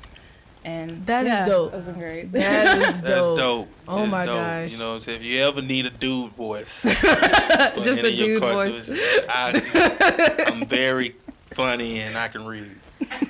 And 0.64 1.06
That 1.06 1.24
is 1.26 1.32
yeah, 1.32 1.44
dope. 1.46 1.72
It 1.72 1.76
was 1.76 1.88
great. 1.88 2.32
That 2.32 2.78
is 2.78 3.00
That's 3.02 3.26
dope. 3.26 3.38
dope. 3.38 3.68
Oh 3.88 3.98
That's 4.00 4.10
my 4.10 4.26
dope. 4.26 4.36
gosh. 4.36 4.72
You 4.72 4.78
know 4.78 4.88
what 4.88 4.94
I'm 4.94 5.00
saying? 5.00 5.20
If 5.20 5.24
you 5.26 5.40
ever 5.42 5.62
need 5.62 5.86
a 5.86 5.90
dude 5.90 6.32
voice, 6.32 6.82
Just 6.82 8.00
it 8.00 8.02
the 8.02 8.16
dude 8.16 8.42
voice. 8.42 8.90
I, 9.28 10.44
I'm 10.48 10.66
very 10.66 11.16
funny 11.52 12.00
and 12.00 12.16
I 12.18 12.28
can 12.28 12.44
read. 12.46 12.70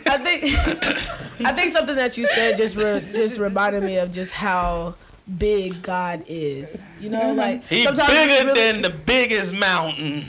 I 0.07 0.19
think 0.19 0.45
I 1.47 1.53
think 1.53 1.73
something 1.73 1.97
that 1.97 2.17
you 2.17 2.27
said 2.27 2.57
just 2.57 2.77
re- 2.77 3.01
just 3.13 3.39
reminded 3.39 3.83
me 3.83 3.97
of 3.99 4.13
just 4.13 4.33
how 4.33 4.95
big 5.39 5.83
God 5.83 6.25
is. 6.27 6.81
You 7.01 7.11
know, 7.11 7.21
mm-hmm. 7.21 7.39
like 7.39 7.65
He's 7.67 7.87
bigger 7.87 7.99
you 7.99 8.45
really- 8.47 8.61
than 8.61 8.83
the 8.83 8.91
biggest 8.91 9.53
mountain. 9.53 10.25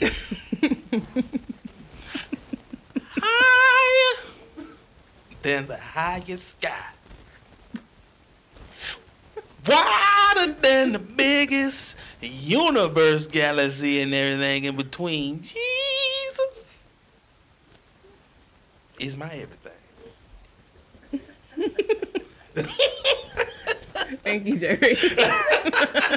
Higher 3.24 4.24
than 5.42 5.66
the 5.66 5.76
highest 5.76 6.48
sky. 6.50 6.86
Wider 9.66 10.54
than 10.54 10.92
the 10.92 10.98
biggest 10.98 11.96
universe, 12.20 13.28
galaxy, 13.28 14.00
and 14.00 14.12
everything 14.12 14.64
in 14.64 14.74
between. 14.76 15.42
Jesus 15.42 16.70
is 19.02 19.16
my 19.16 19.26
everything. 19.26 19.72
Thank 24.22 24.46
you, 24.46 24.58
Jerry. 24.58 24.78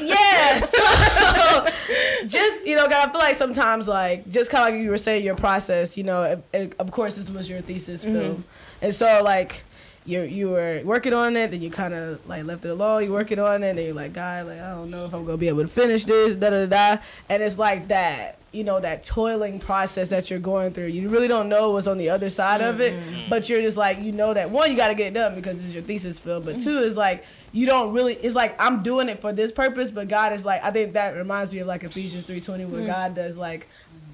yes. 0.01 0.69
So, 0.71 1.67
just 2.27 2.65
you 2.65 2.75
know, 2.75 2.87
God, 2.87 3.09
I 3.09 3.11
feel 3.11 3.19
like 3.19 3.35
sometimes 3.35 3.87
like 3.87 4.29
just 4.29 4.51
kind 4.51 4.67
of 4.67 4.73
like 4.73 4.83
you 4.83 4.89
were 4.89 4.97
saying 4.97 5.23
your 5.23 5.35
process. 5.35 5.97
You 5.97 6.03
know, 6.03 6.23
it, 6.23 6.43
it- 6.53 6.75
of 6.79 6.91
course 6.91 7.15
this 7.15 7.29
was 7.29 7.49
your 7.49 7.61
thesis 7.61 8.03
mm-hmm. 8.03 8.13
film, 8.13 8.45
and 8.81 8.93
so 8.93 9.21
like 9.23 9.63
you 10.05 10.21
you 10.21 10.49
were 10.51 10.81
working 10.83 11.13
on 11.13 11.35
it, 11.35 11.51
then 11.51 11.61
you 11.61 11.71
kind 11.71 11.93
of 11.93 12.25
like 12.27 12.45
left 12.45 12.63
it 12.63 12.69
alone. 12.69 13.03
You're 13.03 13.13
working 13.13 13.39
on 13.39 13.63
it, 13.63 13.69
and 13.69 13.77
then 13.77 13.85
you're 13.85 13.95
like, 13.95 14.13
God, 14.13 14.47
like 14.47 14.59
I 14.59 14.71
don't 14.71 14.91
know 14.91 15.05
if 15.05 15.13
I'm 15.13 15.25
gonna 15.25 15.37
be 15.37 15.47
able 15.47 15.63
to 15.63 15.67
finish 15.67 16.05
this, 16.05 16.35
da 16.35 16.51
da 16.51 16.65
da. 16.67 17.01
And 17.27 17.41
it's 17.41 17.57
like 17.57 17.87
that. 17.89 18.39
You 18.51 18.63
know 18.63 18.79
that 18.79 19.03
toiling 19.03 19.59
process 19.59 20.07
that 20.11 20.29
you're 20.29 20.39
going 20.39 20.71
through. 20.71 20.85
You 20.85 21.09
really 21.09 21.27
don't 21.27 21.49
know 21.49 21.71
what's 21.71 21.87
on 21.87 21.97
the 21.97 22.09
other 22.09 22.29
side 22.29 22.61
of 22.61 22.79
it, 22.79 22.93
mm-hmm. 22.93 23.29
but 23.29 23.49
you're 23.49 23.59
just 23.59 23.75
like 23.75 23.99
you 23.99 24.13
know 24.13 24.33
that 24.33 24.49
one 24.49 24.71
you 24.71 24.77
got 24.77 24.87
to 24.87 24.95
get 24.95 25.07
it 25.07 25.13
done 25.13 25.35
because 25.35 25.61
it's 25.61 25.73
your 25.73 25.83
thesis 25.83 26.19
film, 26.19 26.45
but 26.45 26.61
two 26.61 26.79
is 26.79 26.95
like 26.95 27.25
you 27.51 27.65
don't 27.65 27.91
really. 27.91 28.13
It's 28.13 28.33
like 28.33 28.55
I'm 28.57 28.81
doing 28.81 29.09
it 29.09 29.19
for 29.19 29.33
this 29.33 29.51
purpose, 29.51 29.91
but 29.91 30.07
God 30.07 30.31
is 30.31 30.45
like 30.45 30.63
I 30.63 30.71
think 30.71 30.93
that 30.93 31.17
reminds 31.17 31.51
me 31.51 31.59
of 31.59 31.67
like 31.67 31.83
Ephesians 31.83 32.23
three 32.23 32.39
twenty 32.39 32.63
where 32.63 32.79
mm. 32.79 32.87
God 32.87 33.13
does 33.13 33.35
like 33.35 33.67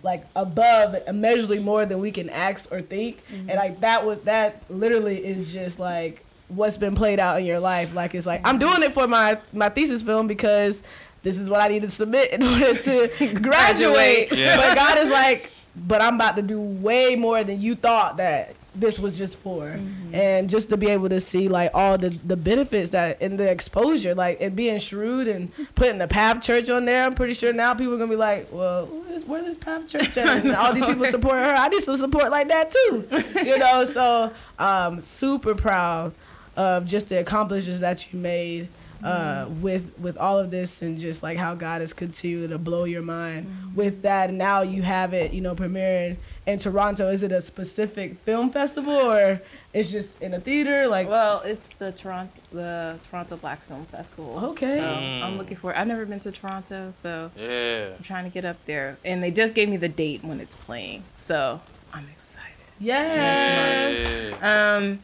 like 0.04 0.26
above 0.36 0.95
immeasurably 1.08 1.60
more 1.60 1.86
than 1.86 1.99
we 1.99 2.12
can 2.12 2.30
ask 2.30 2.72
or 2.72 2.82
think, 2.82 3.22
and 3.30 3.47
mm-hmm. 3.49 3.58
like 3.58 3.80
that 3.82 4.06
was 4.06 4.20
that 4.22 4.64
literally 4.70 5.18
is 5.18 5.54
just 5.54 5.80
like 5.80 6.24
what's 6.47 6.78
been 6.78 6.95
played 6.95 7.20
out 7.20 7.39
in 7.39 7.45
your 7.45 7.60
life. 7.60 7.93
Like 7.93 8.16
it's 8.16 8.26
like 8.26 8.41
I'm 8.43 8.60
doing 8.60 8.84
it 8.84 8.93
for 8.93 9.08
my 9.08 9.39
my 9.54 9.70
thesis 9.70 10.02
film 10.02 10.28
because 10.28 10.84
this 11.24 11.38
is 11.38 11.49
what 11.49 11.62
I 11.62 11.68
need 11.68 11.84
to 11.84 11.89
submit 11.89 12.32
in 12.32 12.43
order 12.43 12.76
to 12.76 13.34
graduate. 13.41 14.32
Yeah. 14.32 14.58
But 14.58 14.76
God 14.76 14.97
is 14.97 15.10
like, 15.10 15.52
but 15.76 16.02
I'm 16.02 16.16
about 16.16 16.36
to 16.36 16.41
do 16.41 16.60
way 16.60 17.16
more 17.16 17.43
than 17.43 17.62
you 17.62 17.76
thought 17.76 18.18
that 18.18 18.56
this 18.74 18.97
was 18.97 19.18
just 19.18 19.38
for. 19.38 19.68
Mm-hmm. 19.68 20.16
And 20.16 20.49
just 20.49 20.70
to 20.70 20.78
be 20.78 20.88
able 20.88 21.10
to 21.10 21.20
see 21.20 21.47
like 21.47 21.72
all 21.74 21.97
the, 21.97 22.10
the 22.10 22.38
benefits 22.38 22.91
that 22.91 23.22
and 23.22 23.38
the 23.38 23.49
exposure, 23.49 24.16
like 24.16 24.39
and 24.41 24.56
being 24.56 24.80
shrewd 24.80 25.28
and 25.28 25.52
putting 25.76 25.97
the 25.97 26.08
Path 26.08 26.41
Church 26.41 26.70
on 26.70 26.86
there, 26.86 27.06
I'm 27.06 27.14
pretty 27.14 27.34
sure 27.34 27.54
now 27.54 27.74
people 27.74 27.95
are 27.95 27.97
gonna 27.97 28.10
be 28.10 28.16
like, 28.16 28.47
Well, 28.52 28.88
where's, 29.12 29.26
where's 29.26 29.45
this 29.45 29.57
pop 29.57 29.88
Church 29.88 30.18
at? 30.18 30.45
And 30.45 30.55
all 30.55 30.74
these 30.74 30.86
people 30.86 31.05
support 31.07 31.36
her. 31.36 31.53
I 31.53 31.68
need 31.68 31.82
some 31.82 31.97
support 31.97 32.32
like 32.32 32.47
that 32.47 32.72
too. 32.72 33.07
You 33.45 33.57
know, 33.57 33.86
so 33.86 34.32
um 34.59 35.01
super 35.01 35.55
proud 35.55 36.14
of 36.55 36.86
just 36.86 37.09
the 37.09 37.20
accomplishments 37.20 37.80
that 37.80 38.12
you 38.12 38.20
made 38.20 38.70
uh, 39.04 39.47
with 39.62 39.91
with 39.99 40.18
all 40.18 40.38
of 40.39 40.52
this 40.52 40.82
and 40.82 40.97
just 40.99 41.24
like 41.24 41.38
how 41.38 41.56
God 41.56 41.82
has 41.82 41.93
continued 41.93 42.49
to 42.49 42.58
blow 42.58 42.84
your 42.84 43.02
mind 43.02 43.47
with 43.76 44.02
that. 44.04 44.30
And 44.30 44.38
now 44.38 44.62
you 44.62 44.82
have 44.84 45.14
it, 45.14 45.34
you 45.34 45.41
know, 45.41 45.56
premiering 45.56 46.18
in 46.45 46.60
Toronto. 46.60 47.10
Is 47.10 47.24
it 47.24 47.32
a 47.32 47.41
specific 47.41 48.18
film 48.20 48.49
festival 48.52 48.93
or 48.93 49.41
it's 49.74 49.91
just 49.91 50.22
in 50.22 50.34
a 50.34 50.39
theater? 50.39 50.88
Like, 50.88 51.08
Well, 51.10 51.41
it's 51.41 51.72
the 51.74 51.91
Toronto 51.91 52.32
the 52.52 52.99
Toronto 53.10 53.38
Black 53.38 53.66
Film 53.68 53.86
Festival. 53.86 54.38
Okay. 54.52 54.76
So 54.78 54.84
Mm. 54.84 55.24
I'm 55.24 55.38
looking 55.38 55.56
for. 55.58 55.76
I've 55.76 55.88
never 55.88 56.06
been 56.06 56.20
to 56.22 56.32
Toronto, 56.32 56.91
so 56.91 57.32
Yeah. 57.36 57.95
I'm 57.97 58.04
trying 58.04 58.26
to 58.26 58.30
get 58.30 58.43
up 58.45 58.58
there. 58.66 58.97
And 59.06 59.24
they 59.24 59.32
just 59.32 59.56
gave 59.56 59.70
me 59.70 59.78
the 59.78 59.88
date 59.89 60.24
when 60.24 60.39
it's 60.41 60.56
playing, 60.56 61.04
so 61.16 61.62
I'm 61.93 62.08
excited. 62.10 62.38
yeah. 62.80 63.89
Yeah. 63.89 64.76
Um, 64.78 64.99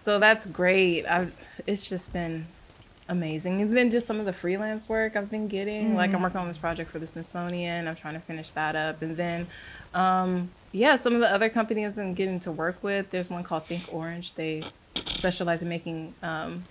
so 0.00 0.18
that's 0.18 0.46
great. 0.46 1.06
I 1.06 1.28
it's 1.66 1.88
just 1.88 2.12
been 2.12 2.46
amazing. 3.08 3.60
And 3.60 3.76
then 3.76 3.90
just 3.90 4.06
some 4.06 4.18
of 4.20 4.26
the 4.26 4.32
freelance 4.32 4.88
work 4.88 5.16
I've 5.16 5.30
been 5.30 5.48
getting. 5.48 5.94
Like 5.94 6.14
I'm 6.14 6.22
working 6.22 6.38
on 6.40 6.48
this 6.48 6.58
project 6.58 6.90
for 6.90 6.98
the 6.98 7.06
Smithsonian. 7.06 7.86
I'm 7.88 7.96
trying 7.96 8.14
to 8.14 8.20
finish 8.20 8.50
that 8.50 8.76
up, 8.76 9.02
and 9.02 9.16
then. 9.16 9.46
Um, 9.94 10.50
yeah, 10.72 10.96
some 10.96 11.14
of 11.14 11.20
the 11.20 11.30
other 11.32 11.48
companies 11.48 11.98
I'm 11.98 12.14
getting 12.14 12.40
to 12.40 12.50
work 12.50 12.82
with. 12.82 13.10
There's 13.10 13.30
one 13.30 13.44
called 13.44 13.66
Think 13.66 13.84
Orange. 13.92 14.34
They 14.34 14.64
specialize 15.14 15.62
in 15.62 15.68
making 15.68 16.14
um, 16.20 16.64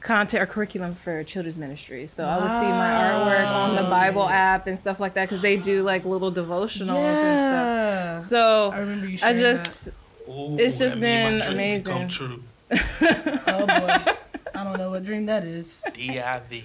content 0.00 0.42
or 0.42 0.46
curriculum 0.46 0.96
for 0.96 1.22
children's 1.22 1.56
ministries. 1.56 2.10
So 2.12 2.24
I 2.24 2.36
would 2.38 2.48
see 2.48 2.66
my 2.68 2.90
artwork 2.90 3.46
on 3.52 3.76
the 3.76 3.88
Bible 3.88 4.28
app 4.28 4.66
and 4.66 4.76
stuff 4.76 4.98
like 4.98 5.14
that 5.14 5.28
because 5.28 5.42
they 5.42 5.56
do 5.56 5.84
like 5.84 6.04
little 6.04 6.32
devotionals 6.32 6.88
and 7.22 8.18
stuff. 8.18 8.28
So 8.28 8.72
I 8.72 8.80
remember 8.80 9.06
you 9.06 9.18
I 9.22 9.32
just 9.32 9.86
Ooh, 10.28 10.32
Ooh, 10.32 10.56
It's 10.58 10.76
just 10.78 10.96
that 10.96 11.00
made 11.00 11.38
my 11.38 11.46
been 11.46 11.54
dream 11.54 11.82
Come 11.84 12.02
amazing. 12.02 12.08
true. 12.08 12.42
Oh 13.46 13.66
boy. 13.66 14.12
I 14.60 14.64
don't 14.64 14.76
know 14.76 14.90
what 14.90 15.02
dream 15.04 15.24
that 15.26 15.42
is. 15.44 15.82
D.I.V. 15.94 16.64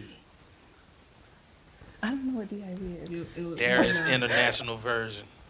I 2.03 2.09
don't 2.09 2.33
know 2.33 2.39
what 2.39 2.49
DIV 2.49 3.03
is. 3.03 3.09
It- 3.09 3.27
it- 3.37 3.57
There 3.57 3.81
is 3.83 3.99
international 4.11 4.75
version. 4.77 5.23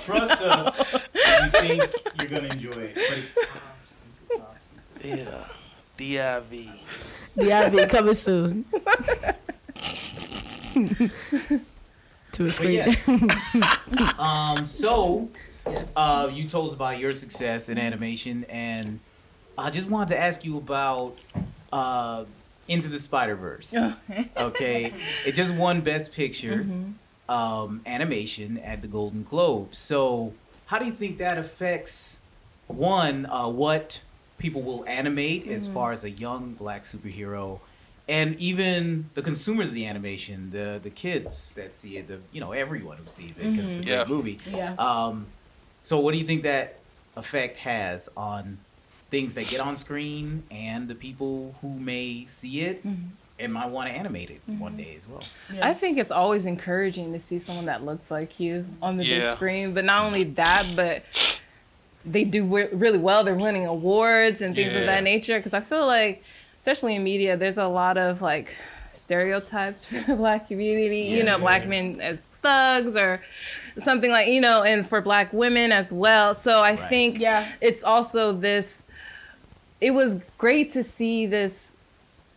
Trust 0.00 0.40
us. 0.42 0.92
we 0.92 1.48
think 1.60 1.82
you're 2.20 2.28
gonna 2.28 2.48
enjoy 2.52 2.70
it, 2.70 2.94
but 2.94 3.18
it's 3.18 3.32
top 3.34 3.48
secret, 3.84 4.38
top 4.38 4.56
secret. 5.00 5.18
Yeah. 5.18 5.48
D.I.V. 5.96 6.70
DIV 7.36 7.88
coming 7.90 8.14
soon. 8.14 8.64
to 12.32 12.44
a 12.46 12.50
screen. 12.52 12.72
yes. 12.72 13.08
um. 14.18 14.66
So, 14.66 15.28
Yes. 15.66 15.92
uh, 15.96 16.30
you 16.32 16.48
told 16.48 16.68
us 16.68 16.74
about 16.74 16.98
your 16.98 17.12
success 17.12 17.68
in 17.68 17.78
animation, 17.78 18.44
and 18.48 19.00
I 19.56 19.70
just 19.70 19.88
wanted 19.88 20.10
to 20.10 20.18
ask 20.20 20.44
you 20.44 20.58
about 20.58 21.16
uh, 21.72 22.24
Into 22.68 22.88
the 22.88 22.98
Spider 22.98 23.34
Verse. 23.36 23.74
okay, 24.36 24.92
it 25.24 25.32
just 25.32 25.54
won 25.54 25.80
Best 25.80 26.12
Picture 26.12 26.66
um, 27.28 27.80
animation 27.86 28.58
at 28.58 28.82
the 28.82 28.88
Golden 28.88 29.22
Globes. 29.24 29.78
So, 29.78 30.34
how 30.66 30.78
do 30.78 30.84
you 30.84 30.92
think 30.92 31.18
that 31.18 31.38
affects 31.38 32.20
one 32.66 33.26
uh, 33.26 33.48
what 33.48 34.02
people 34.38 34.62
will 34.62 34.84
animate 34.86 35.46
as 35.48 35.66
far 35.66 35.92
as 35.92 36.04
a 36.04 36.10
young 36.10 36.52
black 36.54 36.82
superhero? 36.82 37.60
And 38.06 38.36
even 38.38 39.08
the 39.14 39.22
consumers 39.22 39.68
of 39.68 39.74
the 39.74 39.86
animation, 39.86 40.50
the 40.50 40.78
the 40.82 40.90
kids 40.90 41.52
that 41.52 41.72
see 41.72 41.96
it, 41.96 42.06
the 42.08 42.20
you 42.32 42.40
know 42.40 42.52
everyone 42.52 42.98
who 42.98 43.06
sees 43.06 43.38
it 43.38 43.50
because 43.50 43.70
it's 43.70 43.80
a 43.80 43.82
great 43.84 44.08
movie. 44.08 44.38
Yeah. 44.46 44.74
Um, 44.78 45.28
so 45.84 46.00
what 46.00 46.12
do 46.12 46.18
you 46.18 46.24
think 46.24 46.42
that 46.44 46.78
effect 47.14 47.58
has 47.58 48.08
on 48.16 48.58
things 49.10 49.34
that 49.34 49.46
get 49.48 49.60
on 49.60 49.76
screen 49.76 50.42
and 50.50 50.88
the 50.88 50.94
people 50.94 51.54
who 51.60 51.68
may 51.68 52.24
see 52.26 52.62
it 52.62 52.84
mm-hmm. 52.84 53.08
and 53.38 53.52
might 53.52 53.66
want 53.66 53.90
to 53.90 53.94
animate 53.94 54.30
it 54.30 54.40
one 54.46 54.72
mm-hmm. 54.72 54.82
day 54.82 54.94
as 54.96 55.06
well? 55.06 55.22
Yeah. 55.52 55.68
I 55.68 55.74
think 55.74 55.98
it's 55.98 56.10
always 56.10 56.46
encouraging 56.46 57.12
to 57.12 57.20
see 57.20 57.38
someone 57.38 57.66
that 57.66 57.84
looks 57.84 58.10
like 58.10 58.40
you 58.40 58.64
on 58.80 58.96
the 58.96 59.04
Yeah. 59.04 59.18
big 59.20 59.36
screen. 59.36 59.74
But 59.74 59.84
not 59.84 60.06
only 60.06 60.24
that, 60.24 60.74
but 60.74 61.04
they 62.02 62.24
do 62.24 62.46
re- 62.46 62.70
really 62.72 62.98
well. 62.98 63.22
They're 63.22 63.34
winning 63.34 63.66
awards 63.66 64.40
and 64.40 64.56
things 64.56 64.72
Yeah. 64.72 64.80
of 64.80 64.86
that 64.86 65.02
nature. 65.02 65.38
Because 65.38 65.52
I 65.52 65.60
feel 65.60 65.86
like, 65.86 66.24
especially 66.58 66.94
in 66.94 67.04
media, 67.04 67.36
there's 67.36 67.58
a 67.58 67.68
lot 67.68 67.98
of 67.98 68.22
like 68.22 68.56
stereotypes 68.92 69.84
for 69.84 70.00
the 70.00 70.16
black 70.16 70.48
community. 70.48 71.02
You 71.02 71.24
know, 71.24 71.38
black 71.38 71.68
men 71.68 72.00
as 72.00 72.28
thugs 72.40 72.96
or 72.96 73.20
something 73.78 74.10
like 74.10 74.28
you 74.28 74.40
know, 74.40 74.62
and 74.62 74.86
for 74.86 75.00
black 75.00 75.32
women 75.32 75.72
as 75.72 75.92
well. 75.92 76.34
So 76.34 76.62
I 76.62 76.70
Right. 76.76 76.88
think 76.88 77.18
Yeah. 77.18 77.46
it's 77.60 77.82
also 77.84 78.32
this. 78.32 78.84
It 79.80 79.90
was 79.92 80.16
great 80.38 80.70
to 80.72 80.82
see 80.82 81.26
this 81.26 81.72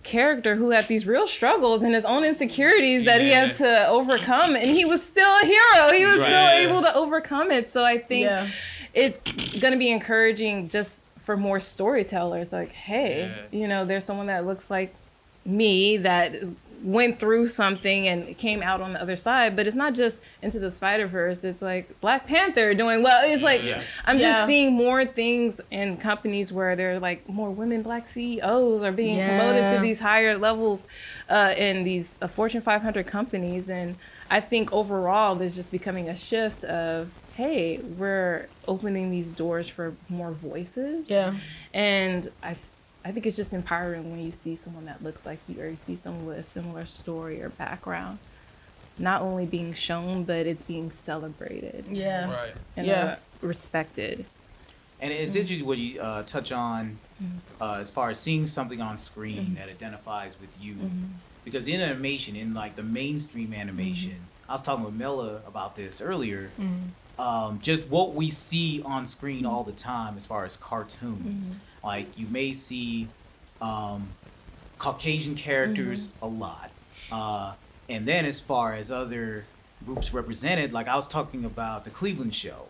character 0.03 0.55
who 0.55 0.69
had 0.71 0.87
these 0.87 1.05
real 1.05 1.27
struggles 1.27 1.83
and 1.83 1.93
his 1.93 2.05
own 2.05 2.23
insecurities 2.23 3.03
that 3.05 3.19
he 3.19 3.29
had 3.31 3.53
to 3.55 3.87
overcome 3.89 4.55
and 4.55 4.69
he 4.71 4.85
was 4.85 5.05
still 5.05 5.27
a 5.41 5.45
hero 5.45 5.91
he 5.91 6.05
was 6.05 6.17
Right. 6.19 6.27
still 6.29 6.69
able 6.69 6.81
to 6.83 6.95
overcome 6.95 7.51
it 7.51 7.67
so 7.69 7.83
i 7.83 7.97
think 7.97 8.23
Yeah. 8.23 8.47
it's 8.93 9.21
going 9.59 9.73
to 9.73 9.77
be 9.77 9.89
encouraging 9.91 10.69
just 10.69 11.03
for 11.21 11.35
more 11.35 11.59
storytellers 11.59 12.53
like 12.53 12.71
hey 12.71 13.29
Yeah. 13.51 13.59
you 13.59 13.67
know 13.67 13.83
there's 13.83 14.05
someone 14.05 14.27
that 14.27 14.45
looks 14.45 14.69
like 14.71 14.95
me 15.45 15.97
that 15.97 16.35
went 16.83 17.19
through 17.19 17.47
something 17.47 18.07
and 18.07 18.37
came 18.37 18.61
out 18.61 18.81
on 18.81 18.93
the 18.93 19.01
other 19.01 19.15
side 19.15 19.55
but 19.55 19.65
it's 19.67 19.75
not 19.75 19.93
just 19.95 20.21
into 20.41 20.59
the 20.59 20.69
spider 20.69 21.07
verse 21.07 21.43
it's 21.43 21.61
like 21.61 21.99
black 22.01 22.25
panther 22.27 22.73
doing 22.73 23.01
well 23.01 23.21
it's 23.25 23.41
like 23.43 23.63
Yeah. 23.63 23.81
i'm 24.05 24.19
Yeah. 24.19 24.31
just 24.33 24.47
seeing 24.47 24.73
more 24.73 25.05
things 25.05 25.59
in 25.71 25.97
companies 25.97 26.51
where 26.53 26.75
they're 26.75 26.99
like 26.99 27.27
more 27.27 27.49
women 27.49 27.81
black 27.81 28.07
ceos 28.07 28.83
are 28.83 28.91
being 28.91 29.17
promoted 29.25 29.75
to 29.75 29.81
these 29.81 29.99
higher 29.99 30.37
levels 30.37 30.87
uh, 31.29 31.53
in 31.57 31.83
these 31.83 32.13
uh, 32.21 32.27
fortune 32.27 32.61
500 32.61 33.07
companies 33.07 33.69
and 33.69 33.95
i 34.29 34.39
think 34.39 34.71
overall 34.71 35.35
there's 35.35 35.55
just 35.55 35.71
becoming 35.71 36.07
a 36.09 36.15
shift 36.15 36.63
of 36.65 37.09
hey 37.35 37.77
we're 37.79 38.47
opening 38.67 39.09
these 39.11 39.31
doors 39.31 39.67
for 39.69 39.93
more 40.09 40.31
voices 40.31 41.09
Yeah. 41.09 41.35
and 41.73 42.29
I, 42.43 42.49
th- 42.53 42.59
I 43.07 43.11
think 43.13 43.25
it's 43.25 43.37
just 43.37 43.53
empowering 43.53 44.11
when 44.11 44.19
you 44.21 44.31
see 44.31 44.57
someone 44.57 44.83
that 44.85 45.01
looks 45.01 45.25
like 45.25 45.39
you 45.47 45.61
or 45.61 45.69
you 45.69 45.77
see 45.77 45.95
someone 45.95 46.25
with 46.25 46.37
a 46.39 46.43
similar 46.43 46.85
story 46.85 47.41
or 47.41 47.47
background, 47.47 48.19
not 48.97 49.21
only 49.21 49.45
being 49.45 49.71
shown, 49.73 50.25
but 50.25 50.45
it's 50.45 50.61
being 50.61 50.89
celebrated 50.91 51.85
Yeah. 51.89 52.29
Right. 52.29 52.53
and 52.75 52.85
Yeah. 52.85 52.93
uh, 53.05 53.15
respected. 53.41 54.25
And 54.99 55.13
it's 55.13 55.35
interesting 55.35 55.65
what 55.65 55.77
you 55.77 56.01
uh, 56.01 56.23
touch 56.23 56.51
on 56.51 56.99
uh, 57.61 57.75
as 57.75 57.89
far 57.89 58.09
as 58.09 58.19
seeing 58.19 58.45
something 58.45 58.81
on 58.81 58.97
screen 58.97 59.37
Mm-hmm. 59.37 59.55
that 59.55 59.69
identifies 59.69 60.35
with 60.41 60.57
you. 60.61 60.75
Because 61.45 61.65
in 61.65 61.79
animation, 61.79 62.35
in 62.35 62.53
like 62.53 62.75
the 62.75 62.83
mainstream 62.83 63.53
animation, 63.53 64.17
I 64.49 64.53
was 64.53 64.61
talking 64.63 64.83
with 64.83 64.95
Mela 64.95 65.41
about 65.47 65.77
this 65.77 66.01
earlier. 66.01 66.51
Um, 67.17 67.59
just 67.63 67.87
what 67.87 68.15
we 68.15 68.29
see 68.29 68.81
on 68.83 69.05
screen 69.05 69.45
all 69.45 69.63
the 69.63 69.71
time 69.71 70.17
as 70.17 70.25
far 70.25 70.43
as 70.43 70.57
cartoons. 70.57 71.53
Like 71.87 72.17
you 72.19 72.27
may 72.27 72.51
see 72.51 73.07
um, 73.61 74.09
Caucasian 74.77 75.35
characters 75.35 76.09
a 76.21 76.27
lot. 76.27 76.69
Uh, 77.09 77.53
and 77.87 78.05
then 78.05 78.25
as 78.25 78.41
far 78.41 78.73
as 78.73 78.91
other 78.91 79.45
groups 79.85 80.13
represented, 80.13 80.73
like 80.73 80.89
I 80.89 80.95
was 80.97 81.07
talking 81.07 81.45
about 81.45 81.85
the 81.85 81.89
Cleveland 81.89 82.35
show. 82.35 82.65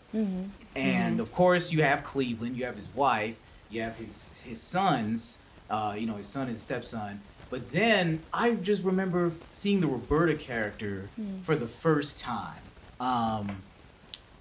And 0.76 1.20
of 1.20 1.34
course, 1.34 1.72
you 1.74 1.82
have 1.82 2.04
Cleveland, 2.04 2.58
you 2.58 2.66
have 2.66 2.76
his 2.76 2.88
wife, 2.94 3.40
you 3.72 3.82
have 3.82 3.96
his 3.98 4.40
his 4.46 4.62
sons, 4.62 5.40
uh, 5.70 5.96
you 5.98 6.06
know, 6.06 6.16
his 6.18 6.28
son 6.28 6.48
and 6.48 6.60
stepson. 6.60 7.22
But 7.50 7.72
then 7.72 8.20
I 8.32 8.52
just 8.52 8.84
remember 8.84 9.28
f- 9.28 9.50
seeing 9.52 9.80
the 9.82 9.88
Roberta 9.88 10.36
character 10.36 11.10
for 11.42 11.56
the 11.56 11.68
first 11.68 12.20
time. 12.20 12.62
Um, 13.00 13.64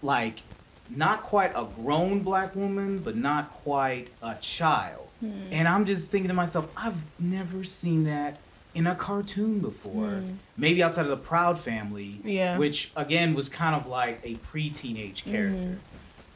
like, 0.03 0.43
not 0.91 1.23
quite 1.23 1.53
a 1.55 1.65
grown 1.65 2.21
black 2.21 2.55
woman, 2.55 2.99
but 2.99 3.17
not 3.17 3.51
quite 3.51 4.09
a 4.23 4.35
child. 4.37 5.09
Hmm. 5.21 5.33
And 5.51 5.69
I'm 5.69 5.85
just 5.87 6.11
thinking 6.11 6.29
to 6.29 6.35
myself, 6.35 6.69
I've 6.77 7.03
never 7.19 7.65
seen 7.65 8.05
that 8.05 8.39
in 8.75 8.87
a 8.87 8.95
cartoon 8.95 9.61
before. 9.61 10.09
Hmm. 10.09 10.33
Maybe 10.57 10.83
outside 10.83 11.03
of 11.03 11.11
the 11.11 11.17
Proud 11.17 11.59
Family, 11.59 12.21
Yeah. 12.25 12.59
which 12.59 12.91
again 12.95 13.35
was 13.35 13.49
kind 13.49 13.75
of 13.75 13.87
like 13.87 14.21
a 14.23 14.35
pre-teenage 14.37 15.23
mm-hmm. 15.23 15.33
character. 15.33 15.79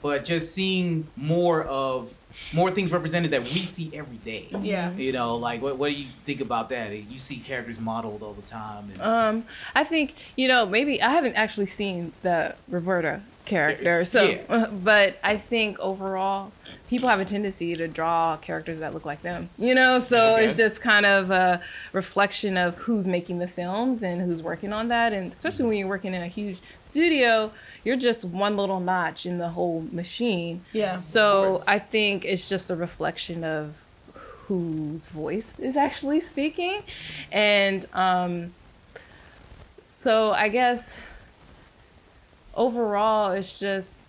But 0.03 0.25
just 0.25 0.55
seeing 0.55 1.09
more 1.15 1.63
of 1.63 2.17
more 2.55 2.71
things 2.71 2.91
represented 2.91 3.33
that 3.33 3.43
we 3.43 3.65
see 3.65 3.91
every 3.93 4.17
day. 4.17 4.49
Mm-hmm. 4.51 4.65
Yeah. 4.65 4.93
You 4.93 5.13
know, 5.13 5.37
like 5.37 5.61
what 5.61 5.77
what 5.77 5.91
do 5.91 5.95
you 5.95 6.07
think 6.25 6.41
about 6.41 6.71
that? 6.71 6.91
You 6.91 7.19
see 7.19 7.37
characters 7.37 7.79
modeled 7.79 8.23
all 8.23 8.33
the 8.33 8.41
time. 8.43 8.91
And, 8.95 9.03
Um, 9.03 9.45
I 9.75 9.85
think 9.85 10.15
you 10.37 10.49
know 10.49 10.65
maybe 10.65 11.03
I 11.03 11.11
haven't 11.11 11.35
actually 11.35 11.67
seen 11.67 12.13
the 12.23 12.55
Roberta 12.69 13.21
character, 13.51 14.05
so 14.05 14.23
Yeah. 14.23 14.67
but 14.73 15.19
I 15.23 15.37
think 15.37 15.79
overall 15.81 16.53
people 16.89 17.09
have 17.09 17.21
a 17.21 17.25
tendency 17.25 17.75
to 17.77 17.87
draw 17.87 18.37
characters 18.39 18.79
that 18.81 18.95
look 18.95 19.05
like 19.05 19.21
them. 19.23 19.51
You 19.59 19.75
know, 19.75 19.99
so 19.99 20.35
Okay. 20.35 20.45
it's 20.47 20.57
just 20.57 20.81
kind 20.81 21.05
of 21.05 21.31
a 21.31 21.61
reflection 21.93 22.57
of 22.57 22.79
who's 22.79 23.07
making 23.07 23.39
the 23.41 23.47
films 23.49 24.03
and 24.03 24.23
who's 24.23 24.41
working 24.43 24.73
on 24.73 24.89
that, 24.89 25.13
and 25.13 25.35
especially 25.35 25.67
when 25.67 25.77
you're 25.79 25.89
working 25.89 26.15
in 26.15 26.23
a 26.23 26.27
huge 26.29 26.59
studio, 26.81 27.53
you're 27.85 27.97
just 27.97 28.25
one 28.25 28.57
little 28.57 28.81
notch 28.81 29.27
in 29.27 29.39
the 29.39 29.51
whole 29.51 29.85
machine. 29.93 30.63
Yeah. 30.73 30.97
So. 30.97 31.63
I 31.67 31.79
think 31.79 32.25
it's 32.25 32.49
just 32.49 32.71
a 32.71 32.77
reflection 32.77 33.45
of 33.45 33.83
whose 34.47 35.07
voice 35.07 35.59
is 35.61 35.77
actually 35.77 36.21
speaking, 36.21 36.83
and 37.31 37.87
um, 37.93 38.53
so 39.83 40.33
I 40.33 40.49
guess 40.49 41.01
overall 42.61 43.31
it's 43.33 43.59
just 43.59 44.03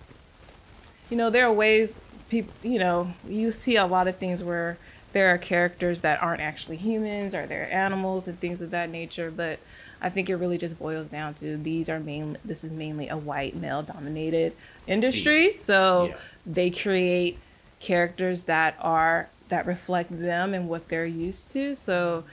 you 1.10 1.15
know 1.15 1.30
there 1.30 1.45
are 1.45 1.53
ways 1.53 1.98
people 2.30 2.53
you 2.64 2.78
know 2.78 3.14
you 3.28 3.49
see 3.49 3.78
a 3.78 3.86
lot 3.86 4.07
of 4.07 4.15
things 4.18 4.44
where 4.44 4.78
there 5.14 5.34
are 5.34 5.38
characters 5.38 6.02
that 6.02 6.22
aren't 6.22 6.41
actually 6.41 6.76
humans 6.78 7.34
or 7.34 7.45
they're 7.48 7.72
animals 7.73 8.28
and 8.28 8.40
things 8.40 8.61
of 8.61 8.69
that 8.72 8.90
nature 8.90 9.32
but 9.32 9.57
i 10.02 10.10
think 10.10 10.30
it 10.30 10.36
really 10.36 10.57
just 10.57 10.78
boils 10.78 11.07
down 11.07 11.34
to 11.34 11.56
these 11.57 11.90
are 11.90 11.99
main 11.99 12.38
this 12.44 12.64
is 12.64 12.73
mainly 12.73 13.07
a 13.07 13.15
white 13.18 13.56
male 13.56 13.82
dominated 13.84 14.53
industry. 14.88 15.52
So 15.52 16.07
Yeah. 16.10 16.18
they 16.45 16.69
create 16.72 17.38
characters 17.80 18.44
that 18.44 18.76
are 18.82 19.30
that 19.49 19.65
reflect 19.65 20.10
them 20.11 20.53
and 20.53 20.68
what 20.68 20.88
they're 20.90 21.06
used 21.06 21.52
to. 21.52 21.73
So 21.76 22.23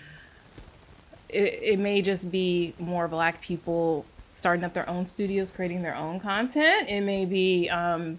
it, 1.29 1.59
it 1.63 1.79
may 1.79 2.01
just 2.01 2.31
be 2.31 2.75
more 2.79 3.07
black 3.09 3.41
people 3.41 4.05
starting 4.39 4.65
up 4.65 4.73
their 4.73 4.89
own 4.89 5.05
studios 5.05 5.51
creating 5.51 5.83
their 5.83 5.97
own 5.97 6.21
content 6.21 6.89
it 6.89 7.01
may 7.01 7.25
be 7.25 7.69
um, 7.69 8.19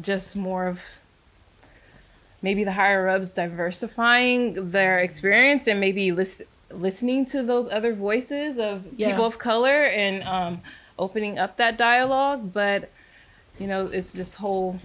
just 0.00 0.34
more 0.34 0.66
of 0.66 0.80
maybe 2.42 2.64
the 2.64 2.72
higher 2.72 3.08
ups 3.08 3.30
diversifying 3.30 4.70
their 4.70 4.98
experience 4.98 5.66
and 5.66 5.78
maybe 5.80 6.12
lis- 6.12 6.42
listening 6.70 7.24
to 7.26 7.42
those 7.42 7.68
other 7.70 7.92
voices 7.94 8.58
of 8.58 8.86
Yeah. 8.96 9.10
people 9.10 9.26
of 9.26 9.38
color 9.38 9.84
and 9.84 10.22
um, 10.24 10.60
opening 10.98 11.38
up 11.38 11.56
that 11.58 11.76
dialogue 11.76 12.52
but 12.52 12.90
you 13.58 13.68
know, 13.68 13.86
it's 13.86 14.12
this 14.12 14.34
whole, 14.34 14.80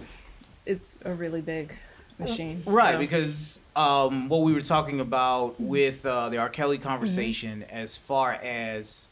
it's 0.64 0.94
a 1.04 1.12
really 1.12 1.40
big 1.40 1.74
machine. 2.20 2.62
Right, 2.64 2.92
So- 2.92 2.98
because 3.00 3.58
um, 3.74 4.28
what 4.28 4.42
we 4.42 4.52
were 4.52 4.60
talking 4.60 5.00
about 5.00 5.54
Mm-hmm. 5.54 5.66
with 5.66 6.06
uh, 6.06 6.28
the 6.28 6.38
R. 6.38 6.48
Kelly 6.48 6.78
conversation, 6.78 7.64
as 7.64 7.96
far 7.96 8.34
as 8.34 9.08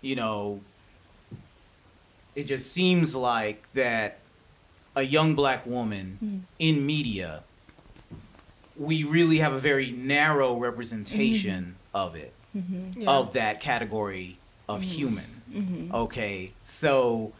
you 0.00 0.16
know, 0.16 0.60
it 2.34 2.44
just 2.44 2.72
seems 2.72 3.14
like 3.14 3.64
that 3.74 4.18
a 4.94 5.02
young 5.02 5.34
black 5.34 5.66
woman 5.66 6.18
Mm-hmm. 6.22 6.38
in 6.58 6.86
media, 6.86 7.44
we 8.76 9.04
really 9.04 9.38
have 9.38 9.52
a 9.52 9.58
very 9.58 9.90
narrow 9.90 10.56
representation 10.56 11.76
mm-hmm. 11.94 11.96
of 11.96 12.16
it, 12.16 12.32
mm-hmm. 12.56 13.02
Yeah. 13.02 13.10
of 13.10 13.32
that 13.34 13.60
category 13.60 14.38
of 14.68 14.82
mm-hmm. 14.82 14.90
human. 14.90 15.90
Okay, 15.92 16.52
so 16.64 17.32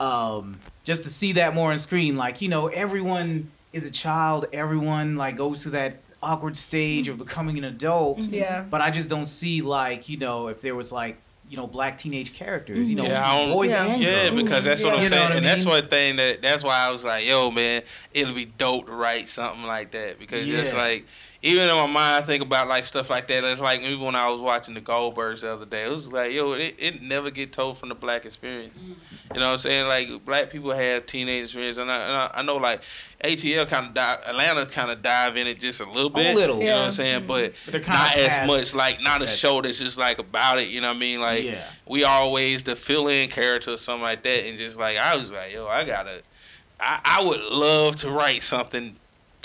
um, 0.00 0.60
just 0.84 1.02
to 1.02 1.10
see 1.10 1.32
that 1.32 1.54
more 1.54 1.72
on 1.72 1.78
screen, 1.78 2.16
like 2.16 2.40
you 2.40 2.48
know, 2.48 2.68
everyone 2.68 3.50
is 3.72 3.84
a 3.84 3.90
child. 3.90 4.46
Everyone 4.52 5.16
like 5.16 5.36
goes 5.36 5.62
through 5.62 5.72
that 5.72 5.96
awkward 6.22 6.56
stage 6.56 7.08
of 7.08 7.18
becoming 7.18 7.58
an 7.58 7.64
adult. 7.64 8.20
Yeah. 8.20 8.62
But 8.62 8.80
I 8.80 8.90
just 8.90 9.08
don't 9.08 9.26
see 9.26 9.60
like 9.60 10.08
you 10.08 10.16
know 10.16 10.48
if 10.48 10.60
there 10.62 10.74
was 10.74 10.92
like 10.92 11.18
you 11.48 11.56
know 11.56 11.66
black 11.66 11.98
teenage 11.98 12.32
characters. 12.34 12.90
You 12.90 12.96
know, 12.96 13.04
Yeah, 13.04 13.52
boys 13.52 13.70
Yeah. 13.70 13.86
and 13.86 14.02
Yeah, 14.02 14.28
girls. 14.30 14.42
because 14.42 14.64
that's 14.64 14.82
what 14.84 14.94
I'm 14.94 15.02
You 15.02 15.08
know 15.10 15.16
saying, 15.16 15.22
what 15.24 15.32
I 15.32 15.36
and 15.36 15.46
that's 15.46 15.64
one 15.64 15.88
thing 15.88 16.16
that 16.16 16.42
that's 16.42 16.62
why 16.62 16.78
I 16.78 16.90
was 16.90 17.04
like, 17.04 17.24
yo, 17.26 17.50
man, 17.50 17.82
it'll 18.14 18.34
be 18.34 18.44
dope 18.46 18.86
to 18.86 18.92
write 18.92 19.28
something 19.28 19.64
like 19.64 19.90
that 19.92 20.18
because 20.18 20.48
it's 20.48 20.72
like. 20.74 21.06
Even 21.40 21.68
in 21.68 21.76
my 21.76 21.86
mind, 21.86 22.16
I 22.16 22.26
think 22.26 22.42
about 22.42 22.66
like 22.66 22.84
stuff 22.84 23.10
like 23.10 23.28
that. 23.28 23.44
It's 23.44 23.60
like 23.60 23.80
even 23.82 24.00
when 24.04 24.16
I 24.16 24.28
was 24.28 24.40
watching 24.40 24.74
the 24.74 24.80
Goldbergs 24.80 25.42
the 25.42 25.52
other 25.52 25.66
day, 25.66 25.84
it 25.84 25.90
was 25.90 26.10
like, 26.12 26.32
yo, 26.32 26.52
it, 26.52 26.74
it 26.78 27.00
never 27.00 27.30
get 27.30 27.52
told 27.52 27.78
from 27.78 27.90
the 27.90 27.94
black 27.94 28.24
experience. 28.26 28.76
You 28.76 29.38
know 29.38 29.46
what 29.46 29.52
I'm 29.52 29.58
saying? 29.58 29.86
Like 29.86 30.24
black 30.24 30.50
people 30.50 30.72
have 30.72 31.06
teenage 31.06 31.44
experience, 31.44 31.78
and 31.78 31.88
I, 31.92 31.96
and 32.08 32.16
I, 32.16 32.30
I 32.34 32.42
know 32.42 32.56
like 32.56 32.80
ATL 33.22 33.68
kind 33.68 33.86
of 33.86 33.94
dive, 33.94 34.18
Atlanta 34.26 34.66
kind 34.66 34.90
of 34.90 35.00
dive 35.00 35.36
in 35.36 35.46
it 35.46 35.60
just 35.60 35.80
a 35.80 35.88
little 35.88 36.10
bit. 36.10 36.32
a 36.32 36.34
little. 36.34 36.58
You 36.58 36.66
know 36.70 36.78
what 36.78 36.84
I'm 36.86 36.90
saying? 36.90 37.26
But 37.28 37.52
But 37.70 37.86
not 37.86 38.16
as 38.16 38.48
much 38.48 38.74
like 38.74 39.00
not 39.00 39.22
a 39.22 39.26
that. 39.26 39.36
show 39.36 39.62
that's 39.62 39.78
just 39.78 39.96
like 39.96 40.18
about 40.18 40.58
it. 40.58 40.66
You 40.66 40.80
know 40.80 40.88
what 40.88 40.96
I 40.96 41.00
mean? 41.00 41.20
Like 41.20 41.44
Yeah. 41.44 41.68
we 41.86 42.02
always 42.02 42.64
the 42.64 42.74
fill 42.74 43.06
in 43.06 43.30
character 43.30 43.70
or 43.74 43.76
something 43.76 44.02
like 44.02 44.24
that, 44.24 44.44
and 44.48 44.58
just 44.58 44.76
like 44.76 44.96
I 44.96 45.14
was 45.14 45.30
like, 45.30 45.52
yo, 45.52 45.68
I 45.68 45.84
gotta, 45.84 46.22
I, 46.80 46.98
I 47.04 47.22
would 47.22 47.40
love 47.42 47.94
to 47.96 48.10
write 48.10 48.42
something 48.42 48.96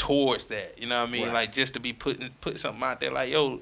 towards 0.04 0.46
that. 0.48 0.78
You 0.78 0.88
know 0.88 1.00
what 1.00 1.08
I 1.08 1.12
mean? 1.12 1.24
Right. 1.24 1.34
Like 1.34 1.54
just 1.54 1.76
to 1.76 1.80
be 1.80 1.94
putting 1.94 2.30
put 2.42 2.60
something 2.60 2.84
out 2.84 3.00
there, 3.00 3.12
like 3.12 3.32
yo. 3.32 3.62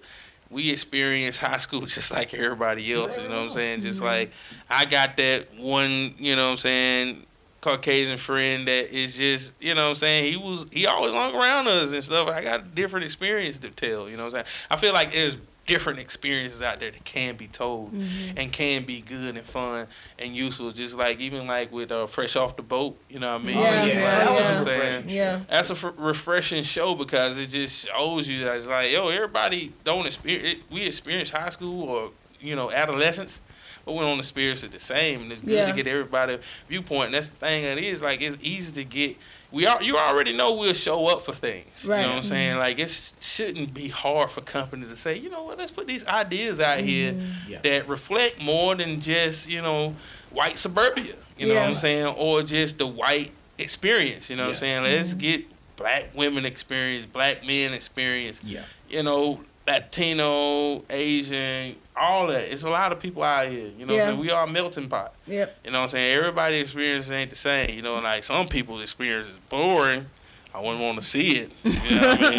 We 0.50 0.70
experience 0.70 1.38
high 1.38 1.60
school 1.60 1.80
just 1.86 2.12
like 2.12 2.34
everybody 2.34 2.92
else, 2.92 3.16
you 3.18 3.24
know 3.30 3.38
what 3.38 3.44
I'm 3.44 3.50
saying? 3.52 3.84
Just 3.84 4.02
like 4.02 4.32
I 4.70 4.84
got 4.84 5.16
that 5.16 5.58
one, 5.58 6.14
you 6.18 6.36
know 6.36 6.48
what 6.48 6.52
I'm 6.52 6.58
saying, 6.58 7.26
Caucasian 7.62 8.18
friend 8.18 8.68
that 8.68 8.94
is 8.94 9.16
just, 9.16 9.54
you 9.62 9.74
know 9.76 9.84
what 9.84 9.90
I'm 9.92 9.96
saying, 9.96 10.34
he 10.34 10.38
was 10.38 10.66
he 10.70 10.86
always 10.88 11.14
hung 11.14 11.34
around 11.34 11.70
us 11.70 11.94
and 11.94 12.04
stuff. 12.04 12.28
I 12.28 12.44
got 12.44 12.60
a 12.60 12.64
different 12.64 13.06
experience 13.06 13.60
to 13.60 13.70
tell, 13.70 14.10
you 14.10 14.18
know 14.18 14.26
what 14.26 14.36
I'm 14.36 14.44
saying? 14.44 14.46
I 14.70 14.76
feel 14.76 14.92
like 14.92 15.14
there's 15.14 15.38
different 15.72 15.99
experiences 15.99 16.61
out 16.61 16.81
there 16.81 16.91
that 16.91 17.03
can 17.06 17.38
be 17.38 17.48
told 17.48 17.93
and 17.93 18.52
can 18.52 18.84
be 18.84 18.99
good 18.99 19.38
and 19.38 19.45
fun 19.45 19.88
and 20.19 20.35
useful. 20.35 20.72
Just 20.73 20.95
like 20.95 21.19
even 21.22 21.48
like 21.48 21.72
with 21.72 21.91
uh, 21.93 22.07
Fresh 22.07 22.35
Off 22.35 22.57
the 22.57 22.61
Boat, 22.61 22.98
you 23.10 23.19
know 23.19 23.31
what 23.34 23.41
I 23.41 23.45
mean? 23.45 23.57
Yeah, 23.57 23.85
It's 23.85 23.95
yeah, 23.95 24.18
like, 24.18 24.27
that 24.27 24.31
was 24.35 24.43
know 24.43 24.53
a 24.56 24.65
saying? 24.65 24.80
refreshing 24.81 25.07
show. 25.10 25.15
Yeah. 25.15 25.39
That's 25.49 25.69
a 25.69 25.73
f- 25.73 25.93
refreshing 25.98 26.64
show 26.65 26.95
because 26.95 27.38
it 27.38 27.48
just 27.48 27.88
shows 27.88 28.27
you 28.27 28.43
that 28.43 28.57
it's 28.57 28.65
like, 28.68 28.91
yo, 28.91 29.07
everybody 29.07 29.72
don't 29.85 30.06
experience. 30.06 30.45
It, 30.60 30.60
we 30.69 30.81
experience 30.81 31.30
high 31.30 31.49
school 31.49 31.84
or 31.88 32.11
you 32.41 32.56
know 32.57 32.69
adolescence, 32.69 33.39
but 33.85 33.93
we 33.93 33.99
don't 33.99 34.19
experience 34.19 34.61
it 34.64 34.73
the 34.73 34.80
same. 34.81 35.22
And 35.22 35.31
it's 35.31 35.41
good 35.41 35.52
Yeah. 35.52 35.68
to 35.68 35.73
get 35.73 35.88
everybody 35.88 36.38
viewpoint. 36.68 37.06
And 37.06 37.14
that's 37.14 37.30
the 37.30 37.38
thing. 37.38 37.64
It 37.64 37.77
is 37.77 38.02
like 38.02 38.22
it's 38.22 38.38
easy 38.41 38.73
to 38.73 38.84
get. 38.84 39.15
We 39.52 39.65
are 39.65 39.82
you 39.84 39.98
already 39.98 40.34
know 40.34 40.53
we'll 40.53 40.73
show 40.73 41.07
up 41.07 41.26
for 41.26 41.34
things. 41.34 41.86
Right. 41.86 41.98
You 41.98 42.03
know 42.03 42.10
what 42.10 42.15
I'm 42.18 42.22
saying? 42.23 42.52
Mm-hmm. 42.52 42.60
Like 42.60 42.80
it 42.80 43.14
shouldn't 43.19 43.73
be 43.73 43.90
hard 43.90 44.32
for 44.32 44.41
company 44.41 44.88
to 44.88 44.95
say, 44.95 45.18
you 45.18 45.30
know 45.30 45.44
what, 45.44 45.57
let's 45.57 45.72
put 45.72 45.88
these 45.88 46.06
ideas 46.06 46.60
out 46.60 46.78
mm-hmm. 46.78 46.88
here 46.88 47.15
Yeah. 47.48 47.60
that 47.61 47.88
reflect 47.88 48.41
more 48.41 48.76
than 48.76 49.02
just 49.02 49.49
you 49.49 49.61
know 49.61 49.95
white 50.32 50.57
suburbia. 50.57 51.15
You 51.38 51.48
know 51.48 51.56
what 51.56 51.64
I'm 51.64 51.76
saying? 51.76 52.15
Or 52.18 52.44
just 52.44 52.78
the 52.78 52.88
white 52.88 53.32
experience. 53.57 54.30
You 54.30 54.36
know 54.36 54.44
what 54.44 54.49
I'm 54.49 54.56
saying? 54.56 54.84
Let's 54.84 55.10
mm-hmm. 55.10 55.19
get 55.19 55.45
black 55.76 56.06
women 56.14 56.45
experience, 56.45 57.06
black 57.06 57.45
men 57.45 57.73
experience. 57.73 58.40
Yeah. 58.44 58.64
You 58.90 59.03
know, 59.03 59.41
Latino, 59.72 60.84
Asian, 60.89 61.76
all 61.95 62.27
that. 62.27 62.52
It's 62.52 62.64
a 62.64 62.69
lot 62.69 62.91
of 62.91 62.99
people 62.99 63.23
out 63.23 63.48
here. 63.48 63.69
You 63.77 63.85
know 63.85 63.93
what 63.93 63.95
Yeah. 63.95 64.03
I'm 64.03 64.07
saying? 64.10 64.19
We 64.19 64.31
are 64.31 64.43
a 64.45 64.52
melting 64.52 64.89
pot. 64.89 65.14
Yep. 65.27 65.60
You 65.65 65.72
know 65.72 65.80
what 65.80 65.84
I'm 65.84 65.89
saying? 65.89 66.18
Everybody's 66.18 66.61
experience 66.64 67.10
ain't 67.10 67.30
the 67.30 67.35
same. 67.35 67.69
You 67.76 67.81
know, 67.81 67.95
like 67.99 68.23
some 68.23 68.48
people's 68.48 68.81
experience 68.84 69.30
is 69.30 69.35
boring. 69.49 70.07
I 70.53 70.60
wouldn't 70.60 70.81
want 70.81 70.99
to 71.02 71.06
see 71.07 71.38
it. 71.38 71.52
You 71.64 71.72
know 71.72 72.07
what 72.07 72.23
I 72.23 72.30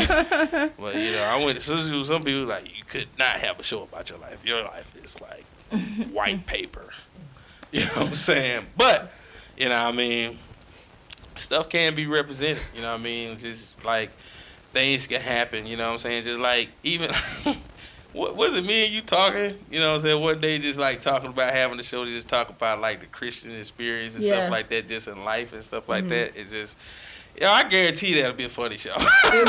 mean? 0.60 0.70
But 0.78 0.96
you 0.96 1.12
know, 1.12 1.22
I 1.22 1.42
went 1.42 1.58
to 1.58 1.64
some 1.64 2.04
some 2.04 2.22
people 2.22 2.44
like 2.44 2.64
you 2.76 2.84
could 2.86 3.08
not 3.18 3.36
have 3.36 3.58
a 3.58 3.62
show 3.62 3.82
about 3.84 4.10
your 4.10 4.18
life. 4.18 4.44
Your 4.44 4.62
life 4.62 4.92
is 5.02 5.18
like 5.20 5.44
white 6.12 6.46
paper. 6.46 6.84
You 7.72 7.86
know 7.86 7.92
what 7.94 8.06
I'm 8.08 8.16
saying? 8.16 8.66
But 8.76 9.10
you 9.56 9.70
know, 9.70 9.82
what 9.82 9.94
I 9.94 9.96
mean, 9.96 10.38
stuff 11.36 11.70
can 11.70 11.94
be 11.94 12.04
represented. 12.06 12.62
You 12.74 12.82
know 12.82 12.90
what 12.92 13.00
I 13.00 13.02
mean? 13.02 13.38
Just 13.38 13.82
like 13.82 14.10
things 14.72 15.06
can 15.06 15.20
happen. 15.20 15.66
You 15.66 15.76
know 15.76 15.86
what 15.88 15.92
I'm 15.94 15.98
saying? 15.98 16.24
Just 16.24 16.40
like 16.40 16.70
even. 16.82 17.10
What 18.12 18.36
was 18.36 18.52
it? 18.52 18.66
Me 18.66 18.84
and 18.84 18.94
you 18.94 19.00
talking? 19.00 19.58
You 19.70 19.80
know 19.80 19.92
what 19.92 19.96
I'm 19.96 20.02
saying? 20.02 20.22
One 20.22 20.38
day, 20.38 20.58
just 20.58 20.78
like 20.78 21.00
talking 21.00 21.30
about 21.30 21.50
having 21.54 21.80
a 21.80 21.82
show 21.82 22.04
to 22.04 22.10
just 22.10 22.28
talk 22.28 22.50
about 22.50 22.78
like 22.78 23.00
the 23.00 23.06
Christian 23.06 23.52
experience 23.56 24.14
and 24.14 24.22
Yeah. 24.22 24.40
stuff 24.40 24.50
like 24.50 24.68
that, 24.68 24.86
just 24.86 25.08
in 25.08 25.24
life 25.24 25.54
and 25.54 25.64
stuff 25.64 25.88
like 25.88 26.06
that. 26.10 26.36
It 26.38 26.50
just, 26.50 26.76
yeah, 27.40 27.50
I 27.50 27.66
guarantee 27.70 28.12
that'll 28.20 28.36
be 28.36 28.44
a 28.44 28.50
funny 28.50 28.76
show. 28.76 28.90
you 29.32 29.44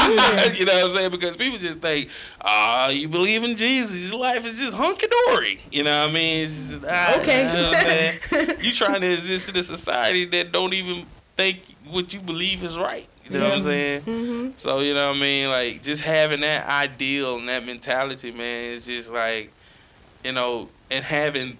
know 0.65 0.75
what 0.75 0.85
I'm 0.85 0.91
saying? 0.91 1.11
Because 1.11 1.35
people 1.35 1.59
just 1.59 1.79
think, 1.79 2.09
ah, 2.39 2.87
you 2.87 3.09
believe 3.09 3.43
in 3.43 3.57
Jesus, 3.57 4.09
your 4.09 4.17
life 4.21 4.45
is 4.49 4.57
just 4.57 4.73
hunky 4.75 5.07
dory. 5.27 5.59
You 5.69 5.83
know 5.83 6.03
what 6.03 6.11
I 6.11 6.13
mean? 6.13 6.47
Just, 6.47 6.85
ah, 6.87 7.19
Okay. 7.19 7.45
You, 7.45 7.53
know 7.53 7.67
what 7.69 7.75
I'm 7.75 7.83
saying? 7.83 8.61
you 8.61 8.71
trying 8.71 9.01
to 9.01 9.11
exist 9.11 9.49
in 9.49 9.57
a 9.57 9.63
society 9.63 10.23
that 10.27 10.53
don't 10.53 10.73
even 10.73 11.05
think 11.35 11.59
what 11.89 12.13
you 12.13 12.21
believe 12.21 12.63
is 12.63 12.77
right. 12.77 13.09
You 13.29 13.39
know 13.39 13.49
what 13.49 13.57
I'm 13.57 13.63
saying? 13.63 14.01
Mm-hmm. 14.01 14.49
So 14.57 14.79
you 14.79 14.93
know 14.93 15.09
what 15.09 15.17
I 15.17 15.19
mean, 15.19 15.49
like 15.49 15.81
just 15.81 16.01
having 16.01 16.41
that 16.41 16.67
ideal 16.67 17.37
and 17.37 17.47
that 17.47 17.65
mentality, 17.65 18.31
man, 18.31 18.73
is 18.73 18.85
just 18.85 19.11
like, 19.11 19.51
you 20.23 20.33
know, 20.33 20.69
and 20.91 21.03
having 21.03 21.57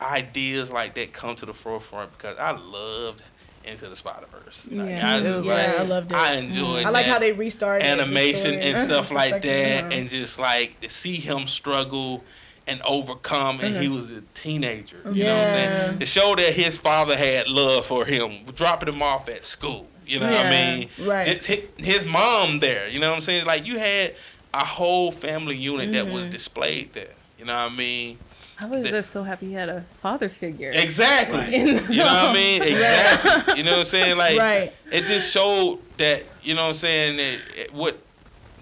ideas 0.00 0.70
like 0.70 0.94
that 0.94 1.12
come 1.12 1.36
to 1.36 1.46
the 1.46 1.54
forefront 1.54 2.12
because 2.16 2.36
I 2.38 2.50
loved 2.52 3.22
Into 3.64 3.88
the 3.88 3.96
Spider 3.96 4.26
Verse. 4.30 4.68
Like, 4.70 4.90
Yeah, 4.90 5.10
I 5.10 5.20
was 5.20 5.46
yeah, 5.46 5.54
like, 5.54 5.68
I 5.68 5.82
loved 5.82 6.12
it. 6.12 6.14
I 6.14 6.32
enjoyed. 6.34 6.84
I 6.86 6.90
like 6.90 7.06
how 7.06 7.18
they 7.18 7.32
restarted 7.32 7.86
animation 7.86 8.52
story 8.52 8.60
and 8.60 8.80
stuff 8.80 9.10
like 9.22 9.42
that, 9.42 9.92
and 9.92 10.10
just 10.10 10.38
like 10.38 10.80
to 10.82 10.88
see 10.90 11.16
him 11.16 11.46
struggle 11.46 12.24
and 12.66 12.82
overcome, 12.82 13.60
and 13.60 13.76
he 13.76 13.88
was 13.88 14.10
a 14.10 14.22
teenager. 14.34 15.00
You 15.10 15.24
know 15.24 15.36
what 15.36 15.46
I'm 15.46 15.54
saying? 15.54 15.98
To 16.00 16.06
show 16.06 16.34
that 16.34 16.52
his 16.52 16.76
father 16.76 17.16
had 17.16 17.48
love 17.48 17.86
for 17.86 18.04
him, 18.04 18.44
dropping 18.54 18.88
him 18.92 19.02
off 19.02 19.28
at 19.28 19.44
school. 19.44 19.88
You 20.06 20.20
know 20.20 20.30
what 20.30 20.46
I 20.46 20.50
mean? 20.50 20.88
Right. 21.00 21.26
Just 21.26 21.46
his, 21.46 21.60
his 21.76 22.04
mom 22.06 22.60
there. 22.60 22.88
You 22.88 22.98
know 23.00 23.10
what 23.10 23.16
I'm 23.16 23.22
saying? 23.22 23.46
Like 23.46 23.66
you 23.66 23.78
had 23.78 24.14
a 24.54 24.64
whole 24.64 25.10
family 25.12 25.56
unit 25.56 25.92
that 25.92 26.04
Mm-hmm. 26.04 26.14
was 26.14 26.26
displayed 26.26 26.92
there. 26.94 27.12
You 27.38 27.44
know 27.44 27.54
what 27.54 27.72
I 27.72 27.74
mean? 27.74 28.18
I 28.58 28.64
was 28.66 28.84
The- 28.84 28.90
just 28.90 29.10
so 29.10 29.22
happy 29.22 29.48
he 29.48 29.52
had 29.52 29.68
a 29.68 29.84
father 30.00 30.28
figure. 30.30 30.70
Exactly. 30.70 31.54
In 31.54 31.66
You 31.68 31.98
know 31.98 32.04
what 32.04 32.30
I 32.30 32.32
mean? 32.32 32.62
Exactly. 32.62 33.58
You 33.58 33.64
know 33.64 33.72
what 33.72 33.78
I'm 33.80 33.84
saying? 33.86 34.16
Like 34.16 34.38
Right. 34.38 34.72
it 34.90 35.02
just 35.06 35.30
showed 35.32 35.80
that, 35.98 36.22
you 36.42 36.54
know 36.54 36.62
what 36.62 36.68
I'm 36.68 36.74
saying, 36.74 37.16
that 37.18 37.40
it- 37.60 37.74
what 37.74 37.98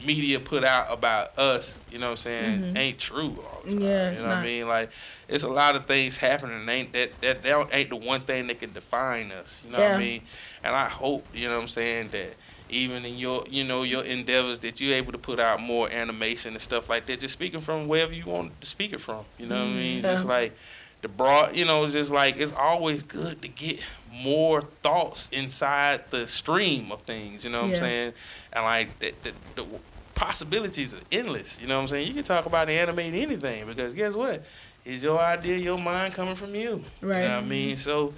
media 0.05 0.39
put 0.41 0.65
out 0.65 0.93
about 0.93 1.39
us, 1.39 1.79
you 1.91 1.99
know 1.99 2.07
what 2.07 2.13
I'm 2.13 2.17
saying, 2.19 2.77
ain't 2.77 2.99
true 2.99 3.39
all 3.53 3.63
the 3.65 3.71
time. 3.71 3.79
Mm-hmm. 3.81 3.83
Yeah, 3.83 4.11
it's 4.11 4.21
you 4.21 4.27
know 4.27 4.31
what 4.35 4.39
I 4.39 4.45
mean? 4.45 4.69
Like 4.69 4.91
it's 5.35 5.43
a 5.43 5.49
lot 5.49 5.75
of 5.75 5.87
things 5.87 6.17
happening 6.17 6.69
ain't 6.69 6.93
that 6.93 7.21
that, 7.21 7.43
that 7.43 7.69
ain't 7.73 7.91
the 7.91 7.97
one 7.97 8.21
thing 8.21 8.47
that 8.47 8.61
can 8.61 8.73
define 8.73 9.33
us. 9.33 9.61
You 9.65 9.73
know 9.73 9.81
what 9.81 9.91
I 9.91 9.99
mean? 9.99 10.23
And 10.63 10.77
I 10.77 10.89
hope, 10.89 11.27
you 11.35 11.49
know 11.49 11.57
what 11.57 11.63
I'm 11.63 11.69
saying, 11.69 12.11
that 12.13 12.35
even 12.71 13.05
in 13.05 13.19
your 13.19 13.45
you 13.51 13.65
know, 13.65 13.83
your 13.83 14.05
endeavors 14.05 14.61
that 14.61 14.81
you're 14.81 14.95
able 14.95 15.11
to 15.11 15.19
put 15.19 15.41
out 15.41 15.61
more 15.61 15.91
animation 15.91 16.53
and 16.55 16.63
stuff 16.63 16.89
like 16.89 17.07
that, 17.07 17.19
just 17.19 17.35
speaking 17.35 17.61
from 17.61 17.89
wherever 17.89 18.13
you 18.13 18.25
want 18.27 18.59
to 18.61 18.67
speak 18.67 18.93
it 18.93 19.01
from. 19.01 19.25
You 19.37 19.47
know 19.47 19.57
what 19.57 19.65
I 19.65 19.75
mean? 19.75 19.97
Mm-hmm. 19.99 20.07
Yeah. 20.07 20.15
Just 20.15 20.27
like 20.27 20.57
the 21.03 21.09
broad 21.09 21.57
you 21.57 21.65
know, 21.65 21.89
just 21.89 22.13
like 22.13 22.37
it's 22.37 22.53
always 22.53 23.03
good 23.03 23.43
to 23.43 23.49
get 23.49 23.81
more 24.13 24.63
thoughts 24.63 25.29
inside 25.33 26.05
the 26.11 26.29
stream 26.29 26.93
of 26.93 27.03
things, 27.03 27.43
you 27.43 27.51
know 27.51 27.63
what 27.63 27.71
Yeah. 27.71 27.77
I'm 27.77 27.83
saying? 27.83 28.13
And 28.53 28.65
like 28.65 28.99
the, 29.01 29.13
the, 29.25 29.33
the 29.57 29.67
possibilities 30.15 30.95
are 30.95 31.01
endless, 31.11 31.59
you 31.61 31.67
know 31.67 31.75
what 31.77 31.83
I'm 31.83 31.89
saying? 31.89 32.07
You 32.07 32.15
can 32.15 32.23
talk 32.23 32.47
about 32.47 32.69
animating 32.69 33.21
anything 33.21 33.67
because 33.67 33.93
guess 33.95 34.15
what? 34.15 34.45
It's 34.85 35.03
your 35.03 35.19
idea, 35.19 35.57
your 35.57 35.79
mind 35.79 36.15
coming 36.15 36.35
from 36.35 36.55
you. 36.55 36.85
Right. 37.01 37.23
You 37.23 37.29
know 37.29 37.35
what 37.37 37.45
I 37.45 37.47
mean? 37.47 37.77
So 37.79 38.13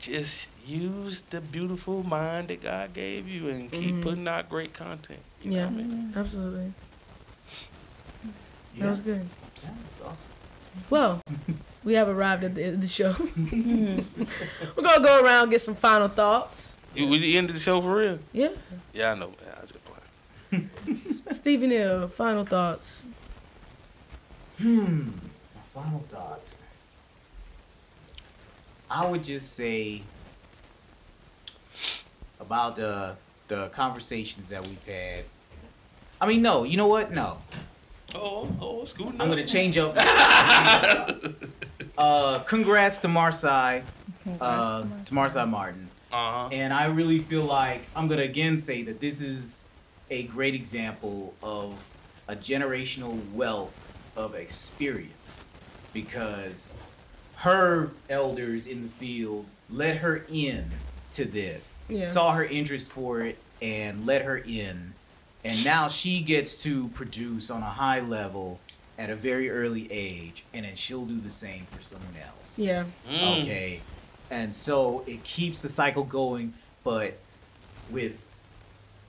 just 0.00 0.48
use 0.66 1.22
the 1.30 1.40
beautiful 1.40 2.02
mind 2.02 2.48
that 2.48 2.62
God 2.62 2.92
gave 2.94 3.28
you 3.28 3.48
and 3.48 3.70
keep 3.70 3.94
Mhm. 3.96 4.02
putting 4.02 4.26
out 4.28 4.48
great 4.48 4.72
content. 4.74 5.20
You 5.42 5.52
Yeah. 5.52 5.58
know 5.68 5.76
what 5.76 5.80
I 5.80 5.84
mean? 5.84 6.12
Absolutely. 6.16 6.72
Yeah. 8.74 8.82
That 8.84 8.88
was 8.90 9.00
good. 9.00 9.28
Yeah, 9.62 9.70
that's 9.70 10.08
awesome. 10.10 10.26
Well, 10.90 11.20
we 11.84 11.94
have 11.94 12.08
arrived 12.08 12.44
at 12.44 12.54
the 12.54 12.64
end 12.64 12.74
of 12.76 12.80
the 12.80 12.88
show. 12.88 13.12
We're 14.76 14.82
gonna 14.82 15.04
go 15.04 15.22
around 15.24 15.50
get 15.50 15.60
some 15.60 15.74
final 15.76 16.08
thoughts. 16.08 16.74
You, 16.94 17.06
we 17.08 17.36
ended 17.36 17.54
the 17.56 17.60
show 17.60 17.80
for 17.82 17.94
real? 17.96 18.18
Yeah, 18.32 18.48
Yeah, 18.94 19.12
I 19.12 19.14
know. 19.14 19.28
man. 19.28 19.54
I 19.56 19.60
was 19.62 19.70
just 19.70 19.84
playing. 19.84 20.70
Stephen 21.32 21.70
Hill. 21.70 22.08
Final 22.08 22.44
thoughts. 22.44 23.04
Hmm. 24.58 25.10
My 25.76 25.82
final 25.82 26.00
thoughts. 26.08 26.64
I 28.90 29.06
would 29.06 29.22
just 29.22 29.52
say 29.54 30.02
about 32.40 32.76
the 32.76 33.16
the 33.48 33.68
conversations 33.68 34.48
that 34.48 34.62
we've 34.62 34.84
had. 34.86 35.24
I 36.20 36.26
mean, 36.26 36.40
no. 36.40 36.64
You 36.64 36.78
know 36.78 36.86
what? 36.86 37.12
No. 37.12 37.38
Oh, 38.14 38.48
oh, 38.60 38.84
scooting. 38.86 39.20
I'm 39.20 39.28
gonna 39.28 39.46
change 39.46 39.76
up. 39.76 39.94
uh, 41.98 42.38
congrats 42.40 42.96
to 42.98 43.08
Marsai, 43.08 43.82
uh, 44.40 44.80
to 44.82 45.12
Marsai 45.14 45.46
Martin, 45.46 45.90
Uh 46.10 46.32
huh. 46.32 46.48
and 46.52 46.72
I 46.72 46.86
really 46.86 47.18
feel 47.18 47.44
like 47.44 47.82
I'm 47.94 48.08
gonna 48.08 48.22
again 48.22 48.56
say 48.56 48.82
that 48.84 49.00
this 49.00 49.20
is 49.20 49.64
a 50.08 50.22
great 50.22 50.54
example 50.54 51.34
of 51.42 51.90
a 52.28 52.34
generational 52.36 53.20
wealth 53.32 53.94
of 54.16 54.34
experience 54.34 55.48
because 55.96 56.74
her 57.36 57.88
elders 58.10 58.66
in 58.66 58.82
the 58.82 58.88
field 58.88 59.46
let 59.70 59.96
her 59.98 60.24
in 60.30 60.70
to 61.12 61.24
this, 61.24 61.80
Yeah. 61.88 62.04
saw 62.06 62.34
her 62.34 62.44
interest 62.44 62.92
for 62.92 63.22
it, 63.22 63.38
and 63.62 64.04
let 64.04 64.22
her 64.22 64.36
in. 64.36 64.92
And 65.42 65.64
now 65.64 65.88
she 65.88 66.20
gets 66.20 66.62
to 66.64 66.88
produce 66.88 67.50
on 67.50 67.62
a 67.62 67.70
high 67.70 68.00
level 68.00 68.60
at 68.98 69.08
a 69.08 69.16
very 69.16 69.48
early 69.48 69.90
age, 69.90 70.44
and 70.52 70.66
then 70.66 70.74
she'll 70.74 71.06
do 71.06 71.18
the 71.18 71.30
same 71.30 71.66
for 71.70 71.82
someone 71.82 72.14
else. 72.22 72.52
Yeah. 72.58 72.84
Mm. 73.10 73.42
Okay. 73.42 73.80
And 74.30 74.54
so 74.54 75.02
it 75.06 75.24
keeps 75.24 75.60
the 75.60 75.68
cycle 75.70 76.04
going, 76.04 76.52
but 76.84 77.16
with, 77.90 78.26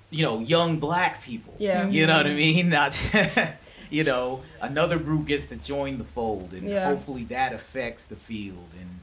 you 0.10 0.24
know, 0.24 0.40
young 0.40 0.80
black 0.80 1.22
people. 1.22 1.54
Yeah. 1.60 1.90
You 1.90 2.08
know 2.08 2.16
what 2.18 2.28
I 2.28 2.34
mean? 2.34 2.70
Not, 2.70 2.98
you 3.90 4.04
know, 4.04 4.42
another 4.62 4.98
group 5.00 5.26
gets 5.28 5.46
to 5.48 5.56
join 5.56 5.98
the 5.98 6.04
fold, 6.04 6.54
and 6.54 6.68
Yeah. 6.68 6.86
hopefully 6.86 7.24
that 7.26 7.54
affects 7.54 8.06
the 8.06 8.16
field 8.16 8.68
and 8.80 9.00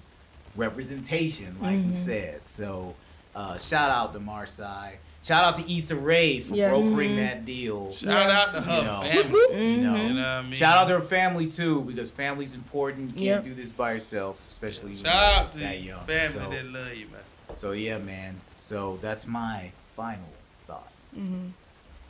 representation, 0.57 1.57
like 1.61 1.85
we 1.87 1.95
said. 1.95 2.47
So, 2.47 2.95
uh, 3.35 3.59
shout 3.59 3.91
out 3.91 4.13
to 4.15 4.21
Marsai. 4.21 4.93
Shout 5.23 5.43
out 5.43 5.57
to 5.57 5.75
Issa 5.75 5.97
Rae 5.97 6.39
for 6.41 6.55
Yes. 6.55 6.71
brokering 6.71 7.17
that 7.17 7.45
deal. 7.47 7.93
Shout 7.95 8.11
Yeah. 8.29 8.41
out 8.43 8.55
to 8.55 8.61
her 8.61 8.79
You 8.79 8.85
know. 8.85 9.03
family. 9.03 9.71
You 9.71 9.77
know, 9.83 9.97
You 9.97 10.15
know 10.15 10.21
what 10.21 10.27
I 10.27 10.43
mean? 10.43 10.53
Shout 10.53 10.77
out 10.77 10.89
to 10.89 10.95
her 10.95 11.01
family 11.03 11.47
too, 11.51 11.81
because 11.83 12.11
family's 12.11 12.55
important. 12.55 13.09
You 13.09 13.15
can't 13.15 13.25
Yep. 13.25 13.45
do 13.45 13.55
this 13.55 13.73
by 13.73 13.93
yourself, 13.93 14.39
especially 14.51 14.93
when 14.93 15.05
Shout 15.05 15.15
out 15.15 15.53
to 15.55 15.59
you're 15.61 15.69
that 15.69 15.83
young. 15.83 16.01
family 16.07 16.33
So, 16.33 16.51
that 16.51 16.67
love 16.67 16.95
you, 16.95 17.07
man. 17.07 17.21
so 17.57 17.73
yeah, 17.73 17.99
man. 17.99 18.41
So 18.61 18.99
that's 19.01 19.27
my 19.27 19.71
final 19.97 20.29
thought. 20.67 20.93
Mm-hmm. 21.17 21.49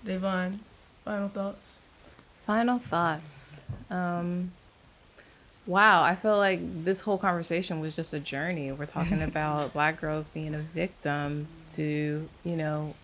Davonne. 0.05 0.59
Final 1.05 1.29
thoughts. 1.29 1.67
Final 2.47 2.79
thoughts. 2.79 3.67
Um, 3.91 4.53
wow, 5.67 6.03
I 6.03 6.15
feel 6.15 6.37
like 6.37 6.61
this 6.85 7.01
whole 7.03 7.19
conversation 7.19 7.81
was 7.81 7.97
just 7.97 8.13
a 8.13 8.21
journey. 8.21 8.71
We're 8.73 8.87
talking 8.87 9.23
about 9.23 9.73
black 9.73 10.01
girls 10.01 10.29
being 10.29 10.55
a 10.55 10.59
victim 10.59 11.47
to, 11.73 12.29
you 12.45 12.57
know, 12.57 12.95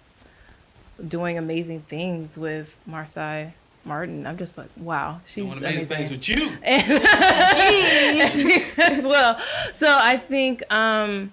doing 1.07 1.39
amazing 1.39 1.81
things 1.83 2.37
with 2.39 2.77
Marsai 2.89 3.53
Martin. 3.85 4.27
I'm 4.27 4.37
just 4.37 4.59
like, 4.59 4.69
wow, 4.77 5.21
she's 5.25 5.55
the 5.55 5.67
amazing 5.69 5.97
amazing. 5.97 5.97
things 5.97 6.11
with 6.11 6.29
you. 6.29 6.51
as 8.79 9.05
well. 9.05 9.41
So 9.73 9.87
I 9.89 10.19
think, 10.19 10.71
um, 10.73 11.33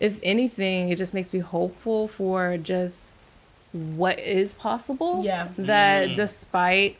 if 0.00 0.18
anything, 0.22 0.88
it 0.88 0.96
just 0.96 1.12
makes 1.12 1.32
me 1.34 1.40
hopeful 1.40 2.08
for 2.08 2.56
just 2.56 3.12
what 3.72 4.18
is 4.18 4.54
possible. 4.54 5.22
Yeah. 5.24 5.48
That 5.58 6.08
Mm. 6.10 6.16
despite 6.16 6.96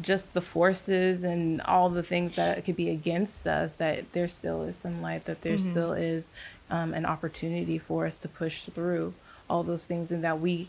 just 0.00 0.34
the 0.34 0.40
forces 0.40 1.24
and 1.24 1.60
all 1.62 1.88
the 1.88 2.02
things 2.02 2.34
that 2.34 2.64
could 2.64 2.76
be 2.76 2.90
against 2.90 3.46
us, 3.46 3.74
that 3.74 4.12
there 4.12 4.28
still 4.28 4.62
is 4.62 4.76
some 4.76 5.00
light, 5.00 5.24
that 5.26 5.42
there 5.42 5.56
still 5.58 5.92
is 5.92 6.30
um, 6.70 6.92
an 6.94 7.06
opportunity 7.06 7.78
for 7.78 8.06
us 8.06 8.16
to 8.18 8.28
push 8.28 8.62
through 8.64 9.14
all 9.48 9.62
those 9.62 9.86
things 9.86 10.10
and 10.10 10.24
that 10.24 10.40
we 10.40 10.68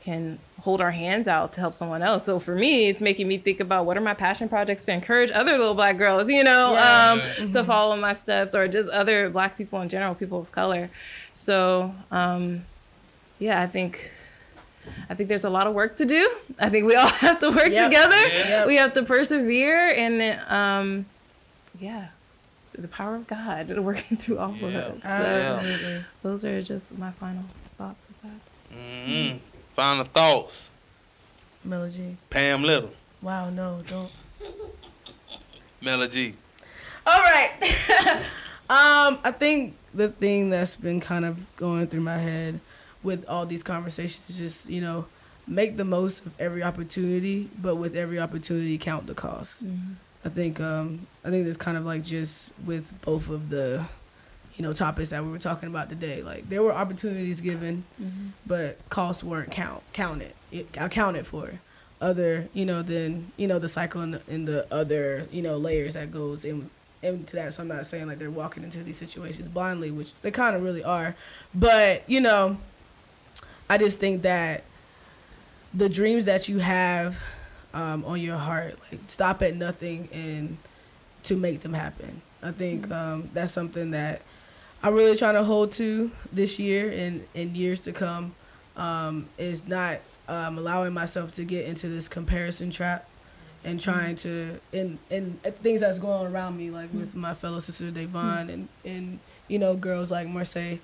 can 0.00 0.38
hold 0.62 0.80
our 0.80 0.92
hands 0.92 1.26
out 1.26 1.52
to 1.52 1.60
help 1.60 1.74
someone 1.74 2.02
else. 2.02 2.24
So 2.24 2.38
for 2.38 2.54
me, 2.54 2.88
it's 2.88 3.00
making 3.00 3.26
me 3.26 3.36
think 3.38 3.58
about 3.58 3.84
what 3.84 3.96
are 3.96 4.00
my 4.00 4.14
passion 4.14 4.48
projects 4.48 4.84
to 4.84 4.92
encourage 4.92 5.30
other 5.32 5.52
little 5.58 5.74
black 5.74 5.96
girls, 5.98 6.28
you 6.30 6.44
know, 6.44 6.72
Yeah. 6.74 7.16
um, 7.42 7.50
to 7.52 7.64
follow 7.64 7.96
my 7.96 8.12
steps 8.12 8.54
or 8.54 8.68
just 8.68 8.88
other 8.90 9.28
black 9.28 9.56
people 9.58 9.80
in 9.80 9.88
general, 9.88 10.14
people 10.14 10.38
of 10.40 10.52
color. 10.52 10.90
So 11.32 11.94
um, 12.12 12.64
yeah, 13.38 13.60
I 13.60 13.66
think 13.66 14.10
I 15.10 15.14
think 15.14 15.28
there's 15.28 15.44
a 15.44 15.50
lot 15.50 15.66
of 15.66 15.74
work 15.74 15.96
to 15.96 16.04
do. 16.04 16.30
I 16.58 16.68
think 16.68 16.86
we 16.86 16.94
all 16.96 17.08
have 17.26 17.38
to 17.40 17.50
work 17.50 17.68
Yep. 17.70 17.90
together. 17.90 18.26
Yeah. 18.26 18.66
We 18.66 18.76
have 18.76 18.92
to 18.94 19.02
persevere 19.02 19.88
and 19.90 20.40
um, 20.50 21.06
yeah, 21.80 22.08
the 22.72 22.88
power 22.88 23.16
of 23.16 23.26
God 23.26 23.76
working 23.78 24.16
through 24.16 24.38
all 24.38 24.54
Yeah. 24.56 24.66
of 24.66 24.96
it. 24.96 25.02
So 25.02 25.08
Absolutely. 25.08 26.04
those 26.22 26.44
are 26.44 26.62
just 26.62 26.98
my 26.98 27.10
final 27.12 27.44
thoughts 27.76 28.08
of 28.08 28.14
that. 28.22 28.76
Mm-hmm. 28.78 29.38
Final 29.74 30.04
thoughts. 30.04 30.70
Melody. 31.64 32.16
Pam 32.30 32.62
Little. 32.62 32.90
Wow, 33.20 33.50
no, 33.50 33.82
don't. 33.86 34.10
Melody. 35.82 36.34
All 37.06 37.20
right. 37.20 37.50
um, 38.70 39.18
I 39.24 39.32
think 39.36 39.76
the 39.94 40.08
thing 40.08 40.50
that's 40.50 40.76
been 40.76 41.00
kind 41.00 41.24
of 41.24 41.38
going 41.56 41.86
through 41.86 42.00
my 42.00 42.18
head 42.18 42.60
with 43.02 43.24
all 43.28 43.46
these 43.46 43.62
conversations 43.62 44.38
just, 44.38 44.68
you 44.68 44.80
know, 44.80 45.06
make 45.46 45.76
the 45.76 45.84
most 45.84 46.26
of 46.26 46.32
every 46.38 46.62
opportunity, 46.62 47.48
but 47.60 47.76
with 47.76 47.96
every 47.96 48.18
opportunity 48.18 48.76
count 48.78 49.06
the 49.06 49.14
cost. 49.14 49.64
I 50.24 50.28
think 50.28 50.60
um 50.60 51.06
I 51.24 51.30
think 51.30 51.44
that's 51.46 51.56
kind 51.56 51.76
of 51.76 51.84
like 51.86 52.02
just 52.02 52.52
with 52.64 52.92
both 53.02 53.28
of 53.28 53.50
the 53.50 53.84
you 54.56 54.62
know 54.62 54.72
topics 54.72 55.10
that 55.10 55.22
we 55.24 55.30
were 55.30 55.38
talking 55.38 55.68
about 55.68 55.88
today. 55.88 56.22
Like 56.22 56.48
there 56.48 56.62
were 56.62 56.72
opportunities 56.72 57.40
given, 57.40 57.84
but 58.46 58.78
costs 58.88 59.22
weren't 59.24 59.50
count 59.52 59.82
counted. 59.92 60.34
It 60.50 60.68
accounted 60.76 61.26
for. 61.26 61.60
Other 62.00 62.48
you 62.52 62.64
know 62.64 62.82
than 62.82 63.32
you 63.36 63.46
know 63.48 63.58
the 63.58 63.68
cycle 63.68 64.00
and 64.02 64.14
the, 64.14 64.22
and 64.28 64.46
the 64.46 64.66
other 64.72 65.26
you 65.32 65.42
know 65.42 65.56
layers 65.56 65.94
that 65.94 66.12
goes 66.12 66.44
in 66.44 66.70
into 67.02 67.36
that. 67.36 67.54
So 67.54 67.62
I'm 67.62 67.68
not 67.68 67.86
saying 67.86 68.06
like 68.06 68.18
they're 68.18 68.30
walking 68.30 68.62
into 68.64 68.82
these 68.82 68.98
situations 68.98 69.48
blindly, 69.48 69.90
which 69.90 70.14
they 70.22 70.30
kind 70.30 70.54
of 70.56 70.62
really 70.62 70.84
are. 70.84 71.14
But 71.54 72.02
you 72.08 72.20
know, 72.20 72.58
I 73.68 73.78
just 73.78 73.98
think 73.98 74.22
that 74.22 74.64
the 75.74 75.88
dreams 75.88 76.24
that 76.24 76.48
you 76.48 76.58
have 76.58 77.18
um, 77.74 78.04
on 78.04 78.20
your 78.20 78.36
heart, 78.36 78.78
like 78.90 79.02
stop 79.06 79.42
at 79.42 79.54
nothing 79.54 80.08
and 80.12 80.56
to 81.24 81.36
make 81.36 81.60
them 81.60 81.74
happen. 81.74 82.22
I 82.42 82.52
think 82.52 82.90
um, 82.90 83.30
that's 83.34 83.52
something 83.52 83.90
that 83.90 84.22
I'm 84.82 84.94
really 84.94 85.16
trying 85.16 85.34
to 85.34 85.44
hold 85.44 85.72
to 85.72 86.10
this 86.32 86.58
year 86.58 86.90
and 86.90 87.26
in 87.34 87.54
years 87.54 87.80
to 87.80 87.92
come. 87.92 88.34
Um, 88.76 89.28
is 89.38 89.66
not 89.66 89.98
um, 90.28 90.56
allowing 90.56 90.94
myself 90.94 91.32
to 91.32 91.42
get 91.44 91.66
into 91.66 91.88
this 91.88 92.08
comparison 92.08 92.70
trap 92.70 93.08
and 93.64 93.80
trying 93.80 94.14
to 94.14 94.60
and 94.72 94.98
and 95.10 95.42
things 95.42 95.80
that's 95.80 95.98
going 95.98 96.26
on 96.26 96.32
around 96.32 96.56
me, 96.56 96.70
like 96.70 96.92
with 96.94 97.16
my 97.16 97.34
fellow 97.34 97.58
sister 97.58 97.90
Davonne 97.90 98.48
and 98.50 98.68
and 98.84 99.18
you 99.48 99.58
know 99.58 99.74
girls 99.74 100.12
like 100.12 100.28
Marsai 100.28 100.78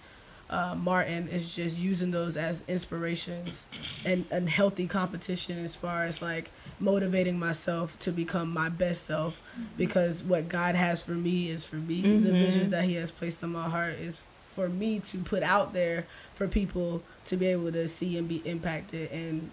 uh, 0.51 0.75
Martin 0.75 1.29
is 1.29 1.55
just 1.55 1.79
using 1.79 2.11
those 2.11 2.37
as 2.37 2.65
inspirations 2.69 3.65
and 4.05 4.25
and 4.31 4.49
healthy 4.49 4.87
competition 4.87 5.65
as 5.65 5.75
far 5.75 6.05
as 6.05 6.21
like 6.21 6.51
motivating 6.79 7.39
myself 7.39 7.99
to 8.01 8.11
become 8.13 8.53
my 8.53 8.69
best 8.69 9.05
self 9.07 9.41
because 9.77 10.23
what 10.23 10.49
God 10.49 10.75
has 10.75 11.03
for 11.03 11.13
me 11.13 11.49
is 11.49 11.65
for 11.65 11.77
me. 11.77 12.03
The 12.03 12.33
visions 12.33 12.69
that 12.71 12.85
He 12.85 12.95
has 12.95 13.11
placed 13.11 13.43
in 13.43 13.51
my 13.51 13.69
heart 13.69 13.95
is 13.95 14.21
for 14.55 14.69
me 14.69 15.01
to 15.01 15.19
put 15.19 15.43
out 15.43 15.73
there 15.73 16.07
for 16.35 16.47
people 16.47 17.03
to 17.27 17.37
be 17.37 17.47
able 17.47 17.73
to 17.73 17.89
see 17.89 18.17
and 18.19 18.29
be 18.29 18.43
impacted 18.45 19.11
and 19.11 19.51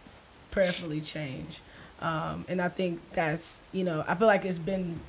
prayerfully 0.52 1.02
change. 1.02 1.62
Um, 2.02 2.46
and 2.48 2.62
I 2.62 2.70
think 2.70 3.00
that's 3.14 3.62
you 3.72 3.84
know 3.84 4.04
I 4.08 4.16
feel 4.16 4.28
like 4.28 4.44
it's 4.46 4.60
been 4.60 5.00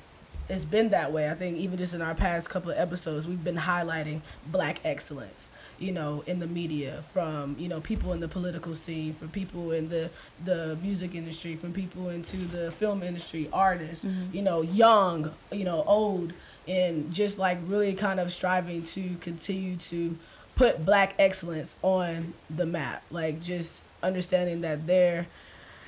it's 0.49 0.65
been 0.65 0.89
that 0.89 1.11
way. 1.11 1.29
I 1.29 1.33
think 1.35 1.57
even 1.57 1.77
just 1.77 1.93
in 1.93 2.01
our 2.01 2.15
past 2.15 2.49
couple 2.49 2.71
of 2.71 2.77
episodes, 2.77 3.27
we've 3.27 3.43
been 3.43 3.57
highlighting 3.57 4.21
black 4.45 4.79
excellence, 4.83 5.49
you 5.83 5.91
know, 5.91 6.23
in 6.25 6.39
the 6.39 6.47
media, 6.47 7.03
from 7.11 7.55
you 7.59 7.67
know 7.67 7.81
people 7.81 8.13
in 8.13 8.19
the 8.19 8.27
political 8.27 8.73
scene, 8.73 9.13
from 9.13 9.29
people 9.29 9.71
in 9.71 9.89
the 9.89 10.09
the 10.43 10.77
music 10.81 11.13
industry, 11.13 11.55
from 11.55 11.73
people 11.73 12.09
into 12.09 12.37
the 12.37 12.71
film 12.71 13.03
industry, 13.03 13.49
artists, 13.51 14.05
mm-hmm. 14.05 14.35
you 14.35 14.41
know, 14.41 14.61
young, 14.61 15.31
you 15.51 15.65
know, 15.65 15.83
old, 15.85 16.33
and 16.67 17.13
just 17.13 17.37
like 17.37 17.57
really 17.67 17.93
kind 17.93 18.19
of 18.19 18.31
striving 18.31 18.83
to 18.83 19.15
continue 19.19 19.75
to 19.75 20.17
put 20.55 20.85
black 20.85 21.15
excellence 21.19 21.75
on 21.81 22.33
the 22.49 22.65
map, 22.65 23.03
like 23.11 23.41
just 23.41 23.81
understanding 24.01 24.61
that 24.61 24.87
there 24.87 25.27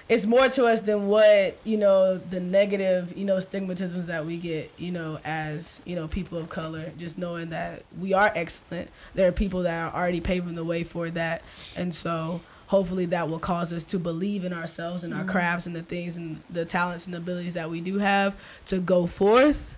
it's 0.08 0.26
more 0.26 0.48
to 0.50 0.66
us 0.68 0.82
than 0.82 1.08
what 1.08 1.58
you 1.64 1.78
know 1.78 2.18
the 2.18 2.40
negative 2.40 3.18
you 3.18 3.26
know 3.26 3.38
stigmatisms 3.38 4.06
that 4.06 4.26
we 4.26 4.38
get 4.38 4.72
you 4.78 4.92
know 4.92 5.20
as 5.26 5.82
you 5.86 5.96
know 5.96 6.08
people 6.08 6.38
of 6.38 6.50
color. 6.50 6.92
Just 6.98 7.18
knowing 7.18 7.50
that 7.50 7.84
we 8.00 8.14
are 8.14 8.32
excellent. 8.36 8.90
There 9.16 9.28
are 9.28 9.32
people 9.32 9.64
that 9.64 9.94
are 9.94 10.00
already 10.00 10.22
paving 10.22 10.56
the 10.56 10.64
way 10.64 10.84
for 10.84 11.10
that. 11.12 11.42
And 11.76 11.94
so 11.94 12.42
hopefully 12.68 13.06
that 13.06 13.30
will 13.30 13.40
cause 13.40 13.74
us 13.74 13.86
to 13.86 14.00
believe 14.00 14.46
in 14.46 14.54
ourselves 14.54 15.04
and 15.04 15.14
our 15.14 15.22
mm-hmm. 15.22 15.30
crafts 15.30 15.66
and 15.66 15.76
the 15.76 15.84
things 15.84 16.16
and 16.16 16.42
the 16.50 16.66
talents 16.66 17.06
and 17.06 17.16
abilities 17.16 17.54
that 17.54 17.70
we 17.70 17.82
do 17.82 18.00
have 18.00 18.36
to 18.68 18.80
go 18.80 19.06
forth 19.06 19.76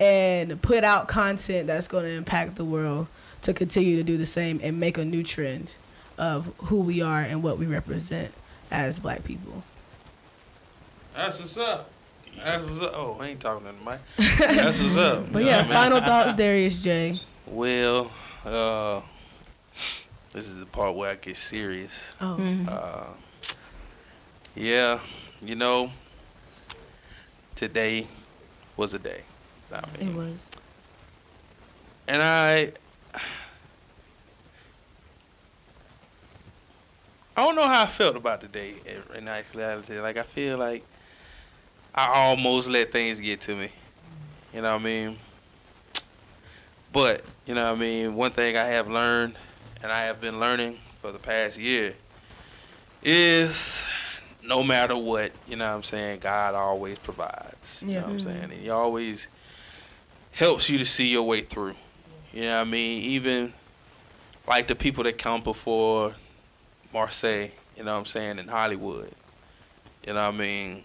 and 0.00 0.60
put 0.62 0.84
out 0.84 1.08
content 1.08 1.66
that's 1.66 1.88
going 1.88 2.04
to 2.04 2.10
impact 2.10 2.56
the 2.56 2.64
world 2.64 3.06
to 3.42 3.52
continue 3.52 3.96
to 3.96 4.02
do 4.02 4.16
the 4.16 4.26
same 4.26 4.60
and 4.62 4.78
make 4.78 4.96
a 4.96 5.04
new 5.04 5.22
trend 5.22 5.68
of 6.16 6.52
who 6.64 6.80
we 6.80 7.00
are 7.00 7.20
and 7.20 7.42
what 7.42 7.58
we 7.58 7.66
represent 7.66 8.32
as 8.70 8.98
black 8.98 9.24
people. 9.24 9.62
That's 11.14 11.38
what's 11.38 11.56
up. 11.56 11.90
That's 12.36 12.68
what's 12.70 12.84
up. 12.86 12.92
Oh, 12.94 13.16
I 13.20 13.28
ain't 13.28 13.40
talking 13.40 13.66
to 13.66 13.72
the 13.72 13.90
mic. 13.90 14.00
That's 14.38 14.80
what's 14.80 14.96
up. 14.96 15.32
But 15.32 15.44
yeah, 15.44 15.56
what 15.56 15.64
I 15.64 15.68
mean? 15.68 15.72
final 15.72 16.00
thoughts, 16.00 16.34
Darius 16.36 16.82
J. 16.82 17.16
Well, 17.46 18.10
uh, 18.44 19.00
this 20.32 20.46
is 20.46 20.56
the 20.56 20.66
part 20.66 20.94
where 20.94 21.10
I 21.10 21.14
get 21.16 21.36
serious. 21.36 22.14
Oh, 22.20 22.36
Uh, 22.68 23.04
yeah, 24.54 25.00
you 25.42 25.54
know, 25.56 25.90
today 27.54 28.06
was 28.76 28.92
a 28.94 28.98
day. 28.98 29.22
I 29.72 29.82
it 30.00 30.14
was. 30.14 30.48
and 32.06 32.22
I, 32.22 32.72
I 37.38 37.42
don't 37.42 37.54
know 37.54 37.68
how 37.68 37.84
I 37.84 37.86
felt 37.86 38.16
about 38.16 38.40
today 38.40 38.74
in- 38.84 39.16
in 39.16 39.28
actuality. 39.28 40.00
Like 40.00 40.16
I 40.16 40.24
feel 40.24 40.58
like 40.58 40.82
I 41.94 42.06
almost 42.08 42.66
let 42.68 42.90
things 42.90 43.20
get 43.20 43.40
to 43.42 43.54
me. 43.54 43.70
You 44.52 44.62
know 44.62 44.72
what 44.72 44.80
I 44.80 44.84
mean? 44.84 45.18
But 46.92 47.24
you 47.46 47.54
know 47.54 47.64
what 47.66 47.76
I 47.76 47.80
mean. 47.80 48.16
One 48.16 48.32
thing 48.32 48.56
I 48.56 48.64
have 48.64 48.88
learned, 48.88 49.36
and 49.80 49.92
I 49.92 50.00
have 50.06 50.20
been 50.20 50.40
learning 50.40 50.80
for 51.00 51.12
the 51.12 51.20
past 51.20 51.58
year, 51.58 51.94
is 53.04 53.82
no 54.42 54.64
matter 54.64 54.96
what, 54.96 55.30
you 55.46 55.54
know 55.54 55.68
what 55.68 55.76
I'm 55.76 55.82
saying, 55.84 56.18
God 56.18 56.56
always 56.56 56.98
provides. 56.98 57.82
You 57.82 57.90
Yeah. 57.92 58.00
know 58.00 58.06
what 58.06 58.12
I'm 58.14 58.20
saying? 58.20 58.42
And 58.44 58.52
he 58.54 58.68
always 58.70 59.28
helps 60.32 60.68
you 60.68 60.76
to 60.78 60.84
see 60.86 61.06
your 61.06 61.22
way 61.22 61.42
through. 61.42 61.76
You 62.32 62.42
know 62.42 62.56
what 62.56 62.60
I 62.62 62.70
mean? 62.70 63.02
Even 63.02 63.54
like 64.48 64.66
the 64.66 64.74
people 64.74 65.04
that 65.04 65.18
come 65.18 65.40
before 65.42 66.16
Marsai, 66.92 67.52
you 67.76 67.84
know 67.84 67.92
what 67.92 68.00
I'm 68.00 68.06
saying, 68.06 68.38
in 68.38 68.48
Hollywood. 68.48 69.12
You 70.06 70.14
know 70.14 70.22
what 70.26 70.34
I 70.34 70.38
mean? 70.38 70.84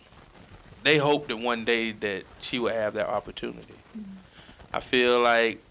They 0.83 0.97
hope 0.97 1.27
that 1.29 1.37
one 1.37 1.63
day 1.63 1.91
that 1.91 2.23
she 2.41 2.59
would 2.59 2.73
have 2.73 2.93
that 2.95 3.07
opportunity. 3.07 3.73
Mm-hmm. 3.97 4.17
I 4.73 4.79
feel 4.79 5.21
like 5.21 5.61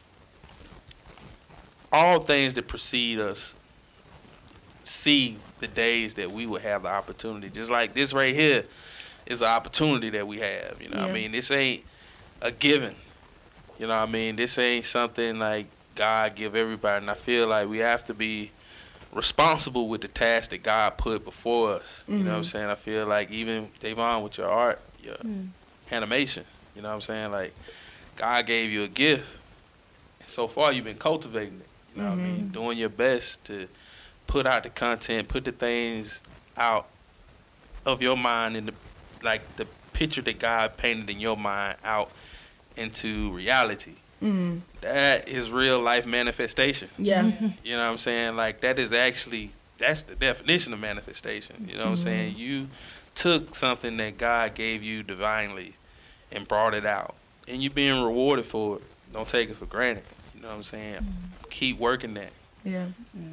all 1.93 2.21
things 2.21 2.55
that 2.55 2.67
precede 2.67 3.21
us 3.21 3.55
see 4.85 5.37
the 5.61 5.69
days 5.69 6.15
that 6.15 6.33
we 6.33 6.47
would 6.47 6.63
have 6.63 6.85
the 6.85 6.89
opportunity. 6.89 7.51
Just 7.51 7.71
like 7.71 7.95
this 7.95 8.13
right 8.13 8.35
here 8.35 8.65
is 9.27 9.43
an 9.43 9.49
opportunity 9.49 10.11
that 10.11 10.27
we 10.27 10.41
have. 10.41 10.77
You 10.81 10.89
know 10.89 11.03
what 11.03 11.11
I 11.11 11.13
mean? 11.13 11.33
This 11.33 11.51
ain't 11.51 11.85
a 12.41 12.51
given. 12.51 12.95
You 13.79 13.87
know 13.87 13.99
what 13.99 14.09
I 14.09 14.13
mean? 14.13 14.37
This 14.37 14.59
ain't 14.59 14.85
something 14.85 15.39
like 15.39 15.67
God 15.95 16.35
give 16.35 16.57
everybody. 16.57 17.03
And 17.03 17.11
I 17.11 17.15
feel 17.15 17.49
like 17.49 17.69
we 17.69 17.79
have 17.79 18.07
to 18.07 18.15
be 18.15 18.51
responsible 19.13 19.89
with 19.89 20.01
the 20.01 20.09
task 20.09 20.51
that 20.51 20.63
God 20.63 20.97
put 20.97 21.25
before 21.25 21.75
us. 21.75 22.05
You 22.09 22.19
know 22.19 22.25
what 22.25 22.37
I'm 22.37 22.43
mm-hmm. 22.43 22.51
saying? 22.51 22.71
I 22.71 22.75
feel 22.75 23.07
like 23.07 23.31
even 23.31 23.69
Davonne 23.81 24.23
with 24.23 24.39
your 24.39 24.49
art, 24.49 24.81
your 25.03 25.17
mm. 25.17 25.49
animation, 25.91 26.45
you 26.75 26.83
know 26.83 26.89
what 26.89 26.95
I'm 26.95 27.01
saying? 27.03 27.31
Like 27.31 27.55
God 28.17 28.47
gave 28.47 28.71
you 28.71 28.83
a 28.85 28.89
gift. 28.89 29.37
And 30.21 30.29
So 30.29 30.49
far 30.49 30.73
you've 30.73 30.85
been 30.85 30.99
cultivating 30.99 31.61
it. 31.61 31.69
You 31.95 32.03
know 32.03 32.11
what 32.11 32.19
I 32.19 32.23
mean? 32.23 32.37
Mm-hmm. 32.37 32.53
Doing 32.53 32.79
your 32.79 32.89
best 32.89 33.45
to 33.47 33.69
put 34.27 34.47
out 34.47 34.63
the 34.63 34.71
content, 34.71 35.29
put 35.29 35.45
the 35.45 35.53
things 35.53 36.23
out 36.57 36.89
of 37.85 38.01
your 38.01 38.17
mind 38.17 38.57
and 38.57 38.69
the 38.69 38.75
like 39.23 39.57
the 39.57 39.67
picture 39.93 40.23
that 40.23 40.39
God 40.39 40.77
painted 40.77 41.11
in 41.11 41.21
your 41.21 41.37
mind 41.37 41.77
out 41.85 42.11
into 42.77 43.31
reality. 43.33 43.95
Mm, 44.23 44.61
That 44.81 45.29
is 45.29 45.51
real 45.51 45.81
life 45.81 46.07
manifestation. 46.07 46.89
yeah. 46.99 47.23
Mm-hmm. 47.23 47.49
You 47.65 47.77
know 47.77 47.85
what 47.85 47.93
I'm 47.93 47.99
saying? 47.99 48.37
Like 48.37 48.61
that 48.61 48.79
is 48.79 48.93
actually 48.93 49.51
that's 49.79 50.03
the 50.03 50.15
definition 50.15 50.73
of 50.73 50.81
manifestation. 50.81 51.67
You 51.69 51.75
know 51.75 51.81
what 51.81 51.89
I'm 51.89 51.95
mm-hmm. 51.95 52.05
saying? 52.05 52.37
You 52.37 52.69
took 53.15 53.55
something 53.55 53.97
that 53.99 54.17
God 54.19 54.55
gave 54.55 54.83
you 54.83 55.03
divinely 55.03 55.75
and 56.31 56.47
brought 56.47 56.75
it 56.75 56.87
out. 56.87 57.15
And 57.49 57.63
you're 57.63 57.73
being 57.73 58.03
rewarded 58.03 58.47
for 58.47 58.77
it. 58.77 58.83
Don't 59.13 59.29
take 59.29 59.51
it 59.51 59.57
for 59.57 59.67
granted. 59.67 60.05
You 60.35 60.43
know 60.43 60.49
what 60.49 60.55
I'm 60.55 60.63
saying? 60.63 60.97
Mm-hmm. 60.97 61.49
Keep 61.51 61.79
working 61.79 62.15
that. 62.15 62.33
Yeah. 62.65 62.87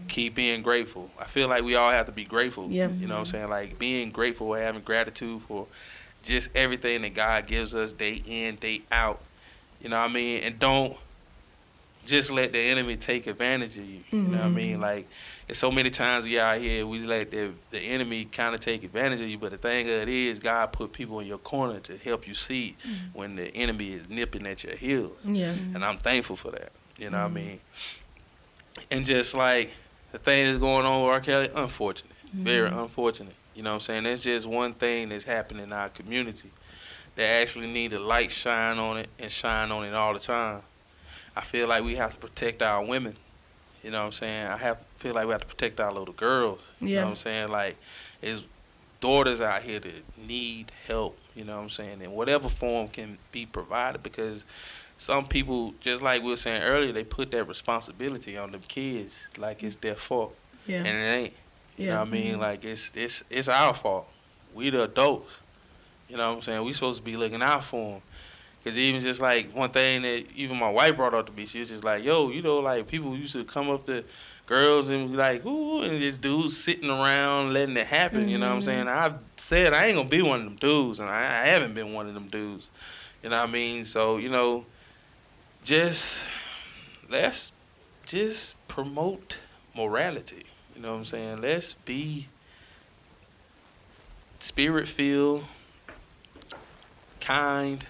Keep 0.08 0.36
being 0.36 0.64
grateful. 0.64 1.10
I 1.20 1.26
feel 1.26 1.48
like 1.48 1.64
we 1.64 1.76
all 1.76 1.92
have 1.92 2.08
to 2.08 2.12
be 2.12 2.26
grateful. 2.26 2.68
Yeah. 2.70 2.90
You 2.90 3.08
know 3.08 3.16
what 3.16 3.20
I'm 3.20 3.26
saying? 3.28 3.50
Like 3.50 3.78
being 3.78 4.10
grateful 4.10 4.54
having 4.54 4.82
gratitude 4.82 5.44
for 5.44 5.68
just 6.24 6.50
everything 6.56 7.04
that 7.04 7.14
God 7.14 7.48
gives 7.48 7.76
us 7.76 7.94
day 7.94 8.22
in, 8.26 8.56
day 8.56 8.82
out. 8.92 9.22
You 9.82 9.90
know 9.90 10.00
what 10.00 10.10
I 10.10 10.14
mean? 10.14 10.44
And 10.44 10.60
don't 10.60 10.98
just 12.06 12.32
let 12.32 12.52
the 12.52 12.60
enemy 12.60 12.98
take 12.98 13.28
advantage 13.28 13.78
of 13.78 13.86
you. 13.86 14.04
You 14.12 14.20
know 14.20 14.38
what 14.38 14.46
I 14.46 14.50
mean? 14.50 14.74
Mm-hmm. 14.74 14.82
Like, 14.82 15.08
it's 15.48 15.60
so 15.60 15.72
many 15.72 15.90
times 15.90 16.26
we 16.26 16.40
out 16.40 16.60
here, 16.60 16.86
we 16.86 17.00
let 17.00 17.32
the, 17.32 17.52
the 17.72 17.80
enemy 17.80 18.26
kind 18.26 18.56
of 18.56 18.62
take 18.62 18.84
advantage 18.84 19.22
of 19.22 19.30
you. 19.30 19.38
But 19.38 19.52
the 19.52 19.58
thing 19.58 19.88
of 19.88 19.94
it 19.94 20.10
is, 20.10 20.40
God 20.40 20.74
put 20.74 20.92
people 20.92 21.20
in 21.20 21.28
your 21.28 21.38
corner 21.38 21.80
to 21.82 21.98
help 21.98 22.28
you 22.28 22.34
see 22.34 22.76
mm-hmm. 22.86 23.18
when 23.18 23.36
the 23.36 23.48
enemy 23.56 23.94
is 23.94 24.10
nipping 24.10 24.46
at 24.48 24.64
your 24.64 24.76
heels 24.76 25.18
Yeah. 25.24 25.52
and 25.52 25.86
I'm 25.86 25.98
thankful 25.98 26.36
for 26.36 26.52
that. 26.52 26.72
You 26.98 27.10
know 27.10 27.18
what 27.20 27.24
I 27.24 27.28
mm-hmm. 27.28 27.36
mean? 27.36 27.60
And 28.92 29.06
just 29.06 29.36
like 29.36 29.72
the 30.12 30.18
thing 30.18 30.46
that's 30.46 30.60
going 30.60 30.86
on 30.86 31.04
with 31.04 31.14
R. 31.14 31.22
Kelly, 31.22 31.50
unfortunate, 31.56 32.12
very 32.34 32.70
unfortunate. 32.70 33.36
You 33.56 33.64
know 33.64 33.72
what 33.72 33.76
I'm 33.76 33.82
saying? 33.82 34.04
That's 34.04 34.22
just 34.22 34.46
one 34.46 34.74
thing 34.74 35.10
that's 35.10 35.26
happening 35.26 35.64
in 35.64 35.74
our 35.74 35.90
community 35.90 36.52
that 37.20 37.42
actually 37.42 37.68
need 37.68 37.92
a 37.92 38.00
light 38.00 38.32
shine 38.32 38.80
on 38.80 38.98
it 38.98 39.10
and 39.20 39.30
shine 39.30 39.72
on 39.72 39.84
it 39.84 39.94
all 39.94 40.14
the 40.14 40.20
time. 40.20 40.62
I 41.36 41.42
feel 41.42 41.68
like 41.68 41.84
we 41.84 41.96
have 41.96 42.14
to 42.14 42.18
protect 42.18 42.62
our 42.62 42.84
women. 42.84 43.18
You 43.84 43.92
know 43.92 44.00
what 44.00 44.06
I'm 44.08 44.12
saying? 44.14 44.48
I 44.48 44.56
have 44.58 44.82
feel 44.98 45.14
like 45.16 45.26
we 45.26 45.32
have 45.34 45.42
to 45.42 45.48
protect 45.48 45.80
our 45.82 45.92
little 45.94 46.14
girls. 46.14 46.62
You 46.80 46.88
Yeah. 46.90 46.96
know 47.02 47.06
what 47.08 47.10
I'm 47.12 47.16
saying? 47.18 47.50
Like, 47.52 47.78
it's 48.22 48.44
daughters 49.02 49.42
out 49.42 49.64
here 49.64 49.80
that 49.80 50.18
need 50.18 50.72
help. 50.88 51.18
You 51.36 51.44
know 51.46 51.58
what 51.58 51.64
I'm 51.64 51.70
saying? 51.70 52.02
In 52.02 52.12
whatever 52.12 52.48
form 52.50 52.88
can 52.90 53.18
be 53.32 53.46
provided 53.46 54.02
because 54.04 54.44
some 54.98 55.28
people, 55.28 55.74
just 55.82 56.02
like 56.02 56.22
we 56.24 56.30
were 56.30 56.38
saying 56.38 56.64
earlier, 56.64 56.92
they 56.94 57.04
put 57.06 57.32
that 57.32 57.46
responsibility 57.46 58.38
on 58.38 58.52
them 58.52 58.62
kids 58.68 59.28
like 59.38 59.62
it's 59.64 59.76
their 59.78 59.96
fault, 59.96 60.36
Yeah. 60.68 60.78
and 60.80 60.88
it 60.88 60.92
ain't. 61.18 61.34
You 61.78 61.88
know 61.88 62.00
what 62.00 62.08
I 62.08 62.12
mean? 62.12 62.32
Mm-hmm. 62.34 62.42
Like 62.42 62.66
it's 62.66 62.92
it's 62.96 63.24
it's 63.30 63.48
our 63.48 63.74
fault. 63.74 64.08
We 64.54 64.70
the 64.70 64.84
adults. 64.84 65.40
You 66.10 66.18
know 66.18 66.30
what 66.30 66.38
I'm 66.38 66.42
saying? 66.42 66.64
We 66.66 66.74
supposed 66.74 67.00
to 67.00 67.04
be 67.04 67.16
looking 67.16 67.42
out 67.42 67.64
for 67.64 67.94
them. 67.94 68.02
Cause 68.64 68.78
even 68.78 69.02
just 69.02 69.22
like 69.22 69.54
one 69.54 69.70
thing 69.70 70.02
that 70.02 70.26
even 70.36 70.58
my 70.58 70.70
wife 70.70 70.98
brought 70.98 71.14
up 71.14 71.28
to 71.28 71.32
me, 71.32 71.46
she 71.46 71.62
was 71.62 71.70
just 71.70 71.84
like, 71.84 72.04
"Yo, 72.04 72.30
you 72.30 72.42
know, 72.42 72.58
like 72.58 72.88
people 72.88 73.16
used 73.16 73.32
to 73.34 73.46
come 73.46 73.70
up 73.70 73.86
to 73.86 74.04
girls 74.48 74.90
and 74.90 75.12
be 75.12 75.18
like, 75.18 75.46
ooh, 75.46 75.82
and 75.82 75.98
just 76.00 76.20
dudes 76.20 76.58
sitting 76.58 76.90
around 76.90 77.54
letting 77.54 77.78
it 77.78 77.88
happen." 77.88 78.28
You 78.28 78.38
know 78.38 78.48
what 78.48 78.56
I'm 78.56 78.60
mm-hmm. 78.60 78.66
saying? 78.66 78.88
I've 78.90 79.20
said 79.38 79.72
I 79.74 79.86
ain't 79.86 79.96
gonna 79.96 80.10
be 80.10 80.22
one 80.22 80.40
of 80.40 80.46
them 80.46 80.58
dudes, 80.58 81.00
and 81.00 81.10
I, 81.10 81.22
I 81.22 81.46
haven't 81.46 81.74
been 81.74 81.94
one 81.94 82.08
of 82.08 82.14
them 82.14 82.28
dudes. 82.28 82.70
You 83.24 83.30
know 83.30 83.38
what 83.38 83.50
I 83.50 83.52
mean? 83.52 83.86
So 83.86 84.18
you 84.18 84.28
know, 84.28 84.66
just 85.64 86.22
let's 87.10 87.54
just 88.06 88.56
promote 88.68 89.38
morality. 89.74 90.44
You 90.76 90.82
know 90.82 90.92
what 90.92 91.00
I'm 91.00 91.06
saying? 91.06 91.42
Let's 91.42 91.74
be 91.74 92.28
spirit 94.40 94.88
filled, 94.88 95.46
kind. 97.20 97.86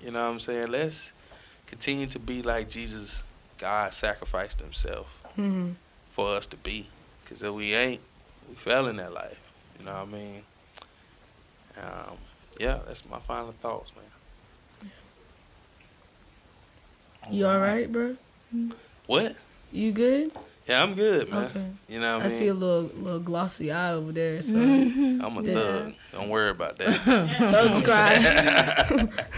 You 0.00 0.10
know 0.10 0.24
what 0.26 0.32
I'm 0.32 0.40
saying? 0.40 0.70
Let's 0.70 1.12
continue 1.66 2.06
to 2.08 2.18
be 2.18 2.42
like 2.42 2.68
Jesus. 2.70 3.22
God 3.58 3.94
sacrificed 3.94 4.60
himself 4.60 5.06
Mhm. 5.38 5.76
for 6.10 6.36
us 6.36 6.46
to 6.46 6.56
be. 6.56 6.88
Because 7.24 7.42
if 7.42 7.52
we 7.52 7.74
ain't, 7.74 8.00
we 8.48 8.54
fell 8.56 8.88
in 8.88 8.96
that 8.96 9.12
life. 9.12 9.38
You 9.78 9.84
know 9.84 9.92
what 9.92 10.02
I 10.02 10.04
mean? 10.06 10.42
Um, 11.76 12.18
yeah, 12.58 12.80
that's 12.86 13.04
my 13.08 13.18
final 13.20 13.52
thoughts, 13.62 13.92
man. 13.94 14.90
You 17.30 17.46
all 17.46 17.60
right, 17.60 17.90
bro? 17.90 18.16
What? 19.06 19.36
You 19.70 19.92
good? 19.92 20.32
Yeah, 20.68 20.82
I'm 20.82 20.94
good, 20.94 21.28
man. 21.30 21.44
Okay. 21.44 21.66
You 21.88 22.00
know 22.00 22.14
what 22.18 22.22
I 22.22 22.26
I 22.26 22.28
mean? 22.28 22.38
see 22.38 22.46
a 22.48 22.54
little 22.54 22.90
little 22.96 23.20
glossy 23.20 23.72
eye 23.72 23.92
over 23.92 24.12
there. 24.12 24.40
So 24.42 24.56
I'm 24.56 25.20
a 25.36 25.42
Yeah. 25.42 25.54
thug. 25.54 25.92
Don't 26.12 26.28
worry 26.28 26.50
about 26.50 26.78
that. 26.78 26.94
thug's 27.00 27.82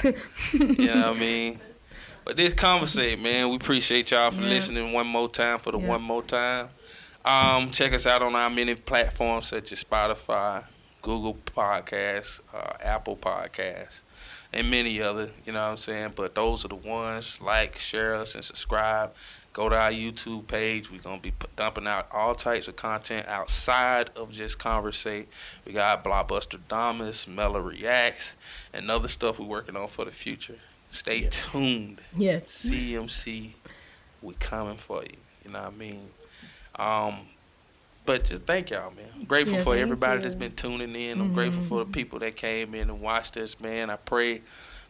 cry. 0.04 0.12
you 0.52 0.86
know 0.86 1.08
what 1.10 1.16
I 1.16 1.20
mean? 1.20 1.60
But 2.24 2.36
this 2.36 2.54
Convrs8, 2.54 3.20
man, 3.20 3.48
we 3.50 3.56
appreciate 3.56 4.10
y'all 4.10 4.30
for 4.30 4.42
Yeah. 4.42 4.48
listening 4.48 4.92
one 4.92 5.06
more 5.06 5.28
time 5.28 5.58
for 5.58 5.72
the 5.72 5.78
Yeah. 5.78 5.88
one 5.88 6.02
more 6.02 6.22
time. 6.22 6.68
Um, 7.24 7.70
check 7.70 7.92
us 7.94 8.06
out 8.06 8.22
on 8.22 8.34
our 8.36 8.50
many 8.50 8.74
platforms 8.74 9.46
such 9.46 9.72
as 9.72 9.82
Spotify, 9.82 10.64
Google 11.02 11.34
Podcasts, 11.34 12.40
uh, 12.52 12.74
Apple 12.82 13.16
Podcasts, 13.16 14.00
and 14.52 14.70
many 14.70 15.00
other. 15.00 15.30
You 15.46 15.52
know 15.54 15.62
what 15.62 15.70
I'm 15.70 15.76
saying? 15.78 16.12
But 16.16 16.34
those 16.34 16.64
are 16.66 16.68
the 16.68 16.74
ones. 16.74 17.38
Like, 17.40 17.78
share 17.78 18.14
us, 18.14 18.34
and 18.34 18.44
subscribe. 18.44 19.14
Go 19.54 19.68
to 19.68 19.76
our 19.76 19.90
YouTube 19.92 20.48
page. 20.48 20.90
We're 20.90 21.00
gonna 21.00 21.20
be 21.20 21.32
dumping 21.54 21.86
out 21.86 22.08
all 22.12 22.34
types 22.34 22.66
of 22.66 22.74
content 22.74 23.28
outside 23.28 24.10
of 24.16 24.32
just 24.32 24.58
Convrs8. 24.58 25.26
We 25.64 25.72
got 25.72 26.02
Blockbuster 26.02 26.58
Damas, 26.68 27.28
Mella 27.28 27.60
Reacts, 27.60 28.34
and 28.72 28.90
other 28.90 29.06
stuff 29.06 29.38
we're 29.38 29.46
working 29.46 29.76
on 29.76 29.86
for 29.86 30.04
the 30.04 30.10
future. 30.10 30.56
Stay 30.90 31.28
tuned. 31.30 32.00
Yes. 32.16 32.68
CMC, 32.68 33.52
we 34.22 34.34
coming 34.34 34.76
for 34.76 35.02
you. 35.04 35.16
You 35.44 35.52
know 35.52 35.60
what 35.62 35.68
I 35.68 35.76
mean? 35.76 36.08
Um, 36.74 37.28
but 38.04 38.24
just 38.24 38.42
thank 38.44 38.70
y'all, 38.70 38.90
man. 38.90 39.06
I'm 39.14 39.24
grateful 39.24 39.54
Yes, 39.54 39.64
for 39.64 39.76
everybody 39.76 40.22
that's 40.22 40.34
been 40.34 40.56
tuning 40.56 40.96
in. 40.96 41.20
I'm 41.20 41.32
grateful 41.32 41.62
for 41.62 41.84
the 41.84 41.90
people 41.92 42.18
that 42.18 42.34
came 42.34 42.74
in 42.74 42.90
and 42.90 43.00
watched 43.00 43.36
us, 43.36 43.60
man. 43.60 43.88
I 43.88 43.96
pray 43.96 44.42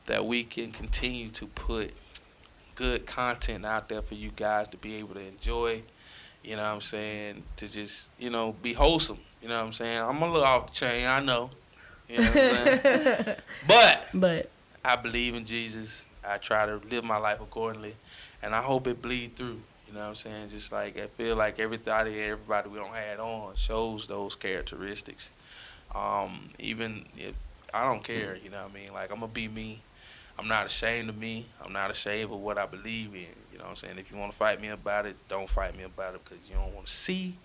that 0.06 0.24
we 0.24 0.42
can 0.42 0.72
continue 0.72 1.28
to 1.32 1.46
put 1.48 1.92
good 2.74 3.06
content 3.06 3.64
out 3.64 3.88
there 3.88 4.02
for 4.02 4.14
you 4.14 4.30
guys 4.34 4.68
to 4.68 4.76
be 4.76 4.96
able 4.96 5.14
to 5.14 5.26
enjoy. 5.26 5.82
You 6.42 6.56
know 6.56 6.62
what 6.62 6.74
I'm 6.74 6.80
saying? 6.80 7.42
To 7.56 7.68
just, 7.68 8.10
you 8.18 8.30
know, 8.30 8.54
be 8.62 8.72
wholesome. 8.72 9.18
You 9.40 9.48
know 9.48 9.56
what 9.56 9.66
I'm 9.66 9.72
saying? 9.72 9.98
I'm 9.98 10.20
a 10.22 10.26
little 10.26 10.44
off 10.44 10.68
the 10.68 10.72
chain, 10.72 11.06
I 11.06 11.20
know. 11.20 11.50
You 12.08 12.18
know 12.18 12.24
what 12.24 12.36
I'm 12.36 12.82
saying? 12.82 13.36
but 13.68 14.08
But 14.12 14.50
I 14.84 14.96
believe 14.96 15.34
in 15.34 15.44
Jesus. 15.44 16.04
I 16.26 16.38
try 16.38 16.66
to 16.66 16.80
live 16.90 17.04
my 17.04 17.18
life 17.18 17.40
accordingly, 17.40 17.96
and 18.42 18.54
I 18.54 18.62
hope 18.62 18.86
it 18.86 19.00
bleed 19.02 19.36
through. 19.36 19.60
You 19.86 19.92
know 19.94 20.00
what 20.00 20.08
I'm 20.08 20.14
saying? 20.14 20.50
Just 20.50 20.72
like 20.72 20.98
I 20.98 21.06
feel 21.06 21.36
like 21.36 21.58
everybody, 21.58 22.20
everybody 22.20 22.68
we 22.68 22.78
don't 22.78 22.94
had 22.94 23.20
on 23.20 23.54
shows 23.56 24.06
those 24.06 24.34
characteristics. 24.34 25.30
Um, 25.94 26.48
even 26.58 27.04
if 27.16 27.34
I 27.72 27.84
don't 27.84 28.02
care, 28.02 28.36
you 28.42 28.50
know 28.50 28.62
what 28.62 28.70
I 28.70 28.74
mean? 28.74 28.92
Like 28.92 29.10
I'm 29.10 29.20
gonna 29.20 29.32
be 29.32 29.48
me. 29.48 29.82
I'm 30.38 30.48
not 30.48 30.66
ashamed 30.66 31.08
of 31.08 31.16
me. 31.16 31.46
I'm 31.64 31.72
not 31.72 31.90
ashamed 31.90 32.30
of 32.32 32.38
what 32.38 32.58
I 32.58 32.66
believe 32.66 33.14
in. 33.14 33.26
You 33.52 33.58
know 33.58 33.64
what 33.64 33.70
I'm 33.70 33.76
saying? 33.76 33.98
If 33.98 34.10
you 34.10 34.16
want 34.16 34.32
to 34.32 34.36
fight 34.36 34.60
me 34.60 34.68
about 34.68 35.06
it, 35.06 35.16
don't 35.28 35.48
fight 35.48 35.76
me 35.76 35.84
about 35.84 36.14
it 36.14 36.24
because 36.24 36.38
you 36.48 36.54
don't 36.56 36.74
want 36.74 36.86
to 36.86 36.92
see 36.92 37.36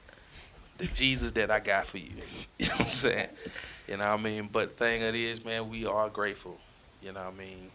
the 0.78 0.88
Jesus 0.88 1.32
that 1.34 1.52
I 1.52 1.60
got 1.60 1.86
for 1.86 1.98
you. 1.98 2.11
You 2.57 2.68
know 2.68 2.74
what 2.74 2.82
I'm 2.82 2.88
saying? 2.88 3.30
You 3.88 3.98
know 3.98 4.11
what 4.11 4.20
I 4.20 4.24
mean? 4.24 4.49
But 4.52 4.78
the 4.78 4.86
thing 4.86 5.02
it 5.02 5.16
is, 5.16 5.45
man, 5.45 5.70
we 5.70 5.86
are 5.86 6.10
grateful. 6.10 6.57
You 7.02 7.14
know 7.14 7.24
what 7.24 7.34
I 7.34 7.38
mean? 7.38 7.70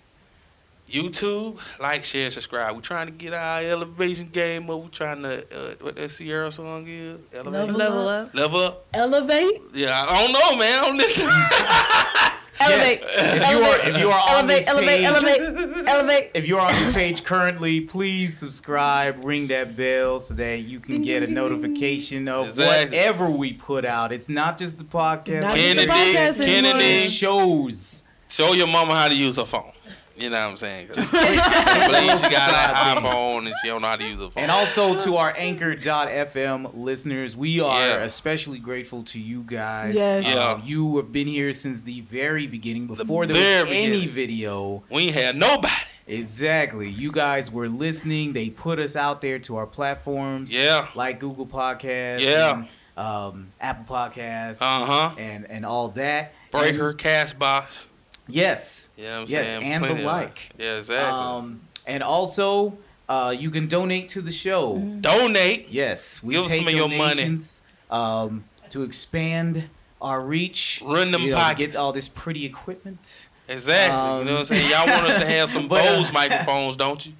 YouTube, 0.91 1.59
like, 1.81 2.05
share, 2.05 2.31
subscribe. 2.31 2.74
We're 2.74 2.82
trying 2.82 3.07
to 3.07 3.12
get 3.12 3.32
our 3.32 3.61
elevation 3.61 4.28
game 4.31 4.69
up. 4.69 4.82
We're 4.82 4.89
trying 4.89 5.23
to, 5.23 5.41
uh, 5.43 5.74
what 5.81 5.97
that 5.97 6.11
Ciara 6.11 6.53
song 6.53 6.85
is? 6.86 7.20
Elevate. 7.32 7.53
Level 7.53 7.74
Level 7.77 8.09
up. 8.09 8.35
Level 8.35 8.61
up. 8.61 8.86
elevate, 8.93 9.62
Yeah, 9.73 10.07
I 10.07 10.23
don't 10.23 10.32
know, 10.32 10.57
man. 10.59 11.01
I 11.01 12.39
don't 12.59 12.78
listen. 12.78 13.06
elevate, 13.09 13.43
If 13.43 13.51
you 13.51 13.62
are 13.64 13.89
if 13.89 13.98
you 13.98 14.10
are 14.10 14.20
on 14.22 14.28
elevate, 14.31 14.59
this 14.59 14.66
elevate, 14.68 14.89
page, 14.89 15.05
elevate, 15.05 15.86
elevate. 15.89 16.31
if 16.35 16.47
you're 16.48 16.60
on 16.60 16.68
this 16.72 16.93
page 16.93 17.24
currently, 17.24 17.81
please 17.81 18.36
subscribe, 18.39 19.22
ring 19.24 19.48
that 19.48 19.76
bell 19.76 20.18
so 20.20 20.35
that 20.35 20.60
you 20.60 20.81
can 20.81 21.02
get 21.02 21.22
a 21.22 21.26
notification 21.26 22.28
of 22.28 22.48
Exactly. 22.48 22.97
whatever 22.97 23.28
we 23.31 23.52
put 23.52 23.85
out. 23.85 24.12
It's 24.12 24.28
not 24.28 24.59
just 24.59 24.78
the 24.78 24.85
podcast. 24.85 25.43
Not 25.43 25.52
but 25.52 25.56
just 25.59 25.76
the 25.76 25.86
Kennedy, 25.86 25.86
podcast 25.89 26.40
anymore. 26.40 26.72
Kennedy. 26.81 27.06
shows. 27.09 28.02
Show 28.28 28.52
your 28.55 28.66
mama 28.66 28.94
how 28.94 29.09
to 29.09 29.14
use 29.14 29.36
her 29.36 29.44
phone. 29.44 29.72
You 30.16 30.31
know 30.31 30.41
what 30.43 30.51
I'm 30.51 30.57
saying? 30.57 30.89
I 30.97 31.86
believe 31.86 32.19
she 32.20 32.31
got 32.31 32.55
an 32.55 33.03
iPhone 33.03 33.47
and 33.47 33.55
she 33.61 33.69
don't 33.69 33.82
know 33.82 33.89
how 33.89 33.97
to 33.97 34.05
use 34.05 34.20
her 34.20 34.31
phone. 34.31 34.45
And 34.45 34.51
also 34.53 34.97
to 35.01 35.16
our 35.16 35.35
anchor.fm 35.36 36.70
listeners, 36.74 37.36
we 37.36 37.61
are 37.61 37.81
Yeah. 37.81 37.97
especially 38.05 38.59
grateful 38.59 39.03
to 39.05 39.20
you 39.20 39.43
guys. 39.43 39.95
Yes. 39.95 40.24
Yeah. 40.27 40.35
Uh, 40.35 40.61
you 40.65 40.97
have 40.99 41.11
been 41.12 41.27
here 41.27 41.53
since 41.53 41.82
the 41.82 42.01
very 42.03 42.47
beginning, 42.47 42.86
before 42.86 43.27
there 43.27 43.36
very 43.36 43.62
was 43.69 43.70
any 43.73 43.86
beginning. 43.93 44.09
video. 44.15 44.85
we 44.91 45.11
had 45.11 45.36
nobody. 45.36 45.73
Exactly. 46.07 46.89
You 46.91 47.11
guys 47.11 47.51
were 47.51 47.69
listening. 47.69 48.35
They 48.35 48.51
put 48.51 48.78
us 48.78 48.95
out 48.95 49.20
there 49.20 49.39
to 49.41 49.57
our 49.57 49.66
platforms. 49.66 50.55
Yeah. 50.55 50.89
Like 50.95 51.19
Google 51.19 51.47
Podcasts. 51.47 52.20
Yeah. 52.20 52.55
and, 52.57 52.69
um, 52.97 53.49
Apple 53.61 53.97
Podcasts. 53.97 54.59
Uh 54.61 54.85
huh. 54.86 55.15
and, 55.19 55.51
and 55.51 55.65
all 55.66 55.89
that. 55.89 56.35
Breaker, 56.53 56.91
And- 56.91 56.99
Castbox. 56.99 57.86
Yes. 58.29 58.89
Yeah, 58.97 59.17
know 59.17 59.21
I'm 59.23 59.27
saying. 59.27 59.45
Yes, 59.45 59.53
saying? 59.53 59.73
and 59.73 59.85
the 59.85 59.89
Plenty 59.89 60.03
of- 60.03 60.07
like. 60.07 60.49
Yeah, 60.59 60.77
exactly. 60.79 61.13
Um, 61.21 61.61
and 61.87 62.03
also, 62.03 62.79
uh, 63.09 63.35
you 63.37 63.51
can 63.51 63.67
donate 63.69 64.09
to 64.11 64.21
the 64.23 64.33
show. 64.33 64.79
Donate. 65.01 65.69
Yes, 65.71 66.23
we 66.23 66.35
Give 66.35 66.45
us 66.45 66.51
take 66.51 66.61
some 66.61 66.69
of 66.69 66.75
your 66.75 66.89
money. 66.89 66.99
donations, 67.17 67.63
um, 67.91 68.45
to 68.71 68.83
expand 68.83 69.69
our 70.01 70.21
reach. 70.21 70.83
Run 70.85 71.11
them 71.11 71.23
you 71.23 71.31
know, 71.31 71.37
pockets. 71.37 71.75
get 71.75 71.81
all 71.81 71.93
this 71.93 72.09
pretty 72.09 72.45
equipment. 72.47 73.29
Exactly. 73.49 73.99
Um, 73.99 74.19
you 74.21 74.25
know 74.25 74.33
what 74.33 74.39
I'm 74.41 74.47
saying? 74.47 74.71
Y'all 74.71 74.87
want 74.87 75.07
us 75.11 75.21
to 75.21 75.27
have 75.27 75.51
some 75.51 75.69
but, 75.69 75.85
uh, 75.87 75.97
Bose 75.97 76.13
microphones, 76.13 76.77
don't 76.77 77.05
you? 77.05 77.13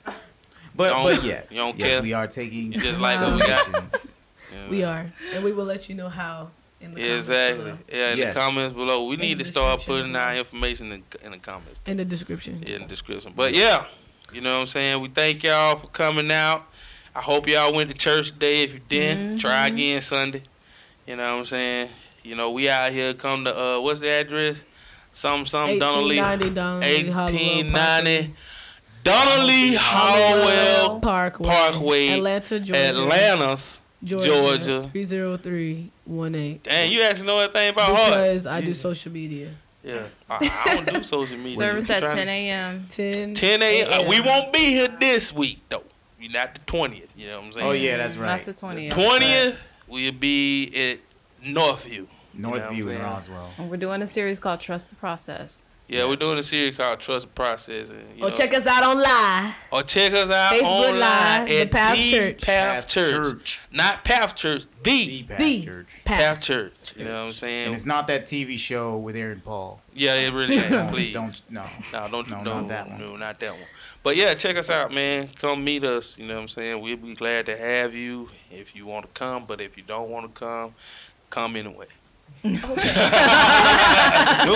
But 0.75 0.89
Don't- 0.91 1.05
but 1.17 1.23
yes, 1.25 1.53
you 1.53 1.59
don't 1.59 1.79
yes, 1.79 1.89
care? 1.89 2.03
we 2.03 2.13
are 2.15 2.27
taking. 2.27 2.73
You 2.73 2.81
just 2.81 2.99
like 3.01 3.21
what 3.21 3.35
we 3.35 3.41
got? 3.41 3.71
donations. 3.71 4.15
Yeah. 4.53 4.69
We 4.71 4.85
are, 4.85 5.13
and 5.35 5.45
we 5.45 5.53
will 5.53 5.65
let 5.67 5.89
you 5.89 5.95
know 5.95 6.09
how 6.09 6.51
in 6.85 6.95
the 6.95 7.01
Yeah, 7.01 7.07
comments 7.07 7.29
exactly. 7.29 7.65
below. 7.65 7.79
Yeah, 7.93 8.13
in 8.13 8.19
Yes. 8.19 8.35
the 8.35 8.41
comments 8.41 8.75
below. 8.77 9.05
We 9.07 9.15
In 9.15 9.21
need 9.21 9.39
to 9.41 9.45
start 9.45 9.83
putting 9.85 10.11
as 10.15 10.17
our 10.17 10.37
information 10.37 10.93
in, 10.93 11.03
in 11.23 11.33
the 11.33 11.39
comments. 11.39 11.81
in 11.87 11.97
the 11.97 12.05
description. 12.05 12.63
in 12.67 12.83
the 12.83 12.89
description. 12.89 13.33
But 13.35 13.55
yeah, 13.55 13.87
you 14.33 14.41
know 14.41 14.55
what 14.55 14.61
I'm 14.61 14.67
saying? 14.67 15.01
We 15.03 15.09
thank 15.09 15.43
y'all 15.43 15.77
for 15.77 15.87
coming 15.89 16.31
out. 16.31 16.67
I 17.15 17.21
hope 17.21 17.47
y'all 17.47 17.73
went 17.73 17.91
to 17.91 17.97
church 17.97 18.31
today. 18.31 18.63
If 18.65 18.75
you 18.75 18.81
didn't, 18.89 19.39
try 19.39 19.69
again 19.69 20.01
Sunday. 20.01 20.43
You 21.07 21.17
know 21.17 21.33
what 21.35 21.39
I'm 21.41 21.45
saying? 21.47 21.91
You 22.23 22.35
know, 22.35 22.51
we 22.51 22.69
out 22.69 22.91
here 22.93 23.15
come 23.15 23.45
to 23.45 23.57
uh 23.57 23.81
what's 23.81 24.01
the 24.01 24.09
address? 24.09 24.59
Some 25.13 25.47
some 25.47 25.79
Donald 25.79 26.07
Lee 26.07 26.19
1890 26.19 26.51
Donald 26.55 26.83
Lee 26.85 27.11
Hollowell 27.11 27.69
1890 27.69 28.35
Donald 29.05 29.45
Lee 29.47 29.75
Howell 29.75 31.01
Parkway, 31.01 31.47
Parkway, 31.47 32.09
Atlanta, 32.09 32.59
Georgia. 32.59 32.89
Atlanta's 32.89 33.81
Georgia. 34.03 34.27
Georgia. 34.29 34.91
30318. 36.07 36.61
Dang, 36.63 36.93
you 36.93 37.03
actually 37.03 37.27
know 37.27 37.39
everything 37.41 37.71
about 37.71 37.97
heart. 37.97 38.11
Because 38.11 38.47
I 38.47 38.61
do 38.61 38.75
social 38.75 39.13
media. 39.13 39.51
Yeah. 39.83 40.07
I, 40.31 40.63
I 40.67 40.75
don't 40.77 40.95
do 40.95 41.03
social 41.05 41.37
media. 41.37 41.57
Service 41.57 41.91
at 41.91 42.01
10 42.01 42.29
a.m. 42.29 42.87
10. 42.91 43.35
10 43.35 43.63
a.m. 43.63 44.07
Uh, 44.07 44.09
we 44.09 44.21
won't 44.21 44.53
be 44.53 44.71
here 44.71 44.89
this 44.89 45.33
week 45.33 45.61
though. 45.69 45.85
We 46.19 46.29
not 46.29 46.55
the 46.55 46.61
twentieth. 46.61 47.13
You 47.17 47.29
know 47.29 47.39
what 47.41 47.47
I'm 47.47 47.53
saying? 47.53 47.67
Oh 47.67 47.73
yeah, 47.73 47.97
that's 47.99 48.17
right. 48.17 48.47
Not 48.47 48.47
the 48.47 48.55
20th. 48.55 48.93
Twentieth, 48.93 49.59
we'll 49.87 50.13
be 50.13 50.73
at 50.75 50.99
Northview. 51.47 52.07
Northview 52.39 52.83
I'm 52.83 52.89
in? 52.89 53.03
Roswell. 53.03 53.51
And 53.59 53.71
we're 53.71 53.77
doing 53.77 54.01
a 54.01 54.07
series 54.07 54.41
called 54.41 54.61
Trust 54.61 54.91
the 54.91 54.97
Process. 54.97 55.67
Yeah, 55.87 56.07
we're 56.07 56.17
doing 56.17 56.39
a 56.39 56.43
series 56.43 56.77
called 56.79 57.01
Trust 57.01 57.27
the 57.27 57.33
Process. 57.33 57.91
And, 57.91 58.01
you 58.17 58.25
Or 58.25 58.31
know, 58.31 58.35
check 58.35 58.55
us 58.55 58.67
out 58.67 58.83
online. 58.85 59.55
or 59.71 59.83
check 59.83 60.15
us 60.15 60.31
out 60.31 60.55
Facebook 60.55 60.63
online 60.63 60.99
Live, 61.01 61.49
The 61.49 61.61
at 61.61 61.71
Path 61.71 61.97
The 61.97 62.11
Church. 62.11 62.41
Path, 62.47 62.75
Path 62.85 62.89
Church. 62.89 63.11
Church. 63.15 63.61
not 63.71 64.03
Path 64.05 64.35
Church, 64.35 64.63
the, 64.83 65.07
The 65.07 65.23
Path 65.25 65.39
The 65.39 65.65
Church. 65.67 65.87
Path 66.07 66.19
Path. 66.37 66.43
Church. 66.43 66.95
You 66.97 67.05
know 67.05 67.21
what 67.21 67.27
I'm 67.29 67.33
saying? 67.35 67.67
And 67.67 67.75
it's 67.75 67.85
not 67.85 68.07
that 68.07 68.25
TV 68.25 68.57
show 68.59 68.97
with 68.97 69.15
Aaron 69.15 69.43
Paul. 69.45 69.83
yeah, 69.93 70.15
it 70.15 70.33
really 70.33 70.57
ain't. 70.57 70.91
Please, 70.91 71.13
Don't 71.13 71.43
no. 71.51 71.67
No, 71.93 72.09
don't 72.11 72.31
No, 72.31 72.43
no, 72.43 72.61
not 72.61 72.69
that 72.69 72.89
one. 72.89 72.99
No, 73.01 73.17
not 73.17 73.41
that 73.41 73.53
one. 73.53 73.61
But 74.03 74.17
yeah, 74.17 74.33
check 74.35 74.57
us 74.57 74.71
out, 74.71 74.91
man. 74.93 75.29
Come 75.39 75.63
meet 75.65 75.85
us. 75.85 76.17
You 76.19 76.27
know 76.27 76.37
what 76.37 76.43
I'm 76.43 76.49
saying? 76.49 76.81
We'll 76.81 76.97
be 76.97 77.15
glad 77.15 77.45
to 77.47 77.57
have 77.59 77.93
you 77.95 78.31
if 78.51 78.75
you 78.75 78.87
want 78.87 79.05
to 79.07 79.13
come. 79.19 79.45
But 79.47 79.61
if 79.61 79.77
you 79.77 79.83
don't 79.83 80.09
want 80.09 80.35
to 80.35 80.39
come, 80.39 80.75
come 81.29 81.57
anyway. 81.57 81.87
We'll 82.45 82.53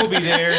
be 0.08 0.18
there. 0.20 0.52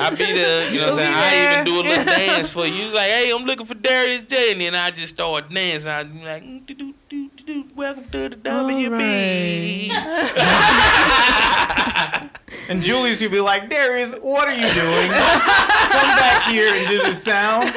I'll 0.00 0.16
be 0.16 0.24
there. 0.24 0.70
You 0.70 0.80
know 0.80 0.90
what 0.90 0.90
I'm 0.92 0.96
We'll 0.96 0.96
saying? 0.96 1.14
I 1.14 1.30
there. 1.30 1.52
even 1.60 1.64
do 1.64 1.80
a 1.80 1.82
little 1.82 2.04
dance 2.04 2.50
for 2.50 2.64
you. 2.66 2.84
It's 2.86 2.94
like, 2.94 3.10
hey, 3.10 3.32
I'm 3.34 3.44
looking 3.44 3.66
for 3.66 3.74
Darius 3.74 4.22
J. 4.28 4.52
And 4.52 4.60
then 4.60 4.74
I 4.76 4.90
just 4.92 5.14
start 5.14 5.50
dancing. 5.50 5.88
I'd 5.90 6.12
be 6.12 6.24
like, 6.24 6.42
mm, 6.44 6.64
do, 6.66 6.74
do, 6.74 6.94
do, 7.08 7.28
do, 7.36 7.44
do. 7.44 7.64
welcome 7.74 8.04
to 8.10 8.28
the 8.30 8.36
WB. 8.36 9.90
And 12.70 12.82
Julius 12.82 13.20
you'd 13.22 13.32
be 13.32 13.40
like, 13.40 13.70
Darius, 13.70 14.14
what 14.20 14.46
are 14.46 14.52
you 14.52 14.66
doing? 14.72 15.08
Come 15.08 16.08
back 16.18 16.50
here 16.50 16.74
and 16.74 16.86
do 16.88 16.98
the 17.02 17.14
sound. 17.14 17.72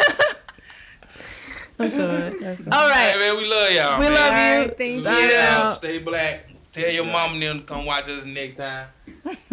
That's 1.77 1.97
all 1.97 2.07
right. 2.09 2.37
That's 2.39 2.67
All 2.67 2.89
Hey, 2.89 3.11
right. 3.13 3.19
man, 3.19 3.37
we 3.37 3.45
love 3.49 3.71
y'all, 3.71 3.99
We 3.99 4.05
man. 4.09 4.15
love 4.15 4.33
you. 4.33 4.37
Alright, 4.37 4.77
thank 4.77 5.03
Sign 5.03 5.29
you. 5.29 5.35
out. 5.35 5.73
Stay 5.75 5.99
black. 5.99 6.50
Tell 6.71 6.89
your 6.89 7.05
mom 7.05 7.33
and 7.33 7.43
them 7.43 7.59
to 7.59 7.65
come 7.65 7.85
watch 7.85 8.07
us 8.07 8.25
next 8.25 8.55
time. 8.55 8.87